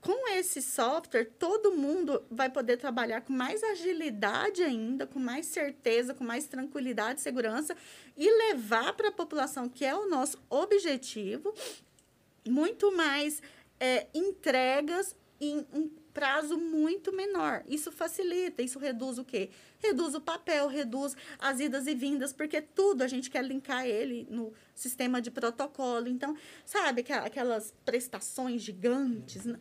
com 0.00 0.28
esse 0.28 0.60
software 0.60 1.24
todo 1.38 1.72
mundo 1.72 2.22
vai 2.30 2.50
poder 2.50 2.76
trabalhar 2.76 3.22
com 3.22 3.32
mais 3.32 3.62
agilidade 3.62 4.62
ainda, 4.62 5.06
com 5.06 5.18
mais 5.18 5.46
certeza, 5.46 6.12
com 6.12 6.22
mais 6.22 6.46
tranquilidade, 6.46 7.22
segurança 7.22 7.74
e 8.16 8.30
levar 8.50 8.92
para 8.92 9.08
a 9.08 9.12
população 9.12 9.68
que 9.68 9.84
é 9.84 9.94
o 9.94 10.08
nosso 10.08 10.38
objetivo 10.50 11.54
muito 12.46 12.94
mais 12.94 13.42
é, 13.80 14.06
entregas 14.14 15.16
em 15.40 15.66
um 15.72 15.90
prazo 16.14 16.56
muito 16.56 17.12
menor. 17.12 17.64
Isso 17.68 17.90
facilita, 17.90 18.62
isso 18.62 18.78
reduz 18.78 19.18
o 19.18 19.24
quê? 19.24 19.50
Reduz 19.80 20.14
o 20.14 20.20
papel, 20.20 20.68
reduz 20.68 21.16
as 21.38 21.58
idas 21.58 21.88
e 21.88 21.94
vindas, 21.94 22.32
porque 22.32 22.62
tudo 22.62 23.02
a 23.02 23.08
gente 23.08 23.28
quer 23.28 23.44
linkar 23.44 23.84
ele 23.84 24.26
no 24.30 24.54
sistema 24.74 25.20
de 25.20 25.30
protocolo. 25.30 26.08
Então, 26.08 26.36
sabe 26.64 27.04
aquelas 27.24 27.74
prestações 27.84 28.62
gigantes? 28.62 29.44
Né? 29.44 29.58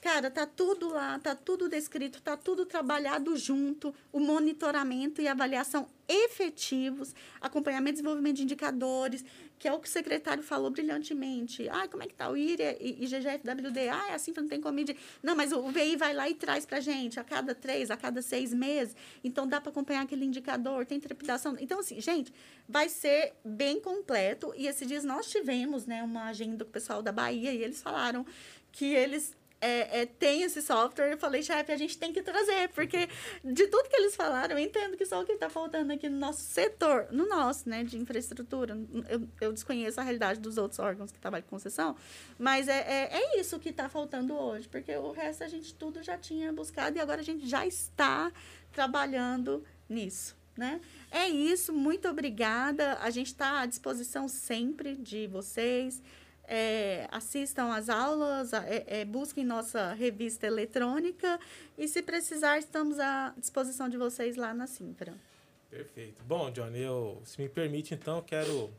Cara, 0.00 0.30
tá 0.30 0.46
tudo 0.46 0.88
lá, 0.88 1.18
tá 1.18 1.34
tudo 1.34 1.68
descrito, 1.68 2.22
tá 2.22 2.36
tudo 2.36 2.64
trabalhado 2.64 3.36
junto, 3.36 3.92
o 4.12 4.20
monitoramento 4.20 5.20
e 5.20 5.26
avaliação 5.26 5.88
efetivos, 6.06 7.14
acompanhamento 7.40 7.90
e 7.90 7.94
desenvolvimento 7.94 8.36
de 8.36 8.44
indicadores, 8.44 9.24
que 9.58 9.66
é 9.66 9.72
o 9.72 9.80
que 9.80 9.88
o 9.88 9.90
secretário 9.90 10.42
falou 10.42 10.70
brilhantemente. 10.70 11.68
Ah, 11.68 11.88
como 11.88 12.02
é 12.02 12.06
que 12.06 12.14
tá 12.14 12.30
o 12.30 12.36
IRE 12.36 12.76
e, 12.80 13.04
e 13.04 13.06
GGFWD? 13.06 13.88
Ah, 13.88 14.10
é 14.10 14.14
assim 14.14 14.32
que 14.32 14.40
não 14.40 14.48
tem 14.48 14.60
medir. 14.72 14.96
Não, 15.22 15.34
mas 15.34 15.52
o 15.52 15.62
VI 15.70 15.96
vai 15.96 16.14
lá 16.14 16.28
e 16.28 16.34
traz 16.34 16.64
para 16.64 16.80
gente 16.80 17.18
a 17.18 17.24
cada 17.24 17.54
três, 17.54 17.90
a 17.90 17.96
cada 17.96 18.22
seis 18.22 18.54
meses. 18.54 18.94
Então, 19.24 19.46
dá 19.46 19.60
para 19.60 19.70
acompanhar 19.70 20.02
aquele 20.02 20.24
indicador, 20.24 20.86
tem 20.86 21.00
trepidação. 21.00 21.56
Então, 21.58 21.80
assim, 21.80 22.00
gente, 22.00 22.32
vai 22.68 22.88
ser 22.88 23.34
bem 23.44 23.80
completo. 23.80 24.52
E 24.56 24.66
esses 24.66 24.86
dias 24.86 25.04
nós 25.04 25.28
tivemos 25.28 25.86
né, 25.86 26.02
uma 26.02 26.24
agenda 26.24 26.64
com 26.64 26.70
o 26.70 26.72
pessoal 26.72 27.02
da 27.02 27.10
Bahia 27.10 27.52
e 27.52 27.62
eles 27.62 27.82
falaram 27.82 28.24
que 28.70 28.84
eles 28.84 29.36
é, 29.60 30.00
é, 30.00 30.06
tem 30.06 30.42
esse 30.42 30.62
software, 30.62 31.12
eu 31.12 31.18
falei, 31.18 31.42
chefe, 31.42 31.72
a 31.72 31.76
gente 31.76 31.98
tem 31.98 32.12
que 32.12 32.22
trazer, 32.22 32.68
porque 32.70 33.08
de 33.44 33.66
tudo 33.66 33.88
que 33.88 33.96
eles 33.96 34.14
falaram, 34.14 34.56
eu 34.56 34.64
entendo 34.64 34.96
que 34.96 35.04
só 35.04 35.20
o 35.20 35.24
que 35.24 35.32
está 35.32 35.50
faltando 35.50 35.92
aqui 35.92 36.08
no 36.08 36.18
nosso 36.18 36.42
setor, 36.42 37.08
no 37.10 37.26
nosso, 37.26 37.68
né, 37.68 37.82
de 37.82 37.96
infraestrutura, 37.96 38.78
eu, 39.08 39.28
eu 39.40 39.52
desconheço 39.52 40.00
a 40.00 40.02
realidade 40.02 40.40
dos 40.40 40.58
outros 40.58 40.78
órgãos 40.78 41.10
que 41.10 41.18
trabalham 41.18 41.44
com 41.44 41.50
concessão, 41.50 41.96
mas 42.38 42.68
é, 42.68 42.78
é, 42.78 43.18
é 43.18 43.40
isso 43.40 43.58
que 43.58 43.70
está 43.70 43.88
faltando 43.88 44.34
hoje, 44.34 44.68
porque 44.68 44.94
o 44.96 45.10
resto 45.10 45.42
a 45.42 45.48
gente 45.48 45.74
tudo 45.74 46.02
já 46.02 46.16
tinha 46.16 46.52
buscado 46.52 46.96
e 46.96 47.00
agora 47.00 47.20
a 47.20 47.24
gente 47.24 47.46
já 47.48 47.66
está 47.66 48.32
trabalhando 48.72 49.64
nisso. 49.88 50.36
Né? 50.56 50.80
É 51.12 51.28
isso, 51.28 51.72
muito 51.72 52.08
obrigada. 52.08 52.98
A 53.00 53.10
gente 53.10 53.28
está 53.28 53.60
à 53.60 53.66
disposição 53.66 54.26
sempre 54.26 54.96
de 54.96 55.28
vocês 55.28 56.02
é, 56.48 57.06
assistam 57.12 57.70
às 57.72 57.90
aulas, 57.90 58.54
é, 58.54 58.84
é, 58.86 59.04
busquem 59.04 59.44
nossa 59.44 59.92
revista 59.92 60.46
eletrônica 60.46 61.38
e, 61.76 61.86
se 61.86 62.02
precisar, 62.02 62.58
estamos 62.58 62.98
à 62.98 63.34
disposição 63.36 63.88
de 63.88 63.98
vocês 63.98 64.34
lá 64.34 64.54
na 64.54 64.66
Simpra. 64.66 65.14
Perfeito. 65.70 66.24
Bom, 66.24 66.50
Johnny, 66.50 66.80
eu, 66.80 67.20
se 67.24 67.40
me 67.40 67.48
permite, 67.48 67.92
então, 67.92 68.22
quero 68.22 68.70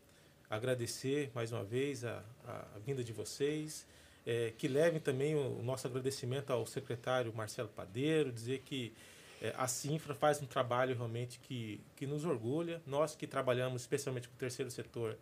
agradecer 0.49 1.29
mais 1.35 1.51
uma 1.51 1.63
vez 1.63 2.03
a, 2.03 2.23
a 2.47 2.79
vinda 2.83 3.03
de 3.03 3.13
vocês. 3.13 3.85
É, 4.25 4.51
que 4.57 4.67
levem 4.67 4.99
também 4.99 5.33
o, 5.33 5.59
o, 5.59 5.63
nosso 5.63 5.87
agradecimento 5.87 6.51
ao 6.51 6.65
secretário 6.65 7.33
Marcelo 7.33 7.69
Padeiro, 7.69 8.31
dizer 8.31 8.59
que 8.59 8.93
é, 9.41 9.53
a 9.57 9.67
Sinfra 9.67 10.13
faz 10.13 10.41
um 10.41 10.45
trabalho 10.45 10.95
realmente 10.95 11.39
que, 11.39 11.79
que 11.95 12.05
nos 12.05 12.25
orgulha. 12.25 12.81
Nós 12.85 13.15
que 13.15 13.25
trabalhamos 13.25 13.81
especialmente 13.81 14.27
com 14.27 14.35
o 14.35 14.37
terceiro 14.37 14.69
setor, 14.69 15.17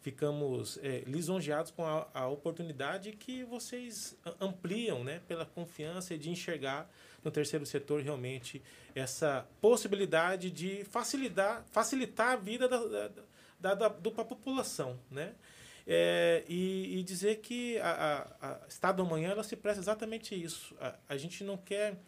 ficamos 0.00 0.78
é, 0.82 1.02
lisonjeados 1.06 1.70
com 1.70 1.84
a, 1.84 2.08
a, 2.14 2.28
oportunidade 2.28 3.12
que 3.12 3.44
vocês 3.44 4.16
ampliam 4.40 5.04
né, 5.04 5.20
pela 5.28 5.44
confiança 5.44 6.16
de 6.16 6.30
enxergar 6.30 6.90
no 7.22 7.30
terceiro 7.30 7.66
setor 7.66 8.02
realmente 8.02 8.62
essa 8.94 9.46
possibilidade 9.60 10.50
de 10.50 10.84
facilitar, 10.84 11.64
facilitar 11.70 12.32
a 12.32 12.36
vida 12.36 12.66
da, 12.66 12.78
da, 12.78 13.08
da, 13.60 13.74
da, 13.74 13.88
da 13.88 14.24
população. 14.24 14.98
Né? 15.10 15.34
É, 15.86 16.44
e, 16.48 16.98
e, 16.98 17.02
dizer 17.02 17.36
que 17.36 17.78
a, 17.78 17.90
a, 18.40 18.50
a 18.52 18.68
Estado 18.68 19.02
Amanhã 19.02 19.30
ela 19.30 19.42
se 19.42 19.56
presta 19.56 19.80
exatamente 19.80 20.34
isso. 20.34 20.74
A, 20.80 20.94
a 21.10 21.16
gente 21.16 21.44
não 21.44 21.58
quer 21.58 21.98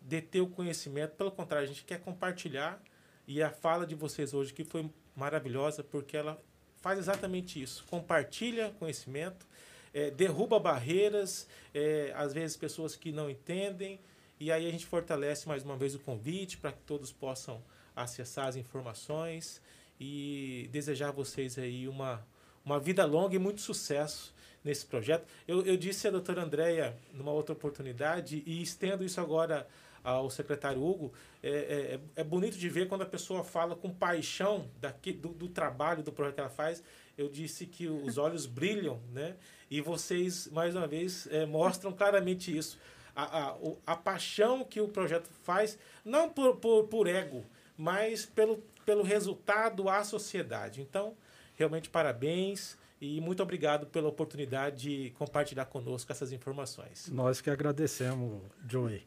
deter 0.00 0.42
o 0.42 0.48
conhecimento, 0.48 1.14
pelo 1.16 1.30
contrário, 1.30 1.64
a 1.64 1.68
gente 1.68 1.84
quer 1.84 2.00
compartilhar. 2.00 2.80
E 3.26 3.42
a 3.42 3.50
fala 3.50 3.86
de 3.86 3.94
vocês 3.94 4.32
hoje 4.32 4.54
que 4.54 4.64
foi 4.64 4.90
maravilhosa, 5.14 5.84
porque 5.84 6.16
ela 6.16 6.40
faz 6.80 6.98
exatamente 6.98 7.60
isso. 7.60 7.84
Compartilha 7.88 8.74
conhecimento, 8.78 9.46
é, 9.92 10.10
derruba 10.10 10.58
barreiras, 10.58 11.46
é, 11.74 12.12
às 12.14 12.32
vezes 12.32 12.56
pessoas 12.56 12.96
que 12.96 13.12
não 13.12 13.30
entendem, 13.30 13.98
e 14.40 14.52
aí 14.52 14.66
a 14.66 14.70
gente 14.70 14.86
fortalece 14.86 15.48
mais 15.48 15.64
uma 15.64 15.76
vez 15.76 15.94
o 15.94 15.98
convite 15.98 16.56
para 16.56 16.72
que 16.72 16.80
todos 16.82 17.10
possam 17.10 17.62
acessar 17.94 18.46
as 18.46 18.56
informações 18.56 19.60
e 20.00 20.68
desejar 20.70 21.08
a 21.08 21.12
vocês 21.12 21.58
aí 21.58 21.88
uma, 21.88 22.24
uma 22.64 22.78
vida 22.78 23.04
longa 23.04 23.34
e 23.34 23.38
muito 23.38 23.60
sucesso 23.60 24.32
nesse 24.62 24.86
projeto. 24.86 25.26
Eu, 25.46 25.64
eu 25.64 25.76
disse 25.76 26.06
à 26.06 26.10
doutora 26.10 26.42
Andréia 26.44 26.96
numa 27.12 27.32
outra 27.32 27.52
oportunidade 27.52 28.42
e 28.46 28.62
estendo 28.62 29.04
isso 29.04 29.20
agora 29.20 29.66
ao 30.08 30.30
secretário 30.30 30.82
Hugo, 30.82 31.12
é, 31.42 32.00
é, 32.16 32.20
é, 32.20 32.24
bonito 32.24 32.56
de 32.56 32.68
ver 32.68 32.88
quando 32.88 33.02
a 33.02 33.06
pessoa 33.06 33.44
fala 33.44 33.76
com 33.76 33.92
paixão 33.92 34.68
daqui, 34.80 35.12
do, 35.12 35.28
do, 35.28 35.48
trabalho, 35.48 36.02
do 36.02 36.10
projeto 36.10 36.34
que 36.34 36.40
ela 36.40 36.48
faz. 36.48 36.82
Eu 37.16 37.28
disse 37.28 37.66
que 37.66 37.86
os 37.86 38.16
olhos 38.16 38.46
brilham, 38.46 39.00
né? 39.12 39.36
E 39.70 39.80
vocês, 39.80 40.48
mais 40.48 40.74
uma 40.74 40.86
vez, 40.86 41.28
é, 41.30 41.44
mostram 41.44 41.92
claramente 41.92 42.56
isso. 42.56 42.78
A, 43.14 43.50
a, 43.50 43.56
a 43.86 43.96
paixão 43.96 44.64
que 44.64 44.80
o 44.80 44.88
projeto 44.88 45.28
faz, 45.42 45.78
não 46.04 46.30
por, 46.30 46.56
por, 46.56 46.84
por 46.84 47.06
ego, 47.06 47.44
mas 47.76 48.24
pelo, 48.24 48.62
pelo 48.86 49.02
resultado 49.02 49.88
à 49.88 50.02
sociedade. 50.04 50.80
Então, 50.80 51.14
realmente, 51.56 51.90
parabéns. 51.90 52.78
E 53.00 53.20
muito 53.20 53.40
obrigado 53.42 53.86
pela 53.86 54.08
oportunidade 54.08 54.82
de 54.82 55.10
compartilhar 55.10 55.66
conosco 55.66 56.10
essas 56.10 56.32
informações. 56.32 57.08
Nós 57.08 57.40
que 57.40 57.48
agradecemos, 57.48 58.42
Joey. 58.68 59.06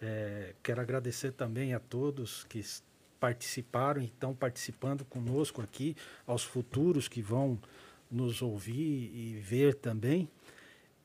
É, 0.00 0.54
quero 0.62 0.80
agradecer 0.80 1.32
também 1.32 1.74
a 1.74 1.78
todos 1.78 2.44
que 2.44 2.62
participaram 3.18 4.00
e 4.00 4.06
estão 4.06 4.34
participando 4.34 5.04
conosco 5.04 5.60
aqui, 5.60 5.94
aos 6.26 6.42
futuros 6.42 7.06
que 7.06 7.20
vão 7.20 7.60
nos 8.10 8.40
ouvir 8.40 9.12
e 9.14 9.38
ver 9.38 9.74
também. 9.74 10.28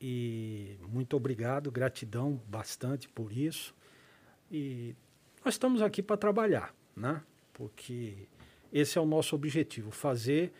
E 0.00 0.76
muito 0.88 1.16
obrigado, 1.16 1.70
gratidão 1.70 2.40
bastante 2.48 3.08
por 3.08 3.32
isso. 3.32 3.74
E 4.50 4.94
nós 5.44 5.54
estamos 5.54 5.82
aqui 5.82 6.02
para 6.02 6.16
trabalhar, 6.16 6.74
né? 6.94 7.22
Porque 7.52 8.26
esse 8.72 8.98
é 8.98 9.00
o 9.00 9.06
nosso 9.06 9.34
objetivo, 9.34 9.90
fazer 9.90 10.52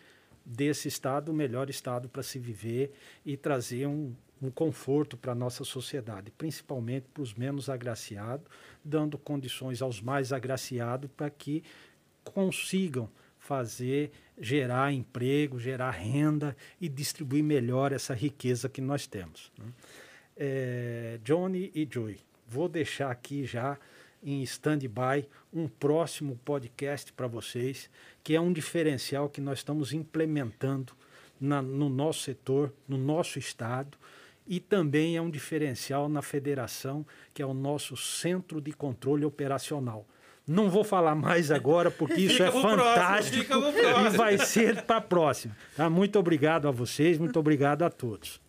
desse 0.45 0.87
estado 0.87 1.29
o 1.29 1.33
melhor 1.33 1.69
estado 1.69 2.07
para 2.07 2.23
se 2.23 2.39
viver 2.39 2.91
e 3.25 3.35
trazer 3.35 3.85
um, 3.85 4.15
um 4.41 4.51
conforto 4.51 5.17
para 5.17 5.31
a 5.31 5.35
nossa 5.35 5.63
sociedade, 5.63 6.31
principalmente 6.31 7.05
para 7.13 7.23
os 7.23 7.33
menos 7.33 7.69
agraciados, 7.69 8.45
dando 8.83 9.17
condições 9.17 9.81
aos 9.81 10.01
mais 10.01 10.31
agraciados 10.31 11.09
para 11.15 11.29
que 11.29 11.63
consigam 12.23 13.09
fazer, 13.39 14.11
gerar 14.37 14.91
emprego, 14.91 15.59
gerar 15.59 15.91
renda 15.91 16.55
e 16.79 16.89
distribuir 16.89 17.43
melhor 17.43 17.91
essa 17.91 18.13
riqueza 18.13 18.67
que 18.67 18.81
nós 18.81 19.07
temos. 19.07 19.51
É, 20.35 21.19
Johnny 21.23 21.71
e 21.73 21.87
Joey, 21.89 22.19
vou 22.47 22.67
deixar 22.67 23.09
aqui 23.09 23.45
já 23.45 23.77
em 24.23 24.43
stand-by 24.43 25.27
um 25.53 25.67
próximo 25.67 26.39
podcast 26.43 27.13
para 27.13 27.27
vocês, 27.27 27.89
que 28.23 28.35
é 28.35 28.41
um 28.41 28.51
diferencial 28.51 29.29
que 29.29 29.39
nós 29.39 29.59
estamos 29.59 29.93
implementando 29.93 30.93
na, 31.39 31.61
no 31.61 31.89
nosso 31.89 32.23
setor, 32.23 32.73
no 32.87 32.97
nosso 32.97 33.39
estado, 33.39 33.97
e 34.47 34.59
também 34.59 35.17
é 35.17 35.21
um 35.21 35.29
diferencial 35.29 36.07
na 36.07 36.21
federação, 36.21 37.05
que 37.33 37.41
é 37.41 37.45
o 37.45 37.53
nosso 37.53 37.97
centro 37.97 38.61
de 38.61 38.71
controle 38.71 39.25
operacional. 39.25 40.05
Não 40.47 40.69
vou 40.69 40.83
falar 40.83 41.13
mais 41.13 41.51
agora, 41.51 41.91
porque 41.91 42.15
isso 42.21 42.41
é 42.41 42.49
fantástico 42.49 43.47
próximo, 43.47 44.07
e 44.07 44.09
vai 44.17 44.37
ser 44.37 44.83
para 44.83 44.97
a 44.97 45.01
próxima. 45.01 45.57
Tá? 45.75 45.89
Muito 45.89 46.17
obrigado 46.17 46.67
a 46.67 46.71
vocês, 46.71 47.17
muito 47.17 47.37
obrigado 47.37 47.83
a 47.83 47.89
todos. 47.89 48.39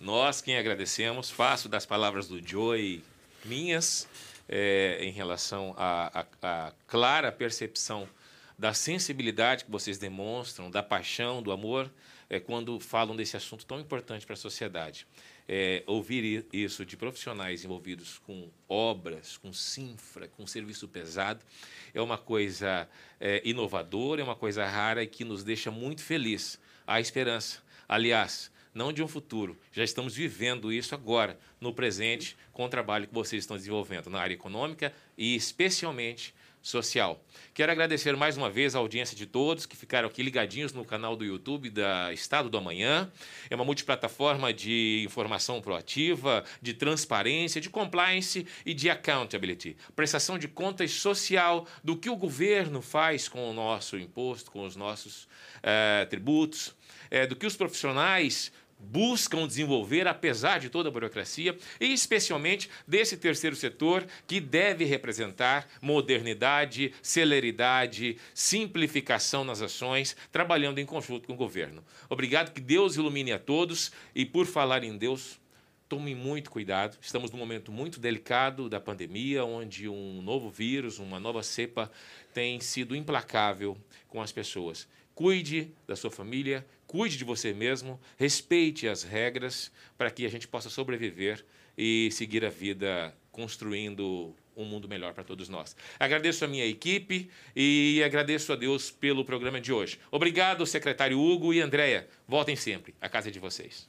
Nós 0.00 0.42
quem 0.42 0.58
agradecemos, 0.58 1.30
faço 1.30 1.68
das 1.68 1.86
palavras 1.86 2.26
do 2.26 2.44
Joey 2.44 3.04
minhas, 3.44 4.08
é, 4.48 4.98
em 5.00 5.12
relação 5.12 5.74
à, 5.78 6.24
clara 6.88 7.30
percepção 7.30 8.08
da 8.58 8.74
sensibilidade 8.74 9.64
que 9.64 9.70
vocês 9.70 9.98
demonstram, 9.98 10.70
da 10.70 10.82
paixão, 10.82 11.40
do 11.40 11.52
amor 11.52 11.90
é, 12.32 12.40
quando 12.40 12.80
falam 12.80 13.14
desse 13.14 13.36
assunto 13.36 13.66
tão 13.66 13.78
importante 13.78 14.24
para 14.24 14.32
a 14.32 14.38
sociedade. 14.38 15.06
É, 15.46 15.82
ouvir 15.86 16.46
isso 16.50 16.82
de 16.86 16.96
profissionais 16.96 17.62
envolvidos 17.62 18.18
com 18.20 18.50
obras, 18.66 19.36
com 19.36 19.52
sinfra, 19.52 20.26
com 20.28 20.46
serviço 20.46 20.88
pesado, 20.88 21.44
é 21.92 22.00
uma 22.00 22.16
coisa 22.16 22.88
é, 23.20 23.42
inovadora, 23.44 24.22
é 24.22 24.24
uma 24.24 24.34
coisa 24.34 24.64
rara 24.64 25.02
e 25.02 25.06
que 25.06 25.24
nos 25.24 25.44
deixa 25.44 25.70
muito 25.70 26.02
feliz. 26.02 26.58
Há 26.86 27.00
esperança. 27.00 27.62
Aliás, 27.86 28.50
não 28.74 28.94
de 28.94 29.02
um 29.02 29.08
futuro, 29.08 29.58
já 29.70 29.84
estamos 29.84 30.16
vivendo 30.16 30.72
isso 30.72 30.94
agora, 30.94 31.38
no 31.60 31.74
presente, 31.74 32.34
com 32.50 32.64
o 32.64 32.68
trabalho 32.70 33.06
que 33.06 33.12
vocês 33.12 33.42
estão 33.42 33.58
desenvolvendo 33.58 34.08
na 34.08 34.18
área 34.18 34.32
econômica 34.32 34.90
e 35.18 35.36
especialmente 35.36 36.34
social. 36.62 37.22
Quero 37.52 37.72
agradecer 37.72 38.16
mais 38.16 38.36
uma 38.36 38.48
vez 38.48 38.74
a 38.74 38.78
audiência 38.78 39.16
de 39.16 39.26
todos 39.26 39.66
que 39.66 39.76
ficaram 39.76 40.08
aqui 40.08 40.22
ligadinhos 40.22 40.72
no 40.72 40.84
canal 40.84 41.16
do 41.16 41.24
YouTube 41.24 41.68
da 41.68 42.12
Estado 42.12 42.48
do 42.48 42.56
Amanhã. 42.56 43.10
É 43.50 43.54
uma 43.54 43.64
multiplataforma 43.64 44.52
de 44.54 45.02
informação 45.04 45.60
proativa, 45.60 46.44
de 46.62 46.72
transparência, 46.72 47.60
de 47.60 47.68
compliance 47.68 48.46
e 48.64 48.72
de 48.72 48.88
accountability. 48.88 49.76
Prestação 49.96 50.38
de 50.38 50.46
contas 50.46 50.92
social 50.92 51.66
do 51.82 51.96
que 51.96 52.08
o 52.08 52.16
governo 52.16 52.80
faz 52.80 53.28
com 53.28 53.50
o 53.50 53.52
nosso 53.52 53.98
imposto, 53.98 54.50
com 54.50 54.64
os 54.64 54.76
nossos 54.76 55.24
uh, 55.24 56.06
tributos, 56.08 56.68
uh, 56.68 57.26
do 57.28 57.34
que 57.34 57.46
os 57.46 57.56
profissionais 57.56 58.52
buscam 58.82 59.46
desenvolver, 59.46 60.06
apesar 60.08 60.58
de 60.58 60.68
toda 60.68 60.88
a 60.88 60.92
burocracia, 60.92 61.56
e 61.80 61.92
especialmente 61.92 62.68
desse 62.86 63.16
terceiro 63.16 63.56
setor 63.56 64.06
que 64.26 64.40
deve 64.40 64.84
representar 64.84 65.68
modernidade, 65.80 66.92
celeridade, 67.00 68.18
simplificação 68.34 69.44
nas 69.44 69.62
ações, 69.62 70.16
trabalhando 70.30 70.78
em 70.78 70.86
conjunto 70.86 71.26
com 71.26 71.34
o 71.34 71.36
governo. 71.36 71.84
Obrigado, 72.08 72.52
que 72.52 72.60
Deus 72.60 72.96
ilumine 72.96 73.32
a 73.32 73.38
todos 73.38 73.92
e, 74.14 74.26
por 74.26 74.46
falar 74.46 74.84
em 74.84 74.96
Deus, 74.96 75.40
tome 75.88 76.14
muito 76.14 76.50
cuidado. 76.50 76.96
Estamos 77.02 77.30
num 77.30 77.38
momento 77.38 77.70
muito 77.70 78.00
delicado 78.00 78.68
da 78.68 78.80
pandemia, 78.80 79.44
onde 79.44 79.88
um 79.88 80.22
novo 80.22 80.48
vírus, 80.48 80.98
uma 80.98 81.20
nova 81.20 81.42
cepa 81.42 81.90
tem 82.32 82.58
sido 82.60 82.96
implacável 82.96 83.76
com 84.08 84.20
as 84.20 84.32
pessoas. 84.32 84.88
Cuide 85.14 85.70
da 85.86 85.94
sua 85.94 86.10
família, 86.10 86.66
cuide 86.92 87.16
de 87.16 87.24
você 87.24 87.54
mesmo, 87.54 87.98
respeite 88.18 88.86
as 88.86 89.02
regras 89.02 89.72
para 89.96 90.10
que 90.10 90.26
a 90.26 90.28
gente 90.28 90.46
possa 90.46 90.68
sobreviver 90.68 91.42
e 91.76 92.10
seguir 92.12 92.44
a 92.44 92.50
vida 92.50 93.16
construindo 93.30 94.36
um 94.54 94.66
mundo 94.66 94.86
melhor 94.86 95.14
para 95.14 95.24
todos 95.24 95.48
nós. 95.48 95.74
Agradeço 95.98 96.44
a 96.44 96.48
minha 96.48 96.66
equipe 96.66 97.30
e 97.56 98.02
agradeço 98.04 98.52
a 98.52 98.56
Deus 98.56 98.90
pelo 98.90 99.24
programa 99.24 99.58
de 99.58 99.72
hoje. 99.72 99.98
Obrigado, 100.10 100.66
secretário 100.66 101.18
Hugo 101.18 101.54
e 101.54 101.62
Andréia. 101.62 102.06
Voltem 102.28 102.56
sempre. 102.56 102.94
A 103.00 103.08
casa 103.08 103.28
é 103.28 103.32
de 103.32 103.38
vocês. 103.38 103.88